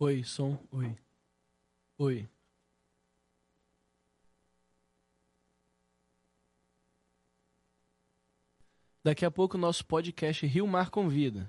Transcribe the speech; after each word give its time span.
Oi, 0.00 0.24
som, 0.24 0.58
oi. 0.72 0.96
Oi. 1.98 2.28
Daqui 9.04 9.24
a 9.24 9.30
pouco 9.30 9.56
o 9.56 9.60
nosso 9.60 9.84
podcast 9.86 10.44
Rio 10.46 10.66
Mar 10.66 10.90
Convida. 10.90 11.48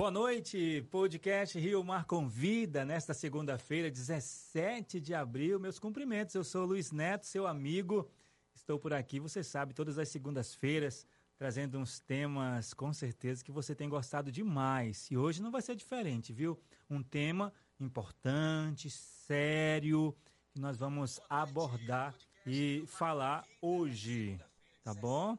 Boa 0.00 0.10
noite, 0.10 0.82
podcast 0.90 1.58
Rio 1.58 1.84
Mar 1.84 2.06
Convida, 2.06 2.86
nesta 2.86 3.12
segunda-feira, 3.12 3.90
17 3.90 4.98
de 4.98 5.12
abril. 5.12 5.60
Meus 5.60 5.78
cumprimentos, 5.78 6.34
eu 6.34 6.42
sou 6.42 6.64
Luiz 6.64 6.90
Neto, 6.90 7.26
seu 7.26 7.46
amigo. 7.46 8.10
Estou 8.54 8.78
por 8.78 8.94
aqui, 8.94 9.20
você 9.20 9.44
sabe, 9.44 9.74
todas 9.74 9.98
as 9.98 10.08
segundas-feiras, 10.08 11.06
trazendo 11.36 11.78
uns 11.78 12.00
temas, 12.00 12.72
com 12.72 12.94
certeza, 12.94 13.44
que 13.44 13.52
você 13.52 13.74
tem 13.74 13.90
gostado 13.90 14.32
demais. 14.32 15.06
E 15.10 15.18
hoje 15.18 15.42
não 15.42 15.50
vai 15.50 15.60
ser 15.60 15.76
diferente, 15.76 16.32
viu? 16.32 16.58
Um 16.88 17.02
tema 17.02 17.52
importante, 17.78 18.88
sério, 18.88 20.16
que 20.50 20.58
nós 20.58 20.78
vamos 20.78 21.20
abordar 21.28 22.16
e 22.46 22.84
falar 22.86 23.44
hoje, 23.60 24.40
tá 24.82 24.94
bom? 24.94 25.36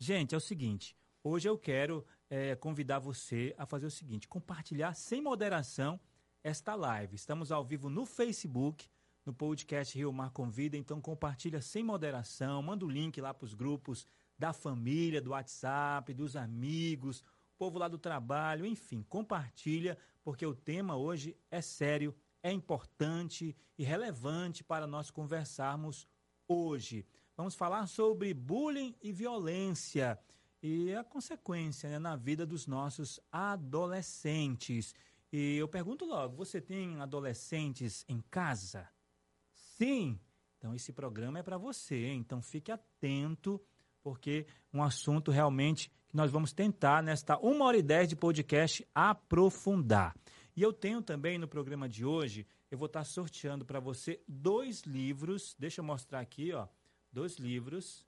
Gente, 0.00 0.34
é 0.34 0.38
o 0.38 0.40
seguinte, 0.40 0.96
hoje 1.22 1.48
eu 1.48 1.56
quero 1.56 2.04
é, 2.30 2.54
convidar 2.56 2.98
você 2.98 3.54
a 3.58 3.66
fazer 3.66 3.86
o 3.86 3.90
seguinte: 3.90 4.28
compartilhar 4.28 4.94
sem 4.94 5.20
moderação 5.20 6.00
esta 6.42 6.74
live. 6.74 7.16
Estamos 7.16 7.50
ao 7.50 7.64
vivo 7.64 7.88
no 7.88 8.04
Facebook, 8.04 8.88
no 9.24 9.32
podcast 9.32 9.96
Rio 9.96 10.12
Mar 10.12 10.30
Convida, 10.30 10.76
então 10.76 11.00
compartilha 11.00 11.60
sem 11.60 11.82
moderação, 11.82 12.62
manda 12.62 12.84
o 12.84 12.90
link 12.90 13.20
lá 13.20 13.32
para 13.32 13.46
os 13.46 13.54
grupos 13.54 14.06
da 14.38 14.52
família, 14.52 15.22
do 15.22 15.30
WhatsApp, 15.30 16.12
dos 16.12 16.36
amigos, 16.36 17.24
povo 17.56 17.78
lá 17.78 17.88
do 17.88 17.98
trabalho, 17.98 18.66
enfim, 18.66 19.02
compartilha, 19.08 19.96
porque 20.22 20.44
o 20.44 20.54
tema 20.54 20.96
hoje 20.96 21.36
é 21.50 21.62
sério, 21.62 22.14
é 22.42 22.52
importante 22.52 23.56
e 23.78 23.84
relevante 23.84 24.62
para 24.62 24.86
nós 24.86 25.10
conversarmos 25.10 26.06
hoje. 26.46 27.06
Vamos 27.36 27.54
falar 27.54 27.86
sobre 27.86 28.34
bullying 28.34 28.94
e 29.02 29.12
violência 29.12 30.18
e 30.66 30.94
a 30.94 31.04
consequência 31.04 31.90
né, 31.90 31.98
na 31.98 32.16
vida 32.16 32.46
dos 32.46 32.66
nossos 32.66 33.20
adolescentes. 33.30 34.94
E 35.30 35.56
eu 35.56 35.68
pergunto 35.68 36.06
logo: 36.06 36.36
você 36.36 36.58
tem 36.58 36.98
adolescentes 37.02 38.02
em 38.08 38.22
casa? 38.30 38.88
Sim. 39.52 40.18
Então 40.56 40.74
esse 40.74 40.90
programa 40.90 41.38
é 41.38 41.42
para 41.42 41.58
você. 41.58 42.14
Então 42.14 42.40
fique 42.40 42.72
atento, 42.72 43.60
porque 44.02 44.46
um 44.72 44.82
assunto 44.82 45.30
realmente 45.30 45.90
que 46.08 46.16
nós 46.16 46.30
vamos 46.30 46.54
tentar 46.54 47.02
nesta 47.02 47.36
uma 47.36 47.66
hora 47.66 47.76
e 47.76 47.82
dez 47.82 48.08
de 48.08 48.16
podcast 48.16 48.88
aprofundar. 48.94 50.16
E 50.56 50.62
eu 50.62 50.72
tenho 50.72 51.02
também 51.02 51.36
no 51.36 51.46
programa 51.46 51.86
de 51.86 52.06
hoje, 52.06 52.46
eu 52.70 52.78
vou 52.78 52.86
estar 52.86 53.04
sorteando 53.04 53.66
para 53.66 53.80
você 53.80 54.18
dois 54.26 54.80
livros. 54.84 55.54
Deixa 55.58 55.82
eu 55.82 55.84
mostrar 55.84 56.20
aqui, 56.20 56.54
ó, 56.54 56.66
dois 57.12 57.36
livros 57.36 58.06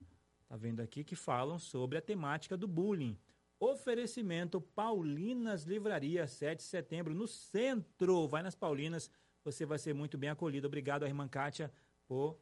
Tá 0.49 0.57
vendo 0.57 0.81
aqui 0.81 1.03
que 1.03 1.17
falam 1.17 1.59
sobre 1.59 1.99
a 1.99 2.03
temática 2.03 2.57
do 2.57 2.69
bullying. 2.69 3.19
Oferecimento 3.59 4.61
Paulinas 4.61 5.65
Livraria, 5.65 6.27
7 6.27 6.59
de 6.59 6.63
setembro, 6.63 7.15
no 7.15 7.27
centro. 7.27 8.29
Vai 8.29 8.43
nas 8.43 8.55
Paulinas, 8.55 9.11
você 9.45 9.67
vai 9.67 9.79
ser 9.79 9.95
muito 9.95 10.17
bem 10.17 10.31
acolhido. 10.31 10.67
Obrigado 10.67 11.03
a 11.03 11.09
irmã 11.09 11.27
Kátia 11.27 11.73
por 12.07 12.39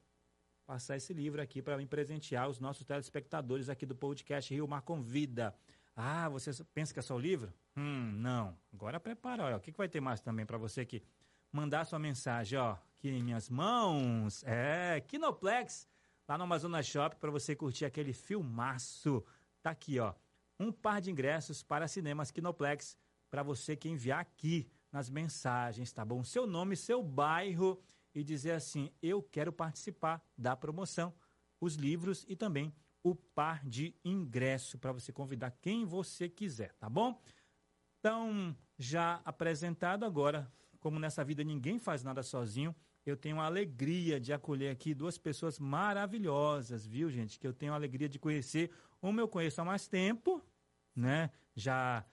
passar 0.67 0.97
esse 0.97 1.15
livro 1.15 1.41
aqui 1.41 1.63
para 1.63 1.77
me 1.77 1.87
presentear 1.87 2.49
os 2.49 2.59
nossos 2.59 2.85
telespectadores 2.85 3.69
aqui 3.69 3.87
do 3.87 3.95
podcast 3.95 4.53
Rio 4.53 4.69
Mar 4.69 4.83
Convida. 4.83 5.55
Ah, 5.97 6.29
você 6.29 6.51
pensa 6.75 6.93
que 6.93 6.99
é 6.99 7.03
só 7.03 7.15
o 7.15 7.19
livro? 7.19 7.53
Hum, 7.77 8.13
não. 8.17 8.57
Agora 8.73 8.99
prepara, 8.99 9.45
olha, 9.45 9.57
o 9.57 9.61
que, 9.61 9.73
que 9.73 9.79
vai 9.79 9.89
ter 9.89 10.01
mais 10.01 10.21
também 10.21 10.45
para 10.45 10.59
você 10.59 10.83
aqui? 10.83 11.03
Mandar 11.53 11.85
sua 11.85 11.99
mensagem, 11.99 12.59
ó, 12.59 12.73
aqui 12.73 13.09
em 13.09 13.23
minhas 13.23 13.49
mãos. 13.49 14.43
É, 14.45 15.01
Kinoplex 15.07 15.87
lá 16.29 16.39
no 16.39 16.45
Amazonas 16.45 16.87
Shop 16.87 17.17
para 17.17 17.31
você 17.31 17.55
curtir 17.55 17.85
aquele 17.85 18.13
filmaço. 18.13 19.25
Tá 19.63 19.71
aqui, 19.71 19.99
ó. 19.99 20.15
Um 20.59 20.73
par 20.73 21.01
de 21.01 21.11
ingressos 21.11 21.63
para 21.63 21.89
cinemas 21.89 22.31
Kinoplex 22.31 22.97
para 23.31 23.43
você 23.43 23.77
que 23.77 23.89
enviar 23.89 24.21
aqui 24.21 24.69
nas 24.93 25.11
mensagens, 25.11 25.93
tá 25.93 26.05
bom? 26.05 26.23
Seu 26.23 26.47
nome, 26.47 26.77
seu 26.77 27.03
bairro 27.03 27.83
e 28.15 28.23
dizer 28.23 28.53
assim: 28.53 28.93
"Eu 29.03 29.23
quero 29.23 29.53
participar 29.53 30.25
da 30.37 30.57
promoção". 30.57 31.13
Os 31.61 31.75
livros 31.75 32.25
e 32.29 32.37
também 32.37 32.75
o 33.03 33.15
par 33.15 33.65
de 33.67 33.95
ingresso 34.05 34.79
para 34.79 34.93
você 34.93 35.13
convidar 35.13 35.51
quem 35.61 35.85
você 35.85 36.29
quiser, 36.29 36.73
tá 36.75 36.89
bom? 36.89 37.21
Então, 37.99 38.57
já 38.79 39.21
apresentado 39.25 40.05
agora, 40.05 40.51
como 40.79 40.99
nessa 40.99 41.25
vida 41.25 41.43
ninguém 41.43 41.79
faz 41.79 42.03
nada 42.03 42.23
sozinho, 42.23 42.75
eu 43.11 43.17
tenho 43.17 43.41
a 43.41 43.45
alegria 43.45 44.19
de 44.19 44.33
acolher 44.33 44.71
aqui 44.71 44.95
duas 44.95 45.19
pessoas 45.19 45.59
maravilhosas, 45.59 46.87
viu, 46.87 47.11
gente? 47.11 47.39
Que 47.39 47.47
eu 47.47 47.53
tenho 47.53 47.73
a 47.73 47.77
alegria 47.77 48.09
de 48.09 48.19
conhecer. 48.19 48.71
Uma 49.03 49.21
eu 49.21 49.29
conheço 49.29 49.61
há 49.61 49.65
mais 49.65 49.87
tempo, 49.87 50.43
né? 50.97 51.31
Já 51.55 52.05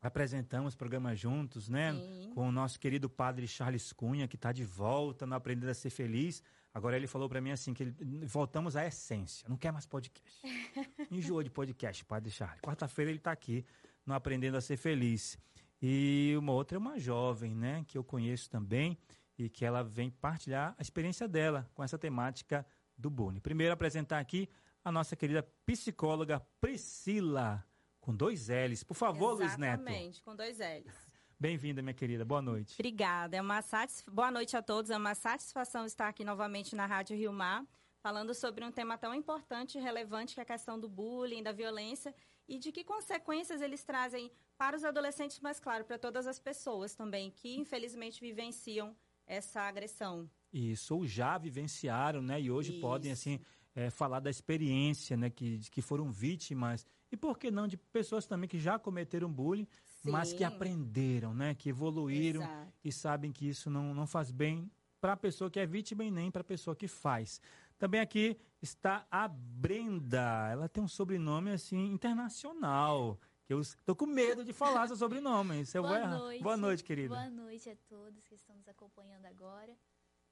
apresentamos 0.00 0.76
programas 0.76 1.18
juntos, 1.18 1.68
né? 1.68 1.92
Sim. 1.92 2.30
Com 2.34 2.48
o 2.48 2.52
nosso 2.52 2.78
querido 2.78 3.10
padre 3.10 3.48
Charles 3.48 3.92
Cunha, 3.92 4.28
que 4.28 4.36
está 4.36 4.52
de 4.52 4.64
volta 4.64 5.26
no 5.26 5.34
Aprender 5.34 5.68
a 5.68 5.74
Ser 5.74 5.90
Feliz. 5.90 6.42
Agora 6.72 6.96
ele 6.96 7.06
falou 7.06 7.28
para 7.28 7.40
mim 7.40 7.50
assim 7.50 7.74
que 7.74 7.82
ele, 7.82 7.96
voltamos 8.26 8.76
à 8.76 8.86
essência, 8.86 9.48
não 9.48 9.56
quer 9.56 9.72
mais 9.72 9.86
podcast. 9.86 10.40
Enjoou 11.10 11.42
de 11.42 11.50
podcast, 11.50 12.04
padre 12.04 12.30
Charles. 12.30 12.60
Quarta-feira 12.60 13.10
ele 13.10 13.18
está 13.18 13.32
aqui 13.32 13.64
no 14.04 14.14
Aprendendo 14.14 14.56
a 14.56 14.60
Ser 14.60 14.76
Feliz. 14.76 15.38
E 15.82 16.34
uma 16.38 16.52
outra 16.52 16.76
é 16.76 16.78
uma 16.78 16.98
jovem, 16.98 17.54
né, 17.54 17.84
que 17.88 17.98
eu 17.98 18.04
conheço 18.04 18.48
também 18.48 18.96
e 19.38 19.48
que 19.48 19.64
ela 19.64 19.82
vem 19.82 20.10
partilhar 20.10 20.74
a 20.78 20.82
experiência 20.82 21.28
dela 21.28 21.70
com 21.74 21.82
essa 21.82 21.98
temática 21.98 22.66
do 22.96 23.10
bullying. 23.10 23.40
Primeiro 23.40 23.72
apresentar 23.72 24.18
aqui 24.18 24.48
a 24.84 24.90
nossa 24.90 25.16
querida 25.16 25.42
psicóloga 25.64 26.40
Priscila, 26.60 27.64
com 28.00 28.14
dois 28.14 28.48
L's. 28.48 28.84
Por 28.84 28.94
favor, 28.94 29.34
Luiz 29.34 29.56
Neto. 29.56 29.82
Exatamente, 29.82 30.22
com 30.22 30.34
dois 30.34 30.58
L's. 30.58 30.94
Bem-vinda, 31.38 31.82
minha 31.82 31.92
querida. 31.92 32.24
Boa 32.24 32.40
noite. 32.40 32.74
Obrigada. 32.74 33.36
É 33.36 33.40
uma 33.42 33.60
satisf... 33.60 34.08
Boa 34.10 34.30
noite 34.30 34.56
a 34.56 34.62
todos. 34.62 34.90
É 34.90 34.96
uma 34.96 35.14
satisfação 35.14 35.84
estar 35.84 36.08
aqui 36.08 36.24
novamente 36.24 36.74
na 36.74 36.86
Rádio 36.86 37.16
Rio 37.16 37.32
Mar, 37.32 37.66
falando 38.00 38.32
sobre 38.32 38.64
um 38.64 38.72
tema 38.72 38.96
tão 38.96 39.14
importante 39.14 39.76
e 39.76 39.80
relevante 39.80 40.34
que 40.34 40.40
é 40.40 40.42
a 40.44 40.46
questão 40.46 40.80
do 40.80 40.88
bullying, 40.88 41.42
da 41.42 41.52
violência 41.52 42.14
e 42.48 42.58
de 42.58 42.72
que 42.72 42.84
consequências 42.84 43.60
eles 43.60 43.82
trazem 43.82 44.30
para 44.56 44.76
os 44.76 44.84
adolescentes, 44.84 45.40
mas 45.40 45.60
claro, 45.60 45.84
para 45.84 45.98
todas 45.98 46.26
as 46.26 46.38
pessoas 46.38 46.94
também 46.94 47.30
que 47.30 47.56
infelizmente 47.56 48.20
vivenciam 48.20 48.96
essa 49.26 49.62
agressão. 49.62 50.28
Isso, 50.52 50.94
ou 50.94 51.06
já 51.06 51.36
vivenciaram, 51.36 52.22
né? 52.22 52.40
E 52.40 52.50
hoje 52.50 52.72
Isso. 52.72 52.80
podem, 52.80 53.12
assim, 53.12 53.40
é, 53.74 53.90
falar 53.90 54.20
da 54.20 54.30
experiência, 54.30 55.16
né? 55.16 55.28
Que, 55.28 55.58
de 55.58 55.70
que 55.70 55.82
foram 55.82 56.10
vítimas. 56.10 56.86
E 57.10 57.16
por 57.16 57.38
que 57.38 57.50
não 57.50 57.68
de 57.68 57.76
pessoas 57.76 58.26
também 58.26 58.48
que 58.48 58.58
já 58.58 58.78
cometeram 58.78 59.30
bullying, 59.30 59.66
mas 60.02 60.32
que 60.32 60.38
Sim. 60.38 60.44
aprenderam, 60.44 61.34
né? 61.34 61.54
Que 61.54 61.68
evoluíram 61.68 62.42
Exato. 62.42 62.72
e 62.84 62.92
sabem 62.92 63.32
que 63.32 63.48
isso 63.48 63.68
não, 63.68 63.94
não 63.94 64.06
faz 64.06 64.30
bem 64.30 64.70
para 65.00 65.12
a 65.12 65.16
pessoa 65.16 65.50
que 65.50 65.60
é 65.60 65.66
vítima 65.66 66.04
e 66.04 66.10
nem 66.10 66.30
para 66.30 66.40
a 66.40 66.44
pessoa 66.44 66.74
que 66.74 66.88
faz. 66.88 67.40
Também 67.78 68.00
aqui 68.00 68.38
está 68.62 69.06
a 69.10 69.28
Brenda. 69.28 70.48
Ela 70.50 70.68
tem 70.68 70.82
um 70.82 70.88
sobrenome 70.88 71.50
assim 71.50 71.92
internacional. 71.92 73.18
Que 73.46 73.54
eu 73.54 73.62
tô 73.84 73.94
com 73.94 74.06
medo 74.06 74.44
de 74.44 74.52
falar 74.52 74.88
seu 74.88 74.96
sobrenome. 74.96 75.64
Se 75.64 75.78
eu 75.78 75.82
vou 75.82 75.92
Boa 75.92 76.00
errar. 76.00 76.18
noite. 76.18 76.42
Boa 76.42 76.56
noite, 76.56 76.82
querida. 76.82 77.14
Boa 77.14 77.30
noite 77.30 77.70
a 77.70 77.76
todos 77.88 78.26
que 78.26 78.34
estão 78.34 78.56
nos 78.56 78.66
acompanhando 78.66 79.24
agora. 79.26 79.72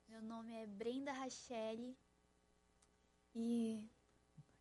Meu 0.08 0.20
nome 0.20 0.52
é 0.52 0.66
Brenda 0.66 1.12
Rachelle. 1.12 1.96
E. 3.32 3.88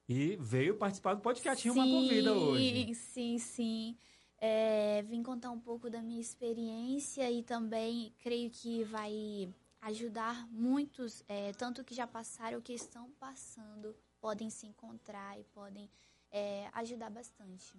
E 0.07 0.35
veio 0.39 0.77
participar 0.77 1.15
do 1.15 1.21
podcast 1.21 1.63
Rio 1.63 1.73
Uma 1.73 1.83
Convida 1.83 2.31
hoje. 2.31 2.93
Sim, 2.93 3.39
sim. 3.39 3.97
É, 4.37 5.01
vim 5.01 5.23
contar 5.23 5.49
um 5.49 5.59
pouco 5.59 5.89
da 5.89 6.03
minha 6.03 6.21
experiência 6.21 7.31
e 7.31 7.41
também 7.41 8.13
creio 8.19 8.51
que 8.51 8.83
vai 8.83 9.51
ajudar 9.81 10.47
muitos, 10.51 11.23
é, 11.27 11.53
tanto 11.53 11.83
que 11.83 11.95
já 11.95 12.05
passaram 12.05 12.61
que 12.61 12.73
estão 12.73 13.09
passando, 13.13 13.95
podem 14.21 14.49
se 14.49 14.67
encontrar 14.67 15.39
e 15.39 15.43
podem 15.45 15.89
é, 16.29 16.69
ajudar 16.73 17.09
bastante. 17.09 17.73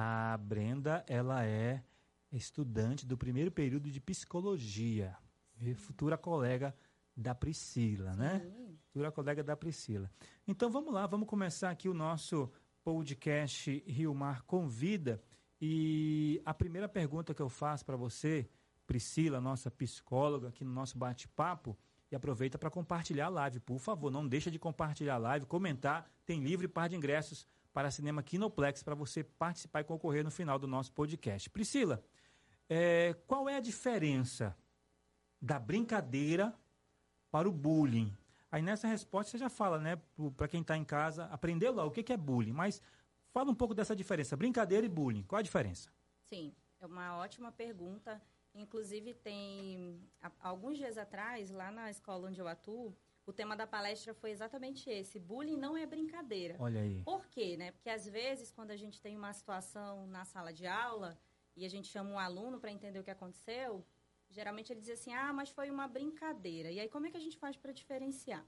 A 0.00 0.36
Brenda, 0.36 1.04
ela 1.08 1.44
é 1.44 1.82
estudante 2.30 3.04
do 3.04 3.18
primeiro 3.18 3.50
período 3.50 3.90
de 3.90 4.00
psicologia. 4.00 5.16
E 5.60 5.74
futura 5.74 6.16
colega 6.16 6.72
da 7.16 7.34
Priscila, 7.34 8.14
né? 8.14 8.38
Sim. 8.38 8.78
Futura 8.84 9.10
colega 9.10 9.42
da 9.42 9.56
Priscila. 9.56 10.08
Então 10.46 10.70
vamos 10.70 10.94
lá, 10.94 11.04
vamos 11.04 11.26
começar 11.26 11.70
aqui 11.70 11.88
o 11.88 11.94
nosso 11.94 12.48
podcast 12.84 13.82
Rio 13.88 14.14
Mar 14.14 14.42
Convida. 14.42 15.20
E 15.60 16.40
a 16.44 16.54
primeira 16.54 16.88
pergunta 16.88 17.34
que 17.34 17.42
eu 17.42 17.48
faço 17.48 17.84
para 17.84 17.96
você, 17.96 18.48
Priscila, 18.86 19.40
nossa 19.40 19.68
psicóloga, 19.68 20.50
aqui 20.50 20.64
no 20.64 20.70
nosso 20.70 20.96
bate-papo, 20.96 21.76
e 22.08 22.14
aproveita 22.14 22.56
para 22.56 22.70
compartilhar 22.70 23.26
a 23.26 23.30
live, 23.30 23.58
por 23.58 23.80
favor, 23.80 24.12
não 24.12 24.28
deixa 24.28 24.48
de 24.48 24.60
compartilhar 24.60 25.16
a 25.16 25.18
live, 25.18 25.46
comentar, 25.46 26.08
tem 26.24 26.40
livre 26.40 26.68
par 26.68 26.88
de 26.88 26.94
ingressos 26.94 27.48
para 27.72 27.90
Cinema 27.90 28.22
Kinoplex 28.22 28.82
para 28.82 28.94
você 28.94 29.22
participar 29.22 29.80
e 29.80 29.84
concorrer 29.84 30.24
no 30.24 30.30
final 30.30 30.58
do 30.58 30.66
nosso 30.66 30.92
podcast. 30.92 31.48
Priscila, 31.50 32.02
é, 32.68 33.14
qual 33.26 33.48
é 33.48 33.56
a 33.56 33.60
diferença 33.60 34.56
da 35.40 35.58
brincadeira 35.58 36.54
para 37.30 37.48
o 37.48 37.52
bullying? 37.52 38.16
Aí 38.50 38.62
nessa 38.62 38.88
resposta 38.88 39.30
você 39.30 39.38
já 39.38 39.48
fala, 39.48 39.78
né, 39.78 40.00
para 40.36 40.48
quem 40.48 40.62
está 40.62 40.76
em 40.76 40.84
casa, 40.84 41.26
aprendeu 41.26 41.72
lá 41.72 41.84
o 41.84 41.90
que, 41.90 42.02
que 42.02 42.12
é 42.12 42.16
bullying, 42.16 42.52
mas 42.52 42.80
fala 43.30 43.50
um 43.50 43.54
pouco 43.54 43.74
dessa 43.74 43.94
diferença, 43.94 44.36
brincadeira 44.36 44.86
e 44.86 44.88
bullying, 44.88 45.22
qual 45.22 45.38
a 45.38 45.42
diferença? 45.42 45.90
Sim, 46.24 46.54
é 46.80 46.86
uma 46.86 47.16
ótima 47.16 47.52
pergunta. 47.52 48.20
Inclusive, 48.54 49.14
tem 49.14 50.00
alguns 50.40 50.78
dias 50.78 50.98
atrás, 50.98 51.50
lá 51.50 51.70
na 51.70 51.90
escola 51.90 52.28
onde 52.28 52.40
eu 52.40 52.48
atuo, 52.48 52.96
o 53.28 53.32
tema 53.32 53.54
da 53.54 53.66
palestra 53.66 54.14
foi 54.14 54.30
exatamente 54.30 54.88
esse: 54.88 55.18
bullying 55.18 55.58
não 55.58 55.76
é 55.76 55.84
brincadeira. 55.84 56.56
Olha 56.58 56.80
aí. 56.80 57.02
Por 57.02 57.26
quê, 57.26 57.58
né? 57.58 57.72
Porque 57.72 57.90
às 57.90 58.06
vezes, 58.08 58.50
quando 58.50 58.70
a 58.70 58.76
gente 58.76 59.02
tem 59.02 59.14
uma 59.14 59.32
situação 59.34 60.06
na 60.06 60.24
sala 60.24 60.50
de 60.50 60.66
aula 60.66 61.10
e 61.54 61.66
a 61.66 61.68
gente 61.68 61.88
chama 61.88 62.10
um 62.10 62.18
aluno 62.18 62.58
para 62.58 62.72
entender 62.72 62.98
o 62.98 63.04
que 63.04 63.10
aconteceu, 63.10 63.84
geralmente 64.30 64.72
ele 64.72 64.80
diz 64.80 64.88
assim: 64.98 65.12
ah, 65.12 65.30
mas 65.30 65.50
foi 65.50 65.70
uma 65.70 65.86
brincadeira. 65.86 66.70
E 66.70 66.80
aí, 66.80 66.88
como 66.88 67.06
é 67.06 67.10
que 67.10 67.18
a 67.18 67.20
gente 67.20 67.36
faz 67.36 67.54
para 67.54 67.70
diferenciar? 67.70 68.46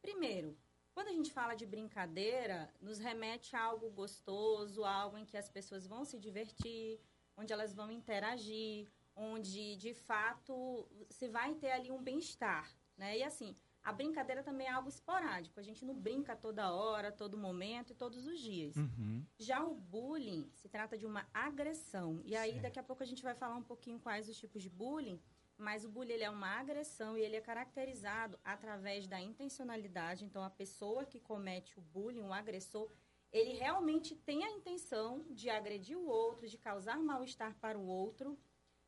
Primeiro, 0.00 0.56
quando 0.94 1.08
a 1.08 1.12
gente 1.12 1.30
fala 1.30 1.54
de 1.54 1.66
brincadeira, 1.66 2.72
nos 2.80 2.98
remete 2.98 3.54
a 3.54 3.62
algo 3.62 3.90
gostoso, 3.90 4.82
algo 4.82 5.18
em 5.18 5.26
que 5.26 5.36
as 5.36 5.50
pessoas 5.50 5.86
vão 5.86 6.06
se 6.06 6.18
divertir, 6.18 6.98
onde 7.36 7.52
elas 7.52 7.74
vão 7.74 7.90
interagir, 7.90 8.88
onde 9.14 9.76
de 9.76 9.92
fato 9.92 10.88
se 11.10 11.28
vai 11.28 11.54
ter 11.54 11.72
ali 11.72 11.90
um 11.90 12.02
bem-estar, 12.02 12.74
né? 12.96 13.18
E 13.18 13.22
assim, 13.22 13.54
a 13.84 13.92
brincadeira 13.92 14.42
também 14.42 14.66
é 14.66 14.70
algo 14.70 14.88
esporádico. 14.88 15.58
A 15.58 15.62
gente 15.62 15.84
não 15.84 15.94
brinca 15.94 16.36
toda 16.36 16.72
hora, 16.72 17.10
todo 17.10 17.36
momento 17.36 17.92
e 17.92 17.94
todos 17.94 18.26
os 18.26 18.38
dias. 18.38 18.76
Uhum. 18.76 19.26
Já 19.38 19.62
o 19.64 19.74
bullying 19.74 20.48
se 20.54 20.68
trata 20.68 20.96
de 20.96 21.04
uma 21.04 21.26
agressão. 21.34 22.20
E 22.24 22.36
aí, 22.36 22.52
Certo. 22.52 22.62
daqui 22.62 22.78
a 22.78 22.82
pouco, 22.82 23.02
a 23.02 23.06
gente 23.06 23.22
vai 23.22 23.34
falar 23.34 23.56
um 23.56 23.62
pouquinho 23.62 23.98
quais 23.98 24.28
os 24.28 24.36
tipos 24.38 24.62
de 24.62 24.70
bullying. 24.70 25.20
Mas 25.58 25.84
o 25.84 25.88
bullying 25.88 26.14
é 26.20 26.30
uma 26.30 26.58
agressão 26.60 27.16
e 27.16 27.22
ele 27.22 27.36
é 27.36 27.40
caracterizado 27.40 28.38
através 28.44 29.06
da 29.06 29.20
intencionalidade. 29.20 30.24
Então, 30.24 30.42
a 30.42 30.50
pessoa 30.50 31.04
que 31.04 31.20
comete 31.20 31.78
o 31.78 31.82
bullying, 31.82 32.22
o 32.22 32.32
agressor, 32.32 32.90
ele 33.32 33.52
realmente 33.52 34.14
tem 34.14 34.44
a 34.44 34.50
intenção 34.50 35.24
de 35.30 35.50
agredir 35.50 35.96
o 35.98 36.06
outro, 36.06 36.48
de 36.48 36.58
causar 36.58 36.98
mal-estar 36.98 37.54
para 37.60 37.78
o 37.78 37.86
outro. 37.86 38.38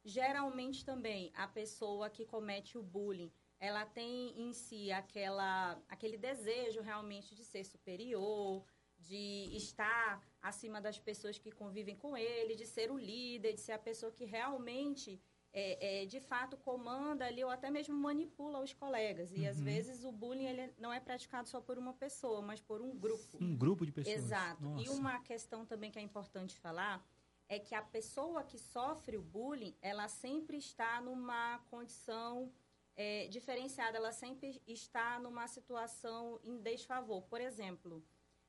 Geralmente 0.04 0.84
também 0.84 1.32
a 1.34 1.48
pessoa 1.48 2.10
que 2.10 2.26
comete 2.26 2.76
o 2.76 2.82
bullying, 2.82 3.32
ela 3.60 3.84
tem 3.86 4.34
em 4.40 4.52
si 4.52 4.90
aquela, 4.92 5.82
aquele 5.88 6.16
desejo 6.16 6.80
realmente 6.80 7.34
de 7.34 7.44
ser 7.44 7.64
superior, 7.64 8.64
de 8.98 9.50
estar 9.56 10.22
acima 10.40 10.80
das 10.80 10.98
pessoas 10.98 11.38
que 11.38 11.50
convivem 11.52 11.96
com 11.96 12.16
ele, 12.16 12.54
de 12.54 12.66
ser 12.66 12.90
o 12.90 12.96
líder, 12.98 13.52
de 13.54 13.60
ser 13.60 13.72
a 13.72 13.78
pessoa 13.78 14.10
que 14.12 14.24
realmente, 14.24 15.20
é, 15.52 16.02
é, 16.02 16.06
de 16.06 16.20
fato, 16.20 16.56
comanda 16.56 17.26
ali 17.26 17.44
ou 17.44 17.50
até 17.50 17.70
mesmo 17.70 17.94
manipula 17.94 18.60
os 18.60 18.72
colegas. 18.72 19.32
E 19.32 19.46
às 19.46 19.58
Uhum. 19.58 19.64
vezes 19.64 20.04
o 20.04 20.12
bullying 20.12 20.46
ele 20.46 20.74
não 20.78 20.92
é 20.92 21.00
praticado 21.00 21.48
só 21.48 21.60
por 21.60 21.78
uma 21.78 21.92
pessoa, 21.94 22.40
mas 22.42 22.60
por 22.60 22.80
um 22.80 22.96
grupo. 22.96 23.38
Um 23.40 23.56
grupo 23.56 23.84
de 23.84 23.92
pessoas. 23.92 24.16
Exato. 24.16 24.62
E 24.62 24.66
Nossa. 24.66 24.92
uma 24.92 25.20
questão 25.20 25.64
também 25.66 25.90
que 25.90 25.98
é 25.98 26.02
importante 26.02 26.58
falar 26.58 27.04
é 27.48 27.58
que 27.58 27.74
a 27.74 27.82
pessoa 27.82 28.42
que 28.42 28.58
sofre 28.58 29.16
o 29.18 29.22
bullying, 29.22 29.76
ela 29.82 30.08
sempre 30.08 30.56
está 30.56 31.00
numa 31.00 31.58
condição 31.70 32.50
é, 32.96 33.26
diferenciada, 33.28 33.96
ela 33.98 34.12
sempre 34.12 34.60
está 34.66 35.18
numa 35.18 35.46
situação 35.48 36.40
em 36.44 36.58
desfavor. 36.58 37.22
Por 37.22 37.40
exemplo, 37.40 38.04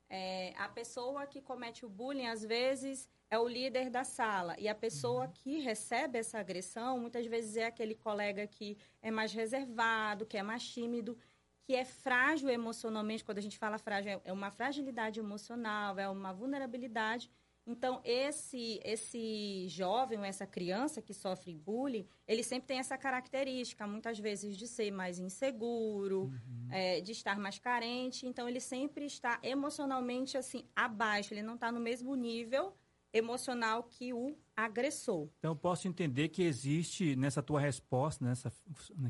é, 0.08 0.54
a 0.56 0.68
pessoa 0.68 1.26
que 1.26 1.40
comete 1.40 1.84
o 1.84 1.88
bullying, 1.88 2.26
às 2.26 2.42
vezes, 2.44 3.08
é 3.28 3.38
o 3.38 3.48
líder 3.48 3.90
da 3.90 4.04
sala. 4.04 4.54
E 4.58 4.68
a 4.68 4.74
pessoa 4.74 5.28
que 5.28 5.58
recebe 5.60 6.18
essa 6.18 6.38
agressão, 6.38 6.98
muitas 6.98 7.26
vezes 7.26 7.56
é 7.56 7.66
aquele 7.66 7.94
colega 7.94 8.46
que 8.46 8.78
é 9.02 9.10
mais 9.10 9.32
reservado, 9.32 10.26
que 10.26 10.36
é 10.36 10.42
mais 10.42 10.66
tímido, 10.68 11.18
que 11.64 11.74
é 11.74 11.84
frágil 11.84 12.48
emocionalmente. 12.48 13.24
Quando 13.24 13.38
a 13.38 13.42
gente 13.42 13.58
fala 13.58 13.78
frágil, 13.78 14.20
é 14.24 14.32
uma 14.32 14.50
fragilidade 14.50 15.18
emocional, 15.18 15.98
é 15.98 16.08
uma 16.08 16.32
vulnerabilidade. 16.32 17.28
Então, 17.66 18.00
esse, 18.04 18.80
esse 18.84 19.66
jovem 19.68 20.24
essa 20.24 20.46
criança 20.46 21.02
que 21.02 21.12
sofre 21.12 21.52
bullying, 21.52 22.06
ele 22.26 22.42
sempre 22.42 22.68
tem 22.68 22.78
essa 22.78 22.96
característica, 22.96 23.86
muitas 23.86 24.18
vezes, 24.18 24.56
de 24.56 24.68
ser 24.68 24.90
mais 24.92 25.18
inseguro, 25.18 26.32
é, 26.70 27.00
de 27.00 27.10
estar 27.10 27.38
mais 27.38 27.58
carente. 27.58 28.24
Então, 28.24 28.48
ele 28.48 28.60
sempre 28.60 29.04
está 29.04 29.40
emocionalmente, 29.42 30.38
assim, 30.38 30.64
abaixo. 30.76 31.34
Ele 31.34 31.42
não 31.42 31.54
está 31.54 31.72
no 31.72 31.80
mesmo 31.80 32.14
nível 32.14 32.72
emocional 33.12 33.82
que 33.82 34.12
o 34.12 34.36
agressor. 34.54 35.28
Então 35.38 35.56
posso 35.56 35.88
entender 35.88 36.28
que 36.28 36.42
existe 36.42 37.16
nessa 37.16 37.42
tua 37.42 37.60
resposta, 37.60 38.24
nessa 38.24 38.52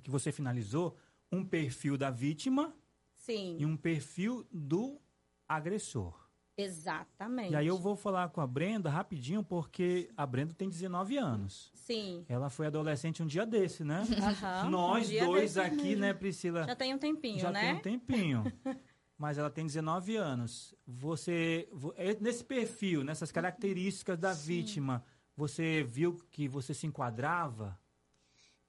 que 0.02 0.10
você 0.10 0.32
finalizou, 0.32 0.96
um 1.30 1.44
perfil 1.44 1.96
da 1.96 2.10
vítima 2.10 2.74
Sim, 3.14 3.56
e 3.58 3.66
um 3.66 3.76
perfil 3.76 4.46
do 4.52 5.00
agressor. 5.48 6.25
Exatamente. 6.56 7.52
E 7.52 7.56
aí 7.56 7.66
eu 7.66 7.78
vou 7.78 7.96
falar 7.96 8.28
com 8.30 8.40
a 8.40 8.46
Brenda 8.46 8.88
rapidinho, 8.90 9.42
porque 9.42 10.08
a 10.16 10.26
Brenda 10.26 10.54
tem 10.54 10.68
19 10.68 11.16
anos. 11.16 11.70
Sim. 11.74 12.24
Ela 12.28 12.48
foi 12.50 12.66
adolescente 12.66 13.22
um 13.22 13.26
dia 13.26 13.44
desse, 13.46 13.84
né? 13.84 14.02
Aham, 14.20 14.70
Nós 14.70 15.10
um 15.10 15.24
dois 15.26 15.54
desse 15.54 15.60
aqui, 15.60 15.96
né, 15.96 16.12
Priscila? 16.14 16.64
Já 16.66 16.74
tem 16.76 16.94
um 16.94 16.98
tempinho, 16.98 17.38
Já 17.40 17.50
né? 17.50 17.60
tem 17.60 17.74
um 17.74 17.80
tempinho. 17.80 18.44
Mas 19.18 19.38
ela 19.38 19.48
tem 19.48 19.64
19 19.66 20.16
anos. 20.16 20.74
Você, 20.86 21.68
vo- 21.72 21.94
é, 21.96 22.14
nesse 22.20 22.44
perfil, 22.44 23.02
nessas 23.02 23.32
características 23.32 24.18
da 24.18 24.32
vítima, 24.34 25.02
você 25.34 25.82
viu 25.82 26.16
que 26.30 26.46
você 26.46 26.74
se 26.74 26.86
enquadrava? 26.86 27.78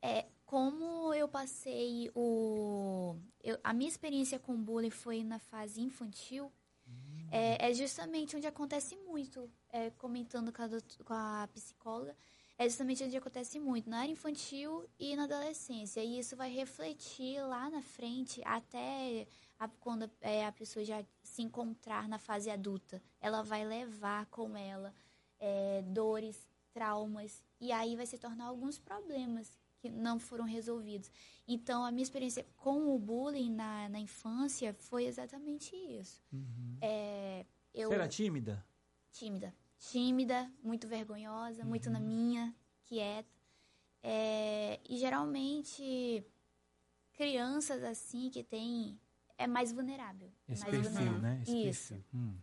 É, 0.01 0.25
como 0.45 1.13
eu 1.13 1.27
passei 1.27 2.09
o. 2.15 3.17
eu- 3.43 3.57
a 3.61 3.73
minha 3.73 3.89
experiência 3.89 4.39
com 4.39 4.55
bullying 4.55 4.89
foi 4.89 5.21
na 5.21 5.37
fase 5.39 5.81
infantil, 5.81 6.49
é, 7.31 7.69
é 7.69 7.73
justamente 7.73 8.35
onde 8.35 8.47
acontece 8.47 8.95
muito. 8.97 9.49
é, 9.69 9.89
comentando 9.91 10.51
com 10.53 10.61
a, 10.63 10.69
com 11.05 11.13
a 11.13 11.47
psicóloga, 11.53 12.15
é 12.57 12.67
justamente 12.67 13.03
onde 13.03 13.17
acontece 13.17 13.59
muito, 13.59 13.89
na 13.89 13.99
área 13.99 14.11
infantil 14.11 14.85
e 14.99 15.15
na 15.15 15.25
adolescência. 15.25 16.01
E 16.03 16.19
isso 16.19 16.35
vai 16.35 16.49
refletir 16.51 17.41
lá 17.43 17.69
na 17.69 17.81
frente, 17.81 18.41
até 18.45 19.27
a- 19.59 19.67
quando 19.67 20.09
é, 20.21 20.45
a 20.45 20.51
pessoa 20.51 20.83
já 20.85 21.03
se 21.21 21.41
encontrar 21.43 22.07
na 22.07 22.17
fase 22.17 22.49
adulta. 22.49 23.01
Ela 23.21 23.43
vai 23.43 23.65
levar 23.65 24.25
com 24.27 24.55
ela 24.57 24.93
é, 25.39 25.83
dores, 25.83 26.47
traumas, 26.71 27.43
e 27.59 27.71
aí 27.71 27.95
vai 27.95 28.05
se 28.05 28.17
tornar 28.17 28.45
alguns 28.45 28.79
problemas 28.79 29.51
que 29.77 29.89
não 29.89 30.19
foram 30.19 30.45
resolvidos. 30.45 31.09
Então, 31.47 31.85
a 31.85 31.91
minha 31.91 32.03
experiência 32.03 32.45
com 32.57 32.93
o 32.95 32.99
bullying 32.99 33.51
na, 33.51 33.87
na 33.89 33.99
infância 33.99 34.73
foi 34.73 35.05
exatamente 35.05 35.75
isso. 35.75 36.21
É, 36.81 37.45
eu 37.73 37.89
Você 37.89 37.95
era 37.95 38.07
tímida? 38.07 38.65
tímida. 39.11 39.53
Tímida, 39.79 40.51
muito 40.63 40.87
vergonhosa, 40.87 41.63
muito 41.63 41.89
na 41.89 41.99
minha, 41.99 42.55
quieta. 42.83 43.29
É, 44.01 44.79
e 44.89 44.97
geralmente, 44.97 46.23
crianças 47.13 47.83
assim 47.83 48.29
que 48.29 48.43
tem 48.43 48.99
é 49.37 49.45
mais 49.47 49.71
vulnerável. 49.71 50.31
é 50.47 50.53
Esse 50.53 50.61
mais 50.63 50.75
perfil, 50.75 50.91
vulnerável. 50.91 51.21
né? 51.21 51.41
Esse 51.43 51.67
Isso. 51.69 52.05
Hum. 52.13 52.35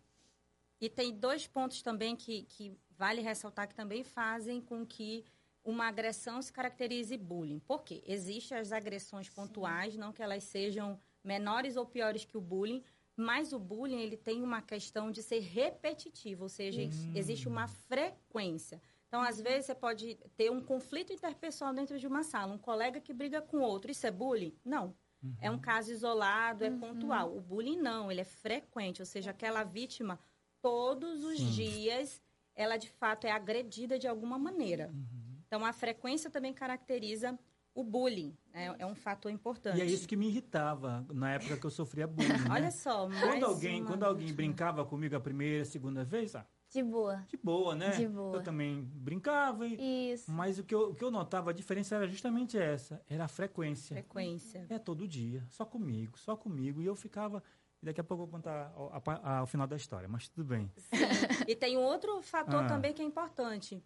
E 0.81 0.89
tem 0.89 1.13
dois 1.13 1.47
pontos 1.47 1.83
também 1.83 2.15
que, 2.15 2.43
que 2.45 2.77
vale 2.97 3.21
ressaltar 3.21 3.67
que 3.67 3.75
também 3.75 4.05
fazem 4.05 4.61
com 4.61 4.85
que 4.87 5.25
uma 5.65 5.87
agressão 5.87 6.43
se 6.43 6.53
caracterize 6.53 7.17
bullying. 7.17 7.59
Por 7.59 7.83
quê? 7.83 8.03
Existem 8.07 8.59
as 8.59 8.71
agressões 8.71 9.29
pontuais, 9.29 9.97
não 9.97 10.13
que 10.13 10.23
elas 10.23 10.45
sejam 10.45 10.99
menores 11.23 11.77
ou 11.77 11.87
piores 11.87 12.25
que 12.25 12.37
o 12.37 12.41
bullying, 12.41 12.83
mas 13.17 13.53
o 13.53 13.59
bullying 13.59 14.01
ele 14.01 14.17
tem 14.17 14.43
uma 14.43 14.61
questão 14.61 15.11
de 15.11 15.23
ser 15.23 15.41
repetitivo, 15.41 16.43
ou 16.43 16.49
seja, 16.49 16.83
existe 17.15 17.49
uma 17.49 17.67
frequência. 17.67 18.81
Então, 19.07 19.23
às 19.23 19.41
vezes, 19.41 19.67
você 19.67 19.75
pode 19.75 20.17
ter 20.37 20.51
um 20.51 20.61
conflito 20.61 21.13
interpessoal 21.13 21.73
dentro 21.73 21.99
de 21.99 22.07
uma 22.07 22.25
sala, 22.25 22.53
um 22.53 22.59
colega 22.59 23.01
que 23.01 23.13
briga 23.13 23.41
com 23.41 23.61
outro. 23.61 23.91
Isso 23.91 24.07
é 24.07 24.11
bullying? 24.11 24.55
Não. 24.65 24.95
É 25.41 25.51
um 25.51 25.59
caso 25.59 25.91
isolado, 25.91 26.65
é 26.65 26.71
pontual. 26.71 27.35
O 27.35 27.41
bullying 27.41 27.79
não, 27.79 28.11
ele 28.11 28.21
é 28.21 28.25
frequente, 28.25 29.01
ou 29.01 29.07
seja, 29.07 29.31
aquela 29.31 29.65
vítima, 29.65 30.19
todos 30.61 31.25
os 31.25 31.39
Sim. 31.39 31.51
dias, 31.51 32.21
ela 32.55 32.77
de 32.77 32.91
fato 32.91 33.27
é 33.27 33.31
agredida 33.31 33.99
de 33.99 34.07
alguma 34.07 34.39
maneira. 34.39 34.93
Então, 35.55 35.65
a 35.65 35.73
frequência 35.73 36.29
também 36.29 36.53
caracteriza 36.53 37.39
o 37.73 37.85
bullying, 37.85 38.37
né? 38.53 38.75
é 38.77 38.85
um 38.85 38.95
fator 38.95 39.31
importante. 39.31 39.79
E 39.79 39.83
é 39.83 39.85
isso 39.85 40.07
que 40.09 40.17
me 40.17 40.27
irritava 40.27 41.07
na 41.13 41.35
época 41.35 41.57
que 41.57 41.65
eu 41.65 41.71
sofria 41.71 42.09
bullying. 42.09 42.27
né? 42.51 42.51
Olha 42.51 42.71
só, 42.73 43.09
mais 43.09 43.21
Quando 43.21 43.47
alguém, 43.47 43.81
uma 43.81 43.87
quando 43.91 44.03
alguém 44.03 44.33
brincava 44.33 44.85
comigo 44.85 45.15
a 45.15 45.21
primeira, 45.21 45.65
segunda 45.65 46.03
vez, 46.05 46.35
ah, 46.35 46.45
De 46.69 46.83
boa. 46.83 47.25
de 47.29 47.37
boa, 47.37 47.77
né? 47.77 47.91
De 47.91 48.09
boa. 48.09 48.37
Eu 48.39 48.43
também 48.43 48.83
brincava, 48.83 49.65
e- 49.65 50.13
Isso. 50.13 50.29
mas 50.33 50.59
o 50.59 50.65
que, 50.65 50.75
eu, 50.75 50.91
o 50.91 50.95
que 50.95 51.05
eu 51.05 51.11
notava, 51.11 51.51
a 51.51 51.55
diferença 51.55 51.95
era 51.95 52.09
justamente 52.09 52.59
essa, 52.59 53.01
era 53.09 53.27
a 53.27 53.29
frequência. 53.29 53.95
frequência. 53.95 54.67
É 54.69 54.77
todo 54.79 55.07
dia, 55.07 55.45
só 55.51 55.65
comigo, 55.65 56.19
só 56.19 56.37
comigo. 56.37 56.83
E 56.83 56.87
eu 56.87 56.97
ficava. 56.97 57.41
E 57.81 57.87
daqui 57.87 58.01
a 58.01 58.05
pouco 58.05 58.23
eu 58.25 58.27
vou 58.27 58.41
contar 58.41 58.73
a 59.23 59.39
ao 59.39 59.47
final 59.47 59.67
da 59.69 59.77
história, 59.77 60.09
mas 60.09 60.27
tudo 60.29 60.45
bem. 60.49 60.73
E 61.47 61.55
tem 61.55 61.77
um 61.77 61.83
outro 61.83 62.21
fator 62.23 62.65
Ah. 62.65 62.67
também 62.67 62.93
que 62.93 63.03
é 63.03 63.05
importante. 63.05 63.81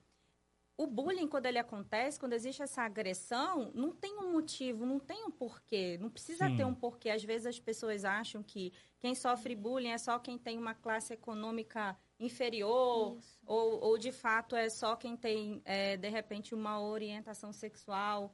O 0.79 0.87
bullying, 0.87 1.27
quando 1.27 1.47
ele 1.47 1.59
acontece, 1.59 2.21
quando 2.21 2.35
existe 2.35 2.63
essa 2.63 2.83
agressão, 2.83 3.73
não 3.75 3.91
tem 3.91 4.17
um 4.17 4.31
motivo, 4.31 4.87
não 4.87 5.01
tem 5.01 5.25
um 5.25 5.31
porquê. 5.31 5.99
Não 6.01 6.09
precisa 6.09 6.47
Sim. 6.47 6.57
ter 6.57 6.65
um 6.65 6.73
porquê. 6.73 7.11
Às 7.11 7.25
vezes 7.25 7.49
as 7.49 7.59
pessoas 7.59 8.05
acham 8.05 8.45
que 8.45 8.73
quem 9.01 9.13
sofre 9.13 9.57
bullying 9.57 9.89
é 9.89 9.99
só 9.99 10.21
quem 10.21 10.39
tem 10.39 10.57
uma 10.57 10.75
classe 10.75 11.13
econômica 11.13 11.99
inferior, 12.21 13.19
ou, 13.45 13.81
ou 13.81 13.99
de 13.99 14.13
fato 14.13 14.55
é 14.55 14.69
só 14.69 14.95
quem 14.95 15.17
tem, 15.17 15.61
é, 15.65 15.97
de 15.97 16.09
repente, 16.09 16.55
uma 16.55 16.81
orientação 16.81 17.53
sexual 17.53 18.33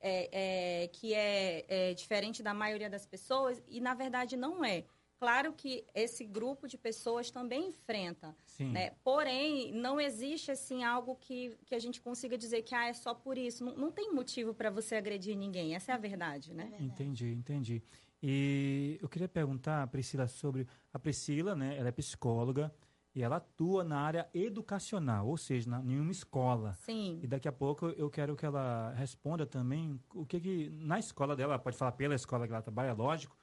é, 0.00 0.84
é, 0.84 0.88
que 0.88 1.12
é, 1.12 1.64
é 1.68 1.94
diferente 1.94 2.42
da 2.42 2.54
maioria 2.54 2.88
das 2.88 3.04
pessoas, 3.04 3.62
e 3.68 3.82
na 3.82 3.92
verdade 3.92 4.34
não 4.34 4.64
é. 4.64 4.86
Claro 5.22 5.52
que 5.52 5.84
esse 5.94 6.24
grupo 6.24 6.66
de 6.66 6.76
pessoas 6.76 7.30
também 7.30 7.68
enfrenta, 7.68 8.34
Sim. 8.44 8.72
né? 8.72 8.90
Porém, 9.04 9.70
não 9.72 10.00
existe 10.00 10.50
assim 10.50 10.82
algo 10.82 11.14
que, 11.14 11.56
que 11.64 11.76
a 11.76 11.78
gente 11.78 12.00
consiga 12.00 12.36
dizer 12.36 12.62
que 12.62 12.74
ah, 12.74 12.88
é 12.88 12.92
só 12.92 13.14
por 13.14 13.38
isso. 13.38 13.64
Não, 13.64 13.76
não 13.76 13.92
tem 13.92 14.12
motivo 14.12 14.52
para 14.52 14.68
você 14.68 14.96
agredir 14.96 15.36
ninguém. 15.36 15.76
Essa 15.76 15.92
é 15.92 15.94
a 15.94 15.98
verdade, 15.98 16.52
né? 16.52 16.64
verdade. 16.64 16.84
Entendi, 16.84 17.32
entendi. 17.34 17.80
E 18.20 18.98
eu 19.00 19.08
queria 19.08 19.28
perguntar, 19.28 19.86
Priscila, 19.86 20.26
sobre. 20.26 20.66
A 20.92 20.98
Priscila, 20.98 21.54
né? 21.54 21.78
Ela 21.78 21.90
é 21.90 21.92
psicóloga 21.92 22.74
e 23.14 23.22
ela 23.22 23.36
atua 23.36 23.84
na 23.84 24.00
área 24.00 24.28
educacional, 24.34 25.28
ou 25.28 25.36
seja, 25.36 25.70
na, 25.70 25.78
em 25.84 26.00
uma 26.00 26.10
escola. 26.10 26.72
Sim. 26.80 27.20
E 27.22 27.28
daqui 27.28 27.46
a 27.46 27.52
pouco 27.52 27.86
eu 27.90 28.10
quero 28.10 28.34
que 28.34 28.44
ela 28.44 28.92
responda 28.96 29.46
também 29.46 30.00
o 30.12 30.26
que, 30.26 30.40
que 30.40 30.70
na 30.70 30.98
escola 30.98 31.36
dela, 31.36 31.52
ela 31.52 31.62
pode 31.62 31.76
falar 31.76 31.92
pela 31.92 32.16
escola 32.16 32.44
que 32.44 32.52
ela 32.52 32.62
trabalha, 32.62 32.92
lógico, 32.92 33.36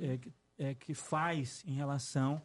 é, 0.00 0.18
que, 0.18 0.32
é, 0.60 0.74
que 0.74 0.92
faz 0.92 1.64
em 1.66 1.72
relação 1.72 2.40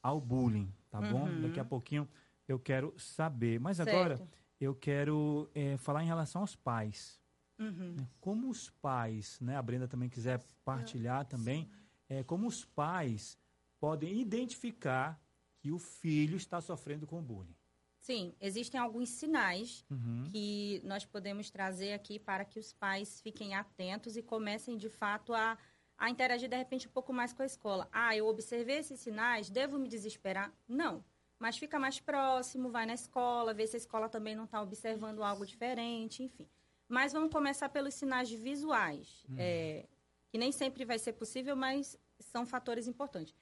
ao 0.00 0.20
bullying, 0.20 0.72
tá 0.88 1.00
bom? 1.00 1.24
Uhum. 1.28 1.42
Daqui 1.42 1.58
a 1.58 1.64
pouquinho 1.64 2.08
eu 2.46 2.60
quero 2.60 2.94
saber. 2.96 3.58
Mas 3.58 3.78
Certo. 3.78 3.88
agora 3.90 4.28
eu 4.60 4.72
quero 4.72 5.50
é, 5.52 5.76
falar 5.76 6.04
em 6.04 6.06
relação 6.06 6.42
aos 6.42 6.54
pais. 6.54 7.20
Uhum. 7.58 7.94
né? 7.98 8.06
Como 8.20 8.48
os 8.50 8.70
pais, 8.70 9.40
né? 9.40 9.56
A 9.56 9.62
Brenda 9.62 9.88
também 9.88 10.08
quiser 10.08 10.40
partilhar 10.64 11.24
também, 11.24 11.68
é, 12.08 12.22
como 12.22 12.46
os 12.46 12.64
pais 12.64 13.36
podem 13.80 14.20
identificar 14.20 15.20
que 15.58 15.72
o 15.72 15.78
filho 15.78 16.36
está 16.36 16.60
sofrendo 16.60 17.06
com 17.06 17.20
bullying. 17.22 17.56
Sim, 17.98 18.32
existem 18.40 18.78
alguns 18.78 19.08
sinais 19.08 19.84
Uhum. 19.90 20.28
que 20.30 20.80
nós 20.84 21.04
podemos 21.04 21.50
trazer 21.50 21.92
aqui 21.94 22.20
para 22.20 22.44
que 22.44 22.60
os 22.60 22.72
pais 22.72 23.20
fiquem 23.20 23.54
atentos 23.56 24.16
e 24.16 24.22
comecem 24.22 24.76
de 24.76 24.88
fato 24.88 25.34
a, 25.34 25.58
a 25.98 26.10
interagir 26.10 26.48
de 26.48 26.56
repente 26.56 26.88
um 26.88 26.90
pouco 26.90 27.12
mais 27.12 27.32
com 27.32 27.42
a 27.42 27.46
escola. 27.46 27.88
Ah, 27.92 28.16
eu 28.16 28.26
observei 28.26 28.78
esses 28.78 29.00
sinais, 29.00 29.48
devo 29.48 29.78
me 29.78 29.88
desesperar? 29.88 30.52
Não. 30.68 31.04
Mas 31.38 31.58
fica 31.58 31.78
mais 31.78 32.00
próximo, 32.00 32.70
vai 32.70 32.86
na 32.86 32.94
escola, 32.94 33.52
vê 33.52 33.66
se 33.66 33.76
a 33.76 33.78
escola 33.78 34.08
também 34.08 34.34
não 34.34 34.44
está 34.44 34.60
observando 34.62 35.22
algo 35.22 35.44
diferente, 35.44 36.22
enfim. 36.22 36.48
Mas 36.88 37.12
vamos 37.12 37.30
começar 37.30 37.68
pelos 37.68 37.94
sinais 37.94 38.30
visuais, 38.30 39.26
é, 39.36 39.86
que 40.30 40.38
nem 40.38 40.52
sempre 40.52 40.84
vai 40.84 40.98
ser 40.98 41.14
possível, 41.14 41.56
mas 41.56 41.98
são 42.18 42.46
fatores 42.46 42.86
importantes. 42.86 43.34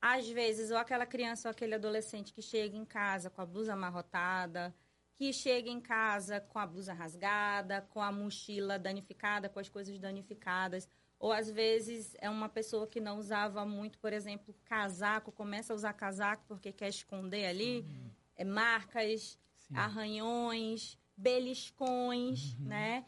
Às 0.00 0.28
vezes, 0.28 0.70
ou 0.70 0.76
aquela 0.76 1.04
criança 1.06 1.48
ou 1.48 1.50
aquele 1.50 1.74
adolescente 1.74 2.32
que 2.32 2.40
chega 2.40 2.76
em 2.76 2.84
casa 2.84 3.28
com 3.30 3.42
a 3.42 3.46
blusa 3.46 3.72
amarrotada, 3.72 4.74
que 5.14 5.32
chega 5.32 5.68
em 5.68 5.80
casa 5.80 6.40
com 6.40 6.58
a 6.58 6.66
blusa 6.66 6.94
rasgada, 6.94 7.82
com 7.90 8.00
a 8.00 8.10
mochila 8.10 8.78
danificada, 8.78 9.48
com 9.48 9.58
as 9.58 9.68
coisas 9.68 9.98
danificadas. 9.98 10.88
Ou 11.20 11.30
às 11.32 11.50
vezes 11.50 12.16
é 12.18 12.30
uma 12.30 12.48
pessoa 12.48 12.86
que 12.86 12.98
não 12.98 13.18
usava 13.18 13.66
muito, 13.66 13.98
por 13.98 14.10
exemplo, 14.10 14.54
casaco, 14.64 15.30
começa 15.30 15.74
a 15.74 15.76
usar 15.76 15.92
casaco 15.92 16.42
porque 16.48 16.72
quer 16.72 16.88
esconder 16.88 17.44
ali 17.44 17.86
é, 18.34 18.42
marcas, 18.42 19.38
Sim. 19.58 19.76
arranhões, 19.76 20.98
beliscões, 21.14 22.56
né? 22.58 23.04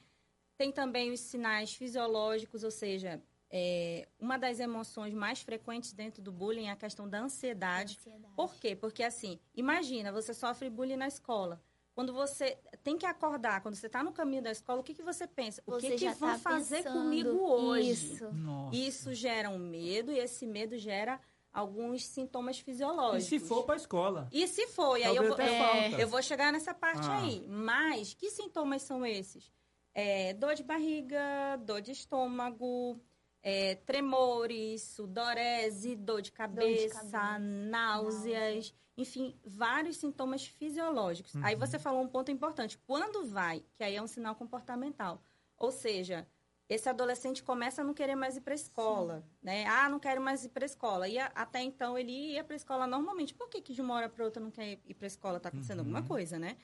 Tem 0.58 0.70
também 0.70 1.10
os 1.10 1.20
sinais 1.20 1.74
fisiológicos, 1.74 2.62
ou 2.62 2.70
seja, 2.70 3.20
é, 3.50 4.06
uma 4.20 4.38
das 4.38 4.60
emoções 4.60 5.14
mais 5.14 5.40
frequentes 5.40 5.94
dentro 5.94 6.22
do 6.22 6.30
bullying 6.30 6.66
é 6.66 6.70
a 6.70 6.76
questão 6.76 7.08
da 7.08 7.18
ansiedade. 7.18 7.96
Ansiedade. 7.98 8.34
Por 8.36 8.54
quê? 8.56 8.76
Porque 8.76 9.02
assim, 9.02 9.40
imagina, 9.54 10.12
você 10.12 10.34
sofre 10.34 10.68
bullying 10.68 10.96
na 10.96 11.08
escola. 11.08 11.62
Quando 11.94 12.12
você 12.12 12.58
tem 12.82 12.96
que 12.96 13.04
acordar, 13.04 13.60
quando 13.60 13.74
você 13.74 13.86
está 13.86 14.02
no 14.02 14.12
caminho 14.12 14.42
da 14.42 14.50
escola, 14.50 14.80
o 14.80 14.82
que, 14.82 14.94
que 14.94 15.02
você 15.02 15.26
pensa? 15.26 15.62
O 15.66 15.72
Você 15.72 15.90
que, 15.90 15.96
que 15.96 16.04
já 16.04 16.14
vão 16.14 16.30
tá 16.30 16.38
fazer 16.38 16.84
comigo 16.84 17.30
hoje? 17.38 17.90
Isso. 18.14 18.28
Isso 18.72 19.14
gera 19.14 19.50
um 19.50 19.58
medo 19.58 20.10
e 20.10 20.18
esse 20.18 20.46
medo 20.46 20.78
gera 20.78 21.20
alguns 21.52 22.06
sintomas 22.06 22.56
E 22.56 22.62
fisiológicos. 22.62 23.24
se 23.26 23.38
for 23.38 23.64
para 23.64 23.74
a 23.74 23.76
escola? 23.76 24.28
E 24.32 24.48
se 24.48 24.66
for, 24.68 24.96
e 24.96 25.04
aí 25.04 25.14
eu 25.14 25.28
vou, 25.28 25.38
é, 25.38 26.02
eu 26.02 26.08
vou 26.08 26.22
chegar 26.22 26.50
nessa 26.50 26.72
parte 26.72 27.06
Ah. 27.06 27.18
aí. 27.20 27.46
Mas 27.46 28.14
que 28.14 28.30
sintomas 28.30 28.80
são 28.82 29.04
esses? 29.04 29.52
É, 29.94 30.32
dor 30.32 30.54
de 30.54 30.62
barriga, 30.62 31.58
dor 31.62 31.82
de 31.82 31.92
estômago, 31.92 32.98
é, 33.42 33.74
tremores, 33.74 34.82
sudorese, 34.82 35.96
dor 35.96 36.22
de 36.22 36.30
cabeça, 36.32 36.94
cabeça, 36.94 37.38
náuseas, 37.38 38.74
enfim, 38.96 39.36
vários 39.44 39.96
sintomas 39.96 40.46
fisiológicos. 40.46 41.34
Aí 41.42 41.54
Uhum. 41.54 41.60
você 41.60 41.78
falou 41.78 42.02
um 42.02 42.08
ponto 42.08 42.30
importante. 42.30 42.78
Quando 42.78 43.24
vai, 43.26 43.64
que 43.74 43.82
aí 43.82 43.96
é 43.96 44.02
um 44.02 44.06
sinal 44.06 44.34
comportamental. 44.34 45.22
Ou 45.56 45.70
seja, 45.72 46.26
esse 46.68 46.88
adolescente 46.88 47.42
começa 47.42 47.82
a 47.82 47.84
não 47.84 47.92
querer 47.94 48.14
mais 48.16 48.36
ir 48.36 48.40
para 48.40 48.54
a 48.54 48.54
escola, 48.54 49.24
né? 49.42 49.66
Ah, 49.66 49.88
não 49.88 49.98
quero 49.98 50.20
mais 50.20 50.44
ir 50.44 50.48
para 50.50 50.64
a 50.64 50.66
escola. 50.66 51.08
E 51.08 51.18
até 51.18 51.60
então 51.62 51.98
ele 51.98 52.12
ia 52.32 52.44
para 52.44 52.54
a 52.54 52.56
escola 52.56 52.86
normalmente. 52.86 53.34
Por 53.34 53.48
que, 53.48 53.60
que 53.60 53.72
de 53.74 53.80
uma 53.82 53.94
hora 53.94 54.08
para 54.08 54.24
outra 54.24 54.42
não 54.42 54.50
quer 54.50 54.78
ir 54.86 54.94
para 54.94 55.06
a 55.06 55.08
escola? 55.08 55.36
Está 55.38 55.48
acontecendo 55.48 55.78
Uhum. 55.80 55.84
alguma 55.84 56.02
coisa, 56.02 56.38
né? 56.38 56.56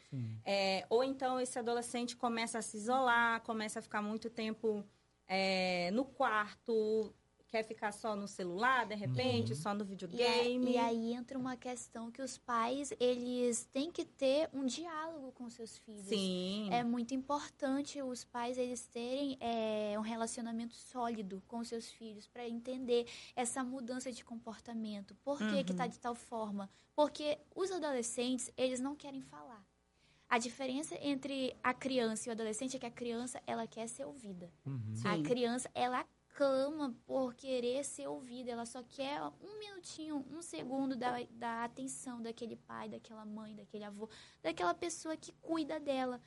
É, 0.44 0.86
ou 0.88 1.02
então 1.04 1.38
esse 1.40 1.58
adolescente 1.58 2.16
começa 2.16 2.58
a 2.58 2.62
se 2.62 2.76
isolar, 2.76 3.40
começa 3.42 3.80
a 3.80 3.82
ficar 3.82 4.00
muito 4.00 4.30
tempo 4.30 4.84
é, 5.28 5.90
no 5.92 6.04
quarto, 6.04 7.14
quer 7.48 7.62
ficar 7.62 7.92
só 7.92 8.14
no 8.16 8.26
celular, 8.28 8.86
de 8.86 8.94
repente, 8.94 9.54
só 9.54 9.72
no 9.72 9.80
E, 9.80 9.82
a- 9.84 9.86
videogame. 9.88 10.72
e 10.72 10.76
aí 10.76 11.12
entra 11.14 11.38
uma 11.38 11.56
questão 11.56 12.10
que 12.10 12.20
os 12.20 12.36
pais, 12.36 12.92
eles 13.00 13.64
têm 13.72 13.90
que 13.90 14.04
ter 14.04 14.50
um 14.52 14.66
diálogo 14.66 15.32
com 15.32 15.48
seus 15.48 15.78
filhos. 15.78 16.06
Sim. 16.08 16.68
É 16.70 16.82
muito 16.84 17.14
importante 17.14 18.02
os 18.02 18.24
pais 18.24 18.58
eles 18.58 18.86
terem 18.86 19.36
é, 19.40 19.94
um 19.98 20.02
relacionamento 20.02 20.74
sólido 20.74 21.42
com 21.48 21.62
seus 21.64 21.90
filhos 21.90 22.26
para 22.26 22.46
entender 22.46 23.06
essa 23.34 23.64
mudança 23.64 24.12
de 24.12 24.22
comportamento. 24.24 25.14
Por 25.24 25.38
que 25.38 25.64
que 25.64 25.72
tá 25.74 25.84
Uhum. 25.84 25.90
de 25.90 25.98
tal 26.00 26.14
forma? 26.14 26.68
Porque 26.94 27.38
os 27.54 27.70
adolescentes, 27.70 28.50
eles 28.56 28.80
não 28.80 28.94
querem 28.96 29.22
falar. 29.22 29.57
A 30.28 30.38
diferença 30.38 30.94
entre 31.00 31.56
a 31.62 31.72
criança 31.72 32.28
e 32.28 32.30
o 32.30 32.32
adolescente 32.32 32.76
é 32.76 32.78
que 32.78 32.86
a 32.86 32.90
criança, 32.90 33.40
ela 33.46 33.66
quer 33.66 33.88
ser 33.88 34.04
ouvida. 34.04 34.52
Uhum. 34.66 34.94
A 35.04 35.22
criança, 35.22 35.70
ela 35.74 36.04
clama 36.34 36.94
por 37.06 37.34
querer 37.34 37.82
ser 37.84 38.06
ouvida. 38.06 38.50
Ela 38.52 38.66
só 38.66 38.82
quer 38.82 39.20
um 39.22 39.58
minutinho, 39.58 40.24
um 40.30 40.42
segundo 40.42 40.94
da, 40.94 41.16
da 41.30 41.64
atenção 41.64 42.22
daquele 42.22 42.56
pai, 42.56 42.88
daquela 42.88 43.24
mãe, 43.24 43.56
daquele 43.56 43.84
avô, 43.84 44.08
daquela 44.42 44.74
pessoa 44.74 45.16
que 45.16 45.32
cuida 45.40 45.80
dela. 45.80 46.20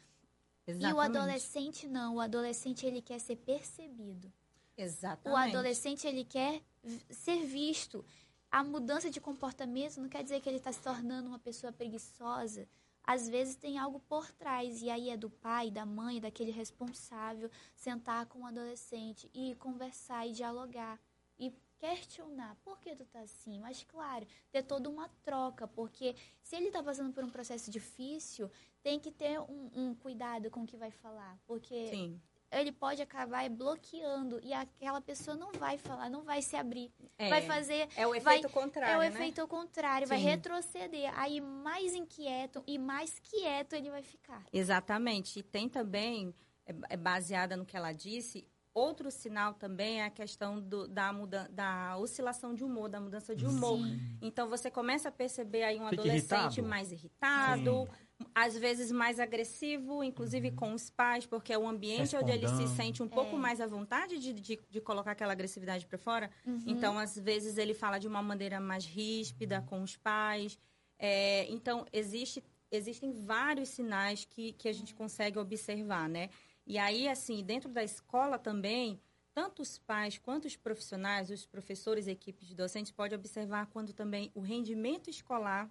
E 0.68 0.72
o 0.72 0.76
Exatamente. 0.76 1.18
adolescente 1.18 1.88
não. 1.88 2.16
O 2.16 2.20
adolescente, 2.20 2.86
ele 2.86 3.02
quer 3.02 3.20
ser 3.20 3.36
percebido. 3.38 4.32
Exatamente. 4.76 5.34
O 5.34 5.38
adolescente, 5.38 6.08
ele 6.08 6.26
quer 6.26 6.62
ser 7.10 7.46
visto. 7.46 8.04
A 8.50 8.64
mudança 8.64 9.10
de 9.10 9.22
comportamento 9.22 10.02
não 10.02 10.10
quer 10.10 10.24
dizer 10.24 10.42
que 10.42 10.50
ele 10.50 10.58
está 10.58 10.72
se 10.72 10.82
tornando 10.82 11.30
uma 11.30 11.40
pessoa 11.40 11.72
preguiçosa. 11.72 12.68
Às 13.04 13.28
vezes 13.28 13.56
tem 13.56 13.78
algo 13.78 14.00
por 14.00 14.32
trás, 14.32 14.82
e 14.82 14.90
aí 14.90 15.10
é 15.10 15.18
do 15.18 15.30
pai, 15.30 15.72
da 15.72 15.86
mãe, 15.86 16.22
daquele 16.22 16.52
responsável 16.52 17.50
sentar 17.76 18.26
com 18.28 18.42
o 18.42 18.46
adolescente 18.46 19.30
e 19.34 19.56
conversar 19.56 20.28
e 20.28 20.34
dialogar. 20.34 21.00
E 21.38 21.52
questionar, 21.80 22.56
por 22.64 22.80
que 22.80 22.96
tu 22.96 23.06
tá 23.06 23.22
assim? 23.22 23.60
Mas, 23.60 23.84
claro, 23.84 24.28
ter 24.52 24.62
toda 24.62 24.88
uma 24.88 25.10
troca, 25.24 25.68
porque 25.68 26.16
se 26.44 26.56
ele 26.56 26.70
tá 26.70 26.84
passando 26.84 27.12
por 27.12 27.24
um 27.24 27.30
processo 27.30 27.72
difícil, 27.72 28.50
tem 28.84 29.00
que 29.00 29.12
ter 29.12 29.40
um, 29.40 29.70
um 29.74 29.96
cuidado 29.96 30.50
com 30.52 30.62
o 30.62 30.68
que 30.68 30.78
vai 30.78 30.92
falar. 30.92 31.40
Porque 31.48 31.88
Sim. 31.90 32.22
Ele 32.60 32.72
pode 32.72 33.02
acabar 33.02 33.50
bloqueando 33.50 34.40
e 34.44 34.54
aquela 34.54 35.00
pessoa 35.02 35.36
não 35.38 35.52
vai 35.54 35.78
falar, 35.78 36.10
não 36.10 36.24
vai 36.24 36.42
se 36.42 36.56
abrir. 36.56 36.92
É, 37.18 37.30
Vai 37.30 37.42
fazer. 37.44 37.88
é 37.96 38.06
o 38.06 38.10
vai- 38.10 38.18
efeito 38.40 38.50
contrário, 38.50 38.94
é 38.94 38.98
o 38.98 39.02
né? 39.02 39.08
efeito 39.08 39.48
contrário, 39.48 40.08
vai 40.08 40.18
Sim. 40.20 40.26
retroceder. 40.26 41.18
Aí 41.18 41.40
mais 41.40 41.94
inquieto 41.96 42.64
e 42.68 42.78
mais 42.78 43.18
quieto 43.20 43.74
ele 43.74 43.90
vai 43.90 44.04
ficar. 44.04 44.44
Exatamente. 44.52 45.40
E 45.40 45.44
tem 45.44 45.70
também, 45.70 46.34
é, 46.66 46.74
é 46.90 46.98
baseada 46.98 47.56
no 47.56 47.66
que 47.66 47.78
ela 47.78 47.94
disse, 47.94 48.46
outro 48.74 49.10
sinal 49.12 49.54
também 49.54 50.02
é 50.02 50.06
a 50.06 50.10
questão 50.10 50.60
do- 50.60 50.88
da, 50.88 51.12
muda, 51.14 51.48
da 51.52 51.98
oscilação 51.98 52.54
de 52.54 52.64
humor, 52.64 52.90
da 52.90 53.00
mudança 53.00 53.36
de 53.36 53.46
humor. 53.46 53.80
Então 54.22 54.50
você 54.50 54.70
começa 54.72 55.10
a 55.10 55.12
perceber 55.12 55.64
aí 55.64 55.78
um 55.80 55.90
Fica 55.90 56.02
adolescente 56.02 56.32
irritado? 56.58 56.68
mais 56.68 56.92
irritado, 56.92 57.88
às 58.34 58.58
vezes 58.58 58.92
mais 58.92 59.20
agressivo, 59.20 60.04
inclusive 60.04 60.52
com 60.52 60.74
os 60.74 60.90
pais, 60.90 61.26
porque 61.26 61.54
é 61.54 61.58
um 61.58 61.68
ambiente 61.68 62.16
onde 62.16 62.32
ele 62.32 62.48
se 62.48 62.68
sente 62.76 63.02
um 63.04 63.08
pouco 63.08 63.36
É. 63.36 63.40
mais 63.40 63.62
à 63.62 63.68
vontade 63.68 64.20
de, 64.20 64.34
de, 64.34 64.60
de 64.70 64.82
colocar 64.82 65.12
aquela 65.12 65.32
agressividade 65.34 65.86
para 65.86 65.98
fora. 65.98 66.30
Uhum. 66.46 66.64
Então, 66.68 66.98
às 66.98 67.18
vezes, 67.18 67.58
ele 67.58 67.74
fala 67.74 67.98
de 68.00 68.08
uma 68.08 68.22
maneira 68.22 68.60
mais 68.60 68.86
ríspida 68.86 69.62
com 69.62 69.82
os 69.82 69.96
pais. 69.98 70.58
É, 70.98 71.46
então, 71.50 71.86
existe, 71.92 72.44
existem 72.72 73.12
vários 73.12 73.70
sinais 73.70 74.26
que, 74.26 74.54
que 74.54 74.68
a 74.68 74.74
gente 74.74 74.94
consegue 74.94 75.40
observar, 75.40 76.08
né? 76.08 76.30
E 76.66 76.78
aí, 76.78 77.08
assim, 77.08 77.44
dentro 77.44 77.70
da 77.70 77.84
escola 77.84 78.38
também, 78.38 79.00
tanto 79.34 79.62
os 79.62 79.78
pais 79.78 80.18
quanto 80.18 80.46
os 80.46 80.56
profissionais, 80.56 81.30
os 81.30 81.46
professores 81.46 82.08
equipes 82.08 82.48
de 82.48 82.54
docentes 82.54 82.92
podem 82.92 83.18
observar 83.18 83.66
quando 83.68 83.94
também 83.94 84.32
o 84.36 84.42
rendimento 84.42 85.10
escolar 85.10 85.70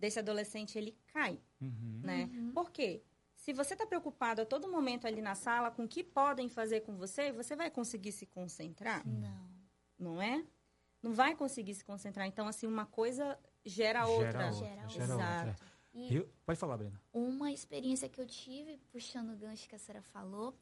desse 0.00 0.18
adolescente, 0.18 0.76
ele 0.78 0.96
cai, 1.08 1.38
Uhum. 1.60 2.00
né? 2.02 2.28
Por 2.54 2.70
quê? 2.70 3.02
Se 3.36 3.52
você 3.52 3.74
está 3.74 3.86
preocupado 3.86 4.42
a 4.42 4.46
todo 4.46 4.68
momento 4.68 5.06
ali 5.06 5.20
na 5.22 5.34
sala 5.34 5.70
com 5.70 5.84
o 5.84 5.88
que 5.88 6.02
podem 6.02 6.48
fazer 6.48 6.80
com 6.80 6.96
você, 6.96 7.32
você 7.32 7.54
vai 7.54 7.70
conseguir 7.70 8.12
se 8.12 8.26
concentrar? 8.26 9.06
Não. 9.06 9.50
não 9.98 10.22
é? 10.22 10.44
Não 11.02 11.12
vai 11.14 11.34
conseguir 11.34 11.74
se 11.74 11.84
concentrar. 11.84 12.26
Então, 12.26 12.46
assim, 12.48 12.66
uma 12.66 12.84
coisa 12.86 13.38
gera 13.64 14.06
outra. 14.06 14.32
Gera 14.32 14.46
outra. 14.50 14.58
Gera 14.66 14.88
Gera 14.88 15.12
outra. 15.14 15.48
outra. 15.50 15.56
E 15.92 16.14
Eu- 16.16 16.28
Pode 16.46 16.58
falar, 16.58 16.76
Brena. 16.76 17.00
uma 17.12 17.50
experiência 17.50 18.08
que 18.08 18.20
eu 18.20 18.26
tive, 18.26 18.76
puxando 18.92 19.32
o 19.32 19.36
gancho 19.36 19.68
que 19.68 19.74
a 19.74 19.78
senhora 19.78 20.02
falou, 20.02 20.54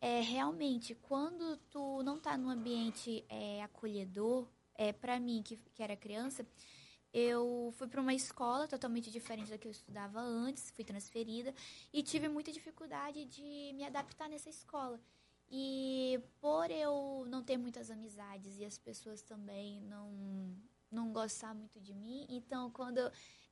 é 0.00 0.20
realmente 0.20 0.94
quando 0.94 1.56
tu 1.70 2.02
não 2.02 2.18
tá 2.20 2.36
num 2.36 2.50
ambiente 2.50 3.24
é, 3.28 3.62
acolhedor, 3.62 4.48
é, 4.74 4.92
para 4.92 5.18
mim, 5.20 5.40
que, 5.42 5.56
que 5.56 5.82
era 5.82 5.96
criança, 5.96 6.44
eu 7.14 7.72
fui 7.78 7.86
para 7.86 8.00
uma 8.00 8.12
escola 8.12 8.66
totalmente 8.66 9.08
diferente 9.10 9.48
da 9.48 9.56
que 9.56 9.68
eu 9.68 9.70
estudava 9.70 10.20
antes, 10.20 10.70
fui 10.72 10.84
transferida 10.84 11.54
e 11.92 12.02
tive 12.02 12.28
muita 12.28 12.50
dificuldade 12.50 13.24
de 13.26 13.72
me 13.74 13.84
adaptar 13.84 14.28
nessa 14.28 14.50
escola. 14.50 15.00
E 15.48 16.20
por 16.40 16.68
eu 16.72 17.24
não 17.28 17.40
ter 17.42 17.56
muitas 17.56 17.88
amizades 17.90 18.58
e 18.58 18.64
as 18.64 18.76
pessoas 18.76 19.22
também 19.22 19.80
não 19.82 20.56
não 20.90 21.12
gostar 21.12 21.54
muito 21.54 21.80
de 21.80 21.92
mim, 21.92 22.24
então 22.28 22.70
quando 22.70 23.00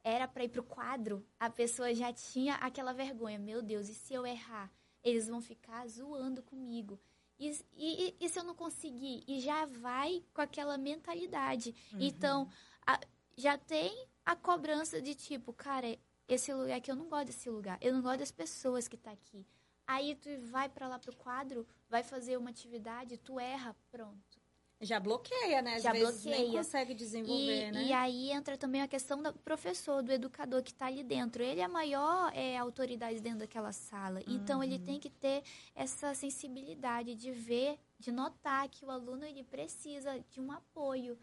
era 0.05 0.29
para 0.29 0.44
ir 0.44 0.48
pro 0.48 0.62
quadro, 0.62 1.27
a 1.40 1.51
pessoa 1.51 1.92
já 1.92 2.12
tinha 2.12 2.55
aquela 2.57 2.92
vergonha, 2.92 3.37
meu 3.38 3.61
Deus, 3.61 3.88
e 3.88 3.94
se 3.94 4.14
eu 4.14 4.25
errar? 4.25 4.72
Eles 5.03 5.27
vão 5.27 5.40
ficar 5.40 5.87
zoando 5.88 6.40
comigo. 6.42 7.01
E, 7.40 7.51
e, 7.77 8.16
e 8.20 8.29
se 8.29 8.38
eu 8.38 8.44
não 8.44 8.55
conseguir? 8.55 9.25
E 9.27 9.40
já 9.40 9.64
vai 9.66 10.25
com 10.33 10.40
aquela 10.40 10.79
mentalidade. 10.79 11.75
Então, 11.98 12.48
a- 12.87 13.01
já 13.36 13.56
tem 13.58 14.06
a 14.24 14.36
cobrança 14.36 15.00
de 15.00 15.14
tipo, 15.14 15.52
cara, 15.52 15.98
esse 16.28 16.52
lugar 16.52 16.76
aqui, 16.76 16.90
eu 16.90 16.96
não 16.96 17.08
gosto 17.08 17.26
desse 17.26 17.50
lugar. 17.50 17.78
Eu 17.80 17.92
não 17.92 18.02
gosto 18.02 18.18
das 18.20 18.30
pessoas 18.30 18.86
que 18.88 18.96
tá 18.96 19.10
aqui. 19.10 19.46
Aí 19.86 20.14
tu 20.14 20.28
vai 20.50 20.68
para 20.68 20.88
lá 20.88 20.98
pro 20.98 21.14
quadro, 21.16 21.66
vai 21.88 22.02
fazer 22.02 22.36
uma 22.36 22.50
atividade, 22.50 23.16
tu 23.18 23.38
erra, 23.40 23.74
pronto. 23.90 24.40
Já 24.80 24.98
bloqueia, 24.98 25.62
né? 25.62 25.76
Às 25.76 25.82
Já 25.84 25.92
vezes 25.92 26.24
nem 26.24 26.40
bloqueia. 26.40 26.58
consegue 26.58 26.92
desenvolver, 26.94 27.68
E, 27.68 27.70
né? 27.72 27.84
e 27.84 27.92
aí 27.92 28.30
entra 28.32 28.56
também 28.58 28.82
a 28.82 28.88
questão 28.88 29.22
do 29.22 29.32
professor, 29.34 30.02
do 30.02 30.10
educador 30.10 30.60
que 30.60 30.70
está 30.72 30.86
ali 30.86 31.04
dentro. 31.04 31.40
Ele 31.40 31.60
é 31.60 31.64
a 31.64 31.68
maior 31.68 32.32
é, 32.34 32.56
autoridade 32.58 33.20
dentro 33.20 33.40
daquela 33.40 33.70
sala. 33.72 34.20
Então, 34.26 34.62
ele 34.62 34.76
Uhum. 34.78 34.84
tem 34.84 34.98
que 34.98 35.08
ter 35.08 35.44
essa 35.74 36.14
sensibilidade 36.14 37.14
de 37.14 37.30
ver, 37.30 37.78
de 37.96 38.10
notar 38.10 38.68
que 38.68 38.84
o 38.84 38.90
aluno 38.90 39.24
ele 39.24 39.44
precisa 39.44 40.18
de 40.28 40.40
um 40.40 40.50
apoio. 40.50 41.16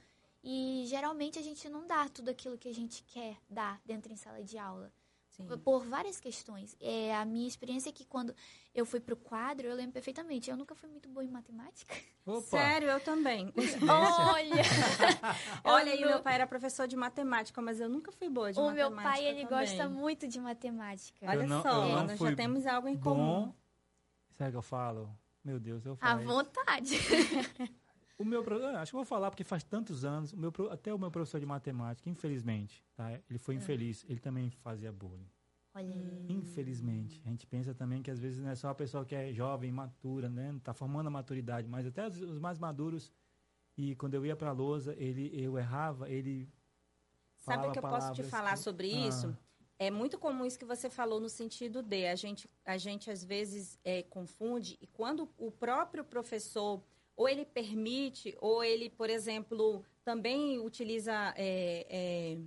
E 0.44 0.86
geralmente 0.88 1.38
a 1.38 1.42
gente 1.42 1.68
não 1.70 1.86
dá 1.86 2.08
tudo 2.10 2.30
aquilo 2.30 2.58
que 2.58 2.70
a 2.70 2.74
gente 2.74 3.04
quer 3.04 3.38
dar 3.50 3.80
dentro 3.86 4.12
em 4.12 4.16
sala 4.16 4.42
de 4.44 4.58
aula. 4.58 4.92
Sim. 5.30 5.46
Por 5.64 5.86
várias 5.86 6.20
questões. 6.20 6.76
É, 6.82 7.16
a 7.16 7.24
minha 7.24 7.48
experiência 7.48 7.90
é 7.90 7.94
que 7.94 8.04
quando 8.04 8.36
eu 8.76 8.86
fui 8.86 9.00
pro 9.00 9.16
quadro, 9.16 9.68
eu 9.68 9.76
lembro 9.76 9.94
perfeitamente, 9.94 10.50
eu 10.50 10.58
nunca 10.58 10.76
fui 10.76 10.90
muito 10.90 11.08
boa 11.08 11.24
em 11.24 11.30
matemática. 11.30 11.96
Opa! 12.26 12.42
Sério, 12.42 12.90
eu 12.90 13.00
também. 13.00 13.54
Olha! 13.88 14.56
Olha 15.64 15.92
aí, 15.94 16.02
não- 16.02 16.10
meu 16.10 16.22
pai 16.22 16.36
era 16.36 16.46
professor 16.48 16.88
de 16.88 16.96
matemática, 16.98 17.62
mas 17.62 17.80
eu 17.80 17.88
nunca 17.88 18.12
fui 18.12 18.28
boa 18.30 18.52
de 18.52 18.60
O 18.60 18.66
matemática 18.66 18.90
meu 18.96 19.04
pai, 19.04 19.24
ele 19.26 19.46
também. 19.46 19.60
gosta 19.68 19.88
muito 19.90 20.28
de 20.28 20.40
matemática. 20.42 21.26
Olha 21.26 21.48
não- 21.48 21.62
só, 21.62 21.74
não 21.88 22.08
nós 22.08 22.20
já 22.20 22.36
temos 22.36 22.66
algo 22.66 22.88
em 22.90 22.98
comum. 22.98 23.46
Bom. 23.46 23.56
Sabe 24.38 24.50
o 24.50 24.52
que 24.52 24.58
eu 24.58 24.62
falo? 24.62 25.10
Meu 25.44 25.60
Deus, 25.60 25.86
eu 25.86 25.94
À 26.02 26.18
falo. 26.18 26.24
vontade. 26.26 26.96
O 28.20 28.26
meu, 28.26 28.42
acho 28.78 28.92
que 28.92 28.96
eu 28.96 29.00
vou 29.00 29.06
falar 29.06 29.32
porque 29.32 29.46
faz 29.46 29.64
tantos 29.64 30.04
anos, 30.04 30.34
o 30.34 30.38
meu, 30.38 30.52
até 30.70 30.94
o 30.94 31.00
meu 31.00 31.10
professor 31.10 31.40
de 31.40 31.46
matemática, 31.46 32.10
infelizmente, 32.10 32.84
tá? 32.94 33.14
Ele 33.30 33.40
foi 33.40 33.56
infeliz, 33.56 34.06
ele 34.10 34.20
também 34.20 34.50
fazia 34.52 34.92
bullying. 34.92 35.26
Olha 35.74 35.96
aí. 35.96 36.26
Infelizmente. 36.28 37.22
A 37.26 37.30
gente 37.30 37.48
pensa 37.48 37.74
também 37.74 38.02
que 38.02 38.12
às 38.12 38.20
vezes 38.20 38.40
não 38.44 38.50
é 38.50 38.56
só 38.56 38.70
a 38.70 38.76
pessoa 38.76 39.06
que 39.06 39.16
é 39.16 39.32
jovem, 39.32 39.72
matura, 39.72 40.28
né? 40.28 40.54
Tá 40.62 40.74
formando 40.74 41.08
a 41.08 41.10
maturidade, 41.10 41.66
mas 41.70 41.86
até 41.88 42.06
os, 42.06 42.20
os 42.22 42.38
mais 42.40 42.60
maduros. 42.60 43.10
E 43.78 43.96
quando 43.96 44.16
eu 44.16 44.26
ia 44.26 44.36
pra 44.36 44.52
lousa, 44.52 44.94
ele, 44.98 45.32
eu 45.34 45.58
errava, 45.58 46.10
ele 46.10 46.50
Sabe 47.38 47.68
o 47.68 47.72
que 47.72 47.80
eu 47.80 47.84
posso 47.84 48.12
te 48.12 48.24
falar 48.24 48.52
que- 48.52 48.64
sobre 48.64 48.92
Ah. 48.94 49.08
isso? 49.08 49.38
É 49.82 49.90
muito 49.90 50.20
comum 50.20 50.46
isso 50.46 50.60
que 50.60 50.66
você 50.66 50.90
falou 50.90 51.22
no 51.22 51.30
sentido 51.30 51.82
de 51.82 52.06
a 52.06 52.16
gente, 52.16 52.50
a 52.66 52.78
gente 52.78 53.10
às 53.10 53.24
vezes 53.24 53.80
é, 53.82 54.04
confunde 54.04 54.78
e 54.82 54.88
quando 54.88 55.30
o 55.38 55.50
próprio 55.50 56.04
professor 56.04 56.84
ou 57.20 57.28
ele 57.28 57.44
permite, 57.44 58.34
ou 58.40 58.64
ele, 58.64 58.90
por 58.90 59.10
exemplo, 59.10 59.84
também 60.06 60.58
utiliza 60.58 61.34
é, 61.36 61.86
é, 61.90 62.38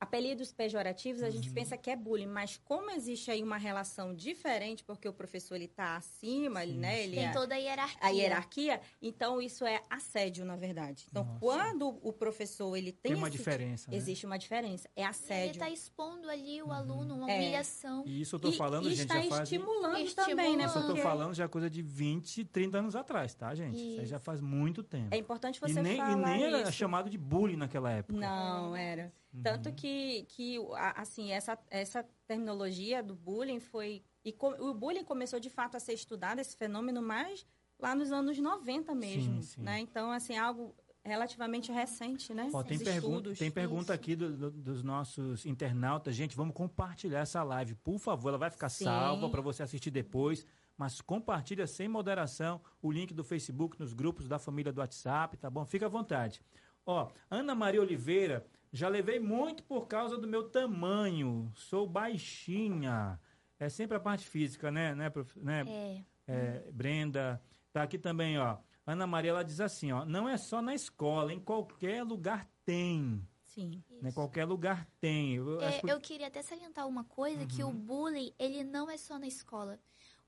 apelidos 0.00 0.52
pejorativos, 0.52 1.22
a 1.22 1.30
gente 1.30 1.50
pensa 1.50 1.76
que 1.76 1.90
é 1.90 1.96
bullying, 1.96 2.26
mas 2.26 2.60
como 2.64 2.90
existe 2.90 3.30
aí 3.30 3.42
uma 3.42 3.56
relação 3.56 4.14
diferente, 4.14 4.84
porque 4.84 5.08
o 5.08 5.12
professor 5.12 5.54
ele 5.54 5.64
está 5.64 5.96
acima, 5.96 6.60
Sim, 6.64 6.78
né? 6.78 7.02
Ele 7.04 7.16
Tem 7.16 7.26
é- 7.26 7.32
toda 7.32 7.54
a 7.54 7.58
hierarquia. 7.58 7.98
a 8.02 8.08
hierarquia, 8.10 8.80
então 9.00 9.40
isso 9.40 9.64
é 9.64 9.82
assédio, 9.88 10.44
na 10.44 10.54
verdade. 10.56 11.06
Então, 11.10 11.24
Nossa. 11.24 11.40
quando 11.40 11.98
o 12.02 12.12
professor 12.12 12.76
ele 12.76 12.92
tem, 12.92 13.12
Tem 13.12 13.14
uma 13.14 13.28
esse- 13.28 13.38
diferença, 13.38 13.90
né? 13.90 13.96
existe 13.96 14.26
uma 14.26 14.38
diferença, 14.38 14.88
é 14.94 15.00
Ele 15.00 15.08
assédio. 15.08 15.50
está 15.52 15.70
expondo 15.70 16.28
ali 16.28 16.62
o 16.62 16.70
aluno, 16.70 17.14
uma 17.16 17.30
É. 17.30 17.36
humilhação. 17.36 18.04
E 18.06 18.20
isso 18.20 18.36
eu 18.36 18.40
tô 18.40 18.50
E- 18.50 18.56
falando, 18.56 18.86
e 18.86 18.90
gente, 18.90 19.00
está 19.02 19.22
já 19.22 19.28
faz... 19.30 19.42
estimulando 19.50 19.96
Estimulando. 19.98 20.28
também, 20.30 20.56
né? 20.56 20.64
Isso 20.66 20.78
eu 20.78 20.82
tô 20.82 20.86
Porque 20.88 21.02
falando 21.02 21.34
já 21.34 21.48
coisa 21.48 21.70
de 21.70 21.80
20, 21.82 22.44
30 22.44 22.78
anos 22.78 22.94
atrás, 22.94 23.34
tá, 23.34 23.54
gente? 23.54 23.76
Isso, 23.76 24.00
aí 24.00 24.06
já 24.06 24.16
Isso. 24.16 24.24
faz 24.24 24.40
muito 24.40 24.82
tempo. 24.82 25.08
é 25.14 25.16
importante 25.18 25.56
e 25.56 25.60
você 25.60 25.80
nem, 25.82 25.94
e 25.94 25.96
falar 25.96 26.16
nem 26.16 26.44
era 26.44 26.62
isso. 26.62 26.72
chamado 26.72 27.08
de 27.08 27.16
bullying 27.18 27.56
naquela 27.56 27.90
época. 27.90 28.18
Não, 28.18 28.74
era. 28.76 29.12
Uhum. 29.36 29.42
Tanto 29.42 29.72
que, 29.72 30.24
que 30.28 30.58
a- 30.74 31.00
assim, 31.02 31.30
essa, 31.30 31.58
essa 31.70 32.04
terminologia 32.26 33.02
do 33.02 33.14
bullying 33.14 33.60
foi... 33.60 34.02
E 34.24 34.34
o 34.40 34.74
bullying 34.74 35.04
começou, 35.04 35.38
de 35.38 35.50
fato, 35.50 35.76
a 35.76 35.80
ser 35.80 35.92
estudado, 35.92 36.40
esse 36.40 36.56
fenômeno, 36.56 37.00
mais 37.02 37.46
lá 37.78 37.94
nos 37.94 38.10
anos 38.10 38.38
90 38.38 38.94
mesmo, 38.94 39.42
sim. 39.42 39.60
né? 39.62 39.78
Então, 39.80 40.10
assim, 40.10 40.36
algo 40.36 40.74
relativamente 41.04 41.70
recente, 41.70 42.34
né? 42.34 42.50
Ó, 42.52 42.62
tem, 42.64 42.76
Os 42.78 42.82
pergun 42.82 43.08
estudos. 43.10 43.38
tem 43.38 43.50
pergunta 43.50 43.82
Isso. 43.82 43.92
aqui 43.92 44.16
do- 44.16 44.36
do- 44.36 44.50
dos 44.50 44.82
nossos 44.82 45.46
internautas. 45.46 46.16
Gente, 46.16 46.34
vamos 46.36 46.54
compartilhar 46.54 47.20
essa 47.20 47.42
live, 47.44 47.74
por 47.76 47.98
favor. 47.98 48.30
Ela 48.30 48.38
vai 48.38 48.50
ficar 48.50 48.68
Sim. 48.68 48.84
salva 48.84 49.28
para 49.28 49.40
você 49.40 49.62
assistir 49.62 49.90
depois. 49.90 50.44
Mas 50.76 51.00
compartilha 51.00 51.66
sem 51.66 51.88
moderação 51.88 52.60
o 52.82 52.90
link 52.92 53.14
do 53.14 53.22
Facebook 53.24 53.78
nos 53.80 53.94
grupos 53.94 54.26
da 54.28 54.38
família 54.38 54.70
do 54.72 54.78
WhatsApp, 54.80 55.36
tá 55.38 55.48
bom? 55.48 55.64
Fica 55.64 55.86
à 55.86 55.88
vontade. 55.88 56.42
Ó, 56.84 57.08
Ana 57.30 57.54
Maria 57.54 57.80
Oliveira, 57.80 58.44
já 58.76 58.88
levei 58.88 59.18
muito 59.18 59.62
por 59.64 59.86
causa 59.86 60.18
do 60.18 60.28
meu 60.28 60.44
tamanho. 60.50 61.50
Sou 61.54 61.86
baixinha. 61.86 63.18
É 63.58 63.68
sempre 63.68 63.96
a 63.96 64.00
parte 64.00 64.26
física, 64.26 64.70
né, 64.70 64.94
né, 64.94 65.08
prof- 65.10 65.36
né 65.40 65.64
É. 65.66 66.02
é, 66.28 66.70
Brenda. 66.72 67.40
Tá 67.72 67.82
aqui 67.82 67.98
também, 67.98 68.38
ó. 68.38 68.58
Ana 68.86 69.06
Maria, 69.06 69.30
ela 69.30 69.42
diz 69.42 69.60
assim, 69.60 69.90
ó. 69.92 70.04
Não 70.04 70.28
é 70.28 70.36
só 70.36 70.60
na 70.62 70.74
escola, 70.74 71.32
em 71.32 71.40
qualquer 71.40 72.02
lugar 72.04 72.46
tem. 72.64 73.26
Sim. 73.42 73.82
Né? 74.02 74.12
Qualquer 74.12 74.44
lugar 74.44 74.86
tem. 75.00 75.34
Eu 75.36 75.60
É, 75.60 75.80
que- 75.80 75.90
eu 75.90 75.98
queria 75.98 76.26
até 76.26 76.42
salientar 76.42 76.86
uma 76.86 77.04
coisa, 77.04 77.46
que 77.46 77.64
o 77.64 77.70
bullying, 77.72 78.32
ele 78.38 78.62
não 78.62 78.90
é 78.90 78.98
só 78.98 79.18
na 79.18 79.26
escola. 79.26 79.80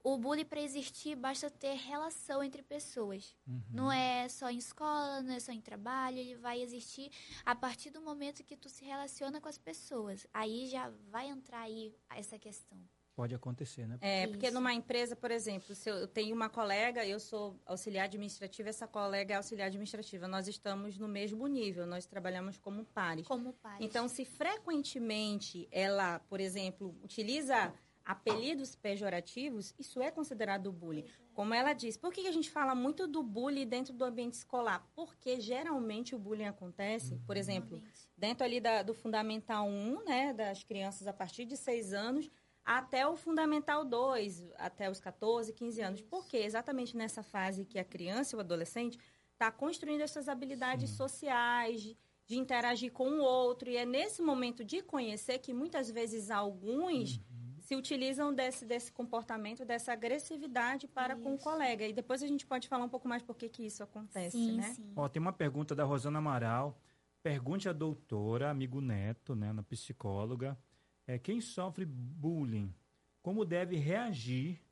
O 0.02 0.16
bullying, 0.16 0.44
para 0.44 0.60
existir, 0.60 1.16
basta 1.16 1.50
ter 1.50 1.74
relação 1.74 2.42
entre 2.42 2.62
pessoas. 2.62 3.34
Uhum. 3.46 3.62
Não 3.70 3.92
é 3.92 4.28
só 4.28 4.50
em 4.50 4.58
escola, 4.58 5.22
não 5.22 5.34
é 5.34 5.40
só 5.40 5.52
em 5.52 5.60
trabalho, 5.60 6.18
ele 6.18 6.36
vai 6.36 6.60
existir 6.62 7.10
a 7.44 7.54
partir 7.54 7.90
do 7.90 8.00
momento 8.00 8.44
que 8.44 8.56
tu 8.56 8.68
se 8.68 8.84
relaciona 8.84 9.40
com 9.40 9.48
as 9.48 9.58
pessoas. 9.58 10.26
Aí 10.32 10.66
já 10.66 10.90
vai 11.10 11.28
entrar 11.28 11.62
aí 11.62 11.94
essa 12.10 12.38
questão. 12.38 12.78
Pode 13.18 13.34
acontecer, 13.34 13.84
né? 13.84 13.98
É, 14.00 14.28
porque 14.28 14.46
Isso. 14.46 14.54
numa 14.54 14.72
empresa, 14.72 15.16
por 15.16 15.32
exemplo, 15.32 15.74
se 15.74 15.90
eu 15.90 16.06
tenho 16.06 16.36
uma 16.36 16.48
colega, 16.48 17.04
eu 17.04 17.18
sou 17.18 17.60
auxiliar 17.66 18.04
administrativa, 18.04 18.68
essa 18.68 18.86
colega 18.86 19.34
é 19.34 19.36
auxiliar 19.36 19.66
administrativa. 19.66 20.28
Nós 20.28 20.46
estamos 20.46 20.96
no 20.96 21.08
mesmo 21.08 21.44
nível, 21.48 21.84
nós 21.84 22.06
trabalhamos 22.06 22.58
como 22.58 22.84
pares. 22.84 23.26
Como 23.26 23.54
pai. 23.54 23.78
Então, 23.80 24.08
se 24.08 24.24
frequentemente 24.24 25.66
ela, 25.72 26.20
por 26.28 26.38
exemplo, 26.38 26.94
utiliza 27.02 27.74
apelidos 28.08 28.74
pejorativos, 28.74 29.74
isso 29.78 30.00
é 30.00 30.10
considerado 30.10 30.72
bullying. 30.72 31.04
Como 31.34 31.52
ela 31.52 31.74
diz, 31.74 31.94
por 31.94 32.10
que 32.10 32.26
a 32.26 32.32
gente 32.32 32.50
fala 32.50 32.74
muito 32.74 33.06
do 33.06 33.22
bullying 33.22 33.66
dentro 33.66 33.92
do 33.92 34.02
ambiente 34.02 34.32
escolar? 34.32 34.88
Porque 34.94 35.38
geralmente 35.38 36.14
o 36.14 36.18
bullying 36.18 36.46
acontece, 36.46 37.18
por 37.26 37.36
exemplo, 37.36 37.82
dentro 38.16 38.44
ali 38.46 38.60
da- 38.60 38.82
do 38.82 38.94
Fundamental 38.94 39.68
1, 39.68 40.04
né, 40.06 40.32
das 40.32 40.64
crianças 40.64 41.06
a 41.06 41.12
partir 41.12 41.44
de 41.44 41.54
6 41.54 41.92
anos, 41.92 42.30
até 42.64 43.06
o 43.06 43.14
Fundamental 43.14 43.84
2, 43.84 44.42
até 44.56 44.90
os 44.90 44.98
14, 45.00 45.52
15 45.52 45.82
anos. 45.82 46.00
Porque 46.00 46.38
exatamente 46.38 46.96
nessa 46.96 47.22
fase 47.22 47.66
que 47.66 47.78
a 47.78 47.84
criança 47.84 48.34
e 48.34 48.38
o 48.38 48.40
adolescente 48.40 48.98
está 49.34 49.52
construindo 49.52 50.00
essas 50.00 50.30
habilidades 50.30 50.90
sociais, 50.90 51.82
de, 51.82 51.96
de 52.26 52.38
interagir 52.38 52.90
com 52.90 53.10
o 53.10 53.20
outro. 53.22 53.68
E 53.68 53.76
é 53.76 53.84
nesse 53.84 54.22
momento 54.22 54.64
de 54.64 54.80
conhecer 54.82 55.38
que 55.40 55.52
muitas 55.52 55.90
vezes 55.90 56.30
alguns 56.30 57.20
se 57.68 57.76
utilizam 57.76 58.34
desse, 58.34 58.64
desse 58.64 58.90
comportamento, 58.90 59.62
dessa 59.62 59.92
agressividade 59.92 60.88
para 60.88 61.14
com 61.14 61.32
o 61.32 61.34
Isso. 61.34 61.44
colega. 61.44 61.86
E 61.86 61.92
depois 61.92 62.22
a 62.22 62.26
gente 62.26 62.46
pode 62.46 62.66
falar 62.66 62.86
um 62.86 62.88
pouco 62.88 63.06
mais 63.06 63.22
por 63.22 63.36
que 63.36 63.46
que 63.46 63.62
isso 63.62 63.82
acontece, 63.82 64.38
sim, 64.38 64.56
né? 64.56 64.72
sim. 64.72 64.90
Ó, 64.96 65.06
tem 65.06 65.20
uma 65.20 65.34
pergunta 65.34 65.74
da 65.74 65.84
Rosana 65.84 66.18
Amaral. 66.18 66.80
Pergunte 67.22 67.68
à 67.68 67.72
doutora, 67.74 68.48
amigo 68.48 68.80
Neto, 68.80 69.34
né, 69.34 69.52
na 69.52 69.62
psicóloga, 69.62 70.58
é, 71.06 71.18
quem 71.18 71.42
sofre 71.42 71.84
bullying, 71.84 72.74
como 73.20 73.44
deve 73.44 73.76
reagir 73.76 74.62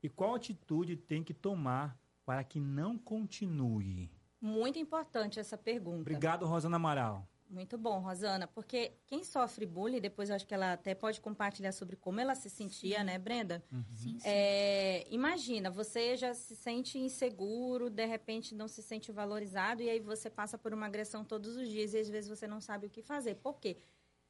e 0.00 0.08
qual 0.08 0.36
atitude 0.36 0.94
tem 0.94 1.24
que 1.24 1.34
tomar 1.34 1.98
para 2.24 2.44
que 2.44 2.60
não 2.60 2.96
continue? 2.96 4.12
Muito 4.40 4.78
importante 4.78 5.40
essa 5.40 5.58
pergunta. 5.58 6.02
Obrigado, 6.02 6.46
Rosana 6.46 6.76
Amaral. 6.76 7.26
Muito 7.48 7.78
bom, 7.78 8.00
Rosana, 8.00 8.46
porque 8.46 8.92
quem 9.06 9.22
sofre 9.22 9.64
bullying, 9.66 10.00
depois 10.00 10.28
eu 10.28 10.36
acho 10.36 10.46
que 10.46 10.54
ela 10.54 10.72
até 10.72 10.94
pode 10.94 11.20
compartilhar 11.20 11.72
sobre 11.72 11.94
como 11.94 12.18
ela 12.18 12.34
se 12.34 12.50
sentia, 12.50 13.04
né, 13.04 13.18
Brenda? 13.18 13.62
Sim, 13.90 14.18
sim. 14.18 14.20
É, 14.24 15.06
imagina, 15.10 15.70
você 15.70 16.16
já 16.16 16.34
se 16.34 16.56
sente 16.56 16.98
inseguro, 16.98 17.88
de 17.90 18.04
repente 18.06 18.54
não 18.54 18.66
se 18.66 18.82
sente 18.82 19.12
valorizado, 19.12 19.82
e 19.82 19.90
aí 19.90 20.00
você 20.00 20.28
passa 20.28 20.58
por 20.58 20.74
uma 20.74 20.86
agressão 20.86 21.24
todos 21.24 21.56
os 21.56 21.68
dias 21.68 21.94
e 21.94 21.98
às 21.98 22.08
vezes 22.08 22.28
você 22.28 22.46
não 22.46 22.60
sabe 22.60 22.86
o 22.86 22.90
que 22.90 23.02
fazer. 23.02 23.36
Por 23.36 23.60
quê? 23.60 23.76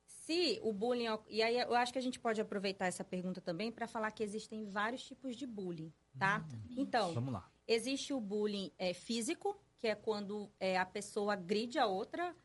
Se 0.06 0.60
o 0.62 0.72
bullying. 0.72 1.06
E 1.28 1.42
aí 1.42 1.58
eu 1.58 1.74
acho 1.74 1.92
que 1.92 1.98
a 1.98 2.02
gente 2.02 2.20
pode 2.20 2.40
aproveitar 2.40 2.86
essa 2.86 3.04
pergunta 3.04 3.40
também 3.40 3.72
para 3.72 3.86
falar 3.86 4.10
que 4.10 4.22
existem 4.22 4.64
vários 4.64 5.02
tipos 5.02 5.34
de 5.36 5.46
bullying, 5.46 5.92
tá? 6.18 6.44
Então, 6.76 7.12
Vamos 7.14 7.32
lá. 7.32 7.50
Existe 7.66 8.12
o 8.12 8.20
bullying 8.20 8.70
é, 8.78 8.92
físico, 8.92 9.58
que 9.78 9.86
é 9.86 9.94
quando 9.94 10.50
é, 10.60 10.78
a 10.78 10.84
pessoa 10.84 11.32
agride 11.32 11.78
a 11.78 11.86
outra. 11.86 12.36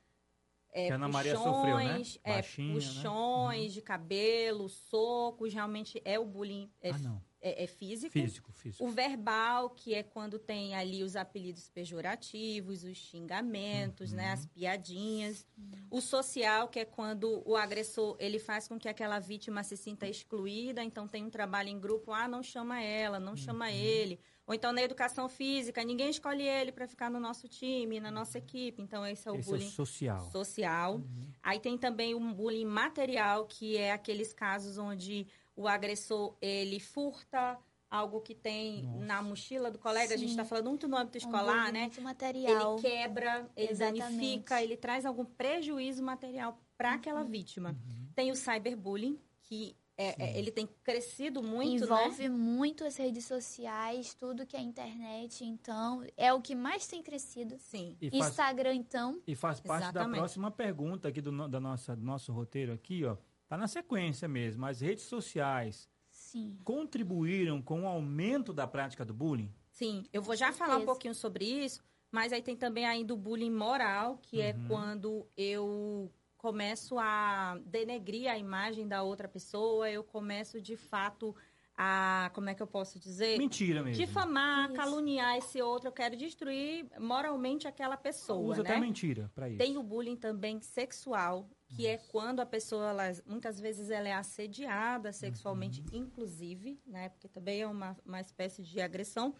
É, 0.71 0.87
Que 0.87 0.91
a 0.93 0.95
Ana 0.95 1.07
Maria 1.07 1.35
puxões, 1.35 1.55
sofreu, 1.55 1.77
né? 1.77 2.01
É, 2.23 2.33
Baixinha, 2.35 2.73
né? 2.73 2.73
puxões 2.79 3.73
de 3.73 3.81
cabelo, 3.81 4.69
socos, 4.69 5.53
realmente 5.53 6.01
é 6.05 6.19
o 6.19 6.25
bullying 6.25 6.71
é, 6.81 6.91
ah, 6.91 6.97
não. 6.99 7.28
É- 7.41 7.63
é 7.63 7.67
físico. 7.67 8.11
Físico, 8.11 8.51
físico. 8.51 8.83
O 8.83 8.89
verbal, 8.89 9.69
que 9.69 9.93
é 9.93 10.03
quando 10.03 10.37
tem 10.37 10.75
ali 10.75 11.03
os 11.03 11.15
apelidos 11.15 11.69
pejorativos, 11.69 12.83
os 12.83 12.97
xingamentos, 12.97 14.11
né, 14.11 14.27
Uhum. 14.27 14.33
as 14.33 14.45
piadinhas. 14.45 15.45
O 15.89 16.01
social, 16.01 16.67
que 16.67 16.79
é 16.79 16.85
quando 16.85 17.41
o 17.45 17.55
agressor 17.55 18.15
ele 18.19 18.39
faz 18.39 18.67
com 18.67 18.77
que 18.77 18.87
aquela 18.89 19.19
vítima 19.19 19.63
se 19.63 19.77
sinta 19.77 20.07
excluída, 20.07 20.83
então 20.83 21.07
tem 21.07 21.23
um 21.23 21.29
trabalho 21.29 21.69
em 21.69 21.79
grupo, 21.79 22.11
ah, 22.11 22.27
não 22.27 22.43
chama 22.43 22.81
ela, 22.81 23.19
não 23.19 23.31
Uhum. 23.31 23.37
chama 23.37 23.71
ele. 23.71 24.19
Ou 24.45 24.53
então 24.55 24.73
na 24.73 24.81
educação 24.81 25.29
física, 25.29 25.83
ninguém 25.83 26.09
escolhe 26.09 26.41
ele 26.41 26.71
para 26.71 26.87
ficar 26.87 27.09
no 27.11 27.19
nosso 27.19 27.47
time, 27.47 27.99
na 27.99 28.09
nossa 28.09 28.39
equipe. 28.39 28.81
Então 28.81 29.05
esse 29.05 29.27
é 29.27 29.31
o 29.31 29.35
Esse 29.35 29.47
é 29.47 29.51
bullying 29.51 29.67
o 29.67 29.71
social. 29.71 30.31
social. 30.31 31.01
Aí 31.43 31.59
tem 31.59 31.77
também 31.77 32.15
o 32.15 32.19
bullying 32.33 32.65
material, 32.65 33.45
que 33.45 33.77
é 33.77 33.91
aqueles 33.91 34.33
casos 34.33 34.79
onde 34.79 35.27
o 35.59 35.67
agressor 35.67 36.37
ele 36.41 36.79
furta 36.79 37.59
algo 37.89 38.21
que 38.21 38.33
tem 38.35 38.83
Nossa. 38.83 39.05
na 39.05 39.21
mochila 39.21 39.69
do 39.71 39.77
colega. 39.79 40.13
A 40.13 40.17
gente 40.17 40.29
Sim. 40.29 40.33
está 40.35 40.45
falando 40.45 40.67
muito 40.69 40.87
no 40.87 40.95
âmbito 40.95 41.17
Um 41.17 41.21
escolar, 41.21 41.71
bullying 41.71 41.71
né? 41.87 41.91
material. 42.01 42.73
Ele 42.77 42.81
quebra, 42.81 43.49
ele 43.57 43.71
Exatamente. 43.71 43.99
danifica, 44.01 44.63
ele 44.63 44.77
traz 44.77 45.05
algum 45.05 45.25
prejuízo 45.25 46.01
material 46.03 46.57
para 46.77 46.93
aquela 46.93 47.23
vítima. 47.23 47.71
Uhum. 47.71 48.07
Tem 48.15 48.31
o 48.31 48.35
cyberbullying, 48.35 49.19
que 49.41 49.75
é- 49.97 50.15
é- 50.23 50.39
ele 50.39 50.49
tem 50.51 50.65
crescido 50.81 51.43
muito, 51.43 51.85
né? 51.85 52.05
Envolve 52.05 52.29
muito 52.29 52.85
as 52.85 52.95
redes 52.95 53.25
sociais, 53.25 54.13
tudo 54.13 54.45
que 54.45 54.55
é 54.55 54.61
internet, 54.61 55.43
então 55.43 56.01
é 56.15 56.31
o 56.31 56.39
que 56.41 56.55
mais 56.55 56.87
tem 56.87 57.03
crescido. 57.03 57.57
Sim. 57.57 57.97
E 57.99 58.09
faz, 58.11 58.29
Instagram, 58.29 58.75
então, 58.75 59.21
e 59.27 59.35
faz 59.35 59.59
parte 59.59 59.81
da 59.81 59.89
Exatamente. 59.89 60.19
próxima 60.19 60.49
pergunta 60.51 61.09
aqui 61.09 61.19
do, 61.19 61.49
da 61.49 61.59
nossa, 61.59 61.95
do 61.97 62.05
nosso 62.05 62.31
roteiro 62.31 62.71
aqui, 62.71 63.03
ó. 63.03 63.17
Tá 63.49 63.57
na 63.57 63.67
sequência 63.67 64.27
mesmo. 64.27 64.63
As 64.63 64.79
redes 64.79 65.05
sociais 65.05 65.89
sim. 66.07 66.55
contribuíram 66.63 67.59
com 67.63 67.81
o 67.81 67.87
aumento 67.87 68.53
da 68.53 68.67
prática 68.67 69.03
do 69.03 69.11
bullying? 69.11 69.51
Sim, 69.71 70.05
eu 70.13 70.21
vou 70.21 70.35
já 70.35 70.53
falar 70.53 70.77
um 70.77 70.85
pouquinho 70.85 71.15
sobre 71.15 71.45
isso, 71.45 71.81
mas 72.11 72.31
aí 72.31 72.43
tem 72.43 72.55
também 72.55 72.85
ainda 72.85 73.11
o 73.11 73.17
bullying 73.17 73.51
moral, 73.51 74.19
que 74.21 74.39
é 74.39 74.53
Uhum. 74.53 74.67
quando 74.67 75.27
eu 75.35 76.13
começo 76.37 76.99
a 76.99 77.59
denegrir 77.65 78.29
a 78.29 78.37
imagem 78.37 78.87
da 78.87 79.01
outra 79.01 79.27
pessoa, 79.27 79.89
eu 79.89 80.03
começo 80.03 80.61
de 80.61 80.77
fato 80.77 81.35
a, 81.75 82.29
como 82.33 82.49
é 82.49 82.53
que 82.53 82.61
eu 82.61 82.67
posso 82.67 82.99
dizer? 82.99 83.37
Mentira 83.37 83.81
mesmo. 83.81 84.05
Difamar, 84.05 84.65
Isso. 84.65 84.75
caluniar 84.75 85.37
esse 85.37 85.61
outro, 85.61 85.87
eu 85.87 85.93
quero 85.93 86.15
destruir 86.15 86.85
moralmente 86.99 87.67
aquela 87.67 87.97
pessoa, 87.97 88.51
Usa 88.51 88.63
né? 88.63 88.69
até 88.69 88.79
mentira 88.79 89.31
para 89.33 89.49
isso. 89.49 89.57
Tem 89.57 89.77
o 89.77 89.81
bullying 89.81 90.17
também 90.17 90.61
sexual, 90.61 91.49
que 91.75 91.87
é 91.87 91.97
quando 91.97 92.39
a 92.39 92.45
pessoa, 92.45 92.89
ela, 92.89 93.03
muitas 93.25 93.59
vezes, 93.59 93.89
ela 93.89 94.07
é 94.07 94.13
assediada 94.13 95.11
sexualmente, 95.13 95.81
Uhum. 95.81 95.99
inclusive, 95.99 96.79
né? 96.85 97.09
Porque 97.09 97.27
também 97.27 97.61
é 97.61 97.67
uma, 97.67 97.95
uma 98.05 98.19
espécie 98.19 98.61
de 98.63 98.81
agressão. 98.81 99.35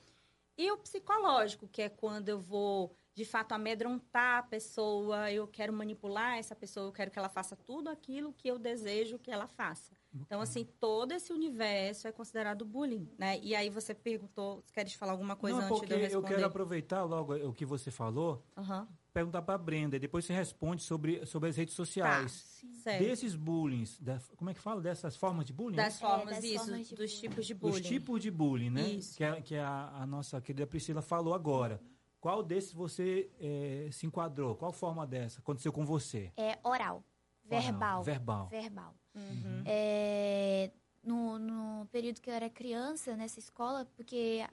E 0.58 0.70
o 0.72 0.78
psicológico, 0.78 1.68
que 1.68 1.82
é 1.82 1.90
quando 1.90 2.30
eu 2.30 2.40
vou, 2.40 2.96
de 3.16 3.24
fato, 3.26 3.54
amedrontar 3.54 4.40
a 4.40 4.44
pessoa, 4.44 5.32
eu 5.32 5.48
quero 5.48 5.72
manipular 5.74 6.38
essa 6.38 6.56
pessoa, 6.56 6.88
eu 6.88 6.92
quero 6.92 7.10
que 7.10 7.18
ela 7.18 7.30
faça 7.30 7.56
tudo 7.56 7.90
aquilo 7.90 8.34
que 8.34 8.48
eu 8.50 8.60
desejo 8.60 9.18
que 9.18 9.32
ela 9.32 9.48
faça. 9.48 9.94
Então, 10.26 10.42
assim, 10.42 10.66
todo 10.80 11.12
esse 11.14 11.32
universo 11.34 12.08
é 12.08 12.12
considerado 12.12 12.64
bullying, 12.66 13.10
né? 13.18 13.40
E 13.42 13.56
aí 13.56 13.70
você 13.70 13.94
perguntou, 13.96 14.64
queres 14.74 14.94
falar 14.94 15.14
alguma 15.14 15.36
coisa 15.36 15.60
Não, 15.60 15.68
antes 15.68 15.88
de 15.88 15.94
eu 15.94 15.98
responder? 16.00 16.26
eu 16.26 16.30
quero 16.36 16.46
aproveitar 16.46 17.04
logo 17.04 17.34
o 17.36 17.54
que 17.54 17.66
você 17.66 17.90
falou, 17.90 18.44
Aham, 18.58 18.88
perguntar 19.20 19.42
para 19.42 19.58
Brenda, 19.58 19.98
e 19.98 20.00
depois 20.00 20.24
você 20.26 20.34
responde 20.34 20.82
sobre, 20.82 21.26
sobre 21.26 21.50
as 21.50 21.58
redes 21.58 21.74
tá, 21.76 21.78
sociais. 21.78 22.64
certo. 22.84 23.04
Desses 23.04 23.36
bullying, 23.36 23.84
da- 24.00 24.20
como 24.38 24.50
é 24.50 24.54
que 24.54 24.62
fala? 24.62 24.80
Dessas 24.82 25.16
formas 25.18 25.46
de 25.46 25.52
bullying? 25.54 25.76
Das 25.76 25.98
É, 25.98 26.00
formas, 26.00 26.36
das 26.36 26.44
isso, 26.44 26.66
formas 26.66 26.88
de 26.88 26.96
dos 26.96 27.12
bullying. 27.12 27.22
tipos 27.22 27.46
de 27.46 27.54
bullying. 27.54 27.76
Os 27.76 27.82
tipos 27.82 28.22
de 28.22 28.32
bullying, 28.32 28.70
né? 28.70 28.88
Isso. 28.90 29.18
Que, 29.18 29.24
a, 29.24 29.42
que 29.42 29.56
a, 29.56 29.90
a 30.02 30.06
nossa 30.06 30.40
querida 30.42 30.66
Priscila 30.66 31.02
falou 31.02 31.34
agora. 31.34 31.82
Qual 32.22 32.44
desses 32.44 32.74
você 32.74 33.30
eh, 33.40 33.90
se 33.92 34.06
enquadrou? 34.06 34.56
Qual 34.56 34.72
forma 34.74 35.06
dessa 35.08 35.40
aconteceu 35.40 35.72
com 35.72 35.86
você? 35.86 36.32
É 36.36 36.58
oral, 36.64 37.04
verbal. 37.46 38.04
Verbal. 38.04 38.48
Verbal. 38.48 38.96
Uhum. 39.16 39.64
É, 39.66 40.72
no, 41.04 41.40
no 41.40 41.86
período 41.92 42.20
que 42.22 42.30
eu 42.30 42.34
era 42.34 42.50
criança, 42.50 43.16
nessa 43.16 43.40
escola, 43.40 43.86
porque 43.96 44.46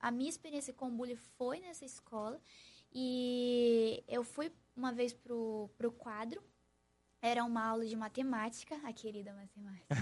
a, 0.00 0.08
a 0.08 0.10
minha 0.10 0.28
experiência 0.28 0.72
com 0.72 0.90
bullying 0.90 1.14
foi 1.16 1.60
nessa 1.60 1.84
escola. 1.84 2.40
E 2.94 4.04
eu 4.06 4.22
fui 4.22 4.52
uma 4.76 4.92
vez 4.92 5.12
pro, 5.12 5.70
pro 5.76 5.92
quadro. 5.92 6.42
Era 7.20 7.44
uma 7.44 7.64
aula 7.64 7.86
de 7.86 7.96
matemática, 7.96 8.74
a 8.84 8.92
querida 8.92 9.32
matemática. 9.32 9.94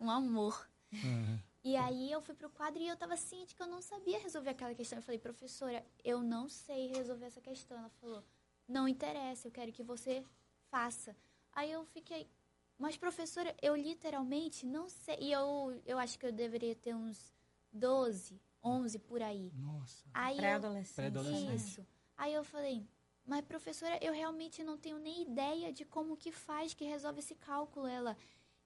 um 0.00 0.10
amor. 0.10 0.68
Uhum. 0.92 1.38
E 1.64 1.76
aí 1.76 2.10
eu 2.10 2.20
fui 2.20 2.34
pro 2.34 2.50
quadro 2.50 2.82
e 2.82 2.88
eu 2.88 2.96
tava 2.96 3.16
ciente 3.16 3.54
que 3.54 3.62
eu 3.62 3.68
não 3.68 3.80
sabia 3.80 4.18
resolver 4.18 4.50
aquela 4.50 4.74
questão. 4.74 4.98
Eu 4.98 5.02
falei, 5.02 5.20
professora, 5.20 5.84
eu 6.02 6.20
não 6.20 6.48
sei 6.48 6.88
resolver 6.88 7.26
essa 7.26 7.40
questão. 7.40 7.78
Ela 7.78 7.88
falou, 7.88 8.24
não 8.66 8.88
interessa, 8.88 9.46
eu 9.46 9.52
quero 9.52 9.70
que 9.72 9.82
você 9.82 10.24
faça. 10.68 11.16
Aí 11.52 11.70
eu 11.70 11.84
fiquei, 11.84 12.28
mas 12.76 12.96
professora, 12.96 13.54
eu 13.62 13.76
literalmente 13.76 14.66
não 14.66 14.88
sei. 14.88 15.16
E 15.20 15.30
eu, 15.32 15.80
eu 15.86 15.98
acho 15.98 16.18
que 16.18 16.26
eu 16.26 16.32
deveria 16.32 16.74
ter 16.74 16.96
uns 16.96 17.32
12, 17.72 18.40
11 18.62 18.98
por 18.98 19.22
aí. 19.22 19.52
Nossa. 19.54 20.04
Aí 20.12 20.36
Pré-adolescente. 20.36 20.94
Pré-adolescente. 20.96 21.54
isso. 21.54 21.86
Aí 22.22 22.34
eu 22.34 22.44
falei, 22.44 22.86
mas 23.26 23.44
professora, 23.44 23.98
eu 24.00 24.12
realmente 24.12 24.62
não 24.62 24.78
tenho 24.78 24.96
nem 24.96 25.22
ideia 25.22 25.72
de 25.72 25.84
como 25.84 26.16
que 26.16 26.30
faz, 26.30 26.72
que 26.72 26.84
resolve 26.84 27.18
esse 27.18 27.34
cálculo. 27.34 27.84
Ela, 27.84 28.16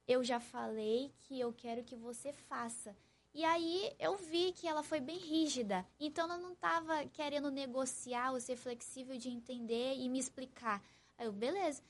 eu 0.07 0.23
já 0.23 0.39
falei 0.39 1.11
que 1.21 1.41
eu 1.41 1.51
quero 1.55 1.83
que 1.83 1.97
você 1.97 2.35
faça. 2.35 2.95
E 3.33 3.43
aí 3.47 3.91
eu 3.99 4.15
vi 4.19 4.53
que 4.53 4.69
ela 4.69 4.83
foi 4.83 5.01
bem 5.01 5.17
rígida. 5.17 5.87
Então 5.99 6.27
ela 6.27 6.37
não 6.37 6.53
estava 6.53 7.07
querendo 7.07 7.51
negociar 7.51 8.33
ou 8.33 8.41
ser 8.41 8.57
flexível 8.57 9.17
de 9.17 9.31
entender 9.31 9.95
e 9.95 10.07
me 10.11 10.19
explicar. 10.19 10.85
Aí 11.17 11.25
eu, 11.25 11.33
beleza. 11.33 11.83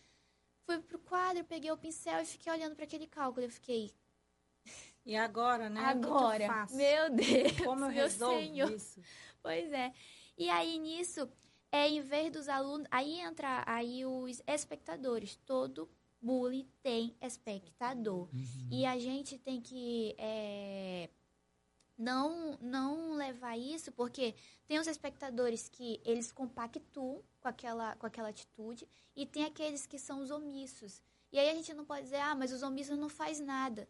Fui 0.61 0.79
pro 0.79 1.01
quadro, 1.01 1.43
peguei 1.43 1.73
o 1.73 1.77
pincel 1.77 2.23
e 2.23 2.27
fiquei 2.27 2.53
olhando 2.53 2.77
para 2.77 2.85
aquele 2.85 3.09
cálculo. 3.09 3.45
Eu 3.45 3.51
fiquei, 3.51 3.91
E 5.05 5.17
agora, 5.17 5.69
né? 5.69 5.81
Agora, 5.81 6.69
meu 6.71 7.11
Deus, 7.11 7.59
Como 7.65 7.87
eu 7.87 7.91
resolvo 7.91 8.39
Senhor. 8.39 8.71
isso? 8.71 9.01
Pois 9.43 9.73
é. 9.73 9.93
E 10.39 10.51
aí 10.51 10.79
nisso, 10.79 11.29
é 11.73 11.89
em 11.89 12.01
vez 12.01 12.33
dos 12.33 12.49
alunos, 12.49 12.87
aí 12.91 13.21
entra 13.21 13.63
aí 13.67 14.05
os 14.05 14.43
espectadores. 14.47 15.37
Todo 15.45 15.89
bullying 16.21 16.69
tem 16.83 17.17
espectador. 17.21 18.29
Uhum. 18.33 18.69
E 18.71 18.85
a 18.87 18.99
gente 18.99 19.39
tem 19.39 19.61
que 19.61 20.15
é, 20.19 21.09
não 21.97 22.59
não 22.61 23.15
levar 23.15 23.57
isso, 23.57 23.93
porque 23.93 24.35
tem 24.67 24.79
os 24.79 24.87
espectadores 24.87 25.69
que 25.69 26.01
eles 26.05 26.33
compactuam 26.33 27.23
com 27.41 27.49
aquela 27.49 27.97
com 27.97 28.07
aquela 28.07 28.29
atitude 28.29 28.89
e 29.15 29.25
tem 29.25 29.45
aqueles 29.45 29.87
que 29.87 29.99
são 29.99 30.21
os 30.21 30.31
omissos. 30.31 31.03
E 31.33 31.39
aí 31.39 31.51
a 31.51 31.55
gente 31.55 31.75
não 31.75 31.85
pode 31.85 32.05
dizer, 32.05 32.21
ah, 32.21 32.35
mas 32.35 32.53
os 32.53 32.63
omissos 32.63 32.99
não 32.99 33.09
faz 33.09 33.41
nada. 33.41 33.89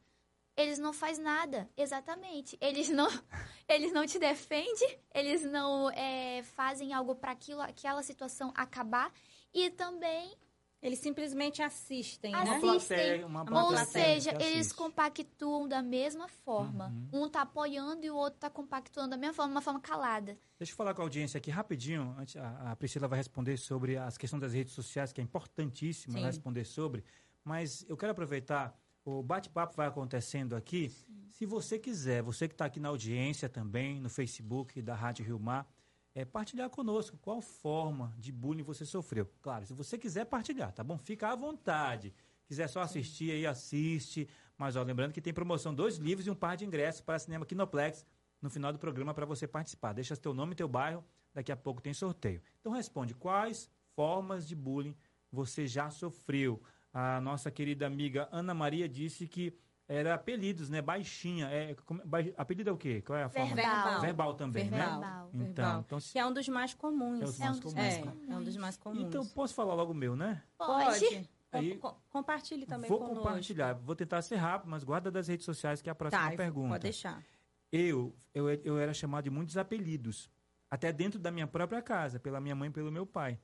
Eles 0.56 0.78
não 0.78 0.92
faz 0.92 1.18
nada, 1.18 1.68
exatamente. 1.76 2.56
Eles 2.60 2.88
não, 2.88 3.08
eles 3.68 3.92
não 3.92 4.06
te 4.06 4.18
defendem, 4.18 4.98
eles 5.14 5.42
não 5.44 5.90
é, 5.90 6.42
fazem 6.42 6.92
algo 6.94 7.14
para 7.14 7.32
aquela 7.68 8.02
situação 8.02 8.52
acabar 8.56 9.12
e 9.52 9.70
também 9.70 10.34
Eles 10.82 10.98
simplesmente 11.00 11.62
assistem, 11.62 12.34
Uma 12.34 12.44
né? 12.44 12.50
Assistem. 12.56 12.96
plateia, 12.96 13.26
uma 13.26 13.42
Uma 13.42 13.62
ou 13.64 13.68
plateia 13.70 14.20
seja, 14.20 14.36
eles 14.40 14.72
compactuam 14.72 15.66
da 15.66 15.82
mesma 15.82 16.28
forma. 16.28 16.88
Uhum. 17.12 17.24
Um 17.24 17.28
tá 17.28 17.40
apoiando 17.42 18.04
e 18.04 18.10
o 18.10 18.14
outro 18.14 18.38
tá 18.38 18.50
compactuando 18.50 19.10
da 19.10 19.16
mesma 19.16 19.34
forma, 19.34 19.50
uma 19.52 19.62
forma 19.62 19.80
calada. 19.80 20.38
Deixa 20.58 20.72
eu 20.72 20.76
falar 20.76 20.94
com 20.94 21.00
a 21.00 21.04
audiência 21.04 21.38
aqui 21.38 21.50
rapidinho. 21.50 22.14
Antes, 22.18 22.36
a, 22.36 22.76
Priscila 22.76 23.08
vai 23.08 23.18
responder 23.18 23.56
sobre 23.56 23.96
as 23.96 24.16
questões 24.18 24.40
das 24.40 24.52
redes 24.52 24.74
sociais, 24.74 25.12
que 25.12 25.20
é 25.20 25.24
importantíssimo 25.24 26.18
ela 26.18 26.26
responder 26.26 26.64
sobre. 26.64 27.02
Mas 27.42 27.84
eu 27.88 27.96
quero 27.96 28.12
aproveitar, 28.12 28.78
o 29.06 29.22
bate-papo 29.22 29.72
vai 29.76 29.86
acontecendo 29.86 30.56
aqui. 30.56 30.90
Se 31.28 31.46
você 31.46 31.78
quiser, 31.78 32.22
você 32.22 32.48
que 32.48 32.54
está 32.54 32.64
aqui 32.64 32.80
na 32.80 32.88
audiência 32.88 33.48
também, 33.48 34.00
no 34.00 34.10
Facebook 34.10 34.82
da 34.82 34.96
Rádio 34.96 35.24
Rio 35.24 35.38
Mar, 35.38 35.64
é, 36.12 36.24
partilhar 36.24 36.68
conosco 36.68 37.16
qual 37.18 37.40
forma 37.40 38.12
de 38.18 38.32
bullying 38.32 38.64
você 38.64 38.84
sofreu. 38.84 39.30
Claro, 39.40 39.64
se 39.64 39.72
você 39.72 39.96
quiser 39.96 40.24
partilhar, 40.24 40.72
tá 40.72 40.82
bom? 40.82 40.98
Fica 40.98 41.28
à 41.28 41.36
vontade. 41.36 42.12
Quiser 42.46 42.68
só 42.68 42.80
assistir 42.80 43.30
aí, 43.30 43.46
assiste. 43.46 44.28
Mas 44.58 44.74
ó, 44.74 44.82
lembrando 44.82 45.12
que 45.12 45.20
tem 45.20 45.32
promoção 45.32 45.72
dois 45.72 45.98
livros 45.98 46.26
e 46.26 46.30
um 46.30 46.34
par 46.34 46.56
de 46.56 46.64
ingressos 46.64 47.00
para 47.00 47.16
cinema 47.18 47.46
Kinoplex 47.46 48.04
no 48.42 48.50
final 48.50 48.72
do 48.72 48.78
programa 48.78 49.14
para 49.14 49.24
você 49.24 49.46
participar. 49.46 49.92
Deixa 49.92 50.16
teu 50.16 50.34
nome 50.34 50.52
e 50.52 50.56
teu 50.56 50.66
bairro, 50.66 51.04
daqui 51.32 51.52
a 51.52 51.56
pouco 51.56 51.80
tem 51.80 51.94
sorteio. 51.94 52.42
Então 52.60 52.72
responde 52.72 53.14
quais 53.14 53.70
formas 53.94 54.48
de 54.48 54.56
bullying 54.56 54.96
você 55.30 55.66
já 55.66 55.90
sofreu. 55.90 56.60
A 56.98 57.20
nossa 57.20 57.50
querida 57.50 57.86
amiga 57.86 58.26
Ana 58.32 58.54
Maria 58.54 58.88
disse 58.88 59.28
que 59.28 59.54
era 59.86 60.14
apelidos, 60.14 60.70
né? 60.70 60.80
Baixinha. 60.80 61.46
É, 61.48 61.74
como- 61.84 62.00
apelido 62.38 62.70
é 62.70 62.72
o 62.72 62.76
quê? 62.78 63.02
Qual 63.02 63.18
é 63.18 63.24
a 63.24 63.28
forma? 63.28 63.54
Verbal. 63.54 64.00
Verbal 64.00 64.34
também, 64.34 64.70
né? 64.70 64.78
Verbal. 64.78 65.30
Então, 65.34 65.44
Verbal. 65.44 65.80
então, 65.80 66.00
se- 66.00 66.12
Que 66.12 66.18
é 66.18 66.24
um 66.24 66.32
dos 66.32 66.48
mais 66.48 66.72
comuns. 66.72 67.20
É 67.20 67.24
um 67.24 67.26
dos 67.26 67.38
É 67.40 67.44
mais 67.44 67.56
um 67.56 67.60
dos 67.60 67.72
comuns. 67.74 67.74
mais 67.86 67.94
É, 67.94 68.00
comuns. 68.00 68.30
é 68.30 68.36
um 68.36 68.42
dos 68.42 68.56
mais 68.56 68.76
comuns. 68.78 69.02
então 69.08 69.26
posso 69.26 69.54
falar 69.54 69.74
logo 69.74 69.92
o 69.92 69.94
meu, 69.94 70.16
né? 70.16 70.42
Pode. 70.56 71.28
Aí- 71.52 71.76
com- 71.76 71.94
compartilhe 72.08 72.64
também 72.64 72.88
Vou 72.88 72.98
conosco. 72.98 73.22
compartilhar. 73.22 73.74
Vou 73.74 73.94
tentar 73.94 74.22
ser 74.22 74.36
rápido, 74.36 74.70
mas 74.70 74.82
guarda 74.82 75.10
das 75.10 75.28
redes 75.28 75.44
sociais 75.44 75.82
que 75.82 75.90
é 75.90 75.92
a 75.92 75.94
próxima 75.94 76.30
Tá, 76.30 76.34
pergunta. 76.36 76.70
pode 76.70 76.82
deixar. 76.82 77.22
Eu, 77.70 78.16
eu, 78.34 78.48
eu 78.48 78.78
era 78.78 78.94
chamado 78.94 79.24
de 79.24 79.30
muitos 79.30 79.56
apelidos, 79.58 80.30
até 80.70 80.92
dentro 80.94 81.18
da 81.20 81.30
minha 81.30 81.46
própria 81.46 81.82
casa, 81.82 82.18
pela 82.18 82.40
minha 82.40 82.54
mãe 82.54 82.70
e 82.70 82.72
pelo 82.72 82.90
meu 82.90 83.04
pai. 83.06 83.38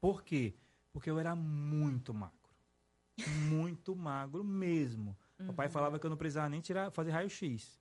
Por 0.00 0.24
quê? 0.24 0.56
Porque 0.92 1.08
eu 1.08 1.18
era 1.20 1.34
muito 1.36 2.12
magro. 2.12 2.36
Muito 3.48 3.94
magro 3.94 4.42
mesmo. 4.44 5.16
Papai 5.46 5.68
falava 5.68 5.98
que 5.98 6.06
eu 6.06 6.10
não 6.10 6.16
precisava 6.16 6.48
nem 6.48 6.60
tirar, 6.60 6.90
fazer 6.90 7.10
raio-x. 7.10 7.80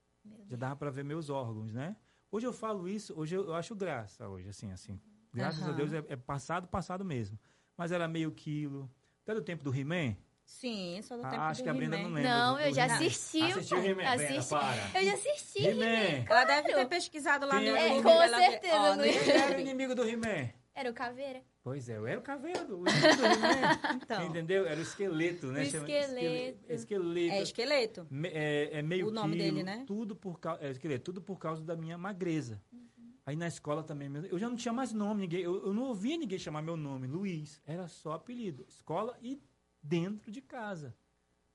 Já 0.50 0.56
dava 0.58 0.76
para 0.76 0.90
ver 0.92 1.04
meus 1.04 1.30
órgãos, 1.30 1.74
né? 1.74 1.96
Hoje 2.32 2.48
eu 2.48 2.54
falo 2.54 2.88
isso, 2.88 3.14
hoje 3.18 3.36
eu, 3.36 3.46
eu 3.46 3.54
acho 3.56 3.76
graça, 3.76 4.28
hoje, 4.28 4.50
assim, 4.50 4.72
assim. 4.72 5.00
Graças 5.34 5.64
a 5.64 5.68
Aham. 5.68 5.76
Deus 5.76 5.94
é, 5.94 6.04
é 6.10 6.16
passado, 6.16 6.68
passado 6.68 7.04
mesmo. 7.06 7.40
Mas 7.78 7.92
era 7.92 8.08
meio 8.08 8.32
quilo. 8.32 8.90
Até 9.24 9.34
do 9.36 9.42
tempo 9.42 9.64
do 9.64 9.74
He-Man? 9.76 10.16
Sim, 10.46 11.00
só 11.04 11.16
do 11.16 11.26
Ah, 11.26 11.30
tempo 11.30 11.42
acho 11.44 11.62
do 11.62 11.64
que 11.64 11.70
a 11.70 11.74
Brenda 11.74 11.96
He-Man. 11.96 12.08
não 12.10 12.16
lembra. 12.16 12.30
Não, 12.38 12.54
do- 12.56 12.60
eu 12.62 12.74
já 12.74 12.86
assisti. 12.86 13.42
Assistiu 13.42 13.78
pô. 13.78 13.84
He-Man? 13.84 14.16
Brenda, 14.16 14.24
Assisti. 14.40 14.50
para. 14.54 15.00
Eu 15.00 15.06
já 15.06 15.14
assisti. 15.14 15.66
He-Man. 15.66 16.26
Ela 16.30 16.44
deve 16.46 16.74
ter 16.74 16.86
pesquisado 16.88 17.46
lá 17.46 17.60
Quem 17.60 17.70
no 17.70 17.76
é? 17.78 17.88
YouTube. 17.88 18.04
Com 18.04 18.10
ela 18.10 18.38
vê- 18.38 18.50
certeza, 18.52 18.76
ó, 18.76 18.90
no 18.92 18.96
no 18.98 19.04
Quem 19.04 19.14
YouTube. 19.14 19.32
era 19.38 19.58
o 19.58 19.60
inimigo 19.62 19.96
do 19.96 20.04
He-Man? 20.08 20.50
Era 20.76 20.90
o 20.90 20.94
Caveira. 20.94 21.42
Pois 21.64 21.88
é, 21.88 21.96
eu 21.98 22.06
era 22.06 22.20
o 22.20 22.24
caveira 22.24 22.66
do, 22.66 22.80
o 22.82 22.86
inimigo 22.88 23.16
do 23.16 23.26
He-Man. 23.26 23.80
Então, 24.04 24.28
Entendeu? 24.28 24.66
Era 24.66 24.78
o 24.80 24.84
esqueleto, 24.84 25.48
né? 25.48 25.62
O 25.62 25.64
esqueleto. 25.64 25.92
esquele- 25.94 26.74
Esqueleto. 26.74 27.36
é 27.36 27.42
esqueleto. 27.42 28.08
Me- 28.12 28.28
É, 28.30 28.80
é 28.80 28.82
meio 28.82 29.08
O 29.08 29.12
nome 29.12 29.38
quilo, 29.38 29.44
dele, 29.56 29.64
né? 29.64 29.84
Tudo 29.88 30.14
por, 30.14 30.38
é, 30.60 30.72
esqueleto, 30.72 31.06
tudo 31.06 31.22
por 31.22 31.40
causa 31.40 31.64
da 31.64 31.76
minha 31.78 31.98
magreza. 31.98 32.62
Uhum. 32.74 33.14
Aí 33.26 33.38
na 33.38 33.48
escola 33.48 33.82
também, 33.82 34.12
eu 34.30 34.38
já 34.38 34.50
não 34.50 34.58
tinha 34.58 34.74
mais 34.74 34.92
nome, 34.92 35.22
ninguém, 35.22 35.40
eu, 35.42 35.68
eu 35.68 35.74
não 35.74 35.84
ouvia 35.84 36.18
ninguém 36.18 36.38
chamar 36.38 36.62
meu 36.62 36.76
nome, 36.76 37.08
Luiz. 37.08 37.62
Era 37.66 37.88
só 37.88 38.12
apelido. 38.12 38.66
Escola 38.68 39.18
e 39.22 39.42
dentro 39.82 40.30
de 40.30 40.42
casa. 40.42 40.94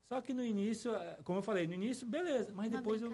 Só 0.09 0.23
que 0.23 0.33
no 0.33 0.43
início, 0.43 0.95
eh, 0.95 1.19
como 1.23 1.41
eu 1.41 1.43
falei, 1.43 1.67
no 1.67 1.75
início, 1.75 2.07
beleza. 2.07 2.51
Mas 2.55 2.71
Uma 2.71 2.79
depois 2.79 3.03
eu, 3.03 3.13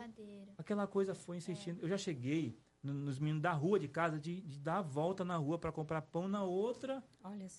aquela 0.56 0.86
coisa 0.86 1.12
foi 1.12 1.38
insistindo. 1.38 1.82
Eu 1.82 1.88
já 1.88 1.98
cheguei 1.98 2.56
nos 2.92 3.18
meninos 3.18 3.42
da 3.42 3.52
rua 3.52 3.78
de 3.78 3.88
casa 3.88 4.18
de, 4.20 4.40
de 4.42 4.58
dar 4.60 4.78
a 4.78 4.82
volta 4.82 5.24
na 5.24 5.36
rua 5.36 5.58
para 5.58 5.72
comprar 5.72 6.02
pão 6.02 6.28
na 6.28 6.44
outra 6.44 7.02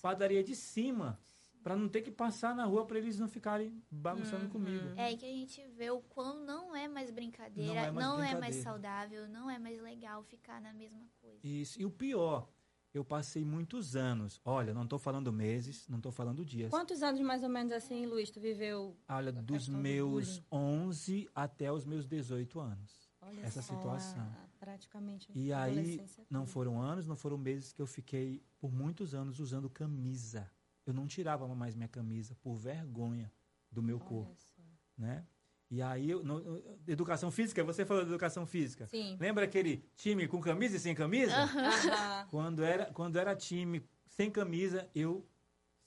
padaria 0.00 0.42
de 0.44 0.54
cima. 0.54 1.18
Para 1.62 1.74
não 1.74 1.88
ter 1.88 2.00
que 2.02 2.12
passar 2.12 2.54
na 2.54 2.64
rua 2.64 2.86
para 2.86 2.96
eles 2.96 3.18
não 3.18 3.26
ficarem 3.26 3.82
bagunçando 3.90 4.48
comigo. 4.48 4.84
É 4.94 5.06
aí 5.06 5.16
que 5.16 5.26
a 5.26 5.28
gente 5.34 5.66
vê 5.76 5.90
o 5.90 6.00
quão 6.00 6.44
não 6.44 6.76
é 6.76 6.86
mais 6.86 7.10
brincadeira, 7.10 7.72
Não 7.74 7.80
é 7.80 7.90
mais 7.90 8.06
não 8.06 8.14
é 8.14 8.18
mais 8.18 8.54
brincadeira. 8.54 8.62
saudável, 8.62 9.28
não 9.28 9.50
é 9.50 9.58
mais 9.58 9.82
legal 9.82 10.22
ficar 10.22 10.60
na 10.60 10.72
mesma 10.72 11.04
coisa. 11.20 11.40
Isso. 11.42 11.82
E 11.82 11.84
o 11.84 11.90
pior, 11.90 12.48
eu 12.94 13.04
passei 13.04 13.44
muitos 13.44 13.96
anos. 13.96 14.40
Olha, 14.44 14.72
não 14.72 14.84
estou 14.84 14.96
falando 14.96 15.32
meses, 15.32 15.88
não 15.88 15.96
estou 15.96 16.12
falando 16.12 16.44
dias. 16.44 16.70
Quantos 16.70 17.02
anos 17.02 17.20
mais 17.20 17.42
ou 17.42 17.48
menos 17.48 17.72
assim, 17.72 18.06
Luiz, 18.06 18.30
tu 18.30 18.38
viveu? 18.40 18.96
Olha, 19.08 19.32
dos 19.32 19.66
do 19.66 19.76
meus 19.76 20.38
bullying? 20.38 20.44
11 20.52 21.28
até 21.34 21.72
os 21.72 21.84
meus 21.84 22.06
18 22.06 22.60
anos. 22.60 23.10
Olha 23.20 23.40
essa 23.40 23.60
só, 23.60 23.74
situação. 23.74 24.24
Praticamente. 24.58 25.30
E 25.34 25.52
aí, 25.52 26.00
não 26.30 26.40
toda. 26.40 26.52
foram 26.52 26.80
anos, 26.80 27.06
não 27.06 27.16
foram 27.16 27.38
meses 27.38 27.72
que 27.72 27.80
eu 27.80 27.86
fiquei 27.86 28.42
por 28.58 28.72
muitos 28.72 29.14
anos 29.14 29.38
usando 29.40 29.68
camisa. 29.70 30.50
Eu 30.84 30.92
não 30.94 31.06
tirava 31.06 31.46
mais 31.54 31.74
minha 31.74 31.88
camisa 31.88 32.34
por 32.36 32.54
vergonha 32.54 33.30
do 33.70 33.82
meu 33.82 33.98
corpo, 33.98 34.30
Olha 34.30 34.36
só. 34.36 34.62
né? 34.96 35.26
E 35.68 35.82
aí, 35.82 36.08
eu- 36.10 36.22
no- 36.22 36.62
educação 36.86 37.28
física, 37.30 37.62
você 37.64 37.84
falou 37.84 38.04
de 38.04 38.10
educação 38.10 38.46
física. 38.46 38.86
Sim. 38.86 39.16
Lembra 39.18 39.44
aquele 39.44 39.84
time 39.96 40.28
com 40.28 40.40
camisa 40.40 40.76
e 40.76 40.80
sem 40.80 40.94
camisa? 40.94 41.34
Aham. 41.36 42.26
Quando 42.30 42.62
era, 42.62 42.86
quando 42.92 43.16
era 43.18 43.34
time 43.34 43.84
sem 44.06 44.30
camisa, 44.30 44.88
eu 44.94 45.26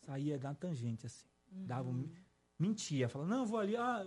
saía 0.06 0.38
da 0.38 0.54
tangente, 0.54 1.06
assim. 1.06 1.26
Dava 1.52 1.90
um, 1.90 2.10
mentia, 2.60 3.08
falava, 3.08 3.30
não, 3.30 3.46
vou 3.46 3.58
ali, 3.58 3.76
ah, 3.78 4.06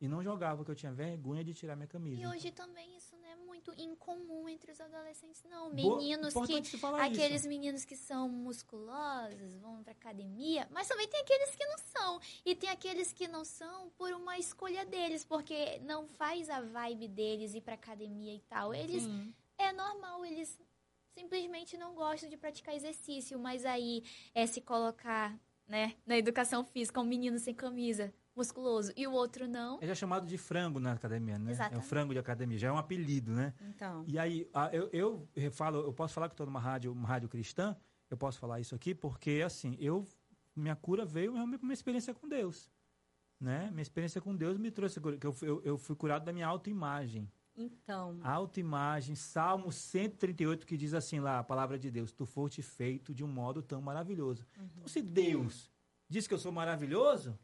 e 0.00 0.08
não 0.08 0.22
jogava, 0.24 0.56
porque 0.56 0.70
eu 0.70 0.74
tinha 0.74 0.92
vergonha 0.92 1.44
de 1.44 1.52
tirar 1.52 1.76
minha 1.76 1.86
camisa. 1.86 2.22
E 2.22 2.26
hoje 2.26 2.50
também 2.50 2.96
isso 2.96 3.14
não 3.18 3.19
muito 3.60 3.74
incomum 3.80 4.48
entre 4.48 4.72
os 4.72 4.80
adolescentes, 4.80 5.42
não. 5.44 5.70
Boa- 5.74 5.98
Meninos 5.98 6.32
que. 6.32 6.40
você 6.64 6.78
falar 6.78 7.04
Aqueles 7.04 7.40
isso. 7.40 7.48
meninos 7.48 7.84
que 7.84 7.94
são 7.96 8.28
musculosos, 8.28 9.54
vão 9.56 9.82
pra 9.82 9.92
academia, 9.92 10.66
mas 10.70 10.88
também 10.88 11.06
tem 11.08 11.20
aqueles 11.20 11.54
que 11.54 11.66
não 11.66 11.78
são. 11.78 12.20
E 12.44 12.54
tem 12.54 12.70
aqueles 12.70 13.12
que 13.12 13.28
não 13.28 13.44
são 13.44 13.90
por 13.90 14.12
uma 14.12 14.38
escolha 14.38 14.84
deles, 14.86 15.24
porque 15.24 15.78
não 15.80 16.08
faz 16.08 16.48
a 16.48 16.60
vibe 16.62 17.08
deles 17.08 17.54
ir 17.54 17.60
pra 17.60 17.74
academia 17.74 18.34
e 18.34 18.40
tal. 18.40 18.72
Eles 18.74 19.02
Sim. 19.02 19.34
é 19.58 19.72
normal, 19.72 20.24
eles 20.24 20.58
simplesmente 21.12 21.76
não 21.76 21.94
gostam 21.94 22.30
de 22.30 22.36
praticar 22.36 22.74
exercício, 22.74 23.38
mas 23.38 23.66
aí 23.66 24.02
é 24.34 24.46
se 24.46 24.60
colocar, 24.62 25.38
né, 25.66 25.96
na 26.06 26.16
educação 26.16 26.64
física 26.64 27.00
um 27.00 27.04
menino 27.04 27.38
sem 27.38 27.52
camisa, 27.54 28.12
musculoso, 28.40 28.92
e 28.96 29.06
o 29.06 29.12
outro 29.12 29.46
não. 29.46 29.78
É 29.82 29.86
já 29.86 29.94
chamado 29.94 30.26
de 30.26 30.38
frango 30.38 30.80
na 30.80 30.92
academia, 30.92 31.38
né? 31.38 31.44
É 31.44 31.48
o 31.48 31.52
Exatamente. 31.52 31.86
frango 31.86 32.12
de 32.14 32.18
academia, 32.18 32.58
já 32.58 32.68
é 32.68 32.72
um 32.72 32.78
apelido, 32.78 33.30
né? 33.32 33.52
Então. 33.60 34.04
E 34.08 34.18
aí, 34.18 34.48
eu, 34.92 35.28
eu, 35.34 35.50
falo, 35.52 35.78
eu 35.80 35.92
posso 35.92 36.14
falar 36.14 36.28
que 36.28 36.32
estou 36.34 36.46
numa 36.46 36.60
rádio, 36.60 36.90
uma 36.92 37.06
rádio 37.06 37.28
cristã, 37.28 37.76
eu 38.08 38.16
posso 38.16 38.38
falar 38.38 38.58
isso 38.60 38.74
aqui, 38.74 38.94
porque 38.94 39.42
assim, 39.44 39.76
eu, 39.78 40.06
minha 40.56 40.74
cura 40.74 41.04
veio 41.04 41.34
realmente 41.34 41.60
com 41.60 41.66
uma 41.66 41.74
experiência 41.74 42.14
com 42.14 42.26
Deus. 42.28 42.70
Né? 43.38 43.68
Minha 43.70 43.82
experiência 43.82 44.20
com 44.20 44.34
Deus 44.36 44.58
me 44.58 44.70
trouxe, 44.70 45.00
que 45.18 45.26
eu, 45.26 45.32
fui- 45.32 45.48
eu, 45.48 45.62
eu 45.62 45.78
fui 45.78 45.96
curado 45.96 46.24
da 46.24 46.32
minha 46.32 46.46
autoimagem. 46.46 47.30
Então. 47.56 48.18
Autoimagem, 48.22 49.14
Salmo 49.14 49.70
138, 49.72 50.66
que 50.66 50.76
diz 50.76 50.94
assim 50.94 51.20
lá, 51.20 51.38
a 51.38 51.44
palavra 51.44 51.78
de 51.78 51.90
Deus, 51.90 52.10
tu 52.12 52.24
foste 52.26 52.62
feito 52.62 53.12
de 53.14 53.22
um 53.24 53.28
modo 53.28 53.62
tão 53.62 53.80
maravilhoso. 53.82 54.46
Então, 54.76 54.88
se 54.88 55.02
Deus 55.02 55.70
diz 56.08 56.26
que 56.26 56.34
eu 56.34 56.38
sou 56.38 56.52
maravilhoso, 56.52 57.38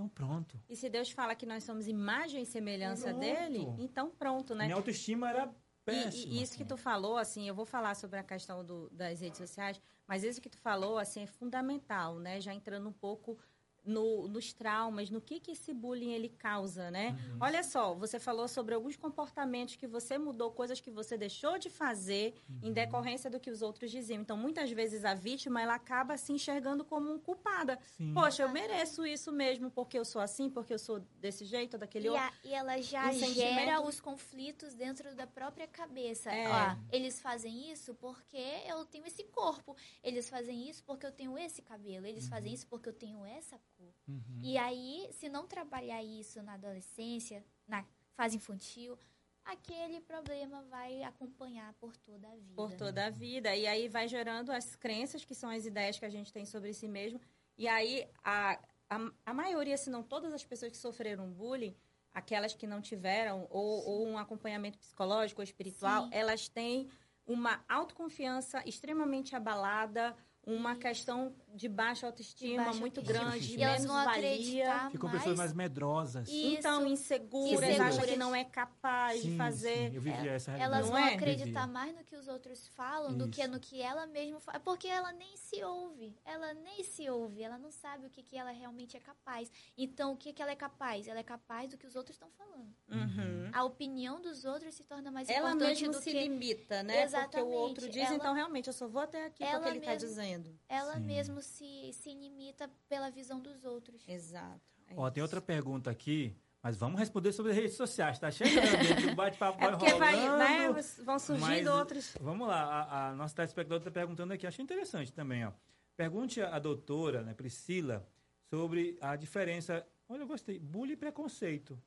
então 0.00 0.08
pronto. 0.08 0.58
E 0.68 0.74
se 0.74 0.88
Deus 0.88 1.10
fala 1.10 1.34
que 1.34 1.44
nós 1.44 1.62
somos 1.64 1.86
imagem 1.86 2.42
e 2.42 2.46
semelhança 2.46 3.10
Pronto. 3.10 3.20
dele, 3.20 3.66
então 3.78 4.10
pronto, 4.10 4.54
né? 4.54 4.64
Minha 4.64 4.76
autoestima 4.76 5.28
era 5.28 5.44
E- 5.44 5.50
péssima. 5.84 6.34
E, 6.34 6.42
isso 6.42 6.56
que 6.56 6.64
tu 6.64 6.76
falou, 6.76 7.16
assim, 7.18 7.46
eu 7.48 7.54
vou 7.54 7.66
falar 7.66 7.94
sobre 7.94 8.18
a 8.18 8.22
questão 8.22 8.64
do- 8.64 8.88
das 8.90 9.20
redes 9.20 9.38
sociais, 9.38 9.80
mas 10.06 10.24
isso 10.24 10.40
que 10.40 10.48
tu 10.48 10.58
falou, 10.58 10.98
assim, 10.98 11.22
é 11.22 11.26
fundamental, 11.26 12.18
né? 12.18 12.40
Já 12.40 12.54
entrando 12.54 12.88
um 12.88 12.92
pouco 12.92 13.38
no- 13.84 14.28
nos 14.28 14.52
traumas, 14.52 15.10
no 15.10 15.20
que 15.20 15.40
que 15.40 15.52
esse 15.52 15.72
bullying 15.72 16.12
ele 16.12 16.28
causa, 16.28 16.90
né? 16.90 17.10
Uhum. 17.30 17.38
Olha 17.40 17.62
só, 17.62 17.94
você 17.94 18.18
falou 18.18 18.46
sobre 18.48 18.74
alguns 18.74 18.96
comportamentos 18.96 19.76
que 19.76 19.86
você 19.86 20.18
mudou, 20.18 20.50
coisas 20.50 20.80
que 20.80 20.90
você 20.90 21.16
deixou 21.16 21.58
de 21.58 21.70
fazer 21.70 22.34
Uhum. 22.48 22.68
em 22.68 22.72
decorrência 22.72 23.30
do 23.30 23.40
que 23.40 23.50
os 23.50 23.62
outros 23.62 23.90
diziam. 23.90 24.20
Então, 24.20 24.36
muitas 24.36 24.70
vezes 24.70 25.04
a 25.04 25.14
vítima, 25.14 25.60
ela 25.62 25.74
acaba 25.74 26.16
se 26.16 26.32
enxergando 26.32 26.84
como 26.84 27.10
um 27.12 27.18
culpada. 27.18 27.78
Sim. 27.96 28.12
Poxa, 28.14 28.42
eu 28.42 28.48
mereço 28.50 29.06
isso 29.06 29.32
mesmo 29.32 29.70
porque 29.70 29.98
eu 29.98 30.04
sou 30.04 30.20
assim, 30.20 30.48
porque 30.50 30.74
eu 30.74 30.78
sou 30.78 31.00
desse 31.20 31.44
jeito, 31.44 31.78
daquele 31.78 32.06
E, 32.06 32.10
outro. 32.10 32.24
a- 32.24 32.32
e 32.44 32.52
ela 32.54 32.80
já 32.82 33.08
Um 33.10 33.12
gera 33.12 33.80
os 33.80 34.00
conflitos 34.00 34.74
dentro 34.74 35.14
da 35.14 35.26
própria 35.26 35.66
cabeça. 35.66 36.30
É. 36.30 36.48
Ó, 36.48 36.76
eles 36.92 37.20
fazem 37.20 37.70
isso 37.70 37.94
porque 37.94 38.36
eu 38.66 38.84
tenho 38.84 39.06
esse 39.06 39.24
corpo. 39.24 39.76
Eles 40.02 40.28
fazem 40.28 40.68
isso 40.68 40.84
porque 40.84 41.06
eu 41.06 41.12
tenho 41.12 41.36
esse 41.38 41.62
cabelo. 41.62 42.06
Eles 42.06 42.28
fazem 42.28 42.52
isso 42.52 42.66
porque 42.66 42.88
eu 42.88 42.92
tenho 42.92 43.24
essa 43.24 43.58
cor. 43.76 43.79
Uhum. 44.06 44.40
E 44.42 44.56
aí, 44.58 45.08
se 45.12 45.28
não 45.28 45.46
trabalhar 45.46 46.02
isso 46.02 46.42
na 46.42 46.54
adolescência, 46.54 47.44
na 47.66 47.84
fase 48.14 48.36
infantil, 48.36 48.98
aquele 49.44 50.00
problema 50.00 50.62
vai 50.64 51.02
acompanhar 51.02 51.72
por 51.74 51.96
toda 51.96 52.28
a 52.28 52.36
vida. 52.36 52.54
por 52.54 52.72
toda 52.74 53.06
a 53.06 53.10
vida. 53.10 53.54
E 53.54 53.66
aí 53.66 53.88
vai 53.88 54.08
gerando 54.08 54.50
as 54.50 54.76
crenças, 54.76 55.24
que 55.24 55.34
são 55.34 55.50
as 55.50 55.66
ideias 55.66 55.98
que 55.98 56.04
a 56.04 56.10
gente 56.10 56.32
tem 56.32 56.44
sobre 56.44 56.72
si 56.72 56.88
mesmo. 56.88 57.20
E 57.56 57.68
aí 57.68 58.08
a, 58.24 58.58
a, 58.88 59.12
a 59.26 59.34
maioria, 59.34 59.76
se 59.76 59.90
não 59.90 60.02
todas 60.02 60.32
as 60.32 60.44
pessoas 60.44 60.72
que 60.72 60.78
sofreram 60.78 61.30
bullying, 61.30 61.76
aquelas 62.12 62.54
que 62.54 62.66
não 62.66 62.80
tiveram, 62.80 63.46
ou, 63.50 63.84
ou 63.86 64.06
um 64.06 64.18
acompanhamento 64.18 64.78
psicológico 64.78 65.40
ou 65.40 65.44
espiritual, 65.44 66.04
Sim. 66.04 66.10
elas 66.12 66.48
têm 66.48 66.88
uma 67.26 67.64
autoconfiança 67.68 68.62
extremamente 68.66 69.36
abalada, 69.36 70.16
uma 70.54 70.76
questão 70.76 71.34
de 71.52 71.68
baixa 71.68 72.06
autoestima 72.06 72.50
De 72.62 72.64
baixa 72.64 72.80
muito 72.80 73.00
autoestima. 73.00 73.30
grande, 73.30 73.56
E 73.58 73.62
elas 73.62 73.80
menos 73.82 74.04
valia. 74.04 74.88
Ficam 74.90 75.08
mais 75.08 75.18
pessoas 75.22 75.38
mais 75.38 75.52
medrosas. 75.52 76.28
E- 76.28 76.54
Então, 76.54 76.82
Isso. 76.84 76.92
inseguras, 76.92 77.52
Inseguras. 77.64 77.98
acha 77.98 78.06
que 78.06 78.16
não 78.16 78.34
é 78.34 78.44
capaz 78.44 79.20
de 79.22 79.30
Sim, 79.30 79.36
fazer. 79.36 79.90
sim, 79.90 79.96
eu 79.96 80.00
vivia 80.00 80.32
essa 80.32 80.52
realidade. 80.52 80.74
Elas 80.82 80.86
Não 80.90 80.96
vão 80.96 81.08
é? 81.08 81.14
acreditar 81.14 81.66
mais 81.66 81.96
no 81.96 82.04
que 82.04 82.14
os 82.14 82.28
outros 82.28 82.68
falam 82.68 83.16
do 83.16 83.28
que 83.28 83.40
Isso. 83.42 83.50
no 83.50 83.58
que 83.58 83.82
ela 83.82 84.06
mesma 84.06 84.38
fala. 84.40 84.60
Porque 84.60 84.86
ela 84.86 85.12
nem 85.12 85.36
se 85.36 85.62
ouve. 85.64 86.16
Ela 86.24 86.54
nem 86.54 86.84
se 86.84 87.08
ouve. 87.10 87.42
Ela 87.42 87.58
não 87.58 87.70
sabe 87.72 88.06
o 88.06 88.10
que, 88.10 88.22
que 88.22 88.36
ela 88.36 88.50
realmente 88.52 88.96
é 88.96 89.00
capaz. 89.00 89.50
Então, 89.76 90.12
o 90.12 90.16
que, 90.16 90.32
que 90.32 90.40
ela 90.42 90.52
é 90.52 90.56
capaz? 90.56 91.08
Ela 91.08 91.18
é 91.20 91.24
capaz 91.24 91.68
do 91.70 91.76
que 91.76 91.86
os 91.86 91.96
outros 91.96 92.14
estão 92.14 92.30
falando. 92.30 92.72
Uhum. 92.88 93.50
A 93.52 93.64
opinião 93.64 94.20
dos 94.20 94.44
outros 94.44 94.74
se 94.74 94.84
torna 94.84 95.10
mais 95.10 95.28
Ela 95.28 95.50
importante 95.50 95.86
do 95.88 95.94
se 95.94 96.04
que 96.04 96.12
limita, 96.12 96.82
né? 96.84 96.92
Porque 96.92 97.02
o 97.02 97.06
Exatamente. 97.20 97.54
outro 97.56 97.88
diz, 97.88 98.04
Ela- 98.06 98.14
então 98.14 98.34
realmente 98.34 98.68
eu 98.68 98.72
só 98.72 98.86
vou 98.86 99.02
até 99.02 99.26
aqui 99.26 99.42
Ela 99.42 99.54
porque 99.54 99.68
ele 99.70 99.78
está 99.78 99.92
mesmo- 99.92 100.08
dizendo. 100.40 100.60
ela 100.68 100.94
Sim. 100.94 101.00
mesmo 101.04 101.40
se, 101.42 101.92
se 101.92 102.14
limita 102.14 102.70
pela 102.88 103.10
visão 103.10 103.40
dos 103.40 103.64
outros. 103.64 104.06
Exato. 104.08 104.60
é 104.88 104.94
Ó, 104.96 105.10
tem 105.10 105.22
outra 105.22 105.40
pergunta 105.40 105.90
aqui, 105.90 106.36
mas 106.62 106.76
vamos 106.76 106.98
responder 106.98 107.32
sobre 107.32 107.52
as 107.52 107.58
redes 107.58 107.76
sociais. 107.76 108.18
Tá 108.18 108.30
chegando. 108.30 109.12
O 109.12 109.14
bate-papo 109.14 109.58
É 109.62 109.70
vai 109.70 109.78
porque 109.78 109.94
vai, 109.94 110.14
rolando. 110.16 110.74
né, 110.74 110.82
vão 111.04 111.18
surgindo 111.18 111.46
mas- 111.48 111.66
outros. 111.66 112.16
Vamos 112.20 112.46
lá, 112.48 112.62
a, 112.62 113.08
a 113.10 113.14
nossa 113.14 113.34
telespectadora 113.34 113.80
está 113.80 113.90
perguntando 113.90 114.32
aqui, 114.32 114.46
achei 114.46 114.62
interessante 114.62 115.12
também, 115.12 115.44
ó. 115.46 115.52
Pergunte 115.96 116.40
à 116.40 116.58
doutora, 116.58 117.22
né, 117.22 117.34
Priscila, 117.34 118.06
sobre 118.48 118.96
a 119.00 119.16
diferença. 119.16 119.86
Olha, 120.08 120.22
eu 120.22 120.26
gostei. 120.26 120.58
Bullying 120.58 120.94
e 120.94 120.96
preconceito. 120.96 121.80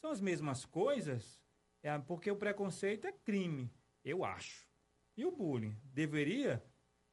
São 0.00 0.10
as 0.10 0.20
mesmas 0.20 0.64
coisas? 0.64 1.42
É, 1.82 1.96
porque 1.98 2.30
o 2.30 2.36
preconceito 2.36 3.06
é 3.06 3.12
crime, 3.12 3.70
eu 4.04 4.24
acho. 4.24 4.66
E 5.16 5.24
o 5.26 5.30
bullying? 5.32 5.76
Deveria? 5.84 6.62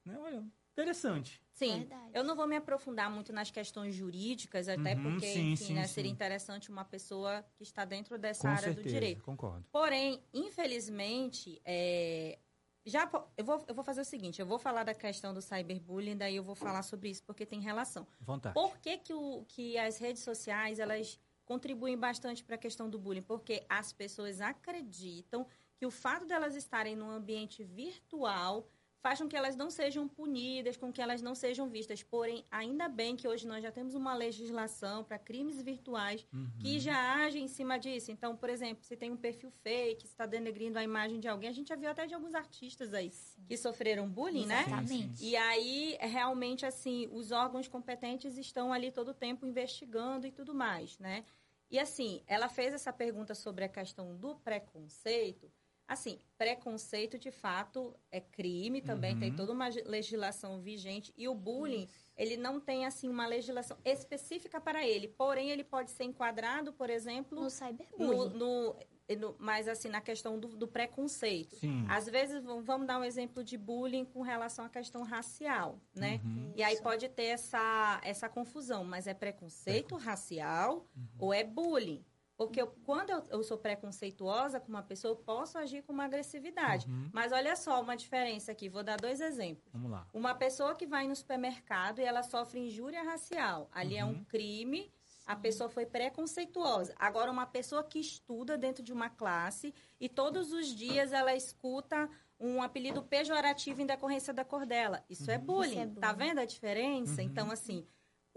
Né? 0.06 0.18
Olha, 0.20 0.46
interessante. 0.82 1.42
Sim, 1.54 1.80
Verdade. 1.80 2.12
eu 2.14 2.24
não 2.24 2.36
vou 2.36 2.48
me 2.48 2.56
aprofundar 2.56 3.10
muito 3.10 3.34
nas 3.34 3.50
questões 3.50 3.96
jurídicas, 3.96 4.68
até 4.70 4.94
Uhum, 4.94 5.02
porque, 5.04 5.26
sim, 5.26 5.52
enfim, 5.54 5.66
sim, 5.66 5.74
né, 5.74 5.88
sim. 5.88 5.94
seria 5.96 6.12
interessante 6.12 6.70
uma 6.70 6.86
pessoa 6.86 7.44
que 7.56 7.64
está 7.64 7.84
dentro 7.84 8.18
dessa 8.20 8.44
Com 8.44 8.50
área 8.50 8.62
certeza, 8.62 8.86
do 8.86 8.90
direito. 8.94 9.24
concordo. 9.24 9.66
Porém, 9.72 10.24
infelizmente, 10.32 11.60
é, 11.66 12.38
já 12.86 13.10
eu 13.36 13.44
vou, 13.44 13.66
eu 13.68 13.74
vou 13.74 13.84
fazer 13.84 14.02
o 14.02 14.06
seguinte, 14.06 14.40
eu 14.40 14.46
vou 14.46 14.60
falar 14.60 14.84
da 14.84 14.94
questão 14.94 15.34
do 15.34 15.42
cyberbullying, 15.42 16.16
daí 16.16 16.36
eu 16.36 16.44
vou 16.44 16.56
falar 16.56 16.84
sobre 16.84 17.10
isso 17.10 17.24
porque 17.24 17.46
tem 17.46 17.60
relação. 17.60 18.06
Vontade. 18.22 18.54
Por 18.54 18.78
que, 18.78 18.98
que, 19.00 19.14
o, 19.14 19.44
que 19.48 19.78
as 19.80 19.98
redes 19.98 20.22
sociais 20.22 20.80
elas 20.80 21.20
contribuem 21.44 21.98
bastante 21.98 22.44
para 22.44 22.54
a 22.56 22.58
questão 22.58 22.88
do 22.88 23.00
bullying? 23.00 23.24
Porque 23.24 23.66
as 23.68 23.92
pessoas 23.92 24.42
acreditam 24.42 25.48
que 25.76 25.86
o 25.86 25.92
fato 25.92 26.26
delas 26.26 26.56
estarem 26.56 26.96
num 26.96 27.10
ambiente 27.10 27.64
virtual 27.64 28.68
faz 29.02 29.20
com 29.20 29.28
que 29.28 29.36
elas 29.36 29.56
não 29.56 29.70
sejam 29.70 30.08
punidas, 30.08 30.76
com 30.76 30.92
que 30.92 31.02
elas 31.02 31.22
não 31.22 31.36
sejam 31.36 31.70
vistas. 31.70 32.04
Porém, 32.04 32.44
ainda 32.52 32.90
bem 32.90 33.16
que 33.16 33.28
hoje 33.28 33.48
nós 33.48 33.62
já 33.64 33.72
temos 33.72 33.94
uma 33.96 34.14
legislação 34.16 35.04
para 35.04 35.18
crimes 35.20 35.62
virtuais 35.62 36.26
Uhum. 36.34 36.50
que 36.60 36.80
já 36.80 37.24
age 37.24 37.40
em 37.40 37.48
cima 37.48 37.78
disso. 37.78 38.12
Então, 38.12 38.36
por 38.36 38.50
exemplo, 38.50 38.84
se 38.84 38.98
tem 38.98 39.12
um 39.12 39.18
perfil 39.18 39.52
fake, 39.52 40.02
se 40.08 40.14
está 40.14 40.26
denegrindo 40.26 40.78
a 40.80 40.84
imagem 40.84 41.20
de 41.20 41.28
alguém, 41.28 41.50
a 41.50 41.54
gente 41.54 41.68
já 41.70 41.76
viu 41.76 41.90
até 41.90 42.06
de 42.06 42.14
alguns 42.14 42.34
artistas 42.34 42.94
aí 42.94 43.12
que 43.48 43.56
sofreram 43.56 44.10
bullying, 44.10 44.46
né? 44.46 44.64
Exatamente. 44.68 45.24
E 45.24 45.36
aí, 45.36 45.98
realmente, 46.02 46.66
assim, 46.66 47.08
os 47.12 47.32
órgãos 47.32 47.68
competentes 47.68 48.38
estão 48.38 48.74
ali 48.74 48.92
todo 48.92 49.10
o 49.10 49.14
tempo 49.14 49.46
investigando 49.46 50.26
e 50.28 50.32
tudo 50.32 50.54
mais, 50.54 50.98
né? 51.00 51.24
E 51.70 51.78
assim, 51.78 52.24
ela 52.28 52.48
fez 52.48 52.74
essa 52.74 52.94
pergunta 52.94 53.36
sobre 53.36 53.66
a 53.66 53.70
questão 53.70 54.16
do 54.16 54.36
preconceito. 54.36 55.52
Assim, 55.88 56.20
preconceito 56.38 57.18
de 57.18 57.32
fato 57.32 57.96
é 58.12 58.20
crime, 58.20 58.82
também 58.82 59.14
Uhum. 59.14 59.20
tem 59.22 59.34
toda 59.36 59.54
uma 59.54 59.70
legislação 59.86 60.60
vigente. 60.60 61.14
E 61.18 61.30
o 61.30 61.34
bullying, 61.34 61.88
ele 62.18 62.36
não 62.36 62.60
tem, 62.60 62.86
assim, 62.86 63.08
uma 63.08 63.26
legislação 63.26 63.78
específica 63.86 64.60
para 64.60 64.86
ele. 64.86 65.08
Porém, 65.08 65.50
ele 65.50 65.64
pode 65.64 65.92
ser 65.92 66.04
enquadrado, 66.04 66.74
por 66.74 66.90
exemplo, 66.90 67.38
No 67.38 67.44
no, 67.46 67.50
cyberbullying. 67.50 68.30
no, 68.38 68.74
no- 68.74 69.36
mas 69.40 69.70
assim, 69.70 69.88
na 69.88 70.02
questão 70.02 70.38
do, 70.38 70.50
do 70.50 70.68
preconceito. 70.68 71.56
Sim. 71.56 71.86
Às 71.88 72.08
vezes, 72.08 72.44
vamos 72.44 72.86
dar 72.86 73.00
um 73.00 73.04
exemplo 73.06 73.42
de 73.42 73.58
bullying 73.58 74.04
com 74.04 74.22
relação 74.22 74.66
à 74.66 74.70
questão 74.70 75.04
racial, 75.04 75.80
né? 75.96 76.20
Uhum. 76.26 76.52
E 76.58 76.62
aí 76.62 76.74
Isso. 76.74 76.84
pode 76.84 77.08
ter 77.08 77.28
essa, 77.28 78.02
essa 78.04 78.28
confusão, 78.28 78.84
mas 78.84 79.08
é 79.08 79.14
preconceito 79.14 79.96
racial 79.96 80.86
ou 81.18 81.34
é 81.34 81.46
bullying? 81.46 82.04
Porque 82.38 82.62
eu, 82.62 82.68
quando 82.86 83.10
eu, 83.10 83.24
eu 83.32 83.44
sou 83.44 83.58
preconceituosa 83.58 84.60
com 84.60 84.70
uma 84.70 84.84
pessoa, 84.84 85.12
eu 85.14 85.16
posso 85.16 85.58
agir 85.58 85.82
com 85.82 85.92
uma 85.92 86.06
agressividade. 86.06 86.88
Uhum. 86.88 87.10
Mas 87.12 87.32
olha 87.32 87.56
só 87.56 87.82
uma 87.82 87.98
diferença 87.98 88.52
aqui, 88.52 88.70
vou 88.70 88.84
dar 88.84 88.98
dois 88.98 89.20
exemplos. 89.20 89.68
Vamos 89.74 89.90
lá. 89.90 90.08
Uma 90.14 90.36
pessoa 90.36 90.76
que 90.76 90.86
vai 90.86 91.08
no 91.08 91.16
supermercado 91.16 92.00
e 92.00 92.04
ela 92.04 92.22
sofre 92.22 92.60
injúria 92.60 93.02
racial. 93.04 93.68
Ali 93.72 93.98
é 93.98 94.06
um 94.06 94.10
Uhum. 94.10 94.24
crime, 94.26 94.92
a 95.26 95.36
pessoa 95.36 95.68
foi 95.70 95.86
preconceituosa. 95.86 96.94
Agora, 96.98 97.32
uma 97.32 97.46
pessoa 97.48 97.84
que 97.84 98.00
estuda 98.00 98.58
dentro 98.58 98.84
de 98.84 98.94
uma 98.94 99.10
classe 99.10 99.74
e 100.00 100.08
todos 100.08 100.54
os 100.54 100.68
dias 100.68 101.12
ela 101.12 101.36
escuta 101.36 102.10
um 102.40 102.62
apelido 102.62 103.02
pejorativo 103.02 103.82
em 103.82 103.86
decorrência 103.88 104.32
da 104.32 104.46
cor 104.46 104.64
dela. 104.66 105.04
Isso 105.10 105.32
é 105.32 105.40
bullying. 105.40 105.72
Isso 105.72 105.80
é 105.80 105.88
Tá 106.00 106.14
bullying. 106.14 106.28
vendo 106.30 106.40
a 106.40 106.46
diferença? 106.46 107.22
Uhum. 107.22 107.28
Então, 107.28 107.50
assim, 107.52 107.86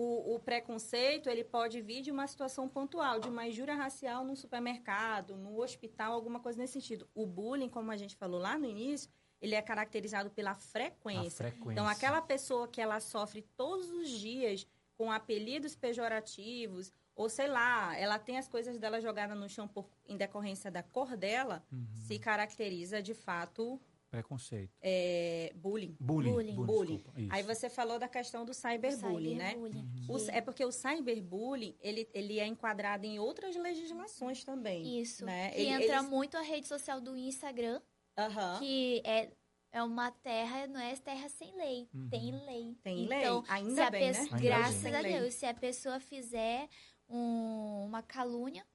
o, 0.03 0.35
o 0.35 0.39
preconceito, 0.41 1.29
ele 1.29 1.45
pode 1.45 1.81
vir 1.83 2.01
de 2.03 2.11
uma 2.11 2.27
situação 2.27 2.69
pontual, 2.69 3.21
de 3.21 3.29
uma 3.29 3.47
injúria 3.47 3.75
racial 3.75 4.25
num 4.25 4.35
supermercado, 4.35 5.37
no 5.37 5.61
hospital, 5.61 6.13
alguma 6.15 6.41
coisa 6.41 6.59
nesse 6.59 6.75
sentido. 6.75 7.07
O 7.15 7.27
bullying, 7.27 7.69
como 7.69 7.91
a 7.91 7.97
gente 7.97 8.17
falou 8.17 8.41
lá 8.41 8.57
no 8.59 8.65
início, 8.67 9.11
ele 9.43 9.55
é 9.55 9.61
caracterizado 9.63 10.31
pela 10.31 10.55
frequência. 10.55 11.31
frequência. 11.49 11.73
Então, 11.73 11.87
aquela 11.87 12.21
pessoa 12.23 12.67
que 12.69 12.81
ela 12.81 12.99
sofre 13.01 13.43
todos 13.57 13.91
os 13.91 14.09
dias 14.09 14.67
com 14.97 15.11
apelidos 15.13 15.75
pejorativos, 15.77 16.93
ou 17.15 17.29
sei 17.29 17.49
lá, 17.49 17.97
ela 17.99 18.19
tem 18.19 18.39
as 18.39 18.49
coisas 18.49 18.79
dela 18.79 19.01
jogadas 19.01 19.37
no 19.39 19.49
chão 19.49 19.67
por, 19.69 19.87
em 20.09 20.17
decorrência 20.17 20.71
da 20.71 20.83
cor 20.83 21.17
dela, 21.17 21.63
Uhum. 21.73 21.87
se 22.07 22.19
caracteriza 22.19 23.03
de 23.03 23.13
fato 23.15 23.79
Preconceito. 24.11 24.73
é, 24.83 25.53
bullying. 25.55 25.97
Bullying. 26.01 26.33
Bullying. 26.33 26.55
Bullying. 26.57 26.97
desculpa. 26.97 27.35
Aí 27.35 27.43
você 27.45 27.71
falou 27.71 27.99
da 27.99 28.09
questão 28.09 28.45
do 28.45 28.53
cyberbullying, 28.53 29.37
né? 29.37 29.51
Cyberbullying, 29.51 30.07
O- 30.09 30.31
é 30.31 30.41
porque 30.41 30.65
o 30.65 30.73
cyberbullying, 30.73 31.77
ele, 31.81 32.09
ele 32.13 32.41
é 32.41 32.47
enquadrado 32.47 33.07
em 33.07 33.19
outras 33.21 33.55
legislações 33.57 34.43
também. 34.45 35.01
Isso. 35.01 35.25
né? 35.25 35.51
Que 35.51 35.61
Ele- 35.61 35.71
entra 35.71 35.97
eles- 35.99 36.09
muito 36.11 36.37
a 36.37 36.43
rede 36.43 36.67
social 36.67 37.01
do 37.01 37.17
Instagram, 37.17 37.81
Aham. 38.19 38.59
que 38.59 39.01
é, 39.05 39.31
é 39.73 39.83
uma 39.83 40.11
terra, 40.11 40.67
não 40.67 40.81
é 40.81 40.97
terra 40.97 41.29
sem 41.29 41.55
lei. 41.57 41.89
Uhum. 41.95 42.09
Tem 42.09 42.33
lei. 42.45 42.77
Tem 42.83 43.05
então, 43.05 43.41
lei. 43.43 43.51
Ainda 43.51 43.75
se 43.75 43.81
a 43.81 43.91
bem, 43.91 44.01
né? 44.01 44.09
pessoa- 44.09 44.27
Ainda 44.37 44.41
Graças 44.49 44.83
bem. 44.83 44.95
a 44.95 45.01
Tem 45.03 45.13
lei. 45.13 45.21
Deus. 45.21 45.35
Se 45.35 45.47
a 45.47 45.55
pessoa 45.55 46.01
fizer 46.01 46.69
um- 47.09 47.85
uma 47.87 48.03
calúnia, 48.03 48.67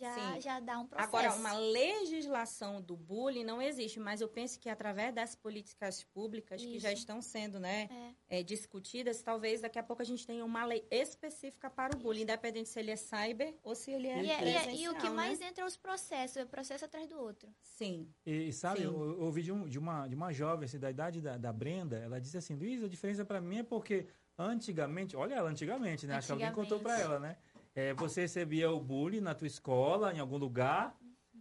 já, 0.00 0.14
Sim. 0.34 0.40
já 0.40 0.60
dá 0.60 0.78
um 0.78 0.86
processo. 0.86 1.08
Agora, 1.08 1.34
uma 1.34 1.52
legislação 1.52 2.80
do 2.80 2.96
bullying 2.96 3.44
não 3.44 3.60
existe, 3.60 4.00
mas 4.00 4.20
eu 4.20 4.28
penso 4.28 4.58
que 4.58 4.68
através 4.68 5.14
das 5.14 5.34
políticas 5.34 6.02
públicas 6.02 6.60
que 6.64 6.78
já 6.78 6.90
Isso. 6.90 7.00
estão 7.02 7.20
sendo 7.20 7.60
né, 7.60 7.88
É. 8.28 8.40
é, 8.40 8.42
discutidas, 8.42 9.22
talvez 9.22 9.60
daqui 9.60 9.78
a 9.78 9.82
pouco 9.82 10.00
a 10.00 10.04
gente 10.04 10.26
tenha 10.26 10.44
uma 10.44 10.64
lei 10.64 10.86
específica 10.90 11.68
para 11.68 11.94
o 11.94 11.98
bullying, 11.98 12.22
independente 12.22 12.68
se 12.70 12.78
ele 12.80 12.90
é 12.90 12.96
cyber 12.96 13.54
ou 13.62 13.74
se 13.74 13.90
ele 13.90 14.08
é 14.08 14.22
E, 14.22 14.30
é- 14.30 14.44
e 14.44 14.56
é- 14.56 14.74
e 14.74 14.88
o 14.88 14.92
que 14.94 15.00
presencial, 15.00 15.14
mais 15.14 15.38
né? 15.38 15.46
entra 15.48 15.62
é 15.64 15.66
os 15.66 15.76
processos, 15.76 16.36
é 16.38 16.44
processo 16.46 16.84
atrás 16.86 17.06
do 17.08 17.18
outro. 17.18 17.52
Sim. 17.60 18.08
E, 18.24 18.48
e 18.48 18.52
sabe, 18.52 18.78
Sim. 18.80 18.84
eu, 18.86 18.92
eu 18.92 19.20
ouvi 19.20 19.42
de, 19.42 19.52
um- 19.52 19.68
de 19.68 19.78
uma, 19.78 20.08
de 20.08 20.14
uma 20.14 20.32
jovem, 20.32 20.64
assim, 20.64 20.78
da 20.78 20.90
idade 20.90 21.20
da, 21.20 21.36
da 21.36 21.52
Brenda, 21.52 21.98
ela 21.98 22.18
disse 22.20 22.38
assim, 22.38 22.54
Luiz, 22.56 22.82
a 22.82 22.88
diferença 22.88 23.24
pra 23.24 23.40
mim 23.40 23.58
é 23.58 23.62
porque 23.62 24.06
antigamente, 24.38 25.14
olha 25.16 25.34
ela 25.34 25.50
antigamente, 25.50 26.06
né? 26.06 26.14
Acho 26.14 26.28
que 26.28 26.32
alguém 26.32 26.52
contou 26.52 26.80
pra 26.80 26.98
ela, 26.98 27.18
né? 27.18 27.36
É, 27.80 27.94
você 27.94 28.22
recebia 28.22 28.70
o 28.70 28.78
bullying 28.78 29.20
na 29.22 29.34
tua 29.34 29.46
escola, 29.46 30.12
em 30.12 30.18
algum 30.20 30.36
lugar. 30.36 30.94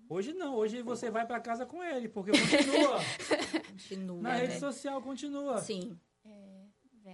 Hoje 0.07 0.33
não, 0.33 0.55
hoje 0.55 0.81
você 0.81 1.11
vai 1.11 1.25
pra 1.27 1.39
casa 1.41 1.65
com 1.65 1.83
ele, 1.83 2.07
porque 2.07 2.31
continua. 2.31 2.99
Continua. 3.69 4.21
na 4.21 4.29
né? 4.29 4.37
rede 4.39 4.59
social 4.59 5.01
continua. 5.01 5.57
Sim. 5.59 5.97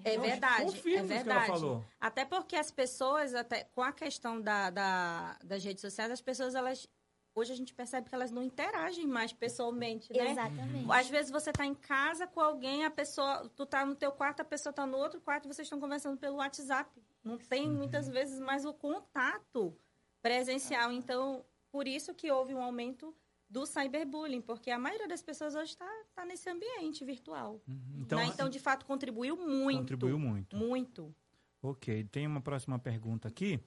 É 0.04 0.18
verdade, 0.18 0.66
confirma 0.66 1.00
é 1.00 1.04
isso 1.04 1.08
que 1.08 1.14
ela 1.14 1.40
verdade. 1.40 1.48
falou. 1.48 1.86
Até 2.00 2.26
porque 2.26 2.56
as 2.56 2.70
pessoas, 2.70 3.34
até 3.34 3.64
com 3.64 3.82
a 3.82 3.92
questão 3.94 4.42
da, 4.42 4.70
da- 4.70 5.38
das 5.44 5.64
redes 5.64 5.82
sociais, 5.82 6.12
as 6.12 6.22
pessoas, 6.22 6.54
elas. 6.54 6.88
Hoje 7.34 7.52
a 7.52 7.56
gente 7.56 7.74
percebe 7.74 8.08
que 8.10 8.16
elas 8.16 8.32
não 8.32 8.44
interagem 8.44 9.06
mais 9.08 9.34
pessoalmente, 9.34 10.12
né? 10.14 10.32
Exatamente. 10.32 10.92
Às 10.92 11.10
vezes 11.10 11.32
você 11.32 11.52
tá 11.52 11.66
em 11.66 11.76
casa 11.76 12.28
com 12.28 12.40
alguém, 12.40 12.86
a 12.86 12.92
pessoa, 12.92 13.50
tu 13.56 13.66
tá 13.66 13.86
no 13.86 13.96
teu 13.96 14.12
quarto, 14.12 14.42
a 14.42 14.46
pessoa 14.46 14.72
tá 14.72 14.86
no 14.86 14.98
outro 14.98 15.20
quarto, 15.22 15.48
vocês 15.48 15.66
estão 15.66 15.80
conversando 15.80 16.18
pelo 16.18 16.38
WhatsApp. 16.38 16.90
Não 17.26 17.38
tem 17.40 17.68
Uhum. 17.68 17.74
muitas 17.76 18.08
vezes 18.08 18.40
mais 18.40 18.64
o 18.66 18.74
contato 18.74 19.76
presencial. 20.22 20.92
Então, 20.92 21.44
por 21.72 21.88
isso 21.88 22.14
que 22.14 22.32
houve 22.32 22.54
um 22.54 22.62
aumento 22.62 23.14
do 23.50 23.66
cyberbullying, 23.66 24.42
porque 24.42 24.70
a 24.72 24.78
maioria 24.80 25.08
das 25.08 25.22
pessoas 25.22 25.56
hoje 25.56 25.72
está 25.72 25.90
tá 26.14 26.24
nesse 26.26 26.50
ambiente 26.50 27.04
virtual. 27.04 27.60
Então, 27.68 28.20
Então, 28.20 28.24
então, 28.24 28.50
de 28.50 28.60
fato, 28.60 28.86
contribuiu 28.86 29.36
muito. 29.36 29.80
contribuiu 29.80 30.20
muito. 30.20 30.56
Muito. 30.56 31.14
Ok, 31.62 32.04
tem 32.06 32.28
uma 32.28 32.42
próxima 32.42 32.78
pergunta 32.78 33.28
aqui, 33.28 33.60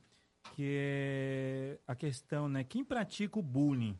que 0.54 0.62
é 0.76 1.80
a 1.86 1.94
questão, 1.96 2.48
né? 2.48 2.62
Quem 2.62 2.84
pratica 2.84 3.38
o 3.38 3.42
bullying 3.42 3.98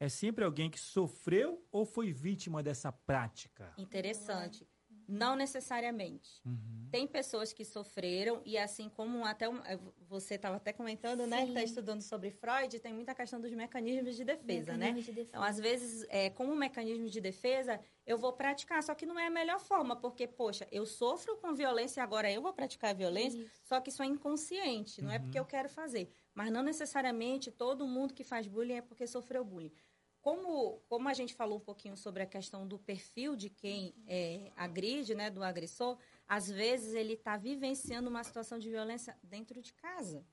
é 0.00 0.08
sempre 0.08 0.44
alguém 0.44 0.68
que 0.68 0.80
sofreu 0.80 1.64
ou 1.70 1.84
foi 1.86 2.12
vítima 2.12 2.62
dessa 2.62 2.90
prática? 2.90 3.72
Interessante. 3.78 4.66
Não 5.08 5.36
necessariamente. 5.36 6.40
Uhum. 6.44 6.88
Tem 6.90 7.06
pessoas 7.06 7.52
que 7.52 7.64
sofreram, 7.64 8.40
e 8.44 8.56
assim 8.58 8.88
como 8.88 9.24
até 9.24 9.48
um- 9.48 9.58
eh, 9.64 9.78
você 10.08 10.34
estava 10.34 10.56
até 10.56 10.72
comentando, 10.72 11.26
né? 11.26 11.42
Que 11.42 11.48
está 11.48 11.60
Sim. 11.60 11.66
estudando 11.66 12.00
sobre 12.02 12.30
Freud, 12.30 12.78
tem 12.80 12.92
muita 12.92 13.14
questão 13.14 13.40
dos 13.40 13.52
mecanismos 13.52 14.16
de 14.16 14.24
defesa, 14.24 14.72
né? 14.72 14.86
Mecanismo 14.86 15.02
de 15.02 15.12
defesa. 15.12 15.28
Então, 15.30 15.42
às 15.42 15.58
vezes, 15.58 16.06
é, 16.08 16.30
como 16.30 16.54
mecanismo 16.56 17.08
de 17.08 17.20
defesa, 17.20 17.80
eu 18.06 18.16
vou 18.18 18.32
praticar, 18.32 18.82
só 18.82 18.94
que 18.94 19.04
não 19.06 19.18
é 19.18 19.26
a 19.26 19.30
melhor 19.30 19.58
forma, 19.60 19.96
porque, 19.96 20.26
poxa, 20.26 20.66
eu 20.70 20.86
sofro 20.86 21.36
com 21.36 21.54
violência 21.54 22.00
e 22.00 22.02
agora 22.02 22.30
eu 22.30 22.40
vou 22.42 22.52
praticar 22.52 22.90
a 22.90 22.94
violência, 22.94 23.38
Isso. 23.38 23.50
só 23.64 23.80
que 23.80 23.90
isso 23.90 24.02
é 24.02 24.06
inconsciente, 24.06 25.02
não 25.02 25.10
é 25.10 25.18
porque 25.18 25.38
eu 25.38 25.44
quero 25.44 25.68
fazer. 25.68 26.08
Mas 26.34 26.50
não 26.50 26.62
necessariamente 26.62 27.50
todo 27.50 27.86
mundo 27.86 28.14
que 28.14 28.22
faz 28.24 28.46
bullying 28.46 28.74
é 28.74 28.80
porque 28.82 29.06
sofreu 29.06 29.44
bullying. 29.44 29.72
Como, 30.26 30.82
como 30.88 31.08
a 31.08 31.14
gente 31.14 31.34
falou 31.34 31.58
um 31.58 31.60
pouquinho 31.60 31.96
sobre 31.96 32.20
a 32.20 32.26
questão 32.26 32.66
do 32.66 32.80
perfil 32.80 33.36
de 33.36 33.48
quem 33.48 33.94
é, 34.08 34.50
agride, 34.56 35.14
né, 35.14 35.30
do 35.30 35.40
agressor, 35.40 35.96
às 36.26 36.50
vezes 36.50 36.94
ele 36.94 37.12
está 37.12 37.36
vivenciando 37.36 38.10
uma 38.10 38.24
situação 38.24 38.58
de 38.58 38.68
violência 38.68 39.16
dentro 39.22 39.62
de 39.62 39.72
casa. 39.72 40.26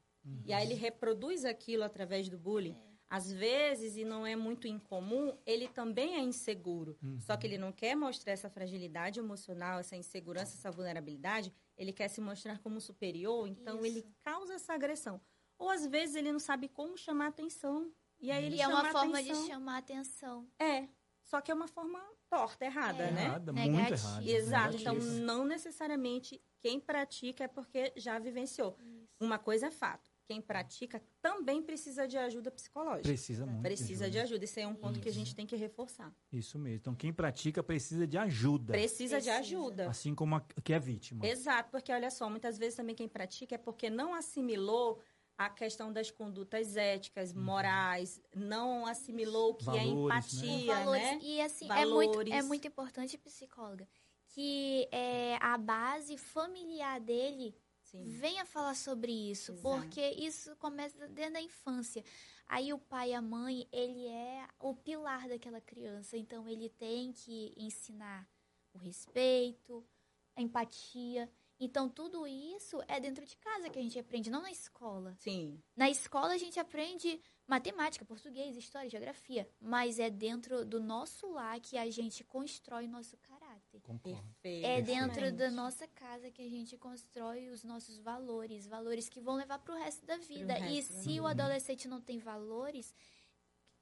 E 0.44 0.52
aí 0.52 0.66
ele 0.66 0.74
reproduz 0.74 1.46
aquilo 1.46 1.84
através 1.84 2.28
do 2.28 2.39
bullying. 2.39 2.76
Às 3.08 3.32
vezes, 3.32 3.96
e 3.96 4.04
não 4.04 4.26
é 4.26 4.36
muito 4.36 4.68
incomum, 4.68 5.38
ele 5.46 5.68
também 5.68 6.16
é 6.16 6.22
inseguro. 6.22 6.98
Só 7.20 7.38
que 7.38 7.46
ele 7.46 7.60
não 7.60 7.72
quer 7.72 7.96
mostrar 7.96 8.34
essa 8.34 8.50
fragilidade 8.50 9.20
emocional, 9.20 9.80
essa 9.80 9.96
insegurança, 9.96 10.56
essa 10.56 10.72
vulnerabilidade. 10.72 11.54
Ele 11.78 11.94
quer 11.94 12.08
se 12.08 12.20
mostrar 12.20 12.58
como 12.58 12.82
superior, 12.82 13.48
então 13.48 13.76
Isso. 13.76 13.86
ele 13.86 14.08
causa 14.24 14.56
essa 14.56 14.74
agressão. 14.74 15.22
Ou 15.56 15.70
às 15.70 15.86
vezes 15.86 16.16
ele 16.16 16.32
não 16.32 16.39
sabe 16.39 16.68
como 16.68 16.98
chamar 16.98 17.28
atenção. 17.28 17.94
E 18.24 18.32
aí 18.32 18.45
ele 18.45 18.55
E 18.55 18.61
é 18.61 18.67
uma 18.67 18.86
forma 18.86 19.19
atenção. 19.19 19.41
de 19.43 19.47
chamar 19.49 19.78
atenção. 19.80 20.47
É, 20.57 20.88
só 21.21 21.41
que 21.41 21.51
é 21.51 21.53
uma 21.53 21.67
forma 21.67 21.99
torta, 22.30 22.63
errada, 22.65 23.03
É. 23.03 23.11
né? 23.11 23.26
Errada, 23.26 23.51
muito 23.53 23.78
errada. 23.93 24.24
Exato. 24.32 24.78
Então, 24.78 24.95
não 24.95 25.43
necessariamente 25.45 26.41
quem 26.61 26.80
pratica 26.80 27.43
é 27.43 27.47
porque 27.49 27.91
já 27.97 28.17
vivenciou. 28.17 28.78
Uma 29.19 29.38
coisa 29.38 29.67
é 29.67 29.71
fato. 29.71 30.09
Quem 30.26 30.41
pratica 30.41 31.03
também 31.21 31.61
precisa 31.61 32.07
de 32.07 32.17
ajuda 32.17 32.49
psicológica. 32.49 33.09
Precisa 33.09 33.45
muito. 33.45 33.61
Precisa 33.61 34.09
de 34.09 34.17
ajuda. 34.19 34.45
Isso 34.45 34.57
é 34.57 34.65
um 34.65 34.74
ponto 34.74 35.01
que 35.01 35.09
a 35.09 35.11
gente 35.11 35.36
tem 35.36 35.45
que 35.45 35.55
reforçar. 35.57 36.13
Isso 36.32 36.57
mesmo. 36.57 36.78
Então, 36.78 36.95
quem 36.95 37.11
pratica 37.11 37.61
precisa 37.61 38.07
de 38.07 38.17
ajuda. 38.17 38.71
Precisa, 38.71 39.19
de 39.19 39.26
Precisa. 39.30 39.39
ajuda. 39.39 39.89
Assim 39.89 40.15
como 40.15 40.36
a 40.38 40.41
que 40.63 40.71
é 40.71 40.80
vítima. 40.80 41.26
Exato, 41.28 41.69
porque 41.71 41.91
olha 41.91 42.09
só, 42.09 42.30
muitas 42.30 42.57
vezes 42.57 42.76
também 42.76 42.95
quem 42.95 43.07
pratica 43.07 43.55
é 43.55 43.57
porque 43.57 43.89
não 43.89 44.13
assimilou 44.15 45.01
a 45.38 45.50
questão 45.50 45.92
das 45.92 46.12
condutas 46.12 46.78
éticas, 46.78 47.34
morais, 47.34 48.22
não 48.36 48.86
assimilou 48.86 49.52
o 49.52 49.56
que 49.56 49.70
é 49.70 49.84
Valores, 49.84 49.88
né? 49.88 50.48
empatia, 50.48 50.76
valores. 50.76 51.04
né? 51.04 51.20
E 51.22 51.42
assim, 51.42 51.66
é 51.72 51.86
muito, 51.86 52.22
é 52.22 52.24
Valores. 52.26 52.48
muito 52.48 52.68
importante, 52.68 53.18
psicóloga, 53.18 53.88
que 54.28 54.88
é, 54.92 55.38
a 55.42 55.58
base 55.58 56.18
familiar 56.18 57.00
dele 57.00 57.56
Sim. 57.82 58.04
venha 58.06 58.46
falar 58.46 58.76
sobre 58.76 59.12
isso, 59.12 59.52
Exato. 59.54 59.62
porque 59.62 60.02
isso 60.12 60.56
começa 60.58 61.08
desde 61.08 61.38
a 61.38 61.42
infância. 61.42 62.04
Aí 62.48 62.72
o 62.74 62.78
pai 62.78 63.12
e 63.12 63.14
a 63.14 63.22
mãe, 63.22 63.68
ele 63.72 64.08
é 64.08 64.48
o 64.60 64.76
pilar 64.76 65.28
daquela 65.28 65.62
criança, 65.62 66.18
então 66.18 66.48
ele 66.48 66.70
tem 66.70 67.12
que 67.12 67.54
ensinar 67.58 68.28
o 68.74 68.78
respeito, 68.78 69.84
a 70.36 70.42
empatia. 70.42 71.30
Então 71.60 71.88
tudo 71.89 72.28
isso 72.28 72.82
é 72.88 72.99
dentro 72.99 73.26
de 73.26 73.38
casa 73.38 73.70
que 73.70 73.80
a 73.80 73.82
gente 73.82 73.97
aprende, 73.97 74.30
não 74.30 74.41
na 74.41 74.51
escola. 74.51 75.16
Sim. 75.18 75.62
Na 75.76 75.89
escola 75.89 76.34
a 76.34 76.38
gente 76.38 76.60
aprende 76.60 77.22
matemática, 77.47 78.06
português, 78.06 78.56
história, 78.56 78.89
geografia, 78.89 79.47
mas 79.60 79.99
é 79.99 80.10
dentro 80.10 80.66
do 80.66 80.82
nosso 80.82 81.32
lar 81.32 81.60
que 81.60 81.78
a 81.78 81.89
gente 81.89 82.24
constrói 82.24 82.86
o 82.86 82.89
nosso 82.89 83.18
caráter. 83.18 83.82
Concordo. 83.82 84.22
Perfeito. 84.41 84.66
É 84.66 84.82
dentro 84.82 85.32
da 85.32 85.51
nossa 85.51 85.88
casa 85.88 86.32
que 86.32 86.41
a 86.41 86.49
gente 86.49 86.78
constrói 86.78 87.49
os 87.49 87.64
nossos 87.64 87.97
valores, 87.97 88.66
valores 88.66 89.10
que 89.10 89.20
vão 89.20 89.36
levar 89.36 89.60
para 89.60 89.76
o 89.76 89.78
resto 89.78 90.06
da 90.06 90.18
vida. 90.18 90.58
e 90.60 90.76
resto 90.76 90.93
da 90.93 91.01
se 91.01 91.20
o 91.20 91.28
adolescente 91.28 91.88
não 91.88 92.01
tem 92.01 92.20
valores, 92.20 92.93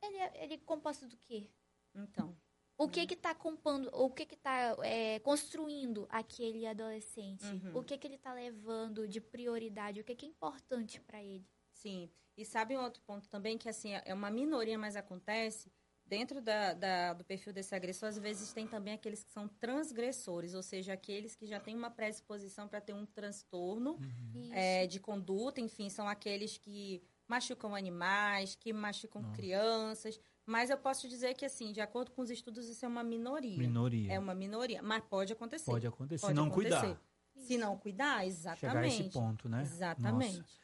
ele 0.01 0.17
é, 0.17 0.43
ele 0.43 0.53
é 0.55 0.57
composto 0.57 1.07
do 1.07 1.17
quê? 1.17 1.49
Então, 1.93 2.35
O 2.83 2.89
que 2.89 3.05
que 3.05 3.15
tá 3.15 3.35
compondo, 3.35 3.89
o 3.93 4.09
que 4.09 4.25
que 4.25 4.35
tá 4.35 4.75
é, 4.83 5.19
construindo 5.19 6.07
aquele 6.09 6.65
adolescente? 6.65 7.45
Uhum. 7.45 7.77
O 7.77 7.83
que 7.83 7.97
que 7.97 8.07
ele 8.07 8.17
tá 8.17 8.33
levando 8.33 9.07
de 9.07 9.21
prioridade? 9.21 10.01
O 10.01 10.03
que 10.03 10.15
que 10.15 10.25
é 10.25 10.29
importante 10.29 10.99
para 10.99 11.21
ele? 11.21 11.47
Sim. 11.71 12.09
E 12.35 12.43
sabe 12.43 12.75
um 12.75 12.81
outro 12.81 13.01
ponto 13.03 13.29
também, 13.29 13.57
que 13.57 13.69
assim, 13.69 13.91
é 13.93 14.13
uma 14.13 14.31
minoria, 14.31 14.77
mas 14.79 14.95
acontece. 14.95 15.71
Dentro 16.05 16.41
da, 16.41 16.73
da, 16.73 17.13
do 17.13 17.23
perfil 17.23 17.53
desse 17.53 17.73
agressor, 17.73 18.09
às 18.09 18.17
vezes 18.17 18.51
tem 18.51 18.67
também 18.67 18.95
aqueles 18.95 19.23
que 19.23 19.31
são 19.31 19.47
transgressores, 19.47 20.53
ou 20.53 20.63
seja, 20.63 20.91
aqueles 20.91 21.35
que 21.35 21.45
já 21.45 21.59
têm 21.59 21.75
uma 21.75 21.89
predisposição 21.89 22.67
para 22.67 22.81
ter 22.81 22.93
um 22.93 23.05
transtorno 23.05 23.97
Isso. 24.33 24.53
é, 24.53 24.87
de 24.87 24.99
conduta, 24.99 25.61
enfim, 25.61 25.87
são 25.87 26.09
aqueles 26.09 26.57
que 26.57 27.01
machucam 27.27 27.73
animais, 27.73 28.55
que 28.55 28.73
machucam 28.73 29.21
Nossa. 29.21 29.35
crianças. 29.35 30.19
Mas 30.45 30.69
eu 30.69 30.77
posso 30.77 31.07
dizer 31.07 31.33
que, 31.35 31.45
assim, 31.45 31.71
de 31.71 31.79
acordo 31.81 32.11
com 32.11 32.21
os 32.21 32.29
estudos, 32.29 32.67
isso 32.67 32.83
é 32.83 32.87
uma 32.87 33.03
minoria. 33.03 33.57
Minoria. 33.57 34.13
É 34.13 34.19
uma 34.19 34.33
minoria, 34.33 34.81
mas 34.81 35.03
pode 35.03 35.31
acontecer. 35.33 35.69
Pode 35.71 35.87
acontecer. 35.87 36.21
Pode 36.21 36.33
Se 36.33 36.35
não 36.35 36.47
acontecer. 36.47 36.79
cuidar. 36.79 37.01
Se 37.35 37.57
não 37.57 37.77
cuidar, 37.77 38.05
Chegar 38.19 38.21
a 38.21 38.27
exatamente. 38.27 39.01
esse 39.01 39.09
ponto, 39.11 39.47
né? 39.49 39.61
Exatamente. 39.61 40.37
Nossa. 40.39 40.61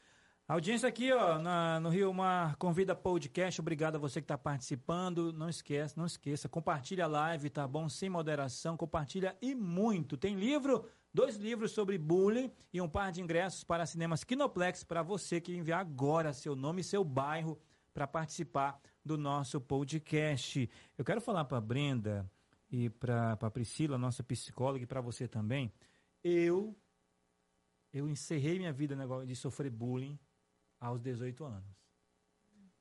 A 0.49 0.53
audiência 0.53 0.87
aqui, 0.87 1.11
ó, 1.11 1.37
na- 1.39 1.79
no 1.81 1.89
Rio 1.89 2.13
Mar 2.13 2.55
Convida 2.55 2.95
Podcast. 2.95 3.59
Obrigado 3.59 3.95
a 3.95 3.99
você 3.99 4.21
que 4.21 4.25
está 4.25 4.37
participando. 4.37 5.33
Não 5.33 5.49
esqueça, 5.49 5.93
não 5.97 6.05
esqueça. 6.05 6.47
Compartilha 6.47 7.03
a 7.03 7.07
live, 7.07 7.49
tá 7.49 7.67
bom? 7.67 7.89
Sem 7.89 8.09
moderação. 8.09 8.77
Compartilha 8.77 9.35
e 9.41 9.53
muito. 9.53 10.15
Tem 10.15 10.35
livro, 10.35 10.85
dois 11.13 11.35
livros 11.35 11.71
sobre 11.71 11.97
bullying 11.97 12.49
e 12.71 12.79
um 12.81 12.87
par 12.87 13.11
de 13.11 13.21
ingressos 13.21 13.63
para 13.65 13.85
cinemas 13.85 14.23
Kinoplex 14.23 14.83
para 14.85 15.03
você 15.03 15.41
que 15.41 15.53
enviar 15.55 15.81
agora 15.81 16.31
seu 16.31 16.55
nome 16.55 16.79
e 16.81 16.83
seu 16.83 17.03
bairro 17.03 17.59
para 17.93 18.07
participar 18.07 18.79
do 19.07 19.17
nosso 19.17 19.59
podcast. 19.61 20.69
Eu 20.97 21.03
quero 21.05 21.21
falar 21.21 21.45
para 21.45 21.59
Brenda 21.61 22.29
e 22.69 22.89
para 22.89 23.49
Priscila, 23.51 23.97
nossa 23.97 24.21
psicóloga, 24.23 24.83
e 24.83 24.87
para 24.87 25.01
você 25.01 25.27
também. 25.27 25.71
Eu 26.23 26.75
eu 27.93 28.07
encerrei 28.07 28.59
minha 28.59 28.73
vida 28.73 28.95
de 29.25 29.35
sofrer 29.35 29.71
bullying 29.71 30.19
aos 30.79 31.01
18 31.01 31.43
anos. 31.45 31.75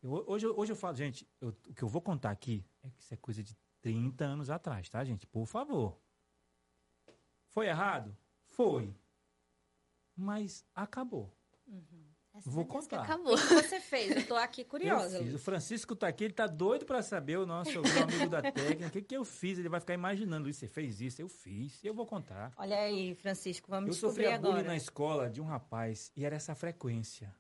Eu- 0.03 0.25
hoje, 0.27 0.47
hoje 0.49 0.73
eu 0.73 0.77
falo, 0.77 0.95
gente, 0.97 1.27
eu- 1.41 1.51
o 1.69 1.73
que 1.75 1.83
eu 1.83 1.89
vou 1.89 2.03
contar 2.03 2.31
aqui 2.33 2.67
é 2.83 2.91
que 2.91 3.01
isso 3.01 3.15
é 3.15 3.17
coisa 3.17 3.43
de 3.43 3.57
30 3.81 4.25
anos 4.25 4.51
atrás, 4.51 4.89
tá, 4.91 5.03
gente? 5.05 5.27
Por 5.27 5.47
favor. 5.47 5.99
Foi 7.49 7.67
errado? 7.69 8.15
Foi. 8.49 8.95
Mas 10.15 10.67
acabou. 10.75 11.33
Graças 12.37 12.53
Vou 12.53 12.65
a 12.65 12.67
Deus 12.67 12.87
que 12.87 12.91
contar. 12.97 13.03
acabou. 13.03 13.35
O 13.35 13.39
que 13.39 13.55
você 13.55 13.81
fez? 13.81 14.15
Eu 14.17 14.27
tô 14.27 14.35
aqui 14.37 14.63
curiosa. 14.65 15.19
Eu 15.19 15.25
fiz. 15.25 15.35
O. 15.35 15.39
Francisco 15.39 15.97
tá 15.97 16.07
aqui, 16.09 16.25
ele 16.25 16.35
tá 16.35 16.47
doido 16.47 16.85
pra 16.85 17.01
saber, 17.03 17.39
o 17.39 17.47
nosso 17.47 17.71
meu 17.81 18.03
amigo 18.03 18.29
da 18.29 18.43
técnica. 18.43 18.87
O 18.89 18.91
que, 18.91 19.01
que 19.03 19.17
eu 19.17 19.25
fiz? 19.25 19.59
Ele 19.59 19.69
vai 19.71 19.81
ficar 19.81 19.95
imaginando, 19.95 20.45
Luiz, 20.45 20.57
você 20.57 20.69
fez 20.69 21.01
isso, 21.01 21.23
eu 21.23 21.29
fiz, 21.29 21.83
eu 21.83 21.95
vou 21.95 22.05
contar. 22.05 22.53
Olha 22.59 22.79
aí, 22.79 23.15
Francisco, 23.15 23.71
vamos 23.71 23.89
Eu 23.89 23.93
descobrir 23.93 24.25
sofria 24.25 24.39
bullying 24.39 24.53
agora. 24.55 24.69
na 24.69 24.77
escola 24.77 25.31
de 25.31 25.41
um 25.41 25.45
rapaz 25.45 26.13
e 26.15 26.25
era 26.27 26.37
essa 26.37 26.55
frequência. 26.55 27.35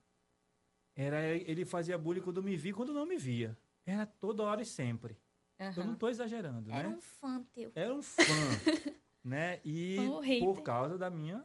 Era 0.94 1.26
ele 1.28 1.66
fazia 1.66 1.99
bullying 1.99 2.22
quando 2.22 2.42
me 2.42 2.57
via 2.57 2.70
e 2.70 2.74
quando 2.74 2.94
não 2.94 3.05
me 3.05 3.18
via. 3.18 3.57
Era 3.84 4.07
toda 4.07 4.42
hora 4.44 4.62
e 4.62 4.66
sempre. 4.66 5.16
Eu 5.59 5.84
não 5.84 5.92
estou 5.92 6.09
exagerando, 6.09 6.70
Era 6.70 6.88
né? 6.88 6.97
um 6.97 7.01
fã 7.01 7.42
teu. 7.55 7.70
Era 7.74 7.94
um 7.94 8.03
fã, 8.03 8.22
né? 9.24 9.61
E 9.64 9.97
hater? 10.22 10.40
por 10.40 10.62
causa 10.62 10.97
da 10.99 11.09
minha 11.11 11.44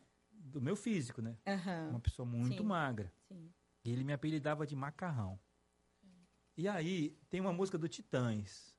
do 0.52 0.62
meu 0.62 0.76
físico, 0.76 1.22
né? 1.22 1.38
Aham. 1.47 1.89
Uma 1.89 1.99
pessoa 1.99 2.26
muito 2.26 2.62
Sim. 2.62 2.68
magra. 2.68 3.12
Sim. 3.28 3.52
E 3.84 3.91
ele 3.91 4.04
me 4.04 4.14
apelidava 4.14 4.66
de 4.68 4.76
macarrão. 4.76 5.39
E 6.58 6.68
aí 6.68 7.18
tem 7.30 7.39
uma 7.41 7.54
música 7.54 7.78
do 7.78 7.88
Titãs. 7.88 8.76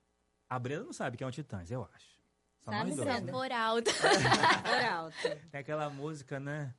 A 0.49 0.59
Brenda 0.59 0.85
não 0.85 0.93
sabe 0.93 1.17
quem 1.17 1.25
é 1.25 1.29
o 1.29 1.33
Titãs, 1.33 1.71
eu 1.71 1.89
acho. 1.95 2.21
Só 2.61 2.71
Sabe, 2.71 2.91
dois, 2.91 2.97
Brenda? 2.97 3.21
né? 3.21 3.33
Sabor 3.33 3.53
alto. 3.53 3.91
Por 4.63 4.85
alto. 4.85 5.49
Tem 5.51 5.61
aquela 5.61 5.91
música, 5.91 6.39
né? 6.39 6.75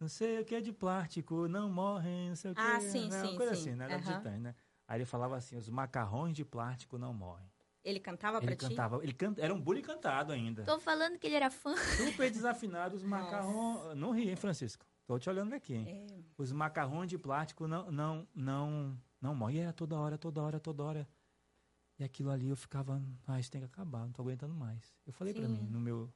Não 0.00 0.08
sei 0.08 0.40
o 0.40 0.44
que 0.44 0.54
é 0.54 0.60
de 0.60 0.72
plástico, 0.72 1.46
não 1.48 1.70
morrem, 1.70 2.30
não 2.30 2.36
sei 2.36 2.52
o 2.52 2.54
que. 2.54 2.60
Ah, 2.60 2.80
sim, 2.80 3.08
né? 3.08 3.22
Uma 3.22 3.28
sim, 3.30 3.36
coisa 3.36 3.54
sim. 3.54 3.60
assim, 3.60 3.74
né? 3.74 3.88
Da 3.88 3.96
Aham. 3.96 4.16
Titãs, 4.16 4.40
né? 4.40 4.54
Aí 4.86 4.98
ele 4.98 5.04
falava 5.04 5.36
assim, 5.36 5.56
os 5.56 5.68
macarrões 5.68 6.34
de 6.34 6.44
plástico 6.44 6.96
não 6.98 7.12
morrem. 7.12 7.48
Ele 7.84 8.00
cantava 8.00 8.40
pra 8.40 8.50
Ele 8.50 8.56
ti? 8.56 8.68
cantava, 8.68 9.02
ele 9.02 9.12
canta, 9.12 9.40
era 9.40 9.54
um 9.54 9.60
bullying 9.60 9.82
cantado 9.82 10.32
ainda. 10.32 10.64
Tô 10.64 10.78
falando 10.78 11.18
que 11.18 11.26
ele 11.26 11.36
era 11.36 11.50
fã. 11.50 11.76
Super 11.76 12.30
desafinado, 12.30 12.96
os 12.96 13.02
macarrões... 13.02 13.96
Não 13.96 14.10
ri, 14.10 14.28
hein, 14.28 14.36
Francisco? 14.36 14.84
Tô 15.06 15.18
te 15.18 15.30
olhando 15.30 15.54
aqui, 15.54 15.74
hein? 15.74 16.06
É. 16.10 16.20
Os 16.36 16.52
macarrões 16.52 17.08
de 17.08 17.16
plástico 17.16 17.66
não, 17.66 17.90
não, 17.90 18.28
não, 18.34 19.00
não 19.20 19.34
morrem. 19.34 19.62
Era 19.62 19.72
toda 19.72 19.96
hora, 19.96 20.18
toda 20.18 20.42
hora, 20.42 20.60
toda 20.60 20.82
hora. 20.82 21.08
E 21.98 22.04
aquilo 22.04 22.30
ali 22.30 22.48
eu 22.48 22.56
ficava, 22.56 23.02
ah, 23.26 23.40
isso 23.40 23.50
tem 23.50 23.60
que 23.60 23.66
acabar, 23.66 24.00
não 24.00 24.12
tô 24.12 24.22
aguentando 24.22 24.54
mais. 24.54 24.94
Eu 25.06 25.12
falei 25.12 25.32
pra 25.32 25.46
Sim. 25.46 25.52
mim, 25.52 25.68
no 25.70 25.80
meu... 25.80 26.12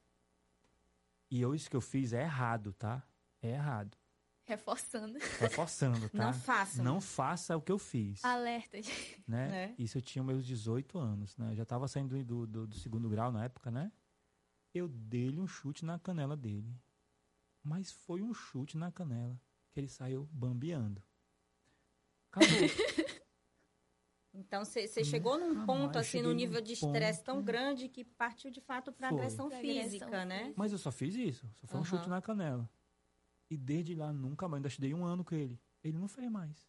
E 1.31 1.41
eu, 1.41 1.55
isso 1.55 1.69
que 1.69 1.75
eu 1.75 1.81
fiz 1.81 2.13
é 2.13 2.21
errado, 2.21 2.71
tá? 2.73 3.01
É 3.41 3.49
errado. 3.49 3.97
Reforçando. 4.45 5.19
Tá 5.39 5.49
forçando, 5.49 6.09
tá? 6.09 6.25
Não 6.25 6.33
façam. 6.33 6.83
Não 6.83 7.01
faça 7.01 7.55
o 7.55 7.61
que 7.61 7.71
eu 7.71 7.77
fiz, 7.77 8.23
Alerta. 8.23 8.77
né? 8.77 8.83
Né? 9.25 9.75
Isso 9.79 9.97
eu 9.97 10.01
tinha 10.01 10.21
meus 10.21 10.45
18 10.45 10.97
anos, 10.97 11.37
né? 11.37 11.51
Eu 11.51 11.55
já 11.55 11.65
tava 11.65 11.87
saindo 11.87 12.21
do, 12.25 12.45
do, 12.45 12.67
do 12.67 12.75
segundo 12.75 13.09
grau 13.09 13.31
na 13.31 13.45
época, 13.45 13.71
né? 13.71 13.91
Eu 14.73 14.87
dei-lhe 14.87 15.39
um 15.39 15.47
chute 15.47 15.85
na 15.85 15.97
canela 15.97 16.35
dele. 16.35 16.77
Mas 17.63 17.89
foi 17.91 18.21
um 18.21 18.33
chute 18.33 18.77
na 18.77 18.91
canela 18.91 19.39
que 19.71 19.79
ele 19.79 19.87
saiu 19.87 20.27
bambeando. 20.31 21.01
Acabou. 22.31 22.47
Então, 24.35 24.65
você 24.65 24.87
chegou 25.03 25.37
num 25.37 25.49
Nunca 25.53 25.65
ponto, 25.67 25.93
mais 25.93 26.07
assim, 26.07 26.19
num 26.19 26.33
nível 26.33 26.59
de 26.59 26.73
estresse 26.73 27.19
ponto. 27.19 27.25
tão 27.25 27.43
grande 27.43 27.87
que 27.87 28.03
partiu, 28.03 28.49
de 28.49 28.59
fato, 28.59 28.91
para 28.91 29.09
agressão 29.09 29.47
física, 29.51 30.25
né? 30.25 30.51
Mas 30.57 30.71
eu 30.71 30.79
só 30.79 30.91
fiz 30.91 31.13
isso. 31.13 31.47
Só 31.53 31.67
foi 31.67 31.79
um 31.79 31.83
Aham. 31.83 31.97
chute 31.97 32.09
na 32.09 32.19
canela. 32.19 32.67
E 33.53 33.57
desde 33.57 33.93
lá 33.93 34.11
nunca 34.11 34.47
mais. 34.47 34.57
Ainda 34.59 34.67
estudei 34.67 34.93
um 34.93 35.05
ano 35.05 35.23
com 35.23 35.35
ele. 35.35 35.61
Ele 35.83 35.97
não 35.97 36.07
fez 36.07 36.29
mais. 36.31 36.67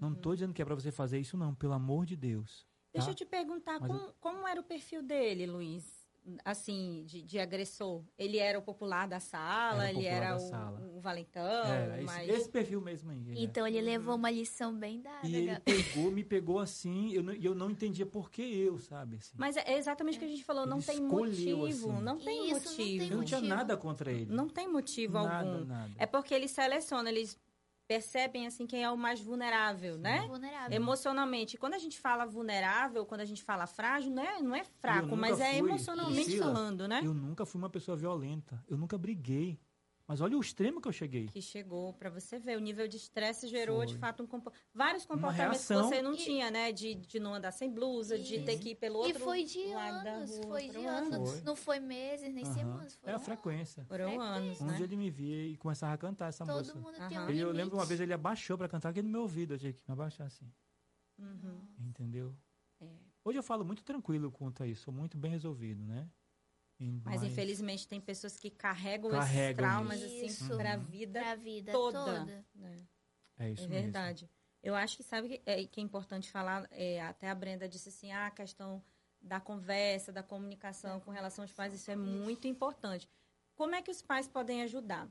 Não 0.00 0.10
Uhum. 0.10 0.14
tô 0.14 0.32
dizendo 0.32 0.54
que 0.54 0.62
é 0.62 0.64
pra 0.64 0.74
você 0.74 0.92
fazer 0.92 1.18
isso, 1.18 1.36
não. 1.36 1.54
Pelo 1.54 1.72
amor 1.72 2.06
de 2.06 2.16
Deus. 2.16 2.66
Deixa 2.92 3.06
tá? 3.06 3.10
eu 3.12 3.16
te 3.16 3.24
perguntar, 3.26 3.80
como, 3.80 4.12
como 4.20 4.46
era 4.46 4.60
o 4.60 4.64
perfil 4.64 5.02
dele, 5.02 5.46
Luiz? 5.46 6.03
Assim, 6.42 7.04
de, 7.04 7.22
de 7.22 7.38
agressor. 7.38 8.02
Ele 8.16 8.38
era 8.38 8.58
o 8.58 8.62
popular 8.62 9.06
da 9.06 9.20
sala, 9.20 9.88
Era 9.88 9.98
ele 9.98 10.06
era 10.06 10.34
o, 10.34 10.38
sala. 10.38 10.80
o 10.94 10.98
valentão, 11.00 11.42
Era 11.66 11.96
esse, 11.98 12.04
mas... 12.06 12.28
esse 12.30 12.48
perfil 12.48 12.80
mesmo 12.80 13.10
aí. 13.10 13.18
ele 13.28 13.38
é. 13.40 13.42
Então 13.42 13.66
ele 13.66 13.80
levou 13.82 14.14
uma 14.16 14.30
lição 14.30 14.74
bem 14.74 15.02
dada, 15.02 15.26
E 15.28 15.34
ele 15.36 15.60
pegou, 15.60 16.10
me 16.10 16.24
pegou 16.24 16.58
assim, 16.58 17.12
eu 17.12 17.22
não, 17.22 17.34
e 17.34 17.44
eu 17.44 17.54
não 17.54 17.70
entendia 17.70 18.06
por 18.06 18.30
que 18.30 18.40
eu, 18.42 18.78
sabe? 18.78 19.16
assim. 19.16 19.34
Mas 19.36 19.56
é 19.58 19.76
exatamente 19.76 20.16
o 20.16 20.18
que 20.18 20.24
a 20.24 20.28
gente 20.28 20.44
falou, 20.44 20.66
não 20.66 20.78
Ele 20.78 20.86
tem 20.86 20.94
escolheu, 21.04 21.58
motivo, 21.58 21.90
assim. 21.92 22.02
não 22.02 22.18
tem 22.18 22.50
Isso, 22.50 22.54
não 22.54 22.60
tem 22.76 22.86
motivo. 22.98 23.04
eu 23.12 23.16
não 23.18 23.24
tinha 23.24 23.40
motivo. 23.40 23.56
nada 23.56 23.76
contra 23.76 24.10
ele. 24.12 24.32
Não 24.34 24.48
tem 24.48 24.66
motivo 24.72 25.14
nada, 25.22 25.50
algum. 25.50 25.64
nada. 25.66 25.92
É 25.98 26.06
porque 26.06 26.32
eles 26.32 26.50
selecionam, 26.52 27.10
eles 27.10 27.38
percebem 27.86 28.46
assim 28.46 28.66
quem 28.66 28.82
é 28.82 28.90
o 28.90 28.96
mais 28.96 29.20
vulnerável, 29.20 29.98
né? 29.98 30.26
Vulnerável. 30.26 30.74
Emocionalmente. 30.76 31.56
Quando 31.56 31.74
a 31.74 31.78
gente 31.78 31.98
fala 31.98 32.24
vulnerável, 32.24 33.04
quando 33.04 33.20
a 33.20 33.24
gente 33.24 33.42
fala 33.42 33.66
frágil, 33.66 34.10
não 34.10 34.22
é, 34.22 34.40
não 34.40 34.54
é 34.54 34.64
fraco, 34.64 35.16
mas 35.16 35.40
é 35.40 35.50
fui, 35.50 35.58
emocionalmente 35.58 36.24
Priscila, 36.24 36.46
falando, 36.46 36.88
né? 36.88 37.00
Eu 37.04 37.14
nunca 37.14 37.44
fui 37.44 37.58
uma 37.58 37.70
pessoa 37.70 37.96
violenta. 37.96 38.62
Eu 38.68 38.76
nunca 38.76 38.96
briguei. 38.96 39.58
Mas 40.06 40.20
olha 40.20 40.36
o 40.36 40.40
extremo 40.40 40.82
que 40.82 40.88
eu 40.88 40.92
cheguei. 40.92 41.26
Que 41.28 41.40
chegou 41.40 41.94
pra 41.94 42.10
você 42.10 42.38
ver. 42.38 42.58
O 42.58 42.60
nível 42.60 42.86
de 42.86 42.98
estresse 42.98 43.48
gerou, 43.48 43.78
Foi. 43.78 43.86
de 43.86 43.96
fato, 43.96 44.22
um 44.22 44.26
compo- 44.26 44.52
vários 44.74 45.06
comportamentos 45.06 45.66
que 45.66 45.72
você 45.74 46.02
não 46.02 46.12
E- 46.12 46.18
tinha, 46.18 46.50
né? 46.50 46.72
De, 46.72 46.94
de 46.94 47.18
não 47.18 47.32
andar 47.34 47.52
sem 47.52 47.72
blusa, 47.72 48.18
de 48.18 48.36
Isso. 48.36 48.44
ter 48.44 48.58
que 48.58 48.70
ir 48.72 48.74
pelo 48.74 49.02
E 49.02 49.06
outro 49.08 49.24
foi 49.24 49.44
de 49.44 49.64
lado 49.72 50.04
da 50.04 50.10
anos, 50.12 50.30
rua. 50.36 50.42
foi 50.46 50.68
de 50.68 50.84
anos. 50.84 51.30
Foi. 51.30 51.40
Não 51.40 51.56
foi 51.56 51.80
meses, 51.80 52.34
nem 52.34 52.44
semanas. 52.44 52.94
Foi 52.96 53.10
É 53.10 53.14
a 53.14 53.16
um- 53.16 53.20
frequência. 53.20 53.82
Foram 53.86 54.04
Frequência. 54.10 54.30
anos, 54.34 54.60
Um 54.60 54.66
né? 54.66 54.76
dia 54.76 54.84
ele 54.84 54.96
me 54.96 55.10
via 55.10 55.46
e 55.46 55.56
começava 55.56 55.94
a 55.94 55.98
cantar 55.98 56.28
essa 56.28 56.44
Todo 56.44 56.58
música. 56.58 56.78
mundo 56.78 56.96
Aham. 56.98 57.08
tem 57.08 57.18
um 57.20 57.28
Ele, 57.30 57.40
eu 57.40 57.50
lembro 57.52 57.76
uma 57.78 57.86
vez 57.86 57.98
ele 57.98 58.12
abaixou 58.12 58.58
pra 58.58 58.68
cantar 58.68 58.90
aqui 58.90 59.00
no 59.00 59.08
meu 59.08 59.22
ouvido. 59.22 59.54
Eu 59.54 59.58
tinha 59.58 59.72
que 59.72 59.80
me 59.88 59.92
abaixar 59.92 60.26
assim. 60.26 60.52
Uhum. 61.18 61.66
Entendeu? 61.78 62.36
É. 62.78 62.86
Hoje 63.24 63.38
eu 63.38 63.42
falo 63.42 63.64
muito 63.64 63.82
tranquilo 63.82 64.30
quanto 64.30 64.62
a 64.62 64.66
isso. 64.66 64.82
Sou 64.82 64.92
muito 64.92 65.16
bem 65.16 65.30
resolvido, 65.30 65.82
né? 65.82 66.06
E- 66.80 67.00
Mas, 67.04 67.22
infelizmente 67.22 67.86
tem 67.86 68.00
pessoas 68.00 68.36
que 68.36 68.50
carregam, 68.50 69.10
Carregam 69.10 69.44
esses 69.44 69.56
traumas 69.56 70.00
isso. 70.00 70.06
assim 70.06 70.52
Uhum. 70.76 70.84
vida 70.84 71.20
Pra 71.20 71.34
vida 71.36 71.72
toda. 71.72 71.98
toda. 72.04 72.46
né? 72.54 72.76
É 73.38 73.50
isso 73.50 73.64
É 73.64 73.68
mesmo. 73.68 73.82
verdade. 73.82 74.30
Eu 74.62 74.74
acho 74.74 74.96
que 74.96 75.02
sabe 75.02 75.28
que 75.28 75.42
é, 75.44 75.64
que 75.66 75.80
é 75.80 75.84
importante 75.84 76.30
falar, 76.30 76.66
é, 76.70 77.00
até 77.02 77.28
a 77.28 77.34
Brenda 77.34 77.68
disse 77.68 77.88
assim, 77.90 78.10
ah, 78.12 78.26
a 78.26 78.30
questão 78.30 78.82
da 79.20 79.38
conversa, 79.40 80.10
da 80.12 80.22
comunicação 80.22 81.00
com 81.00 81.10
relação 81.10 81.44
aos 81.44 81.52
pais, 81.52 81.74
isso 81.74 81.90
é 81.90 81.96
muito 81.96 82.46
importante. 82.48 83.08
Como 83.54 83.74
é 83.74 83.82
que 83.82 83.90
os 83.90 84.02
pais 84.02 84.26
podem 84.26 84.62
ajudar? 84.62 85.08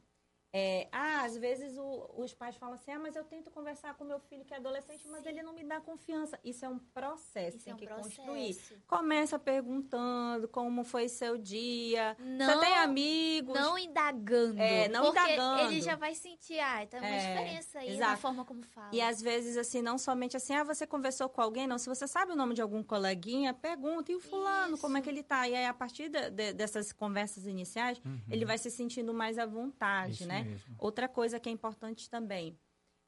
É, 0.56 0.88
ah, 0.92 1.24
às 1.24 1.36
vezes 1.36 1.76
o- 1.80 2.12
os 2.16 2.32
pais 2.32 2.56
falam 2.58 2.76
assim, 2.76 2.92
ah, 2.92 3.00
mas 3.00 3.16
eu 3.16 3.24
tento 3.24 3.50
conversar 3.50 3.96
com 3.96 4.04
meu 4.04 4.20
filho 4.20 4.46
que 4.46 4.54
é 4.54 4.58
adolescente, 4.58 5.08
mas 5.08 5.26
ele 5.26 5.42
não 5.42 5.52
me 5.52 5.64
dá 5.64 5.82
confiança. 5.82 6.40
Isso 6.44 6.64
é 6.64 6.70
um 6.70 6.78
processo, 6.78 7.58
Isso 7.58 7.66
tem 7.66 7.72
é 7.72 7.76
um 7.76 7.80
que 7.80 7.88
processo. 7.88 8.18
construir. 8.18 8.56
Começa 8.88 9.40
perguntando 9.40 10.48
como 10.48 10.84
foi 10.84 11.10
seu 11.10 11.40
dia. 11.40 12.16
Não, 12.20 12.46
Você 12.46 12.60
tem 12.60 12.76
amigos? 12.76 13.56
não 13.60 13.80
indagando. 13.80 14.62
É, 14.62 14.88
não 14.90 15.06
porque 15.06 15.20
indagando. 15.20 15.62
ele 15.72 15.82
já 15.82 15.96
vai 15.96 16.14
sentir, 16.14 16.60
ah, 16.60 16.86
tem 16.86 17.00
uma 17.00 17.10
É, 17.10 17.18
diferença 17.18 17.80
aí 17.80 17.88
na 17.88 17.94
exato. 17.96 18.22
forma 18.22 18.46
como 18.46 18.62
fala. 18.62 18.90
E 18.94 19.02
às 19.02 19.20
vezes, 19.20 19.58
assim, 19.58 19.82
não 19.82 19.98
somente 19.98 20.38
assim, 20.38 20.54
ah, 20.54 20.64
você 20.64 20.86
conversou 20.86 21.28
com 21.30 21.42
alguém, 21.42 21.66
não. 21.66 21.80
Se 21.80 21.90
você 21.90 22.08
sabe 22.08 22.32
o 22.32 22.36
nome 22.36 22.54
de 22.54 22.62
algum 22.62 22.84
coleguinha, 22.84 23.56
pergunta, 23.56 24.12
e 24.12 24.16
o 24.16 24.20
fulano, 24.20 24.78
como 24.78 24.98
é 24.98 25.02
que 25.02 25.10
ele 25.10 25.24
tá? 25.24 25.50
E 25.50 25.56
aí, 25.56 25.66
a 25.66 25.74
partir 25.74 26.10
de- 26.10 26.30
de- 26.30 26.54
dessas 26.54 26.92
conversas 26.92 27.48
iniciais, 27.48 28.00
Uhum. 28.06 28.20
ele 28.30 28.46
vai 28.46 28.60
se 28.60 28.70
sentindo 28.70 29.16
mais 29.16 29.40
à 29.40 29.48
vontade, 29.48 30.12
Isso 30.14 30.28
né? 30.28 30.43
Mesmo. 30.44 30.76
Outra 30.80 31.08
coisa 31.08 31.40
que 31.40 31.50
é 31.50 31.52
importante 31.52 32.10
também 32.10 32.58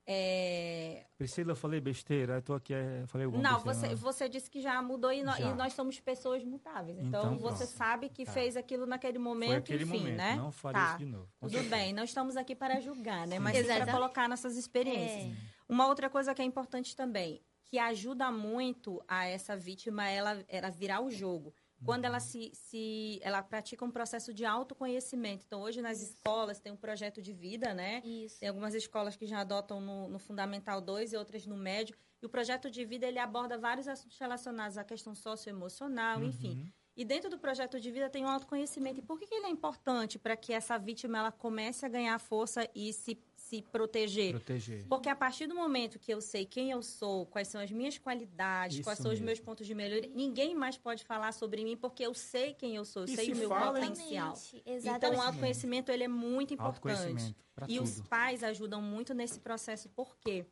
É... 0.08 1.04
Priscila, 1.18 1.54
eu 1.54 1.56
falei 1.56 1.80
besteira, 1.82 2.36
eu 2.36 2.42
tô 2.42 2.54
aqui, 2.54 2.74
eu 2.74 3.08
falei 3.08 3.26
alguma 3.26 3.42
Não, 3.42 3.64
besteira, 3.64 3.96
você, 3.96 4.04
você 4.04 4.30
disse 4.30 4.50
que 4.52 4.62
já 4.62 4.80
mudou 4.82 5.12
e, 5.12 5.24
no- 5.24 5.32
Já. 5.32 5.50
e 5.50 5.54
nós 5.56 5.74
somos 5.74 6.00
pessoas 6.00 6.44
mutáveis. 6.44 7.00
Então, 7.00 7.34
Então, 7.34 7.38
você 7.40 7.64
pronto. 7.66 7.76
sabe 7.78 8.10
que 8.10 8.24
Tá. 8.24 8.32
fez 8.32 8.56
aquilo 8.56 8.86
naquele 8.86 9.18
momento, 9.18 9.50
Foi 9.50 9.58
aquele 9.58 9.84
enfim, 9.84 9.98
momento, 9.98 10.18
né? 10.18 10.36
não 10.36 10.52
faria 10.52 10.80
Tá. 10.80 10.88
isso 10.90 10.98
de 11.00 11.06
novo. 11.06 11.28
Tudo 11.40 11.52
certeza. 11.52 11.76
bem, 11.76 11.92
não 11.94 12.04
estamos 12.04 12.38
aqui 12.38 12.56
para 12.56 12.80
julgar, 12.80 13.26
né? 13.26 13.38
Sim. 13.38 13.42
Mas 13.42 13.58
sim 13.58 13.64
para 13.66 13.92
colocar 13.92 14.30
nossas 14.30 14.56
experiências. 14.58 15.34
É. 15.34 15.36
Uma 15.68 15.88
outra 15.88 16.08
coisa 16.08 16.36
que 16.36 16.42
é 16.42 16.46
importante 16.46 16.96
também, 16.96 17.42
que 17.64 17.80
ajuda 17.80 18.32
muito 18.32 19.04
a 19.08 19.26
essa 19.26 19.58
vítima 19.58 20.08
ela, 20.08 20.44
ela 20.48 20.70
virar 20.70 21.02
o 21.02 21.10
jogo. 21.10 21.52
Quando 21.86 22.06
ela 22.06 22.20
se, 22.20 22.52
se 22.54 23.20
ela 23.22 23.42
pratica 23.44 23.86
um 23.86 23.92
processo 23.92 24.34
de 24.34 24.44
autoconhecimento. 24.44 25.46
Então, 25.46 25.62
hoje 25.62 25.82
nas 25.82 26.02
escolas 26.02 26.60
tem 26.60 26.72
um 26.72 26.78
projeto 26.78 27.22
de 27.22 27.32
vida, 27.32 27.74
né? 27.74 28.02
Isso. 28.04 28.40
Tem 28.40 28.50
algumas 28.50 28.74
escolas 28.74 29.16
que 29.16 29.26
já 29.26 29.40
adotam 29.40 29.80
no, 29.80 30.10
no 30.10 30.20
Fundamental 30.20 30.82
2 30.82 31.14
e 31.14 31.18
outras 31.18 31.46
no 31.46 31.56
médio. 31.56 31.96
E 32.22 32.26
o 32.26 32.30
projeto 32.30 32.70
de 32.70 32.84
vida, 32.84 33.06
ele 33.06 33.20
aborda 33.20 33.58
vários 33.58 33.88
assuntos 33.88 34.18
relacionados 34.18 34.78
à 34.78 34.84
questão 34.84 35.14
socioemocional, 35.14 36.24
enfim. 36.24 36.58
Uhum. 36.58 36.72
E 36.98 37.04
dentro 37.04 37.30
do 37.30 37.38
projeto 37.38 37.80
de 37.80 37.92
vida 37.92 38.10
tem 38.10 38.24
o 38.24 38.28
autoconhecimento. 38.30 39.00
E 39.00 39.04
por 39.04 39.20
que, 39.20 39.28
que 39.28 39.36
ele 39.36 39.48
é 39.48 39.50
importante 39.50 40.18
para 40.18 40.38
que 40.38 40.54
essa 40.54 40.78
vítima 40.78 41.18
ela 41.18 41.32
comece 41.32 41.86
a 41.86 41.90
ganhar 41.90 42.18
força 42.20 42.70
e 42.74 42.94
se, 42.94 43.22
se 43.56 43.62
proteger? 43.64 44.32
Proteger. 44.32 44.86
Porque 44.90 45.10
a 45.10 45.16
partir 45.16 45.48
do 45.48 45.56
momento 45.56 45.98
que 46.00 46.14
eu 46.14 46.22
sei 46.22 46.46
quem 46.46 46.72
eu 46.72 46.82
sou, 46.82 47.26
quais 47.28 47.48
são 47.48 47.62
as 47.62 47.72
minhas 47.72 47.98
qualidades, 47.98 48.78
Isso 48.78 48.84
quais 48.84 48.98
são 49.00 49.12
os 49.12 49.20
mesmo. 49.20 49.26
meus 49.28 49.40
pontos 49.40 49.66
de 49.68 49.74
melhoria, 49.76 50.10
ninguém 50.14 50.56
mais 50.56 50.78
pode 50.78 51.04
falar 51.04 51.32
sobre 51.32 51.64
mim 51.64 51.76
porque 51.78 52.06
eu 52.06 52.14
sei 52.14 52.54
quem 52.54 52.76
eu 52.76 52.86
sou, 52.86 53.04
eu 53.04 53.08
E 53.08 53.16
sei 53.16 53.26
se 53.26 53.32
o 53.34 53.36
meu 53.38 53.50
potencial. 53.50 54.34
Exatamente. 54.66 54.88
Então, 54.98 55.16
o 55.16 55.22
autoconhecimento 55.22 55.92
ele 55.92 56.04
é 56.04 56.08
muito 56.08 56.54
importante. 56.54 57.36
E 57.68 57.80
os 57.80 57.96
tudo. 57.96 58.10
pais 58.10 58.44
ajudam 58.44 58.82
muito 58.82 59.14
nesse 59.14 59.40
processo, 59.40 59.88
porque, 59.96 60.46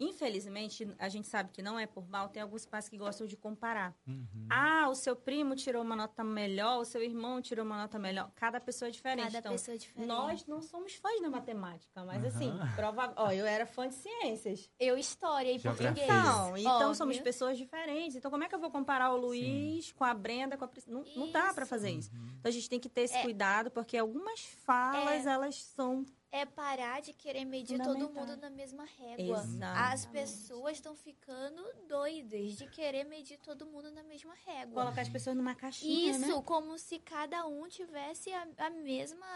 infelizmente, 0.00 0.88
a 0.98 1.08
gente 1.08 1.28
sabe 1.28 1.50
que 1.52 1.62
não 1.62 1.78
é 1.78 1.86
por 1.86 2.08
mal, 2.08 2.28
tem 2.28 2.42
alguns 2.42 2.64
pais 2.66 2.88
que 2.88 2.96
gostam 2.96 3.26
de 3.26 3.36
comparar. 3.36 3.94
Uhum. 4.06 4.46
Ah, 4.50 4.88
o 4.88 4.94
seu 4.94 5.14
primo 5.14 5.54
tirou 5.54 5.82
uma 5.82 5.94
nota 5.94 6.24
melhor, 6.24 6.80
o 6.80 6.84
seu 6.84 7.02
irmão 7.02 7.40
tirou 7.42 7.64
uma 7.64 7.76
nota 7.76 7.98
melhor. 7.98 8.30
Cada 8.34 8.58
pessoa 8.60 8.88
é 8.88 8.90
diferente. 8.90 9.26
Cada 9.26 9.38
então, 9.38 9.52
pessoa 9.52 9.74
é 9.74 9.78
diferente. 9.78 10.08
nós 10.08 10.46
não 10.46 10.62
somos 10.62 10.94
fãs 10.94 11.20
da 11.20 11.28
matemática, 11.30 12.04
mas 12.04 12.24
assim, 12.24 12.48
Aham. 12.50 12.72
provável. 12.74 13.14
Ó, 13.18 13.30
eu 13.30 13.46
era 13.46 13.66
fã 13.66 13.86
de 13.88 13.94
ciências. 13.94 14.70
Eu 14.80 14.96
história 14.98 15.52
e 15.52 15.58
Geografia. 15.58 15.92
português. 16.06 16.08
Então, 16.10 16.56
então 16.56 16.72
Óbvio. 16.76 16.94
somos 16.94 17.20
pessoas 17.20 17.58
diferentes. 17.58 18.16
Então, 18.16 18.30
como 18.30 18.42
é 18.42 18.48
que 18.48 18.54
eu 18.54 18.58
vou 18.60 18.70
comparar 18.70 19.12
o 19.12 19.16
Luiz 19.16 19.92
com 19.92 20.04
a 20.04 20.14
Brenda, 20.14 20.56
com 20.56 20.64
a 20.64 20.68
Priscila? 20.68 21.02
Não, 21.14 21.26
não 21.26 21.30
dá 21.32 21.52
pra 21.52 21.62
Isso. 21.64 21.70
fazer 21.70 21.90
isso. 21.90 22.10
Uhum. 22.14 22.34
Então, 22.38 22.48
a 22.48 22.50
gente 22.52 22.68
tem 22.68 22.80
que 22.80 22.88
ter 22.88 23.02
esse 23.02 23.16
É. 23.16 23.22
cuidado, 23.22 23.70
porque 23.70 23.96
algumas 23.96 24.40
falas, 24.40 25.26
elas 25.26 25.56
são 25.62 26.04
É 26.32 26.46
parar 26.46 27.02
de 27.02 27.12
querer 27.12 27.44
medir 27.44 27.78
todo 27.82 28.08
mundo 28.08 28.36
na 28.36 28.48
mesma 28.50 28.84
régua. 28.84 29.38
Exatamente. 29.42 29.92
As 29.94 30.06
pessoas 30.06 30.76
estão 30.76 30.94
ficando 30.94 31.62
doidas 31.88 32.52
de 32.56 32.68
querer 32.68 33.04
medir 33.04 33.38
todo 33.38 33.66
mundo 33.66 33.90
na 33.90 34.02
mesma 34.04 34.34
régua. 34.46 34.82
colocar 34.82 35.00
as 35.02 35.08
pessoas 35.08 35.34
numa 35.36 35.54
caixinha, 35.56 36.12
Isso, 36.12 36.36
né? 36.36 36.42
como 36.44 36.78
se 36.78 37.00
cada 37.00 37.46
um 37.46 37.66
tivesse 37.68 38.32
a, 38.32 38.46
a 38.58 38.70
mesma 38.70 39.26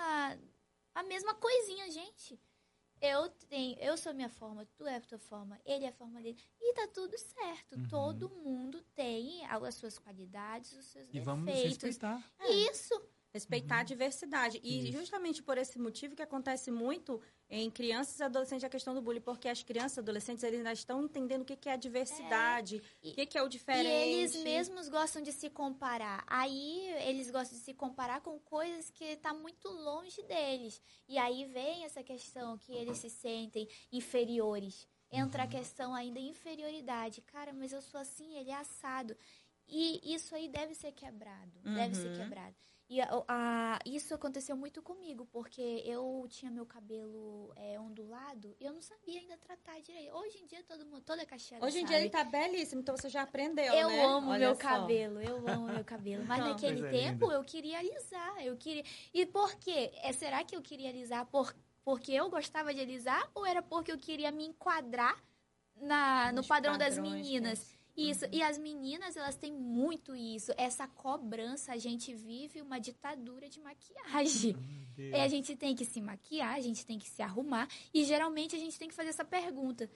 a 0.95 1.03
mesma 1.03 1.34
coisinha, 1.34 1.90
gente. 1.90 2.38
Eu 3.01 3.28
tenho, 3.28 3.76
eu 3.80 3.97
sou 3.99 4.11
a 4.11 4.14
minha 4.14 4.28
forma, 4.30 4.64
tu 4.76 4.86
é 4.86 4.97
a 4.97 5.01
tua 5.01 5.18
forma, 5.18 5.61
ele 5.66 5.84
é 5.84 5.88
a 5.88 5.92
forma 5.92 6.22
dele. 6.22 6.38
E 6.61 6.72
tá 6.74 6.86
tudo 6.88 7.18
certo. 7.18 7.74
Uhum. 7.76 7.88
Todo 7.88 8.30
mundo 8.30 8.80
tem 8.95 9.45
as 9.47 9.74
suas 9.74 9.99
qualidades, 9.99 10.72
os 10.72 10.86
seus 10.86 11.09
E 11.12 11.20
vamos 11.20 11.45
defeitos. 11.47 11.72
respeitar. 11.82 12.22
Isso. 12.70 12.95
Respeitar 13.35 13.80
a 13.80 13.82
diversidade. 13.82 14.61
E 14.62 14.78
Uhum. 14.78 14.85
Isso. 14.85 14.93
justamente 14.99 15.43
por 15.43 15.59
esse 15.59 15.76
motivo 15.76 16.14
que 16.14 16.22
acontece 16.22 16.70
muito 16.70 17.20
em 17.51 17.68
crianças 17.68 18.20
e 18.20 18.22
adolescentes 18.22 18.62
a 18.62 18.68
questão 18.68 18.95
do 18.95 19.03
bullying, 19.03 19.20
porque 19.20 19.49
as 19.49 19.61
crianças 19.61 19.97
e 19.97 20.01
adolescentes 20.01 20.45
eles 20.45 20.59
ainda 20.59 20.72
estão 20.72 21.03
entendendo 21.03 21.43
o 21.43 21.45
que 21.45 21.57
que 21.57 21.68
é 21.68 21.72
a 21.72 21.76
diversidade, 21.76 22.76
É, 23.03 23.09
e- 23.09 23.11
o 23.11 23.14
que 23.16 23.26
que 23.26 23.37
é 23.37 23.43
o 23.43 23.47
E 23.47 23.49
diferente. 23.49 23.89
eles 23.89 24.37
mesmos 24.37 24.89
gostam 24.89 25.20
de 25.20 25.32
se 25.32 25.51
comparar. 25.51 26.22
Aí 26.28 26.87
eles 27.09 27.28
gostam 27.28 27.59
de 27.59 27.64
se 27.64 27.74
comparar 27.74 28.20
com 28.20 28.39
coisas 28.39 28.89
que 28.91 29.16
tá 29.16 29.35
muito 29.35 29.68
longe 29.68 30.22
deles. 30.22 30.80
E 31.09 31.18
aí 31.18 31.45
vem 31.47 31.85
essa 31.85 32.05
questão 32.05 32.57
que 32.57 32.72
eles 32.72 32.99
se 32.99 33.11
sentem 33.11 33.68
inferiores. 33.91 34.87
Entra 35.11 35.43
Uhum. 35.43 35.49
a 35.49 35.51
questão 35.51 35.93
ainda 35.95 36.20
inferioridade. 36.20 37.20
Cara, 37.22 37.53
mas 37.53 37.72
eu 37.72 37.82
sou 37.82 38.01
assim, 38.01 38.37
ele 38.37 38.51
é 38.51 38.55
assado. 38.55 39.16
E 39.66 40.14
isso 40.14 40.35
aí 40.37 40.49
deve 40.49 40.74
ser 40.74 40.93
quebrado. 40.93 41.59
Deve 41.64 41.95
ser 41.97 42.09
Uhum. 42.09 42.14
quebrado. 42.14 42.55
E 42.89 43.01
a- 43.01 43.09
a- 43.26 43.78
isso 43.87 44.14
aconteceu 44.14 44.55
muito 44.55 44.82
comigo, 44.82 45.26
porque 45.32 45.82
eu 45.87 46.26
tinha 46.28 46.51
meu 46.51 46.66
cabelo 46.66 47.51
é, 47.57 47.80
ondulado 47.80 48.55
e 48.61 48.64
eu 48.66 48.74
não 48.74 48.82
sabia 48.82 49.20
ainda 49.20 49.39
tratar 49.39 49.80
direito. 49.80 50.14
Hoje 50.14 50.39
em 50.39 50.45
dia 50.47 50.62
todo 50.64 50.85
mundo, 50.85 51.01
toda 51.01 51.24
cacheada 51.24 51.64
Hoje 51.64 51.78
em 51.78 51.80
sabe. 51.80 51.89
dia 51.95 52.01
ele 52.01 52.11
tá 52.11 52.22
belíssimo, 52.24 52.82
então 52.82 52.95
você 52.95 53.09
já 53.09 53.22
aprendeu, 53.22 53.72
Eu 53.72 53.89
né? 53.89 54.05
amo 54.05 54.30
Olha 54.30 54.47
meu 54.49 54.55
só. 54.55 54.61
cabelo, 54.61 55.20
eu 55.22 55.49
amo 55.49 55.66
meu 55.68 55.82
cabelo. 55.85 56.24
Mas 56.26 56.39
Não. 56.41 56.49
naquele 56.51 56.80
Coisa 56.82 56.91
tempo 56.91 57.24
linda. 57.24 57.35
eu 57.37 57.45
queria 57.45 57.78
alisar, 57.78 58.45
eu 58.45 58.57
queria. 58.59 58.85
E 59.14 59.24
por 59.24 59.55
quê? 59.57 59.91
É, 60.03 60.12
será 60.12 60.45
que 60.45 60.55
eu 60.55 60.61
queria 60.61 60.91
alisar 60.91 61.24
por, 61.26 61.57
porque 61.82 62.12
eu 62.12 62.28
gostava 62.28 62.74
de 62.74 62.80
alisar 62.80 63.30
ou 63.35 63.47
era 63.47 63.62
porque 63.62 63.91
eu 63.93 63.99
queria 63.99 64.30
me 64.30 64.45
enquadrar 64.47 65.18
na, 65.74 66.32
no 66.32 66.47
padrão 66.47 66.76
das 66.76 66.97
padrões, 66.97 67.16
meninas? 67.16 67.72
é. 67.80 67.84
Isso. 67.97 68.24
E 68.32 68.42
as 68.42 68.59
meninas, 68.59 69.16
elas 69.16 69.36
têm 69.36 69.53
muito 69.53 70.16
isso. 70.16 70.53
Essa 70.57 70.86
cobrança, 70.86 71.72
a 71.72 71.76
gente 71.76 72.14
vive 72.14 72.61
uma 72.61 72.78
ditadura 72.78 73.49
de 73.49 73.61
maquiagem. 73.61 74.57
É, 74.97 75.22
a 75.22 75.28
gente 75.28 75.57
tem 75.57 75.74
que 75.74 75.84
se 75.84 76.01
maquiar, 76.01 76.55
a 76.55 76.61
gente 76.61 76.84
tem 76.86 76.99
que 76.99 77.09
se 77.09 77.22
arrumar. 77.22 77.68
E 77.92 78.05
geralmente 78.05 78.55
a 78.55 78.59
gente 78.59 78.78
tem 78.78 78.88
que 78.88 78.95
fazer 78.95 79.11
essa 79.11 79.24
pergunta. 79.24 79.90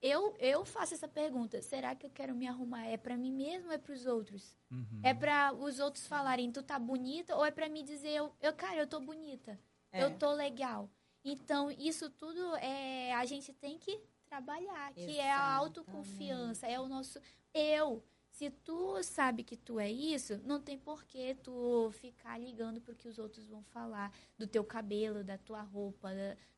Eu, 0.00 0.34
eu 0.40 0.64
faço 0.64 0.94
essa 0.94 1.06
pergunta. 1.06 1.62
Será 1.62 1.94
que 1.94 2.04
eu 2.04 2.10
quero 2.10 2.34
me 2.34 2.48
arrumar? 2.48 2.86
É 2.86 2.96
pra 2.96 3.16
mim 3.16 3.30
mesmo 3.30 3.68
ou 3.68 3.72
é 3.72 3.78
pros 3.78 4.04
outros? 4.04 4.56
Uhum. 4.70 5.00
É 5.02 5.14
pra 5.14 5.52
os 5.52 5.78
outros 5.78 6.06
falarem, 6.06 6.50
tu 6.50 6.62
tá 6.62 6.78
bonita? 6.78 7.36
Ou 7.36 7.44
é 7.44 7.50
pra 7.50 7.68
me 7.68 7.82
dizer, 7.82 8.10
eu, 8.10 8.32
eu 8.40 8.52
cara, 8.52 8.76
eu 8.76 8.86
tô 8.86 8.98
bonita. 8.98 9.58
É. 9.92 10.02
Eu 10.02 10.18
tô 10.18 10.32
legal. 10.32 10.90
Então, 11.24 11.70
isso 11.70 12.10
tudo 12.10 12.56
é 12.56 13.12
a 13.12 13.24
gente 13.24 13.52
tem 13.52 13.78
que 13.78 14.00
trabalhar, 14.32 14.94
que 14.94 15.18
é 15.18 15.30
a 15.30 15.34
Exatamente. 15.34 15.58
autoconfiança, 15.58 16.66
é 16.66 16.80
o 16.80 16.88
nosso 16.88 17.20
eu. 17.52 18.02
Se 18.30 18.48
tu 18.48 19.02
sabe 19.02 19.44
que 19.44 19.58
tu 19.58 19.78
é 19.78 19.90
isso, 19.90 20.40
não 20.42 20.58
tem 20.58 20.78
por 20.78 21.04
que 21.04 21.34
tu 21.34 21.90
ficar 21.92 22.38
ligando 22.38 22.80
pro 22.80 22.94
que 22.94 23.06
os 23.06 23.18
outros 23.18 23.46
vão 23.46 23.62
falar 23.62 24.10
do 24.38 24.46
teu 24.46 24.64
cabelo, 24.64 25.22
da 25.22 25.36
tua 25.36 25.60
roupa, 25.60 26.08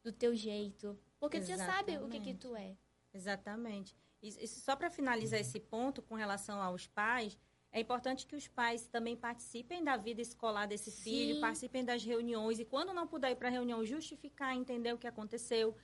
do 0.04 0.12
teu 0.12 0.36
jeito. 0.36 0.96
Porque 1.18 1.40
tu 1.40 1.46
já 1.46 1.56
sabe 1.56 1.98
o 1.98 2.08
que 2.08 2.20
que 2.20 2.34
tu 2.34 2.54
é. 2.54 2.76
Exatamente. 3.12 3.96
Isso, 4.22 4.38
isso 4.40 4.60
só 4.60 4.76
para 4.76 4.88
finalizar 4.88 5.40
esse 5.40 5.58
ponto 5.58 6.00
com 6.00 6.14
relação 6.14 6.62
aos 6.62 6.86
pais, 6.86 7.36
é 7.72 7.80
importante 7.80 8.24
que 8.24 8.36
os 8.36 8.46
pais 8.46 8.86
também 8.86 9.16
participem 9.16 9.82
da 9.82 9.96
vida 9.96 10.22
escolar 10.22 10.66
desse 10.66 10.92
Sim. 10.92 11.02
filho, 11.02 11.40
participem 11.40 11.84
das 11.84 12.04
reuniões 12.04 12.60
e 12.60 12.64
quando 12.64 12.94
não 12.94 13.04
puder 13.04 13.32
ir 13.32 13.36
para 13.36 13.48
a 13.48 13.50
reunião, 13.50 13.84
justificar, 13.84 14.54
entender 14.54 14.94
o 14.94 14.98
que 14.98 15.08
aconteceu, 15.08 15.74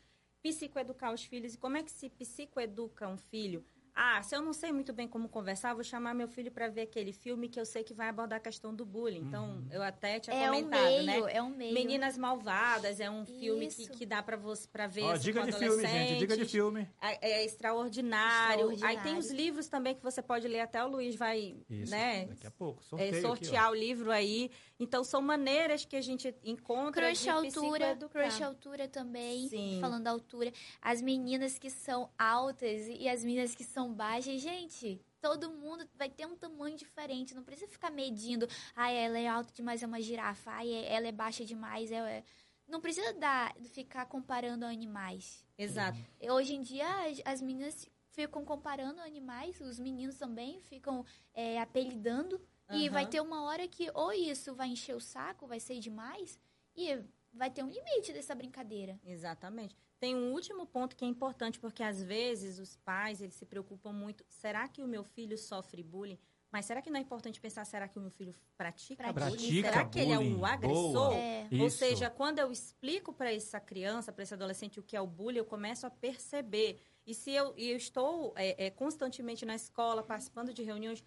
psicoeducar 0.43 1.13
os 1.13 1.25
filhos. 1.25 1.55
E 1.55 1.59
como 1.59 1.77
é 1.77 1.83
que 1.83 1.91
se 1.91 2.09
psicoeduca 2.11 3.09
um 3.09 3.17
filho? 3.17 3.65
Ah, 3.93 4.23
se 4.23 4.35
eu 4.35 4.41
não 4.41 4.53
sei 4.53 4.73
muito 4.73 4.93
bem 4.93 5.07
como 5.09 5.29
conversar, 5.29 5.75
vou 5.75 5.83
chamar 5.83 6.15
meu 6.15 6.29
filho 6.29 6.51
para 6.51 6.69
ver 6.69 6.83
aquele 6.83 7.13
filme 7.13 7.49
que 7.49 7.59
eu 7.61 7.67
sei 7.67 7.83
que 7.83 7.93
vai 7.93 8.09
abordar 8.09 8.37
a 8.39 8.41
questão 8.41 8.73
do 8.75 8.87
bullying. 8.87 9.19
Então, 9.19 9.57
Uhum. 9.57 9.67
eu 9.71 9.83
até 9.83 10.21
tinha 10.21 10.35
É 10.37 10.49
um 10.51 10.55
comentado, 10.55 10.83
meio, 10.85 11.03
né? 11.03 11.33
é 11.35 11.43
um 11.43 11.51
meio. 11.51 11.75
Meninas 11.75 12.17
Malvadas 12.17 13.01
é 13.01 13.11
um 13.11 13.27
filme 13.27 13.67
que, 13.67 13.89
que 13.89 14.07
dá 14.07 14.23
para 14.23 14.37
você 14.37 14.67
para 14.69 14.87
ver 14.87 15.03
Ó, 15.03 15.11
assim, 15.13 15.25
dica 15.25 15.41
com 15.41 15.47
de 15.47 15.53
filme, 15.53 15.87
gente. 15.87 16.19
Dica 16.19 16.37
de 16.37 16.45
filme. 16.47 16.89
É, 17.03 17.31
é 17.31 17.45
extraordinário. 17.45 18.71
Extraordinário. 18.73 18.99
Aí 18.99 19.05
tem 19.05 19.19
os 19.19 19.31
livros 19.31 19.67
também 19.69 19.95
que 19.95 20.03
você 20.03 20.23
pode 20.23 20.47
ler, 20.47 20.61
até 20.61 20.83
o 20.85 20.89
Luiz 20.89 21.17
vai, 21.17 21.57
Isso. 21.69 21.91
né? 21.91 22.27
Daqui 22.27 22.47
a 22.47 22.51
pouco. 22.51 22.81
é, 22.81 22.85
Sorteio 22.85 23.11
aqui, 23.11 23.21
sortear 23.23 23.69
ó. 23.69 23.73
o 23.73 23.75
livro 23.75 24.11
aí. 24.13 24.51
Então, 24.81 25.05
são 25.05 25.21
maneiras 25.21 25.85
que 25.85 25.95
a 25.95 26.01
gente 26.01 26.35
encontra 26.43 27.09
Crush 27.09 27.23
de 27.23 27.29
altura, 27.29 27.97
crush 28.11 28.43
altura 28.43 28.89
também, 28.89 29.47
Sim. 29.47 29.79
falando 29.79 30.05
da 30.05 30.11
altura. 30.11 30.51
As 30.81 31.03
meninas 31.03 31.59
que 31.59 31.69
são 31.69 32.11
altas 32.19 32.89
e 32.89 33.07
as 33.07 33.23
meninas 33.23 33.55
que 33.55 33.63
são 33.63 33.93
baixas, 33.93 34.41
gente, 34.41 34.99
todo 35.21 35.51
mundo 35.51 35.87
vai 35.95 36.09
ter 36.09 36.27
um 36.27 36.35
tamanho 36.35 36.77
diferente, 36.77 37.35
não 37.35 37.45
precisa 37.45 37.71
ficar 37.71 37.91
medindo, 37.91 38.49
ai, 38.75 38.97
ela 38.97 39.19
é 39.19 39.29
alta 39.29 39.53
demais, 39.53 39.83
é 39.83 39.87
uma 39.87 40.01
girafa, 40.01 40.51
ai, 40.51 40.73
ela 40.87 41.07
é 41.07 41.13
baixa 41.13 41.45
demais, 41.45 41.93
é... 41.93 42.25
Não 42.67 42.81
precisa 42.81 43.13
dar, 43.15 43.53
ficar 43.75 44.07
comparando 44.07 44.65
animais. 44.65 45.45
Exato. 45.59 45.99
Hoje 46.23 46.55
em 46.55 46.63
dia, 46.63 46.87
as, 47.05 47.21
as 47.25 47.43
meninas 47.43 47.85
ficam 48.13 48.45
comparando 48.45 49.01
animais, 49.01 49.61
os 49.61 49.79
meninos 49.79 50.17
também 50.17 50.61
ficam 50.61 51.05
é, 51.35 51.61
apelidando. 51.61 52.41
E 52.73 52.89
vai 52.89 53.07
ter 53.07 53.21
uma 53.21 53.45
hora 53.45 53.67
que 53.67 53.91
ou 53.95 54.13
isso 54.13 54.55
vai 54.55 54.69
encher 54.69 54.95
o 54.95 55.01
saco, 55.01 55.47
vai 55.47 55.61
ser 55.61 55.79
demais, 55.79 56.39
e 56.77 57.03
vai 57.33 57.51
ter 57.51 57.63
um 57.63 57.69
limite 57.69 58.13
dessa 58.13 58.35
brincadeira. 58.35 58.99
Exatamente. 59.05 59.77
Tem 59.99 60.17
um 60.17 60.33
último 60.33 60.67
ponto 60.67 60.97
que 60.97 61.05
é 61.05 61.09
importante, 61.09 61.61
porque 61.61 61.83
às 61.83 62.03
vezes 62.03 62.59
os 62.59 62.77
pais 62.77 63.21
eles 63.21 63.35
se 63.35 63.45
preocupam 63.45 63.93
muito. 63.93 64.25
Será 64.29 64.67
que 64.67 64.83
o 64.83 64.89
meu 64.89 65.05
filho 65.05 65.37
sofre 65.37 65.83
bullying? 65.83 66.19
Mas 66.51 66.67
será 66.67 66.83
que 66.83 66.91
não 66.91 66.99
é 66.99 67.03
importante 67.03 67.41
pensar, 67.41 67.65
será 67.65 67.87
que 67.87 67.97
o 67.97 68.03
meu 68.03 68.11
filho 68.11 68.35
pratica, 68.57 69.05
Pratica. 69.05 69.31
bullying? 69.31 69.63
Será 69.63 69.85
que 69.85 70.01
ele 70.01 70.13
é 70.13 70.19
um 70.19 70.45
agressor? 70.45 71.13
É. 71.13 71.49
Ou 71.61 71.71
seja, 71.71 72.11
quando 72.11 72.41
eu 72.41 72.51
explico 72.51 73.13
para 73.13 73.33
essa 73.33 73.61
criança, 73.61 74.13
para 74.13 74.25
esse 74.25 74.35
adolescente 74.35 74.81
o 74.81 74.83
que 74.83 74.97
é 74.97 75.01
o 75.01 75.07
bullying, 75.07 75.39
eu 75.39 75.45
começo 75.45 75.87
a 75.87 75.91
perceber. 75.91 76.81
E 77.07 77.15
se 77.15 77.31
eu, 77.31 77.55
e 77.57 77.71
eu 77.71 77.77
estou 77.77 78.33
é, 78.37 78.67
é, 78.67 78.71
constantemente 78.71 79.47
na 79.47 79.55
escola, 79.55 80.03
participando 80.03 80.53
de 80.53 80.63
reuniões, 80.63 81.05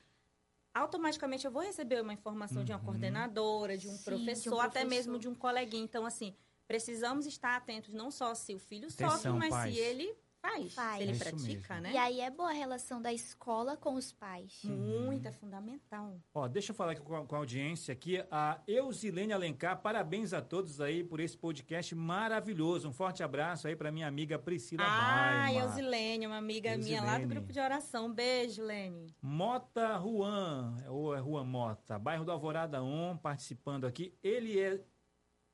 automaticamente 0.74 1.46
eu 1.46 1.52
vou 1.52 1.62
receber 1.62 2.02
uma 2.02 2.14
informação 2.14 2.64
de 2.64 2.72
uma 2.72 2.80
Uhum. 2.80 2.86
coordenadora, 2.86 3.78
de 3.78 3.88
um, 3.88 3.92
Sim, 3.92 3.98
de 3.98 4.04
professor, 4.04 4.56
um 4.56 4.60
até 4.62 4.82
professor. 4.82 4.90
mesmo 4.90 5.20
de 5.20 5.28
um 5.28 5.36
coleguinha. 5.36 5.84
Então, 5.84 6.06
assim, 6.06 6.36
precisamos 6.68 7.26
estar 7.26 7.56
atentos 7.56 7.94
não 7.94 8.10
só 8.10 8.34
se 8.34 8.56
o 8.56 8.60
filho 8.60 8.88
Atenção, 8.88 9.18
sofre, 9.20 9.32
mas 9.40 9.50
pais. 9.50 9.74
se 9.76 9.80
ele 9.80 10.16
faz, 10.44 10.74
Faz. 10.74 10.98
se 10.98 11.04
ele 11.04 11.12
É 11.12 11.16
pratica, 11.16 11.74
mesmo. 11.76 11.82
né? 11.82 11.94
E 11.94 11.98
aí 11.98 12.20
é 12.20 12.30
boa 12.30 12.50
a 12.50 12.54
relação 12.54 13.02
da 13.02 13.14
escola 13.14 13.78
com 13.78 13.96
os 13.96 14.12
pais. 14.12 14.60
Muito, 14.64 15.28
é 15.28 15.32
fundamental. 15.32 16.20
Ó, 16.34 16.48
deixa 16.48 16.72
eu 16.72 16.76
falar 16.76 16.92
aqui 16.92 17.02
com 17.02 17.16
a, 17.16 17.26
com 17.26 17.36
a 17.36 17.38
audiência 17.40 17.92
aqui. 17.94 18.24
A 18.30 18.62
Eusilene 18.68 19.32
Alencar, 19.34 19.82
parabéns 19.82 20.34
a 20.34 20.42
todos 20.42 20.82
aí 20.82 21.04
por 21.04 21.20
esse 21.20 21.38
podcast 21.38 21.96
maravilhoso. 21.96 22.90
Um 22.90 22.94
forte 22.94 23.24
abraço 23.24 23.68
aí 23.68 23.76
para 23.76 23.92
minha 23.92 24.08
amiga 24.08 24.38
Priscila 24.38 24.84
Ah, 24.86 25.44
Baima. 25.46 25.60
Eusilene, 25.64 26.28
uma 26.28 26.38
amiga 26.38 26.78
minha 26.78 27.02
lá 27.02 27.06
do 27.18 27.22
Eusilene. 27.24 27.34
grupo 27.36 27.54
de 27.54 27.60
oração. 27.60 28.14
Beijo, 28.14 28.64
Lene. 28.64 29.16
Mota 29.22 29.98
Juan, 30.00 30.76
ou 30.90 31.16
é 31.16 31.20
Juan 31.20 31.46
Mota, 31.46 31.98
bairro 31.98 32.26
do 32.26 32.32
Alvorada 32.32 32.84
1, 32.84 33.18
participando 33.18 33.86
aqui. 33.86 34.14
Ele 34.22 34.60
é 34.60 34.82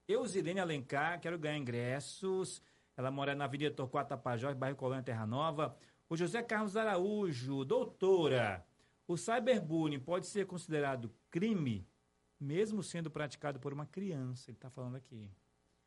Eusilene 0.07 0.59
Alencar, 0.59 1.19
quero 1.21 1.37
ganhar 1.37 1.57
ingressos. 1.57 2.61
Ela 2.99 3.09
mora 3.09 3.33
na 3.33 3.45
Avenida 3.45 3.73
Torquato 3.73 4.09
Tapajós, 4.09 4.57
bairro 4.57 4.75
Colônia 4.75 5.01
Terra 5.01 5.25
Nova. 5.25 5.73
O 6.09 6.17
José 6.17 6.43
Carlos 6.43 6.75
Araújo, 6.75 7.63
doutora, 7.63 8.67
o 9.07 9.15
cyberbullying 9.15 10.01
pode 10.01 10.27
ser 10.27 10.45
considerado 10.45 11.09
crime, 11.31 11.87
mesmo 12.37 12.83
sendo 12.83 13.09
praticado 13.09 13.57
por 13.57 13.71
uma 13.71 13.85
criança, 13.85 14.51
ele 14.51 14.57
está 14.57 14.69
falando 14.69 14.97
aqui. 14.97 15.31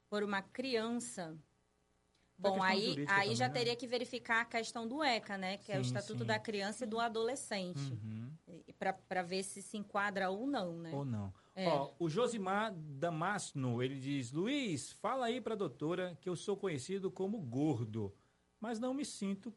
Por 0.09 0.23
uma 0.23 0.41
criança. 0.41 1.37
Bom, 2.43 2.63
aí, 2.63 3.05
aí 3.09 3.35
já 3.37 3.47
também, 3.47 3.49
né? 3.49 3.51
teria 3.51 3.77
que 3.77 3.87
verificar 3.87 4.41
a 4.41 4.45
questão 4.45 4.87
do 4.87 5.03
ECA, 5.03 5.39
né? 5.39 5.59
Que 5.59 5.73
é 5.73 5.79
o 5.79 5.85
Sim, 5.85 5.89
Estatuto 5.89 6.21
sim. 6.21 6.27
da 6.27 6.39
Criança 6.39 6.85
e 6.85 6.87
do 6.89 6.99
Adolescente. 6.99 7.79
Uhum. 7.93 8.33
Para 9.09 9.23
ver 9.23 9.45
se 9.45 9.63
se 9.63 9.77
enquadra 9.77 10.29
ou 10.29 10.47
não, 10.47 10.77
né? 10.77 10.91
Ou 10.93 11.05
não. 11.05 11.33
É. 11.55 11.69
Ó, 11.69 11.93
o 11.99 12.09
Josimar 12.09 12.75
Damasno, 12.75 13.83
ele 13.83 14.01
diz: 14.01 14.33
Luiz, 14.33 14.91
fala 14.93 15.27
aí 15.27 15.41
pra 15.41 15.55
doutora 15.55 16.17
que 16.21 16.29
eu 16.29 16.35
sou 16.35 16.57
conhecido 16.57 17.11
como 17.11 17.39
gordo, 17.39 18.13
mas 18.59 18.81
não 18.81 18.93
me 18.93 19.05
sinto 19.05 19.55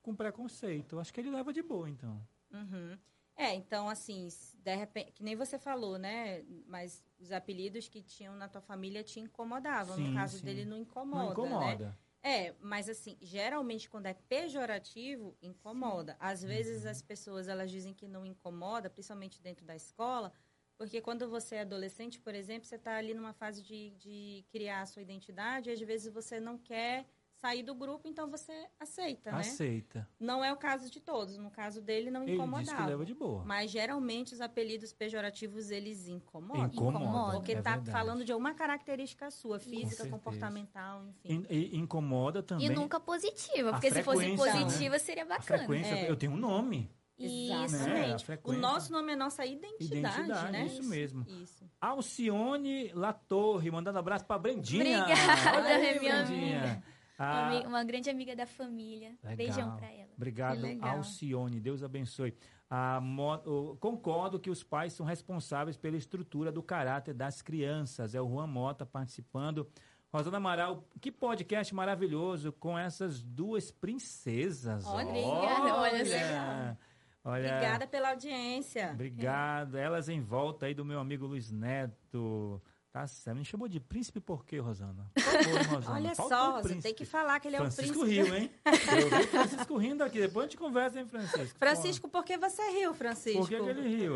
com 0.00 0.14
preconceito. 0.14 1.00
Acho 1.00 1.12
que 1.12 1.20
ele 1.20 1.30
leva 1.30 1.52
de 1.52 1.62
boa, 1.62 1.90
então. 1.90 2.24
Uhum. 2.52 2.96
É, 3.36 3.54
então, 3.54 3.88
assim, 3.88 4.28
de 4.64 4.74
repente, 4.74 5.12
que 5.12 5.22
nem 5.22 5.36
você 5.36 5.58
falou, 5.58 5.98
né? 5.98 6.42
Mas 6.66 7.04
os 7.18 7.30
apelidos 7.30 7.86
que 7.86 8.02
tinham 8.02 8.34
na 8.34 8.48
tua 8.48 8.62
família 8.62 9.04
te 9.04 9.20
incomodavam. 9.20 9.96
Sim, 9.96 10.08
no 10.08 10.14
caso 10.14 10.38
sim. 10.38 10.44
dele, 10.44 10.64
não 10.64 10.78
incomoda. 10.78 11.34
não 11.34 11.60
Né? 11.60 11.72
incomoda. 11.74 11.98
É, 12.22 12.54
mas 12.58 12.88
assim, 12.88 13.18
geralmente 13.20 13.90
quando 13.90 14.06
é 14.06 14.14
pejorativo, 14.14 15.36
incomoda. 15.42 16.16
Às 16.18 16.42
vezes 16.42 16.86
as 16.86 17.02
pessoas 17.02 17.46
elas 17.46 17.70
dizem 17.70 17.92
que 17.92 18.08
não 18.08 18.24
incomoda, 18.24 18.88
principalmente 18.88 19.42
dentro 19.42 19.66
da 19.66 19.76
escola, 19.76 20.32
porque 20.78 21.02
quando 21.02 21.28
você 21.28 21.56
é 21.56 21.60
adolescente, 21.60 22.18
por 22.18 22.34
exemplo, 22.34 22.66
você 22.66 22.76
está 22.76 22.96
ali 22.96 23.12
numa 23.12 23.34
fase 23.34 23.62
de, 23.62 23.90
de 23.90 24.44
criar 24.48 24.80
a 24.80 24.86
sua 24.86 25.02
identidade, 25.02 25.68
e 25.68 25.72
às 25.74 25.80
vezes 25.80 26.10
você 26.12 26.40
não 26.40 26.56
quer 26.56 27.06
sair 27.36 27.62
do 27.62 27.74
grupo, 27.74 28.08
então 28.08 28.30
você 28.30 28.52
aceita, 28.78 29.32
né? 29.32 29.38
Aceita. 29.38 30.08
Não 30.18 30.44
é 30.44 30.52
o 30.52 30.56
caso 30.56 30.90
de 30.90 31.00
todos. 31.00 31.36
No 31.36 31.50
caso 31.50 31.80
dele, 31.82 32.10
não 32.10 32.22
Ele 32.22 32.32
diz 32.32 32.40
que 32.40 32.42
incomodava. 32.42 32.86
leva 32.86 33.04
de 33.04 33.14
boa. 33.14 33.44
Mas 33.44 33.70
geralmente 33.70 34.32
os 34.34 34.40
apelidos 34.40 34.92
pejorativos 34.92 35.70
eles 35.70 36.08
incomodam. 36.08 36.66
Incomoda. 36.66 37.32
Porque 37.36 37.52
é 37.52 37.62
tá 37.62 37.72
verdade. 37.72 37.90
falando 37.90 38.24
de 38.24 38.32
uma 38.32 38.54
característica 38.54 39.30
sua, 39.30 39.58
física, 39.58 40.08
comportamental, 40.08 41.04
enfim. 41.06 41.46
E, 41.50 41.76
e 41.76 41.76
incomoda 41.76 42.42
também. 42.42 42.66
E 42.66 42.70
nunca 42.70 43.00
positiva, 43.00 43.72
porque 43.72 43.90
se 43.90 44.02
fosse 44.02 44.28
né? 44.28 44.36
positiva 44.36 44.98
seria 44.98 45.24
a 45.24 45.26
bacana. 45.26 45.58
frequência. 45.58 45.94
É. 45.94 46.10
Eu 46.10 46.16
tenho 46.16 46.32
um 46.32 46.36
nome. 46.36 46.90
Isso. 47.16 47.76
Né? 47.86 48.16
O 48.42 48.52
nosso 48.54 48.92
nome 48.92 49.12
é 49.12 49.16
nossa 49.16 49.46
identidade, 49.46 50.20
Identidade, 50.20 50.52
né? 50.52 50.66
isso 50.66 50.82
mesmo. 50.82 51.24
Isso. 51.28 51.64
Alcione 51.80 52.90
Latorre, 52.92 53.70
mandando 53.70 53.98
abraço 53.98 54.24
pra 54.24 54.36
Brendinha. 54.38 55.02
Obrigada, 55.02 55.68
aí, 55.68 56.00
minha 56.00 56.24
Brendinha. 56.24 56.58
Uma, 56.64 56.93
Ah, 57.18 57.62
uma 57.66 57.84
grande 57.84 58.10
amiga 58.10 58.34
da 58.34 58.46
família. 58.46 59.10
Legal. 59.22 59.36
Beijão 59.36 59.76
pra 59.76 59.90
ela. 59.90 60.10
Obrigado. 60.16 60.60
Alcione. 60.82 61.60
Deus 61.60 61.82
abençoe. 61.82 62.34
A 62.68 63.00
mo- 63.00 63.76
concordo 63.78 64.40
que 64.40 64.50
os 64.50 64.64
pais 64.64 64.92
são 64.94 65.06
responsáveis 65.06 65.76
pela 65.76 65.96
estrutura 65.96 66.50
do 66.50 66.62
caráter 66.62 67.14
das 67.14 67.40
crianças. 67.42 68.14
É 68.14 68.20
o 68.20 68.28
Juan 68.28 68.46
Mota 68.48 68.84
participando. 68.84 69.68
Rosana 70.12 70.36
Amaral, 70.36 70.84
que 71.00 71.10
podcast 71.10 71.74
maravilhoso 71.74 72.52
com 72.52 72.78
essas 72.78 73.20
duas 73.22 73.70
princesas. 73.70 74.86
Olha, 74.86 75.10
olha 75.10 75.74
olha, 75.74 76.78
olha, 77.24 77.48
Obrigada 77.48 77.86
pela 77.86 78.10
audiência. 78.10 78.90
Obrigado. 78.92 79.76
Elas 79.76 80.08
em 80.08 80.20
volta 80.20 80.66
aí 80.66 80.74
do 80.74 80.84
meu 80.84 81.00
amigo 81.00 81.26
Luiz 81.26 81.50
Neto. 81.50 82.60
Tá 82.94 83.08
certo. 83.08 83.36
Me 83.36 83.44
chamou 83.44 83.66
de 83.66 83.80
príncipe 83.80 84.20
por 84.20 84.46
quê, 84.46 84.60
Rosana? 84.60 85.10
Por 85.12 85.20
favor, 85.20 85.66
Rosana. 85.66 85.96
Olha 85.96 86.14
Faltou 86.14 86.38
só, 86.38 86.62
você 86.62 86.76
tem 86.76 86.94
que 86.94 87.04
falar 87.04 87.40
que 87.40 87.48
ele 87.48 87.56
é 87.56 87.58
o 87.58 87.62
Francisco 87.62 87.98
príncipe. 88.04 88.22
riu, 88.22 88.36
hein? 88.36 88.50
Eu 88.64 89.10
vi 89.10 89.24
o 89.24 89.28
Francisco 89.28 89.76
rindo 89.76 90.04
aqui. 90.04 90.20
Depois 90.20 90.46
a 90.46 90.48
gente 90.48 90.56
conversa, 90.56 91.00
hein, 91.00 91.06
Francisco? 91.08 91.58
Francisco, 91.58 92.08
por 92.08 92.24
que 92.24 92.38
você 92.38 92.62
riu, 92.70 92.94
Francisco? 92.94 93.40
Por 93.40 93.48
que, 93.48 93.60
que 93.60 93.68
ele 93.68 93.96
riu? 93.96 94.14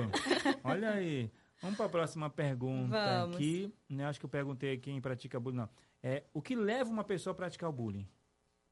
Olha 0.63 0.93
aí. 0.93 1.29
Vamos 1.61 1.77
para 1.77 1.87
a 1.87 1.89
próxima 1.89 2.31
pergunta 2.31 2.97
Vamos. 2.97 3.35
aqui. 3.35 3.75
Né, 3.89 4.05
acho 4.05 4.21
que 4.21 4.27
eu 4.27 4.31
perguntei 4.31 4.79
quem 4.79 5.01
pratica 5.01 5.41
bullying. 5.41 5.57
Não. 5.57 5.69
É, 6.01 6.23
o 6.33 6.41
que 6.41 6.55
leva 6.55 6.89
uma 6.89 7.03
pessoa 7.03 7.33
a 7.33 7.37
praticar 7.37 7.69
o 7.69 7.73
bullying? 7.73 8.09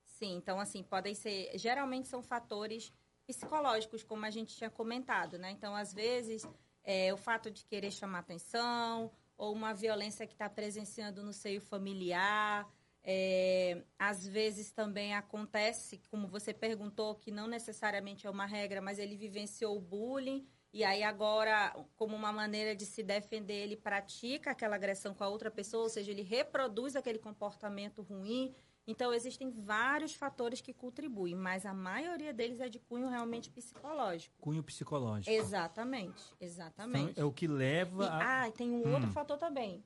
Sim, 0.04 0.36
então 0.36 0.60
assim, 0.60 0.84
podem 0.84 1.16
ser, 1.16 1.50
geralmente 1.58 2.06
são 2.06 2.22
fatores 2.22 2.92
psicológicos, 3.26 4.04
como 4.04 4.24
a 4.24 4.30
gente 4.30 4.56
tinha 4.56 4.70
comentado, 4.70 5.36
né? 5.36 5.50
Então, 5.50 5.74
às 5.74 5.92
vezes, 5.92 6.48
é, 6.84 7.12
o 7.12 7.16
fato 7.16 7.50
de 7.50 7.64
querer 7.64 7.90
chamar 7.90 8.20
atenção, 8.20 9.10
ou 9.36 9.52
uma 9.52 9.72
violência 9.72 10.26
que 10.26 10.34
está 10.34 10.48
presenciando 10.48 11.22
no 11.22 11.32
seio 11.32 11.60
familiar. 11.60 12.68
É, 13.08 13.84
às 13.98 14.26
vezes 14.26 14.72
também 14.72 15.14
acontece, 15.14 16.00
como 16.10 16.26
você 16.26 16.52
perguntou, 16.52 17.14
que 17.14 17.30
não 17.30 17.46
necessariamente 17.46 18.26
é 18.26 18.30
uma 18.30 18.46
regra, 18.46 18.80
mas 18.80 18.98
ele 18.98 19.16
vivenciou 19.16 19.76
o 19.76 19.80
bullying, 19.80 20.44
e 20.72 20.84
aí 20.84 21.02
agora, 21.02 21.74
como 21.94 22.14
uma 22.14 22.32
maneira 22.32 22.76
de 22.76 22.84
se 22.84 23.02
defender, 23.02 23.62
ele 23.62 23.76
pratica 23.76 24.50
aquela 24.50 24.76
agressão 24.76 25.14
com 25.14 25.24
a 25.24 25.28
outra 25.28 25.50
pessoa, 25.50 25.84
ou 25.84 25.88
seja, 25.88 26.10
ele 26.10 26.22
reproduz 26.22 26.94
aquele 26.96 27.18
comportamento 27.18 28.02
ruim. 28.02 28.54
Então, 28.86 29.12
existem 29.12 29.50
vários 29.50 30.14
fatores 30.14 30.60
que 30.60 30.72
contribuem, 30.72 31.34
mas 31.34 31.66
a 31.66 31.74
maioria 31.74 32.32
deles 32.32 32.60
é 32.60 32.68
de 32.68 32.78
cunho 32.78 33.08
realmente 33.08 33.50
psicológico. 33.50 34.34
Cunho 34.40 34.62
psicológico. 34.62 35.34
Exatamente, 35.34 36.22
exatamente. 36.40 37.10
Então, 37.10 37.24
é 37.24 37.26
o 37.26 37.32
que 37.32 37.48
leva 37.48 38.04
E, 38.04 38.06
a... 38.08 38.42
ah, 38.42 38.48
e 38.48 38.52
tem 38.52 38.70
um 38.70 38.86
Hum. 38.86 38.94
outro 38.94 39.10
fator 39.10 39.36
também. 39.38 39.82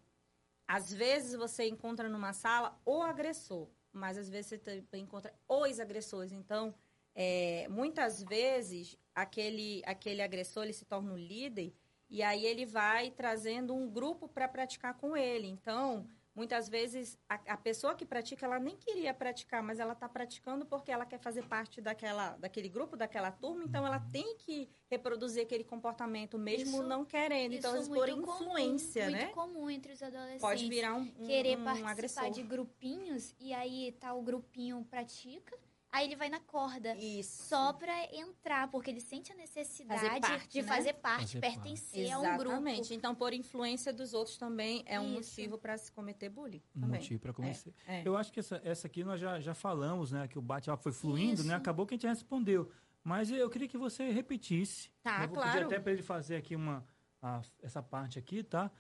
Às 0.69 0.93
vezes 0.93 1.35
você 1.35 1.67
encontra 1.67 2.09
numa 2.09 2.33
sala 2.33 2.79
o 2.85 3.03
agressor, 3.03 3.69
mas 3.93 4.19
às 4.19 4.29
vezes 4.29 4.51
você 4.51 4.59
também 4.59 5.03
encontra 5.03 5.35
os 5.49 5.81
agressores. 5.81 6.31
Então, 6.31 6.75
é, 7.15 7.67
muitas 7.69 8.23
vezes, 8.23 8.97
aquele, 9.15 9.83
aquele 9.87 10.23
agressor 10.23 10.65
ele 10.65 10.73
se 10.73 10.85
torna 10.85 11.13
o 11.13 11.17
líder 11.17 11.75
e 12.09 12.23
aí 12.23 12.45
ele 12.45 12.67
vai 12.67 13.11
trazendo 13.11 13.75
um 13.75 13.89
grupo 13.91 14.29
para 14.29 14.47
praticar 14.47 14.95
com 14.95 15.17
ele. 15.17 15.49
Então, 15.49 16.07
muitas 16.41 16.70
vezes, 16.70 17.18
a, 17.28 17.34
a 17.49 17.57
pessoa 17.59 17.95
que 17.95 18.07
pratica, 18.07 18.47
ela 18.47 18.59
nem 18.59 18.74
queria 18.74 19.12
praticar, 19.12 19.62
mas 19.62 19.78
ela 19.78 19.93
está 19.93 20.09
praticando 20.09 20.64
porque 20.64 20.91
ela 20.91 21.05
quer 21.05 21.18
fazer 21.18 21.43
parte 21.43 21.82
daquela, 21.82 22.30
daquele 22.38 22.66
grupo, 22.66 22.97
daquela 22.97 23.30
turma, 23.30 23.62
então 23.62 23.86
ela 23.86 24.01
tem 24.01 24.36
que 24.38 24.70
reproduzir 24.91 25.43
aquele 25.43 25.62
comportamento, 25.64 26.38
mesmo 26.38 26.78
Isso- 26.78 26.88
não 26.88 27.05
querendo. 27.05 27.53
Então, 27.53 27.78
Isso 27.78 27.91
por 27.91 28.09
muito 28.09 28.22
comum, 28.22 28.59
influência, 28.59 29.11
muito 29.11 29.18
né? 29.18 29.26
comum 29.32 29.68
entre 29.68 29.93
os 29.93 30.03
adolescentes. 30.03 30.41
Pode 30.41 30.66
virar 30.66 30.95
um, 30.95 31.03
um, 31.18 31.26
querer 31.26 31.59
um 31.59 31.64
participar 31.64 31.91
agressor. 31.91 32.30
de 32.30 32.43
grupinhos 32.43 33.34
e 33.38 33.53
aí 33.53 33.93
tá 34.01 34.14
o 34.14 34.22
grupinho 34.22 34.82
pratica, 34.88 35.59
aí 35.93 36.07
ele 36.07 36.16
vai 36.16 36.28
na 36.28 36.41
corda. 36.41 36.95
Isso. 36.97 37.45
Só 37.45 37.72
pra 37.72 37.93
entrar, 38.14 38.68
porque 38.70 38.91
ele 38.91 39.01
sente 39.01 39.32
a 39.32 39.34
necessidade 39.34 40.01
Fazer 40.01 40.20
parte, 40.20 40.49
de 40.49 40.62
né? 40.62 40.68
fazer 40.68 40.93
parte, 40.95 41.22
Fazer 41.26 41.41
pertencer 41.41 42.11
a 42.12 42.18
um 42.18 42.22
grupo. 42.36 42.43
Exatamente. 42.53 42.95
Então, 42.95 43.14
por 43.14 43.32
influência 43.32 43.93
dos 43.93 44.14
outros 44.14 44.36
também 44.36 44.82
é 44.86 44.99
um 45.01 45.18
Isso. 45.18 45.30
motivo 45.41 45.59
para 45.59 45.76
se 45.78 45.91
cometer 45.93 46.28
bullying. 46.28 46.62
Um 46.76 46.80
também. 46.82 47.01
motivo 47.01 47.20
para 47.20 47.32
começar. 47.32 47.70
É. 47.86 48.03
Eu 48.05 48.16
acho 48.16 48.32
que 48.32 48.41
essa, 48.41 48.61
essa 48.64 48.86
aqui 48.86 49.03
nós 49.05 49.20
já, 49.20 49.41
já 49.41 49.55
falamos, 49.55 50.11
né? 50.12 50.26
Que 50.28 50.38
o 50.38 50.43
bate-papo 50.43 50.82
foi 50.82 50.93
fluindo, 50.93 51.41
Isso. 51.41 51.47
né? 51.49 51.55
Acabou 51.55 51.86
que 51.86 51.95
a 51.95 51.97
gente 51.97 52.07
respondeu. 52.07 52.70
Mas 53.03 53.30
eu 53.30 53.49
queria 53.49 53.66
que 53.66 53.78
você 53.78 54.11
repetisse. 54.11 54.91
Tá, 55.03 55.22
eu 55.22 55.28
vou 55.28 55.36
claro. 55.36 55.53
pedir 55.53 55.64
até 55.66 55.80
para 55.80 55.93
ele 55.93 56.03
fazer 56.03 56.36
aqui 56.36 56.55
uma, 56.55 56.84
a- 57.22 57.41
essa 57.62 57.82
parte 57.82 58.18
aqui, 58.18 58.43
tá? 58.43 58.70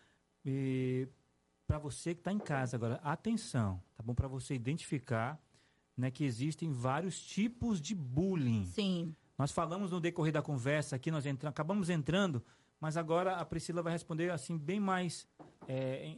E 0.44 1.08
para 1.66 1.78
você 1.78 2.14
que 2.14 2.20
está 2.20 2.32
em 2.32 2.38
casa 2.38 2.76
agora, 2.76 2.96
atenção, 3.02 3.82
tá 3.96 4.02
bom? 4.02 4.14
Para 4.14 4.28
você 4.28 4.54
identificar 4.54 5.40
né, 5.96 6.10
que 6.10 6.24
existem 6.24 6.70
vários 6.72 7.20
tipos 7.20 7.80
de 7.80 7.94
bullying. 7.94 8.64
Sim. 8.66 9.14
Nós 9.36 9.52
falamos 9.52 9.90
no 9.90 10.00
decorrer 10.00 10.32
da 10.32 10.42
conversa 10.42 10.96
aqui, 10.96 11.10
nós 11.10 11.24
entra, 11.26 11.48
acabamos 11.48 11.88
entrando, 11.88 12.42
mas 12.78 12.96
agora 12.96 13.36
a 13.36 13.44
Priscila 13.44 13.82
vai 13.82 13.92
responder 13.92 14.30
assim, 14.30 14.58
bem 14.58 14.80
mais. 14.80 15.26
É, 15.68 16.16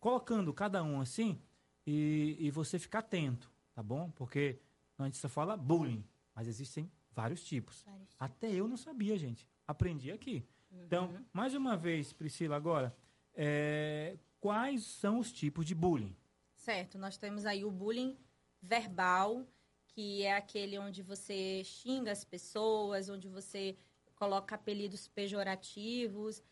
colocando 0.00 0.52
cada 0.52 0.82
um 0.84 1.00
assim, 1.00 1.40
e, 1.86 2.36
e 2.38 2.50
você 2.50 2.78
ficar 2.78 2.98
atento, 2.98 3.50
tá 3.72 3.82
bom? 3.82 4.10
Porque 4.10 4.60
a 4.98 5.04
gente 5.04 5.16
só 5.16 5.28
fala 5.28 5.56
bullying, 5.56 6.04
mas 6.34 6.46
existem 6.46 6.90
vários 7.12 7.42
tipos. 7.42 7.82
vários 7.84 8.08
tipos. 8.10 8.16
Até 8.18 8.50
eu 8.52 8.68
não 8.68 8.76
sabia, 8.76 9.16
gente. 9.16 9.48
Aprendi 9.66 10.10
aqui. 10.10 10.46
Uhum. 10.70 10.84
Então, 10.84 11.26
mais 11.32 11.54
uma 11.54 11.76
vez, 11.76 12.12
Priscila, 12.12 12.56
agora, 12.56 12.94
é, 13.34 14.18
quais 14.40 14.84
são 14.84 15.18
os 15.18 15.32
tipos 15.32 15.64
de 15.64 15.74
bullying? 15.74 16.14
Certo, 16.54 16.98
nós 16.98 17.16
temos 17.16 17.46
aí 17.46 17.64
o 17.64 17.70
bullying 17.70 18.16
verbal, 18.64 19.46
que 19.88 20.22
é 20.22 20.34
aquele 20.34 20.78
onde 20.78 21.02
você 21.02 21.62
xinga 21.64 22.10
as 22.10 22.24
pessoas, 22.24 23.08
onde 23.08 23.28
você 23.28 23.76
coloca 24.16 24.54
apelidos 24.54 25.06
pejorativos. 25.06 26.42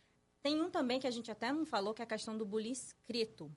Tem 0.43 0.61
um 0.61 0.71
também 0.71 1.01
que 1.01 1.07
a 1.07 1.11
gente 1.11 1.31
até 1.31 1.53
não 1.53 1.65
falou, 1.65 1.95
que 1.95 2.03
é 2.03 2.05
a 2.05 2.09
questão 2.09 2.37
do 2.37 2.45
bullying 2.45 2.73
escrito. 2.73 3.51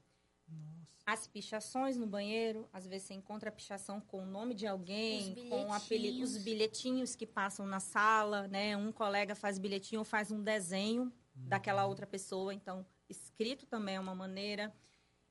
Nossa. 0.48 0.86
As 1.06 1.28
pichações 1.28 1.98
no 1.98 2.08
banheiro, 2.08 2.68
às 2.74 2.88
vezes 2.88 3.08
você 3.08 3.14
encontra 3.14 3.50
a 3.50 3.52
pichação 3.52 4.02
com 4.02 4.24
o 4.24 4.26
nome 4.26 4.56
de 4.56 4.66
alguém, 4.66 5.36
com 5.50 5.72
apelido, 5.72 6.24
os 6.24 6.38
bilhetinhos 6.38 7.16
que 7.16 7.28
passam 7.28 7.66
na 7.68 7.80
sala, 7.80 8.48
né? 8.48 8.76
Um 8.76 8.92
colega 8.92 9.36
faz 9.36 9.60
bilhetinho 9.60 10.00
ou 10.00 10.06
faz 10.06 10.32
um 10.32 10.42
desenho 10.42 11.04
uhum. 11.04 11.48
daquela 11.48 11.86
outra 11.86 12.08
pessoa, 12.08 12.54
então 12.54 12.84
escrito 13.08 13.68
também 13.68 13.96
é 13.96 14.00
uma 14.00 14.16
maneira. 14.16 14.74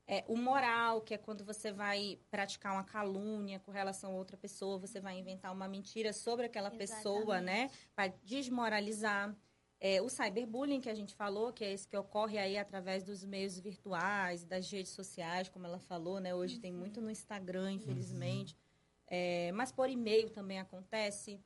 É, 0.07 0.23
o 0.27 0.37
moral, 0.37 1.01
que 1.01 1.15
é 1.15 1.17
quando 1.17 1.43
você 1.43 1.71
vai 1.71 2.19
praticar 2.29 2.73
uma 2.73 2.83
calúnia 2.83 3.59
com 3.59 3.71
relação 3.71 4.11
a 4.11 4.15
outra 4.15 4.37
pessoa, 4.37 4.77
você 4.77 4.99
vai 4.99 5.17
inventar 5.17 5.51
uma 5.51 5.67
mentira 5.67 6.13
sobre 6.13 6.45
aquela 6.45 6.67
Exatamente. 6.67 6.97
pessoa, 6.97 7.41
né? 7.41 7.71
Para 7.95 8.13
desmoralizar. 8.23 9.35
É, 9.79 10.01
o 10.01 10.09
cyberbullying 10.09 10.79
que 10.79 10.89
a 10.89 10.93
gente 10.93 11.13
falou, 11.13 11.51
que 11.51 11.63
é 11.63 11.73
esse 11.73 11.87
que 11.87 11.97
ocorre 11.97 12.37
aí 12.37 12.57
através 12.57 13.03
dos 13.03 13.25
meios 13.25 13.59
virtuais, 13.59 14.45
das 14.45 14.71
redes 14.71 14.91
sociais, 14.91 15.49
como 15.49 15.65
ela 15.65 15.79
falou, 15.79 16.19
né? 16.19 16.33
Hoje 16.33 16.55
uhum. 16.55 16.61
tem 16.61 16.71
muito 16.71 17.01
no 17.01 17.09
Instagram, 17.09 17.73
infelizmente. 17.73 18.53
Uhum. 18.53 18.59
É, 19.07 19.51
mas 19.51 19.71
por 19.71 19.89
e-mail 19.89 20.29
também 20.29 20.59
acontece. 20.59 21.39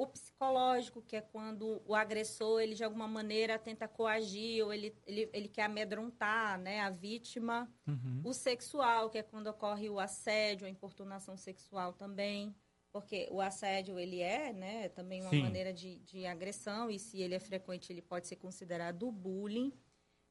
O 0.00 0.06
psicológico, 0.06 1.02
que 1.02 1.14
é 1.14 1.20
quando 1.20 1.82
o 1.84 1.94
agressor, 1.94 2.62
ele 2.62 2.74
de 2.74 2.82
alguma 2.82 3.06
maneira 3.06 3.58
tenta 3.58 3.86
coagir 3.86 4.64
ou 4.64 4.72
ele, 4.72 4.96
ele, 5.06 5.28
ele 5.30 5.46
quer 5.46 5.64
amedrontar 5.64 6.58
né, 6.58 6.80
a 6.80 6.88
vítima. 6.88 7.70
Uhum. 7.86 8.22
O 8.24 8.32
sexual, 8.32 9.10
que 9.10 9.18
é 9.18 9.22
quando 9.22 9.48
ocorre 9.48 9.90
o 9.90 10.00
assédio, 10.00 10.66
a 10.66 10.70
importunação 10.70 11.36
sexual 11.36 11.92
também. 11.92 12.56
Porque 12.90 13.28
o 13.30 13.42
assédio, 13.42 13.98
ele 13.98 14.22
é 14.22 14.54
né, 14.54 14.88
também 14.88 15.20
uma 15.20 15.28
Sim. 15.28 15.42
maneira 15.42 15.70
de, 15.70 15.96
de 15.96 16.24
agressão 16.24 16.90
e 16.90 16.98
se 16.98 17.20
ele 17.20 17.34
é 17.34 17.38
frequente, 17.38 17.92
ele 17.92 18.00
pode 18.00 18.26
ser 18.26 18.36
considerado 18.36 19.12
bullying. 19.12 19.70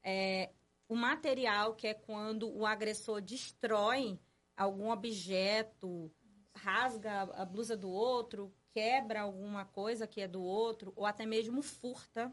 É, 0.03 0.49
o 0.87 0.95
material, 0.95 1.75
que 1.75 1.85
é 1.85 1.93
quando 1.93 2.49
o 2.51 2.65
agressor 2.65 3.21
destrói 3.21 4.19
algum 4.57 4.89
objeto, 4.89 6.11
rasga 6.55 7.21
a 7.35 7.45
blusa 7.45 7.77
do 7.77 7.91
outro, 7.91 8.51
quebra 8.73 9.21
alguma 9.21 9.65
coisa 9.65 10.07
que 10.07 10.21
é 10.21 10.27
do 10.27 10.41
outro, 10.41 10.93
ou 10.95 11.05
até 11.05 11.25
mesmo 11.25 11.61
furta, 11.61 12.31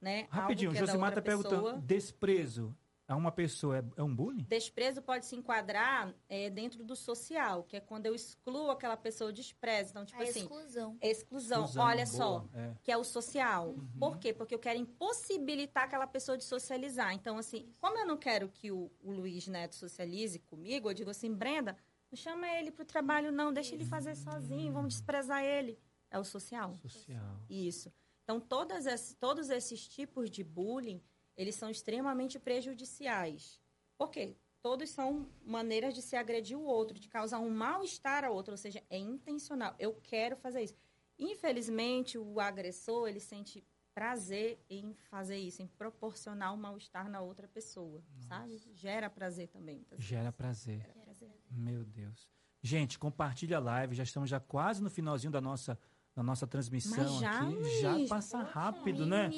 né? 0.00 0.26
Rapidinho, 0.30 0.72
é 0.72 0.74
Josimar 0.74 1.10
está 1.10 1.22
perguntando, 1.22 1.80
desprezo 1.80 2.74
a 3.08 3.16
uma 3.16 3.32
pessoa 3.32 3.78
é, 3.78 3.84
é, 3.96 4.02
um 4.02 4.14
bullying? 4.14 4.44
Desprezo 4.46 5.00
pode 5.00 5.24
se 5.24 5.34
enquadrar 5.34 6.14
é, 6.28 6.50
dentro 6.50 6.84
do 6.84 6.94
social, 6.94 7.64
que 7.64 7.76
é 7.76 7.80
quando 7.80 8.04
eu 8.04 8.14
excluo 8.14 8.70
aquela 8.70 8.98
pessoa, 8.98 9.32
desprezo. 9.32 9.90
Então, 9.90 10.04
tipo 10.04 10.20
a 10.20 10.24
assim... 10.24 10.40
exclusão. 10.40 10.98
Exclusão. 11.00 11.64
exclusão 11.64 11.84
olha 11.84 12.04
boa, 12.04 12.06
só, 12.06 12.44
é. 12.54 12.74
que 12.82 12.92
é 12.92 12.96
o 12.98 13.02
social. 13.02 13.68
Uhum. 13.68 13.88
Por 13.98 14.18
quê? 14.18 14.34
Porque 14.34 14.54
eu 14.54 14.58
quero 14.58 14.78
impossibilitar 14.78 15.84
aquela 15.84 16.06
pessoa 16.06 16.36
de 16.36 16.44
socializar. 16.44 17.14
Então, 17.14 17.38
assim, 17.38 17.72
como 17.80 17.98
eu 17.98 18.06
não 18.06 18.18
quero 18.18 18.50
que 18.50 18.70
o, 18.70 18.90
o 19.02 19.10
Luiz 19.10 19.48
Neto 19.48 19.74
socialize 19.74 20.38
comigo, 20.40 20.90
eu 20.90 20.94
digo 20.94 21.10
assim, 21.10 21.32
Brenda, 21.32 21.78
não 22.10 22.16
chama 22.16 22.48
ele 22.48 22.70
para 22.70 22.82
o 22.82 22.86
trabalho, 22.86 23.30
não. 23.30 23.52
Deixa 23.52 23.74
ele 23.74 23.84
fazer 23.84 24.14
sozinho. 24.16 24.72
Vamos 24.72 24.94
desprezar 24.94 25.44
ele. 25.44 25.78
É 26.10 26.18
o 26.18 26.24
social. 26.24 26.74
Social. 26.76 27.40
Isso. 27.48 27.92
Então, 28.24 28.40
todas 28.40 28.86
esses, 28.86 29.14
todos 29.14 29.50
esses 29.50 29.86
tipos 29.86 30.30
de 30.30 30.42
bullying, 30.42 31.02
eles 31.36 31.54
são 31.54 31.70
extremamente 31.70 32.38
prejudiciais. 32.38 33.60
Por 33.96 34.10
quê? 34.10 34.36
Todos 34.60 34.90
são 34.90 35.28
maneiras 35.44 35.94
de 35.94 36.02
se 36.02 36.16
agredir 36.16 36.58
o 36.58 36.64
outro, 36.64 36.98
de 36.98 37.08
causar 37.08 37.38
um 37.40 37.50
mal-estar 37.50 38.24
ao 38.24 38.34
outro. 38.34 38.52
Ou 38.52 38.58
seja, 38.58 38.82
é 38.88 38.98
intencional. 38.98 39.74
Eu 39.78 39.94
quero 40.02 40.36
fazer 40.36 40.62
isso. 40.62 40.74
Infelizmente, 41.18 42.16
o 42.16 42.40
agressor, 42.40 43.08
ele 43.08 43.20
sente 43.20 43.64
prazer 43.92 44.64
em 44.70 44.94
fazer 44.94 45.36
isso, 45.38 45.60
em 45.60 45.66
proporcionar 45.66 46.54
um 46.54 46.56
mal-estar 46.56 47.08
na 47.10 47.20
outra 47.20 47.48
pessoa, 47.48 48.00
Nossa. 48.14 48.28
sabe? 48.28 48.62
Gera 48.72 49.10
prazer 49.10 49.48
também. 49.48 49.84
Gera 49.98 50.30
prazer. 50.30 50.80
Gera 50.82 50.97
prazer. 51.18 51.42
Meu 51.50 51.84
Deus. 51.84 52.28
Gente, 52.62 52.98
compartilha 52.98 53.58
a 53.58 53.60
live, 53.60 53.94
já 53.94 54.02
estamos 54.02 54.28
já 54.28 54.40
quase 54.40 54.82
no 54.82 54.90
finalzinho 54.90 55.32
da 55.32 55.40
nossa 55.40 55.78
na 56.18 56.24
nossa 56.24 56.48
transmissão 56.48 57.20
já, 57.20 57.30
aqui. 57.30 57.54
Luiz, 57.54 57.80
já 57.80 57.94
passa 58.08 58.42
rápido, 58.42 59.06
né? 59.06 59.30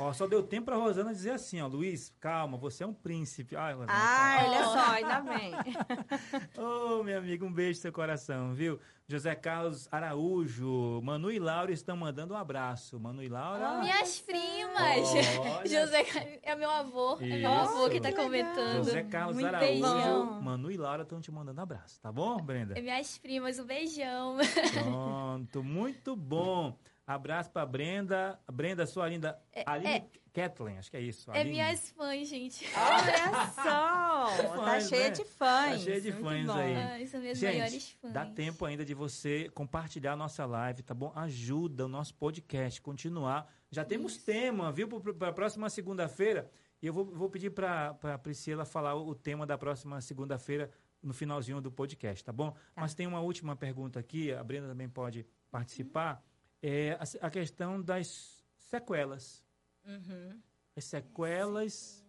Ó, 0.00 0.12
só 0.12 0.26
deu 0.26 0.42
tempo 0.42 0.64
pra 0.64 0.74
Rosana 0.76 1.12
dizer 1.12 1.30
assim, 1.30 1.60
ó, 1.60 1.68
Luiz, 1.68 2.12
calma, 2.18 2.58
você 2.58 2.82
é 2.82 2.86
um 2.88 2.92
príncipe. 2.92 3.54
Ai, 3.54 3.72
Rosana, 3.72 3.92
ah, 3.92 4.44
olha 4.44 4.64
só, 4.64 4.90
ainda 4.94 5.20
bem. 5.20 5.52
Ô, 6.58 6.98
oh, 6.98 7.04
meu 7.04 7.18
amigo, 7.18 7.46
um 7.46 7.52
beijo 7.52 7.78
no 7.78 7.82
seu 7.82 7.92
coração, 7.92 8.52
viu? 8.52 8.80
José 9.06 9.34
Carlos 9.34 9.86
Araújo, 9.92 11.00
Manu 11.02 11.30
e 11.30 11.38
Laura 11.38 11.70
estão 11.70 11.94
mandando 11.94 12.32
um 12.32 12.36
abraço. 12.38 12.98
Manu 12.98 13.22
e 13.22 13.28
Laura. 13.28 13.74
Oh, 13.76 13.80
minhas 13.82 14.18
primas. 14.20 15.08
José 15.70 16.40
é 16.42 16.54
meu 16.56 16.70
avô. 16.70 17.14
Isso. 17.16 17.24
É 17.24 17.38
meu 17.38 17.52
avô 17.52 17.90
que 17.90 17.98
está 17.98 18.12
comentando. 18.12 18.76
José 18.76 19.02
Carlos 19.02 19.34
Muito 19.34 19.46
Araújo, 19.46 19.72
beijão. 19.72 20.40
Manu 20.40 20.70
e 20.70 20.76
Laura 20.78 21.02
estão 21.02 21.20
te 21.20 21.30
mandando 21.30 21.60
um 21.60 21.62
abraço, 21.62 22.00
tá 22.00 22.10
bom, 22.10 22.38
Brenda? 22.38 22.78
É 22.78 22.80
minhas 22.80 23.18
primas, 23.18 23.58
um 23.58 23.66
beijão. 23.66 24.38
Pronto, 24.72 25.62
muito 25.62 26.16
bom. 26.16 26.74
Abraço 27.06 27.50
pra 27.50 27.66
Brenda. 27.66 28.40
Brenda, 28.50 28.86
sua 28.86 29.06
linda. 29.06 29.38
É, 29.52 29.64
Aline 29.66 29.96
é. 29.96 30.23
Kathleen, 30.34 30.78
acho 30.78 30.90
que 30.90 30.96
é 30.96 31.00
isso. 31.00 31.30
É 31.32 31.44
minhas 31.44 31.90
fãs, 31.90 32.28
gente. 32.28 32.66
Olha 32.76 33.46
só! 33.54 34.26
Fãs, 34.48 34.64
tá 34.64 34.80
cheia 34.80 35.04
né? 35.04 35.10
de 35.10 35.24
fãs. 35.24 35.70
Tá 35.70 35.78
cheia 35.78 36.00
de 36.00 36.12
Muito 36.12 36.24
fãs 36.24 36.46
bom. 36.46 36.52
aí. 36.52 36.74
Ai, 36.74 37.06
são 37.06 37.20
minhas 37.20 37.38
gente, 37.38 37.56
maiores 37.56 37.90
fãs. 37.90 38.12
Dá 38.12 38.26
tempo 38.26 38.64
ainda 38.64 38.84
de 38.84 38.92
você 38.92 39.48
compartilhar 39.54 40.12
a 40.12 40.16
nossa 40.16 40.44
live, 40.44 40.82
tá 40.82 40.92
bom? 40.92 41.12
Ajuda 41.14 41.86
o 41.86 41.88
nosso 41.88 42.14
podcast 42.14 42.82
continuar. 42.82 43.50
Já 43.70 43.82
isso. 43.82 43.88
temos 43.88 44.16
tema, 44.18 44.70
viu? 44.70 44.88
Para 44.88 45.28
a 45.28 45.32
próxima 45.32 45.70
segunda-feira. 45.70 46.50
E 46.82 46.86
eu 46.86 46.92
vou, 46.92 47.04
vou 47.04 47.30
pedir 47.30 47.50
para 47.50 47.96
a 48.02 48.18
Priscila 48.18 48.64
falar 48.64 48.94
o 48.94 49.14
tema 49.14 49.46
da 49.46 49.56
próxima 49.56 50.00
segunda-feira 50.00 50.70
no 51.02 51.14
finalzinho 51.14 51.60
do 51.60 51.70
podcast, 51.70 52.24
tá 52.24 52.32
bom? 52.32 52.50
Tá. 52.50 52.58
Mas 52.76 52.94
tem 52.94 53.06
uma 53.06 53.20
última 53.20 53.54
pergunta 53.56 54.00
aqui, 54.00 54.32
a 54.32 54.42
Brenda 54.42 54.68
também 54.68 54.88
pode 54.88 55.26
participar. 55.50 56.16
Uhum 56.16 56.34
é 56.66 56.92
a, 56.92 57.26
a 57.26 57.30
questão 57.30 57.80
das 57.80 58.42
sequelas. 58.56 59.43
Uhum. 59.84 60.40
As 60.76 60.84
sequelas 60.84 62.04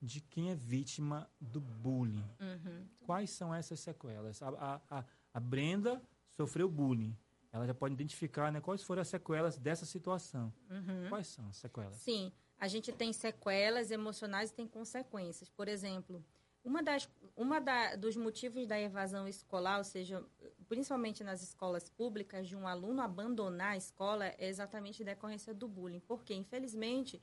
de 0.00 0.20
quem 0.20 0.50
é 0.50 0.54
vítima 0.54 1.28
do 1.40 1.60
bullying. 1.60 2.24
Uhum. 2.40 2.86
Quais 3.04 3.30
são 3.30 3.54
essas 3.54 3.80
sequelas? 3.80 4.42
A, 4.42 4.80
a, 4.90 5.04
a, 5.32 5.40
Brenda 5.40 6.02
sofreu 6.30 6.68
bullying. 6.68 7.16
Ela 7.52 7.66
já 7.66 7.74
pode 7.74 7.94
identificar 7.94 8.52
né, 8.52 8.60
quais 8.60 8.82
foram 8.82 9.02
as 9.02 9.08
sequelas 9.08 9.56
dessa 9.56 9.86
situação. 9.86 10.52
Uhum. 10.70 11.08
Quais 11.08 11.26
são 11.28 11.48
as 11.48 11.56
sequelas? 11.56 11.96
Sim, 11.96 12.30
a 12.58 12.68
gente 12.68 12.92
tem 12.92 13.12
sequelas 13.12 13.90
emocionais 13.90 14.50
e 14.50 14.54
tem 14.54 14.66
consequências. 14.68 15.48
Por 15.48 15.66
exemplo, 15.66 16.24
uma 16.66 16.82
das, 16.82 17.08
uma 17.36 17.60
da, 17.60 17.94
dos 17.94 18.16
motivos 18.16 18.66
da 18.66 18.78
evasão 18.78 19.28
escolar, 19.28 19.78
ou 19.78 19.84
seja, 19.84 20.22
principalmente 20.68 21.22
nas 21.22 21.40
escolas 21.40 21.88
públicas, 21.88 22.48
de 22.48 22.56
um 22.56 22.66
aluno 22.66 23.00
abandonar 23.00 23.74
a 23.74 23.76
escola 23.76 24.26
é 24.26 24.48
exatamente 24.48 25.04
decorrência 25.04 25.54
do 25.54 25.68
bullying. 25.68 26.00
Porque, 26.00 26.34
infelizmente, 26.34 27.22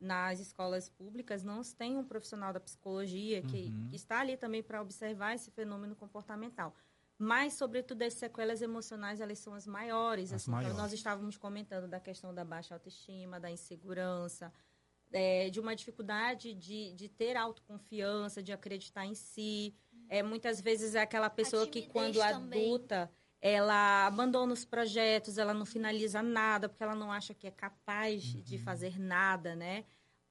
nas 0.00 0.38
escolas 0.38 0.88
públicas 0.88 1.42
não 1.42 1.60
tem 1.62 1.96
um 1.96 2.04
profissional 2.04 2.52
da 2.52 2.60
psicologia 2.60 3.42
que, 3.42 3.64
uhum. 3.64 3.88
que 3.88 3.96
está 3.96 4.20
ali 4.20 4.36
também 4.36 4.62
para 4.62 4.80
observar 4.80 5.34
esse 5.34 5.50
fenômeno 5.50 5.96
comportamental. 5.96 6.72
Mas, 7.18 7.54
sobretudo, 7.54 8.02
as 8.02 8.14
sequelas 8.14 8.62
emocionais, 8.62 9.20
elas 9.20 9.40
são 9.40 9.54
as 9.54 9.66
maiores. 9.66 10.32
As 10.32 10.42
assim, 10.42 10.50
maiores. 10.52 10.72
Então, 10.72 10.82
nós 10.82 10.92
estávamos 10.92 11.36
comentando 11.36 11.88
da 11.88 11.98
questão 11.98 12.32
da 12.32 12.44
baixa 12.44 12.74
autoestima, 12.74 13.40
da 13.40 13.50
insegurança, 13.50 14.52
é, 15.14 15.48
de 15.48 15.60
uma 15.60 15.76
dificuldade 15.76 16.52
de, 16.52 16.92
de 16.92 17.08
ter 17.08 17.36
autoconfiança, 17.36 18.42
de 18.42 18.52
acreditar 18.52 19.06
em 19.06 19.14
si. 19.14 19.72
É, 20.08 20.22
muitas 20.22 20.60
vezes 20.60 20.94
é 20.94 21.00
aquela 21.00 21.30
pessoa 21.30 21.66
que, 21.66 21.82
quando 21.82 22.18
também. 22.18 22.60
adulta, 22.60 23.10
ela 23.40 24.06
abandona 24.06 24.52
os 24.52 24.64
projetos, 24.64 25.38
ela 25.38 25.54
não 25.54 25.64
finaliza 25.64 26.20
nada, 26.20 26.68
porque 26.68 26.82
ela 26.82 26.96
não 26.96 27.12
acha 27.12 27.32
que 27.32 27.46
é 27.46 27.50
capaz 27.50 28.34
uhum. 28.34 28.40
de 28.42 28.58
fazer 28.58 28.98
nada, 28.98 29.54
né? 29.54 29.84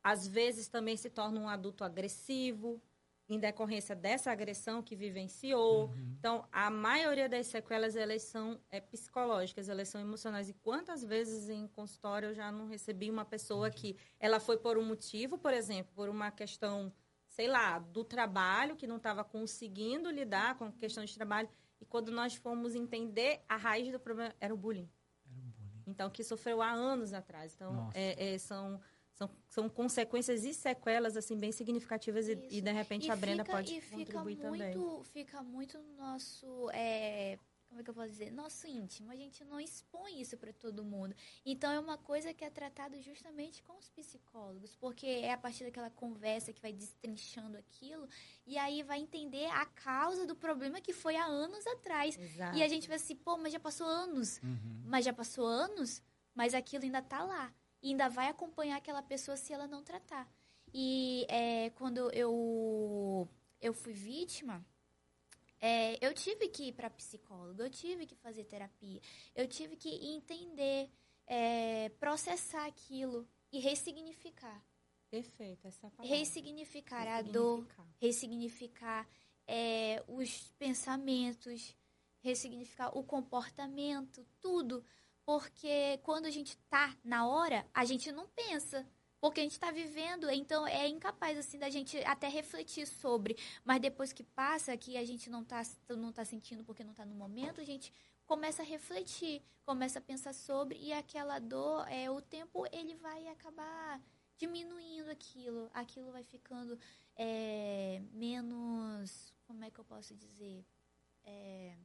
Às 0.03 0.27
vezes 0.27 0.67
também 0.67 0.97
se 0.97 1.09
torna 1.09 1.39
um 1.39 1.47
adulto 1.47 1.83
agressivo, 1.85 2.81
em 3.29 3.39
decorrência 3.39 3.95
dessa 3.95 4.31
agressão 4.31 4.81
que 4.81 4.95
vivenciou. 4.95 5.87
Uhum. 5.87 6.15
Então, 6.19 6.47
a 6.51 6.69
maioria 6.69 7.29
das 7.29 7.47
sequelas, 7.47 7.95
elas 7.95 8.23
são 8.23 8.59
é, 8.69 8.81
psicológicas, 8.81 9.69
elas 9.69 9.87
são 9.87 10.01
emocionais. 10.01 10.49
E 10.49 10.53
quantas 10.53 11.03
vezes 11.03 11.49
em 11.49 11.67
consultório 11.67 12.29
eu 12.29 12.33
já 12.33 12.51
não 12.51 12.67
recebi 12.67 13.09
uma 13.09 13.25
pessoa 13.25 13.69
que 13.69 13.95
ela 14.19 14.39
foi 14.39 14.57
por 14.57 14.77
um 14.77 14.83
motivo, 14.83 15.37
por 15.37 15.53
exemplo, 15.53 15.91
por 15.95 16.09
uma 16.09 16.31
questão, 16.31 16.91
sei 17.27 17.47
lá, 17.47 17.79
do 17.79 18.03
trabalho, 18.03 18.75
que 18.75 18.85
não 18.87 18.97
estava 18.97 19.23
conseguindo 19.23 20.09
lidar 20.11 20.57
com 20.57 20.65
a 20.65 20.71
questão 20.71 21.03
de 21.05 21.15
trabalho. 21.15 21.49
E 21.79 21.85
quando 21.85 22.11
nós 22.11 22.35
fomos 22.35 22.75
entender, 22.75 23.41
a 23.47 23.55
raiz 23.55 23.91
do 23.91 23.99
problema 23.99 24.35
era 24.39 24.53
o 24.53 24.57
bullying. 24.57 24.89
Era 25.25 25.39
um 25.39 25.49
bullying. 25.49 25.83
Então, 25.87 26.09
que 26.09 26.23
sofreu 26.23 26.61
há 26.61 26.71
anos 26.71 27.13
atrás. 27.13 27.53
Então, 27.55 27.89
é- 27.93 28.33
é, 28.33 28.37
são, 28.37 28.79
são, 29.27 29.37
são 29.49 29.69
consequências 29.69 30.43
e 30.43 30.53
sequelas, 30.53 31.15
assim, 31.17 31.37
bem 31.37 31.51
significativas. 31.51 32.27
E, 32.27 32.31
e, 32.49 32.61
de 32.61 32.71
repente, 32.71 33.07
E 33.07 33.11
a 33.11 33.15
Brenda 33.15 33.43
fica- 33.43 33.57
pode 33.57 33.75
e 33.75 33.81
fica 33.81 33.95
contribuir 34.19 34.35
também. 34.37 34.75
muito, 34.77 35.03
Fica 35.03 35.41
muito 35.43 35.77
no 35.79 35.93
nosso. 35.95 36.69
é, 36.71 37.37
como 37.69 37.81
é 37.81 37.83
que 37.83 37.89
eu 37.89 37.93
posso 37.95 38.09
dizer? 38.09 38.31
Nosso 38.31 38.67
íntimo. 38.67 39.09
A 39.11 39.15
gente 39.15 39.43
não 39.45 39.59
expõe 39.59 40.21
isso 40.21 40.37
para 40.37 40.53
todo 40.53 40.83
mundo. 40.83 41.15
Então 41.43 41.71
é 41.71 41.79
uma 41.79 41.97
coisa 41.97 42.31
que 42.31 42.45
é 42.45 42.49
tratada 42.51 43.01
justamente 43.01 43.63
com 43.63 43.75
os 43.79 43.89
psicólogos, 43.89 44.75
porque 44.75 45.07
é 45.07 45.33
a 45.33 45.37
partir 45.39 45.63
daquela 45.63 45.89
conversa 45.89 46.53
que 46.53 46.61
vai 46.61 46.71
destrinchando 46.71 47.57
aquilo 47.57 48.07
e 48.45 48.59
aí 48.59 48.83
vai 48.83 48.99
entender 48.99 49.47
a 49.47 49.65
causa 49.65 50.23
do 50.27 50.35
problema 50.35 50.79
que 50.79 50.93
foi 50.93 51.15
há 51.15 51.25
anos 51.25 51.65
atrás. 51.65 52.15
Exato. 52.15 52.55
E 52.55 52.61
a 52.61 52.67
gente 52.67 52.87
vai 52.87 52.97
assim, 52.97 53.15
pô, 53.15 53.37
mas 53.37 53.51
já 53.51 53.59
passou 53.59 53.87
anos. 53.87 54.39
Uhum. 54.43 54.83
Mas 54.85 55.03
já 55.03 55.11
passou 55.11 55.47
anos, 55.47 55.99
mas 56.35 56.53
aquilo 56.53 56.83
ainda 56.83 57.01
tá 57.01 57.23
lá. 57.23 57.51
E 57.83 57.89
ainda 57.89 58.07
vai 58.09 58.27
acompanhar 58.29 58.77
aquela 58.77 59.01
pessoa 59.03 59.37
se 59.37 59.53
ela 59.53 59.67
não 59.67 59.83
tratar. 59.83 60.27
E 60.73 61.25
é, 61.29 61.69
quando 61.71 62.09
eu, 62.13 63.29
eu 63.61 63.73
fui 63.73 63.93
vítima, 63.93 64.65
é, 65.59 65.97
eu 66.05 66.13
tive 66.13 66.47
que 66.47 66.69
ir 66.69 66.71
para 66.71 66.89
psicóloga, 66.89 67.63
eu 67.63 67.69
tive 67.69 68.07
que 68.07 68.15
fazer 68.15 68.45
terapia, 68.45 69.01
eu 69.35 69.47
tive 69.47 69.75
que 69.75 69.89
entender, 70.15 70.89
é, 71.27 71.89
processar 71.99 72.65
aquilo 72.65 73.27
e 73.51 73.59
ressignificar. 73.59 74.65
Perfeito, 75.09 75.67
essa 75.67 75.85
é 75.85 75.87
a 75.87 75.91
palavra. 75.91 76.17
Ressignificar 76.17 77.07
a 77.07 77.21
dor, 77.21 77.59
Ressignificar. 77.59 77.97
ressignificar 78.01 79.09
é, 79.45 80.03
os 80.07 80.51
pensamentos, 80.57 81.75
ressignificar 82.21 82.97
o 82.97 83.03
comportamento, 83.03 84.25
tudo. 84.41 84.83
Porque 85.25 85.99
quando 86.03 86.25
a 86.25 86.29
gente 86.29 86.57
tá 86.69 86.95
na 87.03 87.25
hora, 87.27 87.65
a 87.73 87.85
gente 87.85 88.11
não 88.11 88.27
pensa. 88.27 88.85
Porque 89.21 89.39
a 89.39 89.43
gente 89.43 89.57
tá 89.57 89.71
vivendo, 89.71 90.29
então 90.29 90.67
é 90.67 90.85
incapaz, 90.85 91.37
assim, 91.37 91.57
da 91.57 91.69
gente 91.69 91.97
até 92.03 92.27
refletir 92.27 92.85
sobre. 92.85 93.37
Mas 93.63 93.79
depois 93.79 94.11
que 94.11 94.21
passa, 94.21 94.75
que 94.75 94.97
a 94.97 95.05
gente 95.05 95.29
não 95.29 95.45
tá, 95.45 95.61
não 95.89 96.11
tá 96.11 96.25
sentindo 96.25 96.61
porque 96.65 96.83
não 96.83 96.93
tá 96.93 97.05
no 97.05 97.15
momento, 97.15 97.61
a 97.61 97.63
gente 97.63 97.93
começa 98.25 98.61
a 98.63 98.65
refletir, 98.65 99.41
começa 99.65 99.99
a 99.99 100.01
pensar 100.01 100.33
sobre, 100.33 100.77
e 100.77 100.91
aquela 100.91 101.39
dor, 101.39 101.87
é, 101.89 102.11
o 102.11 102.21
tempo, 102.21 102.65
ele 102.71 102.95
vai 102.95 103.27
acabar 103.29 104.01
diminuindo 104.37 105.09
aquilo. 105.09 105.69
Aquilo 105.73 106.11
vai 106.11 106.23
ficando 106.23 106.77
é, 107.15 108.01
menos. 108.11 109.33
Como 109.45 109.63
é 109.63 109.71
que 109.71 109.79
eu 109.79 109.85
posso 109.85 110.13
dizer? 110.15 110.65
É, 111.23 111.77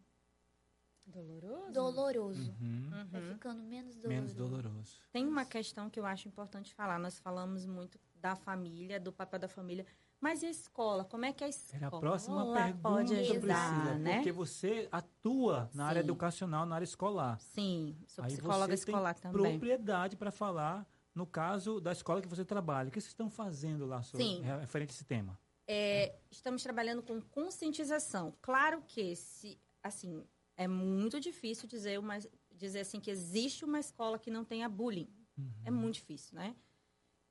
Doloroso? 1.09 1.73
doloroso. 1.73 2.55
Uhum. 2.61 2.91
Vai 3.11 3.21
Uhum. 3.23 3.29
ficando 3.35 3.63
menos 3.63 3.97
doloroso. 3.97 4.09
Menos 4.09 4.35
doloroso. 4.35 4.97
Tem 5.13 5.27
uma 5.27 5.45
questão 5.45 5.89
que 5.91 5.99
eu 5.99 6.07
acho 6.07 6.29
importante 6.29 6.75
falar. 6.75 6.99
Nós 6.99 7.19
falamos 7.19 7.65
muito 7.67 7.99
da 8.17 8.35
família, 8.37 8.99
do 9.01 9.13
papel 9.13 9.39
da 9.39 9.49
família. 9.49 9.87
Mas 10.21 10.43
e 10.43 10.47
a 10.47 10.51
escola? 10.51 11.05
Como 11.05 11.25
é 11.25 11.33
que 11.33 11.45
a 11.45 11.49
escola 11.49 11.77
Era 11.77 11.87
a 11.87 12.01
próxima 12.01 12.53
pergunta, 12.53 12.79
pode 12.83 13.15
ajudar, 13.15 13.75
Priscila, 13.75 13.99
né? 13.99 14.15
porque 14.17 14.33
você 14.33 14.89
atua 14.91 15.71
na 15.73 15.87
área 15.87 16.01
Sim. 16.03 16.07
educacional, 16.07 16.67
na 16.67 16.75
área 16.75 16.85
escolar. 16.85 17.39
Sim, 17.41 17.97
sou 18.09 18.25
Aí 18.25 18.33
psicóloga 18.33 18.75
escolar 18.75 19.15
também. 19.15 19.53
propriedade 19.53 20.17
para 20.17 20.33
falar 20.33 20.85
no 21.15 21.25
caso 21.25 21.81
da 21.81 21.93
escola 21.93 22.21
que 22.21 22.27
você 22.29 22.45
trabalha. 22.45 22.89
O 22.89 22.91
que 22.93 23.01
vocês 23.01 23.11
estão 23.13 23.31
fazendo 23.31 23.87
lá 23.87 24.03
sobre, 24.03 24.27
Sim. 24.27 24.43
referente 24.43 24.91
a 24.91 24.95
esse 24.95 25.05
tema? 25.05 25.39
É, 25.69 26.17
estamos 26.31 26.63
trabalhando 26.65 27.03
com 27.03 27.21
conscientização. 27.21 28.35
Claro 28.43 28.83
que 28.87 29.15
se, 29.15 29.57
assim, 29.83 30.25
é 30.59 30.67
muito 30.69 31.19
difícil 31.21 31.67
dizer 31.67 31.99
uma, 31.99 32.19
dizer 32.51 32.81
assim 32.81 33.01
que 33.01 33.11
existe 33.11 33.65
uma 33.65 33.79
escola 33.79 34.19
que 34.19 34.31
não 34.31 34.45
tenha 34.45 34.69
bullying. 34.69 35.09
Uhum. 35.39 35.51
É 35.65 35.71
muito 35.71 35.95
difícil, 35.95 36.35
né? 36.35 36.55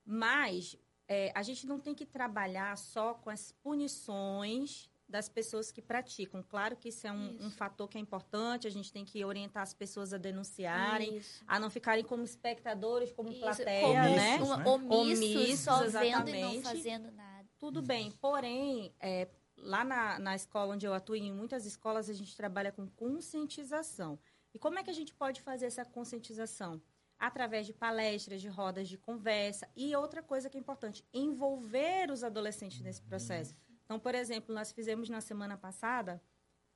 Mas 0.05 0.77
é, 1.07 1.31
a 1.35 1.43
gente 1.43 1.67
não 1.67 1.77
tem 1.77 1.93
que 1.93 2.05
trabalhar 2.05 2.75
só 2.77 3.13
com 3.13 3.29
as 3.29 3.51
punições 3.51 4.89
das 5.07 5.29
pessoas 5.29 5.71
que 5.71 5.81
praticam. 5.81 6.41
Claro 6.41 6.75
que 6.75 6.89
isso 6.89 7.05
é 7.05 7.11
um, 7.11 7.31
Isso. 7.31 7.45
um 7.45 7.51
fator 7.51 7.87
que 7.87 7.97
é 7.97 8.01
importante. 8.01 8.67
A 8.67 8.69
gente 8.69 8.91
tem 8.91 9.05
que 9.05 9.23
orientar 9.23 9.63
as 9.63 9.73
pessoas 9.73 10.13
a 10.13 10.17
denunciarem, 10.17 11.17
Isso. 11.17 11.43
a 11.47 11.59
não 11.59 11.69
ficarem 11.69 12.03
como 12.03 12.23
espectadores, 12.23 13.11
como 13.11 13.29
Isso, 13.29 13.39
plateia, 13.39 13.87
omissos, 13.87 14.15
né? 14.15 14.37
Omissos, 14.37 14.57
né? 14.57 14.65
Omissos, 14.65 15.35
Omissos, 15.35 15.59
só 15.59 15.79
vendo 15.85 16.29
e 16.29 16.41
não 16.41 16.53
exatamente. 16.53 16.63
fazendo 16.63 17.11
nada. 17.11 17.47
Tudo 17.57 17.81
bem, 17.81 18.11
porém, 18.21 18.93
é, 18.99 19.27
lá 19.57 19.83
na, 19.83 20.19
na 20.19 20.35
escola 20.35 20.73
onde 20.73 20.85
eu 20.85 20.93
atuo, 20.93 21.15
em 21.15 21.31
muitas 21.33 21.65
escolas, 21.65 22.09
a 22.09 22.13
gente 22.13 22.35
trabalha 22.35 22.71
com 22.71 22.87
conscientização. 22.87 24.19
E 24.53 24.59
como 24.59 24.79
é 24.79 24.83
que 24.83 24.89
a 24.89 24.93
gente 24.93 25.13
pode 25.13 25.41
fazer 25.41 25.65
essa 25.65 25.85
conscientização? 25.85 26.81
Através 27.19 27.65
de 27.65 27.73
palestras, 27.73 28.41
de 28.41 28.47
rodas 28.47 28.87
de 28.87 28.97
conversa. 28.97 29.67
E 29.75 29.95
outra 29.95 30.21
coisa 30.21 30.49
que 30.49 30.57
é 30.57 30.59
importante, 30.59 31.03
envolver 31.13 32.11
os 32.11 32.23
adolescentes 32.23 32.79
nesse 32.81 33.01
processo. 33.01 33.55
Então, 33.85 33.99
por 33.99 34.13
exemplo, 34.13 34.53
nós 34.53 34.71
fizemos 34.71 35.09
na 35.09 35.21
semana 35.21 35.57
passada, 35.57 36.21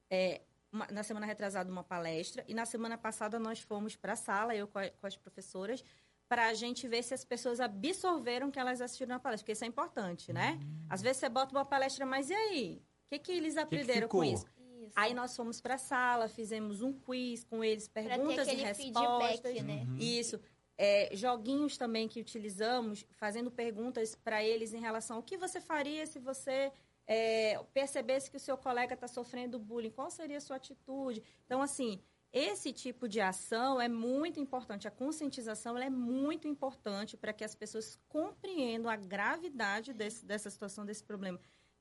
é, 0.09 0.41
uma- 0.71 0.87
na 0.87 1.03
semana 1.03 1.25
retrasada, 1.25 1.69
uma 1.71 1.83
palestra. 1.83 2.43
E 2.47 2.53
na 2.53 2.65
semana 2.65 2.97
passada 2.97 3.37
nós 3.37 3.59
fomos 3.59 3.95
para 3.95 4.13
a 4.13 4.15
sala, 4.15 4.55
eu 4.55 4.67
com, 4.67 4.79
a- 4.79 4.89
com 4.89 5.05
as 5.05 5.15
professoras, 5.17 5.83
para 6.31 6.47
a 6.47 6.53
gente 6.53 6.87
ver 6.87 7.03
se 7.03 7.13
as 7.13 7.25
pessoas 7.25 7.59
absorveram 7.59 8.47
o 8.47 8.51
que 8.53 8.57
elas 8.57 8.79
assistiram 8.79 9.09
na 9.09 9.19
palestra, 9.19 9.43
porque 9.43 9.51
isso 9.51 9.65
é 9.65 9.67
importante, 9.67 10.31
né? 10.31 10.57
Às 10.89 11.01
vezes 11.01 11.17
você 11.17 11.27
bota 11.27 11.53
uma 11.53 11.65
palestra, 11.65 12.05
mas 12.05 12.29
e 12.29 12.33
aí? 12.33 12.81
O 13.05 13.09
que, 13.09 13.19
que 13.19 13.33
eles 13.33 13.55
que 13.55 13.59
aprenderam 13.59 14.07
com 14.07 14.23
isso? 14.23 14.45
Isso. 14.79 14.93
Aí 14.95 15.13
nós 15.13 15.35
fomos 15.35 15.59
para 15.59 15.75
a 15.75 15.77
sala, 15.77 16.29
fizemos 16.29 16.81
um 16.81 16.93
quiz 16.93 17.43
com 17.43 17.61
eles, 17.61 17.89
perguntas 17.89 18.47
e 18.47 18.53
respostas. 18.53 19.41
feedback, 19.41 19.61
né? 19.61 19.85
Uhum. 19.89 19.97
Isso. 19.97 20.39
É, 20.77 21.09
joguinhos 21.13 21.77
também 21.77 22.07
que 22.07 22.21
utilizamos, 22.21 23.05
fazendo 23.09 23.51
perguntas 23.51 24.15
para 24.15 24.41
eles 24.41 24.73
em 24.73 24.79
relação 24.79 25.17
ao 25.17 25.23
que 25.23 25.35
você 25.35 25.59
faria 25.59 26.07
se 26.07 26.17
você 26.17 26.71
é, 27.05 27.59
percebesse 27.73 28.31
que 28.31 28.37
o 28.37 28.39
seu 28.39 28.57
colega 28.57 28.93
está 28.93 29.05
sofrendo 29.09 29.59
bullying, 29.59 29.91
qual 29.91 30.09
seria 30.09 30.37
a 30.37 30.41
sua 30.41 30.55
atitude? 30.55 31.21
Então, 31.45 31.61
assim, 31.61 31.99
esse 32.33 32.71
tipo 32.71 33.07
de 33.09 33.19
ação 33.19 33.79
é 33.81 33.87
muito 33.87 34.39
importante. 34.39 34.87
A 34.87 34.91
conscientização 34.91 35.77
é 35.77 35.89
muito 35.89 36.47
importante 36.47 37.17
para 37.17 37.33
que 37.33 37.43
as 37.43 37.53
pessoas 37.55 37.99
compreendam 38.07 38.89
a 38.89 38.95
gravidade 38.95 39.93
desse- 39.93 40.25
dessa 40.25 40.49
situação, 40.49 40.85
desse 40.85 41.03
problema. 41.03 41.39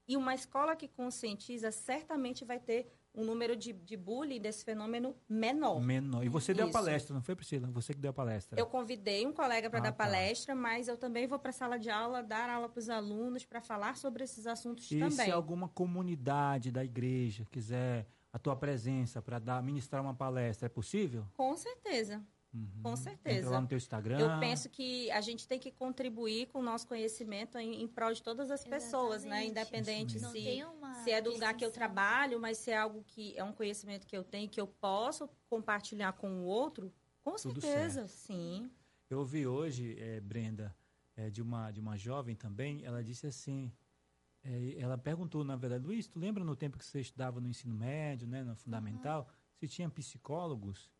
E 0.08 0.16
uma 0.16 0.34
escola 0.34 0.74
que 0.74 0.88
conscientiza 0.88 1.70
certamente 1.70 2.44
vai 2.44 2.58
ter 2.58 2.90
um 3.14 3.24
número 3.24 3.56
de, 3.56 3.72
de 3.72 3.96
bullying 3.96 4.40
desse 4.40 4.64
fenômeno 4.64 5.16
menor. 5.28 5.80
Menor. 5.80 6.24
E 6.24 6.28
você 6.28 6.54
deu 6.54 6.68
a 6.68 6.70
palestra, 6.70 7.12
não 7.14 7.22
foi, 7.22 7.34
Priscila? 7.34 7.68
Você 7.72 7.92
que 7.92 8.00
deu 8.00 8.10
a 8.10 8.14
palestra. 8.14 8.58
Eu 8.58 8.66
convidei 8.66 9.26
um 9.26 9.32
colega 9.32 9.68
para 9.68 9.80
Ah, 9.80 9.82
dar 9.82 9.92
tá. 9.92 10.04
palestra, 10.04 10.54
mas 10.54 10.86
eu 10.88 10.96
também 10.96 11.26
vou 11.26 11.38
para 11.38 11.50
a 11.50 11.52
sala 11.52 11.76
de 11.78 11.90
aula 11.90 12.22
dar 12.22 12.48
aula 12.48 12.68
para 12.68 12.78
os 12.78 12.88
alunos 12.88 13.44
para 13.44 13.60
falar 13.60 13.96
sobre 13.96 14.22
esses 14.24 14.46
assuntos 14.46 14.90
E 14.90 14.98
também. 14.98 15.26
se 15.26 15.30
alguma 15.30 15.68
comunidade 15.68 16.70
da 16.70 16.84
igreja 16.84 17.44
quiser 17.50 18.06
a 18.32 18.38
tua 18.38 18.56
presença 18.56 19.20
para 19.20 19.38
dar 19.38 19.62
ministrar 19.62 20.02
uma 20.02 20.14
palestra, 20.14 20.66
é 20.66 20.68
possível? 20.68 21.26
Com 21.36 21.56
certeza. 21.56 22.22
Uhum. 22.52 22.82
Com 22.82 22.96
certeza. 22.96 23.38
Entra 23.38 23.50
lá 23.50 23.60
no 23.60 23.66
teu 23.68 23.78
Instagram. 23.78 24.18
Eu 24.18 24.40
penso 24.40 24.68
que 24.68 25.10
a 25.12 25.20
gente 25.20 25.46
tem 25.46 25.58
que 25.58 25.70
contribuir 25.70 26.46
com 26.46 26.58
o 26.58 26.62
nosso 26.62 26.86
conhecimento 26.86 27.56
em, 27.58 27.80
em 27.80 27.86
prol 27.86 28.12
de 28.12 28.22
todas 28.22 28.50
as 28.50 28.64
pessoas, 28.64 29.24
né? 29.24 29.46
Exatamente. 29.46 29.50
Independente 29.50 30.18
se, 30.18 31.04
se 31.04 31.10
é 31.12 31.20
do 31.20 31.30
lugar 31.30 31.54
que 31.54 31.64
eu 31.64 31.70
trabalho, 31.70 32.40
mas 32.40 32.58
se 32.58 32.72
é 32.72 32.76
algo 32.76 33.04
que 33.06 33.36
é 33.36 33.44
um 33.44 33.52
conhecimento 33.52 34.06
que 34.06 34.16
eu 34.16 34.24
tenho 34.24 34.48
que 34.48 34.60
eu 34.60 34.66
posso 34.66 35.28
compartilhar 35.48 36.12
com 36.14 36.40
o 36.40 36.44
outro, 36.44 36.92
com 37.22 37.36
Tudo 37.36 37.60
certeza, 37.60 38.08
sim. 38.08 38.68
Eu 39.08 39.20
ouvi 39.20 39.46
hoje, 39.46 39.96
eh, 39.98 40.20
Brenda, 40.20 40.74
eh, 41.16 41.30
de, 41.30 41.42
uma, 41.42 41.70
de 41.70 41.80
uma 41.80 41.96
jovem 41.96 42.34
também, 42.34 42.84
ela 42.84 43.02
disse 43.02 43.26
assim, 43.26 43.72
eh, 44.44 44.76
ela 44.78 44.96
perguntou, 44.98 45.44
na 45.44 45.56
verdade, 45.56 45.84
Luiz, 45.84 46.06
tu 46.06 46.18
lembra 46.18 46.44
no 46.44 46.56
tempo 46.56 46.78
que 46.78 46.84
você 46.84 47.00
estudava 47.00 47.40
no 47.40 47.48
ensino 47.48 47.74
médio, 47.74 48.26
né, 48.26 48.42
no 48.42 48.54
fundamental, 48.56 49.28
se 49.56 49.68
tinha 49.68 49.88
psicólogos? 49.88 50.90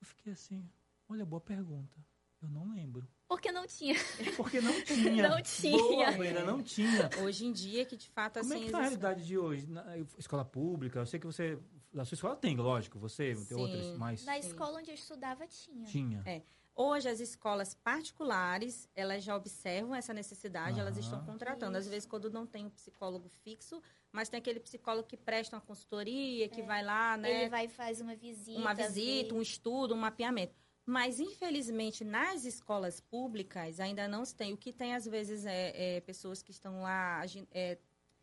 Eu 0.00 0.06
fiquei 0.06 0.32
assim, 0.32 0.68
olha, 1.08 1.24
boa 1.24 1.40
pergunta. 1.40 1.96
Eu 2.42 2.50
não 2.50 2.68
lembro. 2.70 3.08
Porque 3.26 3.50
não 3.50 3.66
tinha. 3.66 3.94
Porque 4.36 4.60
não 4.60 4.78
tinha. 4.82 5.28
Não 5.30 5.42
tinha. 5.42 5.78
Boa, 5.78 6.12
Brenda, 6.12 6.44
não 6.44 6.62
tinha. 6.62 7.10
Hoje 7.22 7.46
em 7.46 7.52
dia, 7.52 7.86
que 7.86 7.96
de 7.96 8.08
fato, 8.10 8.38
Como 8.40 8.52
é 8.52 8.56
assim, 8.56 8.66
que 8.66 8.70
tá 8.70 8.78
a 8.78 8.82
realidade 8.82 9.24
de 9.24 9.38
hoje? 9.38 9.66
Na 9.66 9.96
escola 10.18 10.44
pública, 10.44 10.98
eu 10.98 11.06
sei 11.06 11.18
que 11.18 11.26
você, 11.26 11.58
a 11.96 12.04
sua 12.04 12.14
escola 12.14 12.36
tem, 12.36 12.54
lógico, 12.56 12.98
você, 12.98 13.34
tem 13.48 13.56
outras, 13.56 13.96
mas 13.96 14.24
Na 14.26 14.34
Sim. 14.34 14.48
escola 14.48 14.78
onde 14.78 14.90
eu 14.90 14.94
estudava 14.94 15.46
tinha. 15.46 15.86
tinha. 15.86 16.22
É. 16.26 16.42
Hoje, 16.76 17.08
as 17.08 17.20
escolas 17.20 17.72
particulares, 17.72 18.88
elas 18.96 19.22
já 19.22 19.36
observam 19.36 19.94
essa 19.94 20.12
necessidade, 20.12 20.80
elas 20.80 20.96
estão 20.96 21.24
contratando. 21.24 21.78
Às 21.78 21.86
vezes, 21.86 22.04
quando 22.04 22.28
não 22.28 22.44
tem 22.44 22.66
um 22.66 22.70
psicólogo 22.70 23.28
fixo, 23.44 23.80
mas 24.10 24.28
tem 24.28 24.38
aquele 24.38 24.58
psicólogo 24.58 25.06
que 25.06 25.16
presta 25.16 25.54
uma 25.54 25.62
consultoria, 25.62 26.48
que 26.48 26.62
vai 26.62 26.82
lá, 26.82 27.16
né? 27.16 27.42
Ele 27.42 27.50
vai 27.50 27.68
fazer 27.68 28.02
uma 28.02 28.16
visita. 28.16 28.58
uma 28.58 28.74
visita, 28.74 29.34
um 29.34 29.40
estudo, 29.40 29.94
um 29.94 29.98
mapeamento. 29.98 30.54
Mas, 30.84 31.20
infelizmente, 31.20 32.04
nas 32.04 32.44
escolas 32.44 33.00
públicas 33.00 33.78
ainda 33.78 34.08
não 34.08 34.24
se 34.24 34.34
tem. 34.34 34.52
O 34.52 34.56
que 34.56 34.72
tem, 34.72 34.94
às 34.94 35.06
vezes, 35.06 35.46
é, 35.46 35.96
é 35.96 36.00
pessoas 36.00 36.42
que 36.42 36.50
estão 36.50 36.82
lá 36.82 37.22
é, 37.52 37.78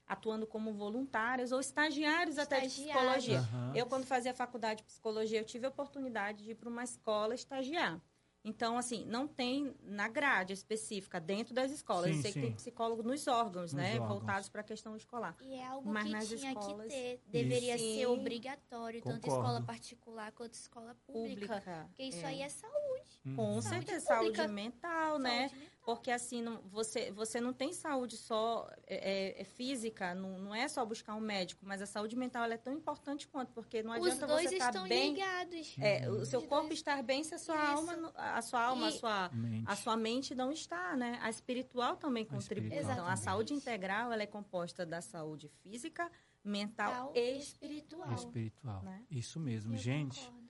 atuando 0.06 0.46
como 0.46 0.74
voluntários 0.74 1.54
ou 1.54 1.60
estagiários 1.62 2.38
até 2.38 2.60
de 2.60 2.68
Estagiários. 2.68 3.24
psicologia. 3.24 3.40
Aham. 3.40 3.72
Eu, 3.74 3.86
quando 3.86 4.06
fazia 4.06 4.34
faculdade 4.34 4.80
de 4.80 4.84
psicologia, 4.84 5.40
eu 5.40 5.46
tive 5.46 5.66
a 5.66 5.70
oportunidade 5.70 6.44
de 6.44 6.52
ir 6.52 6.56
para 6.56 6.70
uma 6.70 6.84
escola 6.84 7.34
estagiar. 7.34 8.00
Então, 8.44 8.76
assim, 8.76 9.06
não 9.06 9.28
tem 9.28 9.72
na 9.84 10.08
grade 10.08 10.52
específica, 10.52 11.20
dentro 11.20 11.54
das 11.54 11.72
escolas. 11.72 12.10
Sim, 12.10 12.16
eu 12.16 12.22
sei 12.24 12.32
sim. 12.32 12.40
que 12.42 12.46
tem 12.48 12.56
psicólogo 12.56 13.04
nos 13.04 13.28
órgãos, 13.28 13.72
Nos 13.72 13.74
né? 13.74 13.94
órgãos. 13.94 14.10
Voltados 14.10 14.50
para 14.50 14.62
a 14.62 14.64
questão 14.64 14.96
escolar. 14.96 15.36
E 15.42 15.54
é 15.54 15.68
algo 15.68 15.88
Mas 15.88 16.06
que 16.06 16.10
nas 16.12 16.28
tinha 16.28 16.52
escolas- 16.52 16.88
que 16.88 16.90
ter. 16.90 17.22
Deveria 17.28 17.76
Isso. 17.76 17.84
ser 17.86 18.00
Sim. 18.00 18.06
obrigatório, 18.08 19.02
tanto 19.02 19.22
Concordo. 19.22 19.44
escola 19.46 19.62
particular 19.66 20.32
quanto 20.32 20.54
escola 20.56 20.96
pública. 21.06 21.48
Pública. 21.54 21.86
Porque 21.90 22.04
isso 22.04 22.26
é. 22.26 22.26
aí 22.26 22.42
é 22.42 22.50
saúde. 22.50 23.22
Com 23.36 23.54
Uhum. 23.56 23.62
certeza, 23.62 24.00
Saúde 24.00 24.08
saúde 24.08 24.26
pública. 24.42 24.48
mental, 24.48 25.20
né? 25.20 25.40
saúde 25.50 25.56
mental. 25.60 25.71
Porque 25.84 26.12
assim, 26.12 26.44
não- 26.44 26.62
você, 26.70 27.12
você 27.12 27.42
não 27.42 27.52
tem 27.54 27.74
saúde 27.74 28.16
só 28.16 28.70
é, 28.86 29.38
é, 29.38 29.42
é 29.42 29.44
física, 29.44 30.14
não, 30.14 30.38
não 30.38 30.54
é 30.54 30.68
só 30.68 30.86
buscar 30.86 31.16
um 31.16 31.20
médico, 31.20 31.66
mas 31.66 31.82
a 31.82 31.88
saúde 31.88 32.16
mental 32.16 32.44
ela 32.44 32.54
é 32.54 32.58
tão 32.58 32.72
importante 32.72 33.28
quanto, 33.28 33.52
porque 33.52 33.82
não 33.82 33.92
Os 33.94 34.06
adianta 34.06 34.28
dois 34.28 34.48
você 34.50 34.56
estar 34.58 34.70
estão 34.70 34.88
bem. 34.88 35.14
ligados. 35.14 35.76
É, 35.80 36.08
o 36.08 36.24
seu 36.24 36.44
corpo 36.44 36.68
dois- 36.68 36.78
estar 36.80 37.02
bem 37.02 37.24
se 37.24 37.34
a 37.34 37.40
sua 37.40 37.56
Isso. 37.56 37.66
alma, 37.78 37.96
não- 37.98 38.12
a 38.16 38.42
sua 38.44 38.62
alma, 38.64 38.88
a 38.90 38.92
sua, 38.92 39.30
Mente. 39.34 39.64
a 39.68 39.76
sua 39.76 39.98
mente 39.98 40.36
não 40.36 40.52
está, 40.52 40.96
né? 40.96 41.18
A 41.22 41.30
espiritual 41.32 41.96
também 41.98 42.24
A 42.24 42.28
contribui. 42.28 42.68
espiritual 42.68 42.94
Então, 42.94 43.08
a 43.08 43.16
saúde 43.16 43.54
integral 43.56 44.12
ela 44.12 44.22
é 44.22 44.28
composta 44.28 44.86
da 44.86 45.02
saúde 45.02 45.48
física, 45.64 46.12
mental 46.44 47.12
e 47.16 47.20
e 47.20 47.38
espiritual. 47.40 48.14
Espiritual. 48.14 48.84
né? 48.84 49.04
Isso 49.10 49.40
mesmo, 49.40 49.74
Eu 49.74 49.78
gente. 49.80 50.20
concordo. 50.20 50.41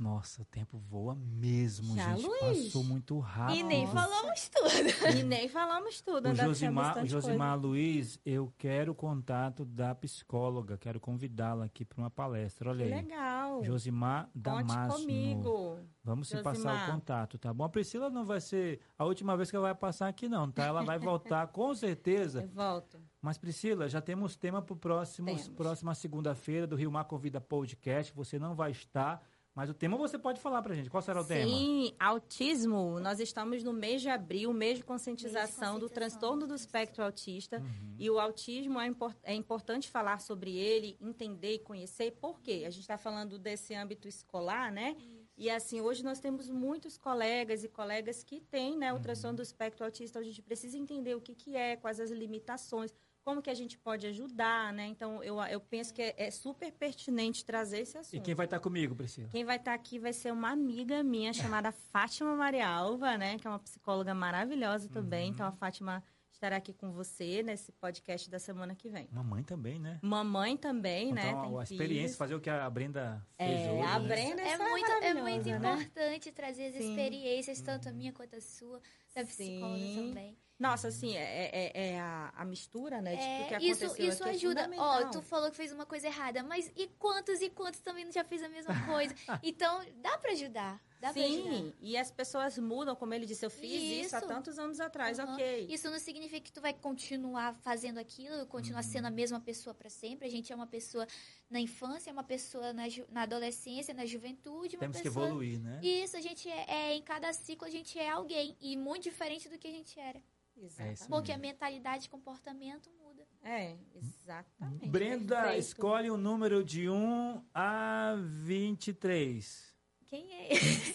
Nossa, 0.00 0.40
o 0.40 0.44
tempo 0.46 0.78
voa 0.78 1.14
mesmo, 1.14 1.94
Já, 1.94 2.16
gente. 2.16 2.26
Luiz? 2.26 2.64
Passou 2.64 2.82
muito 2.82 3.18
rápido. 3.18 3.58
E 3.58 3.62
nem 3.62 3.86
falamos 3.86 4.48
tudo. 4.48 4.70
E 5.20 5.22
nem 5.22 5.48
falamos 5.48 6.00
tudo, 6.00 6.30
O 6.30 6.34
Josimar, 6.34 7.02
o 7.02 7.06
Josimar 7.06 7.58
Luiz, 7.58 8.18
eu 8.24 8.50
quero 8.56 8.92
o 8.92 8.94
contato 8.94 9.64
da 9.64 9.94
psicóloga, 9.94 10.78
quero 10.78 10.98
convidá-la 10.98 11.66
aqui 11.66 11.84
para 11.84 11.98
uma 12.00 12.10
palestra. 12.10 12.70
Olha 12.70 12.80
coisa. 12.80 12.94
aí. 12.94 13.02
Legal. 13.02 13.62
Josimar 13.64 14.24
Conte 14.24 14.38
Damasno. 14.42 15.00
comigo. 15.00 15.78
Vamos 16.02 16.28
se 16.28 16.42
passar 16.42 16.88
o 16.88 16.92
contato, 16.92 17.36
tá 17.38 17.52
bom? 17.52 17.64
A 17.64 17.68
Priscila 17.68 18.08
não 18.08 18.24
vai 18.24 18.40
ser 18.40 18.80
a 18.98 19.04
última 19.04 19.36
vez 19.36 19.50
que 19.50 19.56
ela 19.56 19.66
vai 19.66 19.74
passar 19.74 20.08
aqui, 20.08 20.28
não, 20.28 20.50
tá? 20.50 20.64
Ela 20.64 20.82
vai 20.82 20.98
voltar 20.98 21.46
com 21.48 21.74
certeza. 21.76 22.42
Eu 22.42 22.48
volto. 22.48 22.98
Mas, 23.20 23.36
Priscila, 23.36 23.86
já 23.86 24.00
temos 24.00 24.34
tema 24.34 24.62
para 24.62 24.76
próxima 24.76 25.94
segunda-feira 25.94 26.66
do 26.66 26.74
Rio 26.74 26.90
Mar 26.90 27.04
Convida 27.04 27.38
Podcast. 27.38 28.14
Você 28.14 28.38
não 28.38 28.54
vai 28.54 28.70
estar, 28.70 29.22
mas 29.54 29.68
o 29.68 29.74
tema 29.74 29.96
você 29.96 30.18
pode 30.18 30.40
falar 30.40 30.62
pra 30.62 30.74
gente. 30.74 30.88
Qual 30.88 31.02
será 31.02 31.20
o 31.20 31.24
tema? 31.24 31.44
Sim, 31.50 31.92
autismo. 31.98 33.00
Nós 33.00 33.18
estamos 33.20 33.62
no 33.62 33.72
mês 33.72 34.00
de 34.00 34.08
abril, 34.08 34.52
mês 34.52 34.78
de 34.78 34.84
conscientização, 34.84 35.40
Mês 35.40 35.74
de 35.74 35.80
do 35.80 35.88
conscientização 35.88 35.90
transtorno 35.94 36.40
do 36.46 36.48
do 36.48 36.54
espectro 36.54 37.04
autista. 37.04 37.58
Uhum. 37.58 37.94
E 37.98 38.08
o 38.10 38.18
autismo 38.20 38.80
é, 38.80 38.86
impor- 38.86 39.14
é 39.22 39.34
importante 39.34 39.88
falar 39.90 40.20
sobre 40.20 40.56
ele, 40.56 40.96
entender 41.00 41.54
e 41.54 41.58
conhecer. 41.58 42.12
Por 42.12 42.40
quê? 42.40 42.64
A 42.66 42.70
gente 42.70 42.82
está 42.82 42.96
falando 42.98 43.38
desse 43.38 43.74
âmbito 43.74 44.06
escolar, 44.08 44.70
né? 44.72 44.96
E 45.36 45.48
assim, 45.50 45.80
hoje 45.80 46.04
nós 46.04 46.20
temos 46.20 46.50
muitos 46.50 46.98
colegas 46.98 47.64
e 47.64 47.68
colegas 47.68 48.22
que 48.22 48.40
têm 48.40 48.76
né, 48.76 48.92
o 48.92 48.96
Uhum. 48.96 49.02
transtorno 49.02 49.36
do 49.36 49.42
espectro 49.42 49.84
autista. 49.84 50.18
A 50.18 50.22
gente 50.22 50.42
precisa 50.42 50.76
entender 50.76 51.14
o 51.14 51.20
que, 51.20 51.34
que 51.34 51.56
é, 51.56 51.76
quais 51.76 51.98
as 51.98 52.10
limitações, 52.10 52.92
como 53.22 53.42
que 53.42 53.50
a 53.50 53.54
gente 53.54 53.76
pode 53.78 54.06
ajudar, 54.06 54.72
né? 54.72 54.86
Então, 54.86 55.22
eu, 55.22 55.40
eu 55.42 55.60
penso 55.60 55.92
que 55.92 56.02
é, 56.02 56.14
é 56.16 56.30
super 56.30 56.72
pertinente 56.72 57.44
trazer 57.44 57.80
esse 57.80 57.96
assunto. 57.98 58.16
E 58.16 58.20
quem 58.20 58.34
vai 58.34 58.46
estar 58.46 58.58
comigo, 58.60 58.94
Priscila? 58.94 59.28
Quem 59.28 59.44
vai 59.44 59.56
estar 59.56 59.74
aqui 59.74 59.98
vai 59.98 60.12
ser 60.12 60.32
uma 60.32 60.50
amiga 60.50 61.02
minha 61.02 61.32
chamada 61.32 61.70
Fátima 61.92 62.34
Maria 62.34 62.68
Alva, 62.68 63.16
né? 63.18 63.38
Que 63.38 63.46
é 63.46 63.50
uma 63.50 63.58
psicóloga 63.58 64.14
maravilhosa 64.14 64.88
também. 64.88 65.28
Uhum. 65.28 65.34
Então 65.34 65.46
a 65.46 65.52
Fátima 65.52 66.02
estará 66.32 66.56
aqui 66.56 66.72
com 66.72 66.90
você 66.90 67.42
nesse 67.42 67.70
podcast 67.72 68.30
da 68.30 68.38
semana 68.38 68.74
que 68.74 68.88
vem. 68.88 69.06
Mamãe 69.12 69.42
também, 69.44 69.78
né? 69.78 69.98
Mamãe 70.02 70.56
também, 70.56 71.12
né? 71.12 71.28
Então, 71.28 71.42
Tem 71.50 71.58
a 71.58 71.62
experiência, 71.62 72.00
filhos. 72.04 72.16
fazer 72.16 72.34
o 72.34 72.40
que 72.40 72.48
a 72.48 72.70
Brenda 72.70 73.26
fez 73.36 73.50
É, 73.60 73.72
hoje. 73.72 73.82
a 73.86 73.98
né? 73.98 74.08
Brenda 74.08 74.42
É 74.42 74.56
muito, 74.56 74.90
é 74.90 75.14
muito 75.14 75.48
né? 75.50 75.56
importante 75.56 76.32
trazer 76.32 76.66
as 76.68 76.74
Sim. 76.76 76.90
experiências, 76.90 77.60
tanto 77.60 77.90
a 77.90 77.92
minha 77.92 78.12
quanto 78.12 78.36
a 78.36 78.40
sua, 78.40 78.80
da 79.14 79.22
psicóloga 79.22 79.78
Sim. 79.78 80.08
também. 80.08 80.38
Nossa, 80.60 80.88
assim, 80.88 81.16
é, 81.16 81.50
é- 81.52 81.72
é 81.94 82.00
a, 82.00 82.32
a 82.36 82.44
mistura, 82.44 83.00
né? 83.00 83.16
De 83.16 83.22
tudo 83.22 83.48
que 83.48 83.54
É, 83.54 83.68
isso 83.70 83.84
aconteceu 83.86 84.08
isso 84.10 84.22
aqui 84.22 84.32
é 84.32 84.36
ajuda. 84.36 84.60
Ó, 84.60 84.64
fundamental. 84.64 85.10
tu 85.10 85.22
falou 85.22 85.50
que 85.50 85.56
fez 85.56 85.72
uma 85.72 85.86
coisa 85.86 86.06
errada, 86.06 86.42
mas 86.42 86.70
e 86.76 86.86
quantos 86.98 87.40
e 87.40 87.48
quantos 87.48 87.80
também 87.80 88.12
já 88.12 88.22
fez 88.22 88.42
a 88.42 88.48
mesma 88.48 88.74
coisa? 88.86 89.14
Então, 89.42 89.80
dá 90.02 90.18
pra 90.18 90.32
ajudar. 90.32 90.80
Dá 91.00 91.14
pra 91.14 91.22
ajudar. 91.22 91.50
Sim, 91.50 91.72
e 91.80 91.96
as 91.96 92.10
pessoas 92.10 92.58
mudam, 92.58 92.94
como 92.94 93.14
ele 93.14 93.24
disse, 93.24 93.44
eu 93.46 93.48
fiz 93.50 94.04
isso, 94.04 94.14
há 94.14 94.18
Isso. 94.18 94.28
tantos 94.28 94.58
anos 94.58 94.80
atrás, 94.80 95.18
Aham. 95.18 95.32
ok. 95.32 95.66
Isso 95.70 95.90
não 95.90 95.98
significa 95.98 96.40
que 96.42 96.52
tu 96.52 96.60
vai 96.60 96.74
continuar 96.74 97.54
fazendo 97.62 97.96
aquilo, 97.96 98.44
continuar 98.46 98.82
sendo 98.82 99.06
a 99.06 99.10
mesma 99.10 99.40
pessoa 99.40 99.72
pra 99.72 99.88
sempre. 99.88 100.28
A 100.28 100.30
gente 100.30 100.52
é 100.52 100.54
uma 100.54 100.66
pessoa 100.66 101.06
na 101.48 101.58
infância, 101.58 102.10
é 102.10 102.12
uma 102.12 102.22
pessoa 102.22 102.74
na, 102.74 102.86
ju- 102.86 103.06
na 103.10 103.22
adolescência, 103.22 103.94
na 103.94 104.04
juventude, 104.04 104.76
uma 104.76 104.80
Temos 104.80 104.98
que 104.98 105.04
pessoa... 105.04 105.24
evoluir, 105.26 105.58
né? 105.58 105.80
Isso, 105.82 106.18
a 106.18 106.20
gente 106.20 106.46
é, 106.50 106.66
é- 106.68 106.94
em 106.94 107.00
cada 107.02 107.32
ciclo 107.32 107.66
a 107.66 107.70
gente 107.70 107.98
é 107.98 108.10
alguém 108.10 108.54
e 108.60 108.76
muito 108.76 109.04
diferente 109.04 109.48
do 109.48 109.56
que 109.58 109.68
a 109.68 109.72
gente 109.72 109.98
era. 109.98 110.20
Exatamente. 110.60 111.08
Porque 111.08 111.32
a 111.32 111.38
mentalidade 111.38 112.06
e 112.06 112.08
comportamento 112.08 112.90
muda. 113.02 113.26
É, 113.42 113.76
exatamente. 113.94 114.88
Brenda, 114.88 115.36
perfeito. 115.36 115.58
escolhe 115.60 116.10
um 116.10 116.16
número 116.16 116.62
de 116.62 116.88
1 116.88 117.44
a 117.54 118.14
23. 118.18 119.74
Quem 120.06 120.32
é 120.34 120.52
esse? 120.52 120.94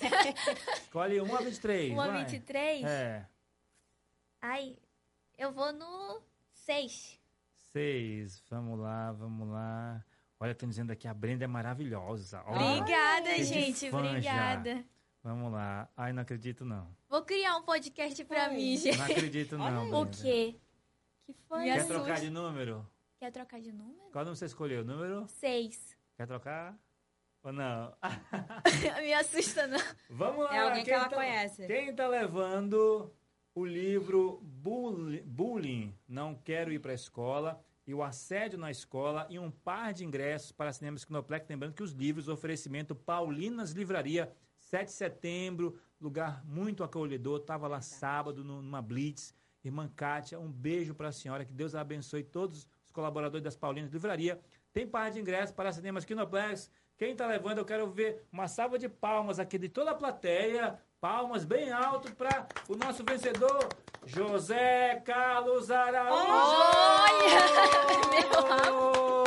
Escolhe 0.84 1.20
1 1.20 1.36
a 1.36 1.42
23. 1.42 1.94
1 1.94 2.02
a 2.02 2.08
vai. 2.08 2.26
23? 2.26 2.84
É. 2.84 3.28
Ai, 4.42 4.78
eu 5.38 5.52
vou 5.52 5.74
no 5.74 6.22
6. 6.54 7.20
6. 7.72 8.44
Vamos 8.50 8.80
lá, 8.80 9.12
vamos 9.12 9.50
lá. 9.50 10.06
Olha, 10.40 10.52
estão 10.52 10.70
dizendo 10.70 10.92
aqui, 10.92 11.08
a 11.08 11.14
Brenda 11.14 11.46
é 11.46 11.48
maravilhosa. 11.48 12.44
Ó, 12.46 12.56
Obrigada, 12.56 13.44
gente. 13.44 13.90
fã 13.90 14.22
já. 14.22 14.62
Vamos 15.26 15.52
lá. 15.52 15.90
Ai, 15.98 16.14
não 16.14 16.22
acredito, 16.22 16.64
não. 16.64 16.88
Vou 17.10 17.24
criar 17.24 17.58
um 17.58 17.64
podcast 17.64 18.24
pra 18.26 18.48
Oi. 18.50 18.54
mim, 18.56 18.78
gente. 18.78 18.96
Não 18.96 19.06
acredito, 19.06 19.58
não. 19.58 19.66
Olha. 19.90 19.98
O 19.98 20.06
quê? 20.12 20.56
Que 21.26 21.34
foi? 21.48 21.60
Me 21.62 21.66
Quer 21.66 21.78
assusta. 21.78 21.94
trocar 21.96 22.20
de 22.20 22.30
número? 22.30 22.88
Quer 23.18 23.32
trocar 23.32 23.60
de 23.60 23.72
número? 23.72 24.12
Qual 24.12 24.24
número 24.24 24.36
você 24.36 24.46
escolheu? 24.46 24.86
Número? 24.86 25.28
6. 25.28 25.98
Quer 26.16 26.28
trocar? 26.28 26.78
Ou 27.42 27.52
não? 27.52 27.92
Me 29.02 29.14
assusta, 29.16 29.66
não. 29.66 29.80
Vamos 30.12 30.46
lá. 30.46 30.56
É 30.56 30.60
alguém 30.60 30.84
que 30.84 30.92
ela 30.92 31.10
tá- 31.10 31.16
conhece. 31.16 31.66
Quem 31.66 31.96
tá 31.96 32.08
levando 32.08 33.12
o 33.56 33.66
livro 33.66 34.40
Bully- 34.44 35.24
Bullying, 35.24 35.98
Não 36.08 36.36
Quero 36.36 36.72
Ir 36.72 36.78
para 36.80 36.92
a 36.92 36.96
Escola 36.96 37.60
e 37.88 37.96
o 37.96 38.04
Assédio 38.04 38.60
na 38.60 38.70
Escola 38.70 39.26
e 39.30 39.40
um 39.40 39.50
par 39.50 39.92
de 39.92 40.06
ingressos 40.06 40.52
para 40.52 40.72
Cinema 40.72 40.98
Esquinoplex. 40.98 41.48
Lembrando 41.50 41.74
que 41.74 41.82
os 41.84 41.94
livros, 41.94 42.28
oferecimento 42.28 42.94
Paulinas 42.96 43.72
Livraria, 43.72 44.32
7 44.66 44.88
de 44.88 44.92
setembro, 44.94 45.78
lugar 46.02 46.44
muito 46.46 46.84
acolhedor. 46.84 47.40
Tava 47.42 47.68
lá 47.68 47.82
sábado 47.82 48.44
numa 48.44 48.82
Blitz. 48.82 49.34
Irmã 49.64 49.90
Kátia, 49.96 50.40
um 50.40 50.52
beijo 50.52 50.94
para 50.94 51.08
a 51.10 51.12
senhora. 51.12 51.44
Que 51.44 51.54
Deus 51.54 51.74
abençoe 51.74 52.24
todos 52.24 52.68
os 52.84 52.92
colaboradores 52.92 53.44
das 53.44 53.56
Paulinas 53.56 53.92
Livraria. 53.92 54.40
Tem 54.72 54.88
par 54.88 55.10
de 55.10 55.20
ingressos 55.20 55.56
para 55.56 55.72
Cinema 55.72 56.00
Esquinoplex. 56.00 56.70
Quem 56.98 57.16
tá 57.16 57.26
levando, 57.26 57.58
eu 57.58 57.66
quero 57.66 57.90
ver 57.90 58.26
uma 58.32 58.48
salva 58.48 58.78
de 58.78 58.88
palmas 58.88 59.40
aqui 59.40 59.58
de 59.58 59.68
toda 59.68 59.92
a 59.92 59.96
plateia. 59.96 60.80
Palmas 61.02 61.44
bem 61.44 61.72
alto 61.72 62.16
para 62.16 62.48
o 62.70 62.76
nosso 62.76 63.04
vencedor, 63.04 63.68
José 64.06 65.02
Carlos 65.06 65.70
Araújo. 65.70 66.22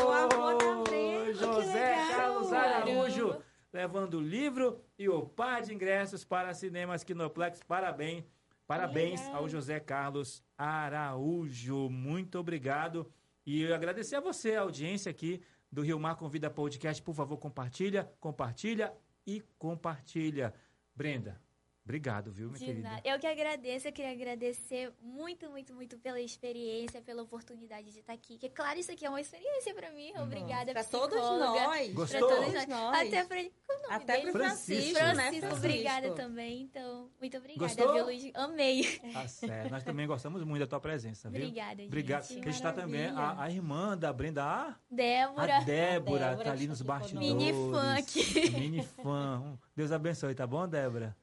O 0.04 0.12
avô 0.12 0.58
da 0.58 0.82
Brenda, 0.82 1.24
que 1.24 1.34
José. 1.34 2.08
Carlos 2.10 2.52
Araújo, 2.52 3.36
levando 3.72 4.14
o 4.14 4.20
livro 4.20 4.80
e 4.98 5.08
o 5.08 5.26
par 5.26 5.62
de 5.62 5.74
ingressos 5.74 6.24
para 6.24 6.54
Cinemas 6.54 7.04
Kinoplex. 7.04 7.62
Parabéns. 7.62 8.24
Parabéns 8.66 9.20
Legal. 9.22 9.36
ao 9.36 9.48
José 9.48 9.80
Carlos 9.80 10.42
Araújo. 10.56 11.88
Muito 11.88 12.38
obrigado. 12.38 13.10
E 13.46 13.62
eu 13.62 13.74
agradecer 13.74 14.16
a 14.16 14.20
você, 14.20 14.56
a 14.56 14.60
audiência 14.60 15.10
aqui 15.10 15.42
do 15.72 15.82
Rio 15.82 15.98
Mar 15.98 16.16
Convida 16.16 16.50
Podcast. 16.50 17.02
Por 17.02 17.14
favor, 17.14 17.38
compartilha, 17.38 18.10
compartilha 18.20 18.92
e 19.26 19.42
compartilha. 19.58 20.54
Brenda, 20.94 21.40
Obrigado, 21.88 22.30
viu, 22.30 22.48
minha 22.48 22.58
De 22.58 22.64
querida? 22.66 22.86
nada. 22.86 23.00
Eu 23.02 23.18
que 23.18 23.26
agradeço, 23.26 23.88
eu 23.88 23.92
queria 23.94 24.12
agradecer 24.12 24.92
muito, 25.00 25.48
muito, 25.48 25.72
muito 25.72 25.96
pela 25.96 26.20
experiência, 26.20 27.00
pela 27.00 27.22
oportunidade 27.22 27.90
de 27.90 28.00
estar 28.00 28.12
aqui. 28.12 28.36
Que 28.36 28.50
claro, 28.50 28.78
isso 28.78 28.92
aqui 28.92 29.06
é 29.06 29.08
uma 29.08 29.22
experiência 29.22 29.74
pra 29.74 29.90
mim. 29.92 30.12
Obrigada, 30.18 30.74
Para 30.74 30.84
todos 30.84 31.16
nós. 31.18 31.90
Gostou? 31.94 32.28
Pra 32.28 32.36
todos 32.36 32.66
nós. 32.66 33.06
Até 33.06 33.24
pra 33.24 33.42
qual 33.66 33.78
o 33.78 33.82
nome 33.84 33.94
Até 33.94 34.16
dele? 34.18 34.32
pro 34.32 34.40
Francisco. 34.42 34.74
Francisco, 34.74 34.98
né? 34.98 35.14
Francisco, 35.14 35.40
Francisco. 35.46 35.56
obrigada 35.66 36.14
também. 36.14 36.60
Então, 36.60 37.10
muito 37.18 37.36
obrigada, 37.38 37.58
Gostou? 37.66 37.94
viu, 37.94 38.04
Luiz? 38.04 38.30
Amei. 38.34 38.98
Tá 39.14 39.26
certo. 39.26 39.70
Nós 39.70 39.82
também 39.82 40.06
gostamos 40.06 40.44
muito 40.44 40.60
da 40.60 40.66
tua 40.66 40.80
presença, 40.80 41.30
viu? 41.30 41.40
Obrigada, 41.40 41.76
gente. 41.76 41.86
Obrigado. 41.86 42.28
Que 42.42 42.48
está 42.50 42.70
também 42.70 43.06
a, 43.06 43.44
a 43.44 43.50
irmã 43.50 43.96
da 43.96 44.12
Brenda, 44.12 44.44
a, 44.44 44.76
Débora. 44.90 45.56
a 45.56 45.60
Débora, 45.60 46.18
Débora 46.28 46.44
tá 46.44 46.52
ali 46.52 46.66
nos 46.68 46.82
bastidores. 46.82 47.26
Mini 47.32 47.50
fã 47.72 47.94
aqui. 47.96 48.50
Mini 48.50 48.82
fã. 48.82 49.58
Deus 49.74 49.90
abençoe, 49.90 50.34
tá 50.34 50.46
bom, 50.46 50.68
Débora? 50.68 51.16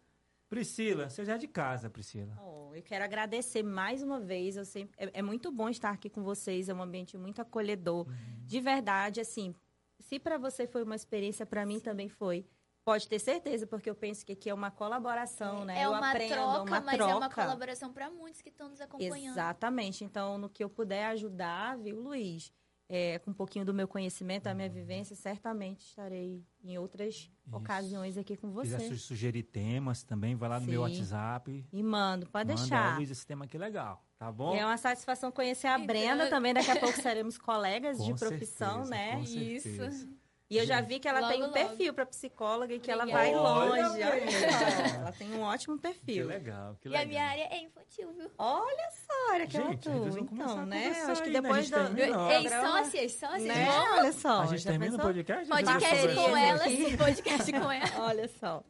Priscila, 0.49 1.09
você 1.09 1.25
já 1.25 1.35
é 1.35 1.37
de 1.37 1.47
casa, 1.47 1.89
Priscila. 1.89 2.37
Oh, 2.41 2.73
eu 2.73 2.83
quero 2.83 3.03
agradecer 3.03 3.63
mais 3.63 4.03
uma 4.03 4.19
vez. 4.19 4.55
Eu 4.57 4.65
sempre, 4.65 4.95
é, 4.97 5.19
é 5.19 5.21
muito 5.21 5.51
bom 5.51 5.69
estar 5.69 5.89
aqui 5.89 6.09
com 6.09 6.23
vocês. 6.23 6.69
É 6.69 6.73
um 6.73 6.81
ambiente 6.81 7.17
muito 7.17 7.41
acolhedor. 7.41 8.07
De 8.43 8.59
verdade, 8.61 9.19
assim, 9.19 9.55
se 9.99 10.19
para 10.19 10.37
você 10.37 10.67
foi 10.67 10.83
uma 10.83 10.95
experiência, 10.95 11.45
para 11.45 11.65
mim 11.65 11.79
também 11.79 12.07
foi. 12.07 12.45
Pode 12.85 13.07
ter 13.07 13.17
certeza, 13.17 13.65
porque 13.65 13.89
eu 13.89 13.95
penso 13.95 14.23
que 14.23 14.33
aqui 14.33 14.47
é 14.47 14.53
uma 14.53 14.69
colaboração, 14.69 15.65
né? 15.65 15.79
É 15.81 15.85
eu 15.85 15.89
uma 15.89 16.11
aprendo, 16.11 16.33
troca, 16.33 16.61
uma 16.61 16.81
mas 16.81 16.95
troca. 16.95 17.11
é 17.11 17.15
uma 17.15 17.29
colaboração 17.31 17.91
para 17.91 18.11
muitos 18.11 18.43
que 18.43 18.49
estão 18.49 18.69
nos 18.69 18.79
acompanhando. 18.79 19.33
Exatamente. 19.33 20.03
Então, 20.03 20.37
no 20.37 20.47
que 20.47 20.63
eu 20.63 20.69
puder 20.69 21.07
ajudar, 21.07 21.79
viu, 21.79 21.99
Luiz? 21.99 22.53
É, 22.87 23.17
com 23.19 23.31
um 23.31 23.33
pouquinho 23.33 23.65
do 23.65 23.73
meu 23.73 23.87
conhecimento, 23.87 24.43
da 24.43 24.53
minha 24.53 24.69
vivência, 24.69 25.15
certamente 25.15 25.79
estarei 25.87 26.43
em 26.63 26.77
outras 26.77 27.31
ocasiões 27.51 28.15
aqui 28.15 28.37
com 28.37 28.53
Quiser 28.61 28.79
você. 28.79 28.89
su- 28.89 28.97
sugerir 29.07 29.41
temas 29.41 30.03
também, 30.03 30.35
vai 30.35 30.47
lá 30.49 30.59
no 30.59 30.67
meu. 30.67 30.81
WhatsApp. 30.81 31.65
E 31.73 31.81
mando, 31.83 32.27
pode 32.27 32.47
Manda, 32.47 32.59
deixar. 32.61 32.93
"Ó, 32.93 32.97
Luiz, 32.97 33.09
esse 33.09 33.25
tema 33.25 33.45
aqui 33.45 33.57
é 33.57 33.59
legal, 33.59 34.05
tá 34.19 34.31
bom? 34.31 34.55
É 34.55 34.63
uma 34.63 34.77
satisfação 34.77 35.31
conhecer 35.31 35.65
a 35.65 35.75
Então- 35.75 35.87
Brenda 35.87 36.29
também. 36.29 36.53
Daqui 36.53 36.69
a 36.69 36.79
pouco 36.79 36.95
seremos 37.11 37.39
colegas 37.39 37.97
de 37.97 38.11
Com 38.11 38.17
profissão, 38.17 38.85
certeza, 38.85 38.89
né? 38.91 39.15
com 39.15 39.21
Isso. 39.23 40.09
E 40.47 40.57
eu 40.57 40.65
já 40.65 40.79
vi 40.79 40.99
que 40.99 41.07
ela 41.07 41.21
Logo, 41.21 41.31
tem 41.33 41.41
um 41.41 41.47
logo. 41.47 41.53
perfil 41.53 41.91
para 41.93 42.05
psicóloga 42.05 42.71
e 42.71 42.79
que 42.79 42.91
ela 42.91 43.05
vai 43.07 43.33
Olha, 43.33 43.87
longe. 43.87 44.01
Ela 44.01 45.11
tem 45.11 45.33
um 45.33 45.41
ótimo 45.41 45.75
Que 45.75 45.81
perfil. 45.81 46.27
legal, 46.27 46.75
que 46.79 46.87
E 46.87 46.91
legal. 46.91 47.03
a 47.03 47.07
minha 47.07 47.23
área 47.25 47.43
é 47.51 47.63
infantil, 47.63 48.13
viu? 48.13 48.29
Olha 48.37 48.89
só, 48.91 49.33
olha 49.33 49.47
que 49.47 49.53
Gente, 49.57 49.87
ela 49.89 49.99
começar 49.99 50.21
Então, 50.21 50.65
né? 50.67 50.87
acho 51.07 51.23
que 51.23 51.29
né? 51.31 51.41
Depois 51.41 51.65
gente 51.67 51.79
do. 51.79 51.99
Ei, 52.31 52.49
sócias, 52.49 53.11
sócias, 53.13 53.43
né? 53.43 53.65
vamos 53.65 53.99
Olha 53.99 54.11
só. 54.13 54.41
A 54.41 54.45
gente 54.45 54.65
termina 54.67 54.95
o 54.95 54.99
podcast? 54.99 55.49
podcast 55.49 56.15
com 56.15 56.37
elas, 56.37 56.73
podcast 56.97 57.51
com 57.51 57.71
elas. 57.71 57.95
Olha 57.97 58.27
só. 58.39 58.63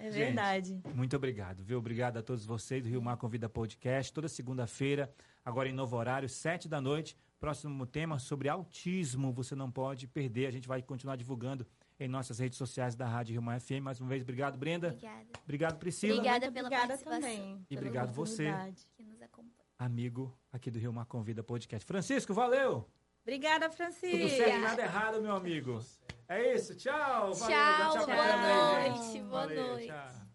É 0.00 0.10
Gente, 0.10 0.14
verdade. 0.24 0.82
Muito 0.92 1.14
obrigado, 1.14 1.62
viu? 1.62 1.78
Obrigado 1.78 2.16
a 2.16 2.22
todos 2.22 2.44
vocês 2.44 2.82
do 2.82 2.88
Rio 2.88 3.00
Mar 3.00 3.16
Convida 3.16 3.48
Podcast, 3.48 4.12
toda 4.12 4.26
segunda-feira, 4.28 5.08
agora 5.44 5.68
em 5.68 5.72
novo 5.72 5.96
horário, 5.96 6.28
sete 6.28 6.68
da 6.68 6.80
noite. 6.80 7.16
Próximo 7.42 7.84
tema 7.84 8.20
sobre 8.20 8.48
autismo, 8.48 9.32
você 9.32 9.56
não 9.56 9.68
pode 9.68 10.06
perder. 10.06 10.46
A 10.46 10.50
gente 10.52 10.68
vai 10.68 10.80
continuar 10.80 11.16
divulgando 11.16 11.66
em 11.98 12.06
nossas 12.06 12.38
redes 12.38 12.56
sociais 12.56 12.94
da 12.94 13.04
Rádio 13.04 13.32
Rio 13.32 13.42
Mar 13.42 13.60
FM. 13.60 13.82
Mais 13.82 13.98
uma 13.98 14.08
vez, 14.08 14.22
obrigado, 14.22 14.56
Brenda. 14.56 14.90
Obrigada. 14.90 15.26
Obrigado, 15.42 15.76
Priscila. 15.76 16.18
Obrigada 16.18 16.46
Muito 16.46 16.54
pela 16.54 16.68
obrigada 16.68 16.86
participação. 16.86 17.20
também. 17.20 17.66
E 17.68 17.76
obrigado 17.76 18.12
você. 18.12 18.44
Que 18.94 19.02
nos 19.02 19.20
acompanha. 19.20 19.66
Amigo 19.76 20.32
aqui 20.52 20.70
do 20.70 20.78
Rio 20.78 20.92
Mar 20.92 21.04
Convida 21.06 21.42
Podcast. 21.42 21.84
Francisco, 21.84 22.32
valeu! 22.32 22.88
Obrigada, 23.22 23.68
Francisca. 23.70 24.16
Tudo 24.18 24.28
certo, 24.28 24.60
nada 24.60 24.82
errado, 24.82 25.20
meu 25.20 25.34
amigo. 25.34 25.84
É 26.28 26.54
isso, 26.54 26.76
tchau. 26.76 27.34
Valeu, 27.34 27.56
Tchau, 27.56 27.92
tchau 27.92 28.06
boa 28.06 28.88
noite, 28.88 29.20
boa 29.22 29.40
Valeu, 29.40 29.66
noite. 29.66 29.86
tchau. 29.88 30.31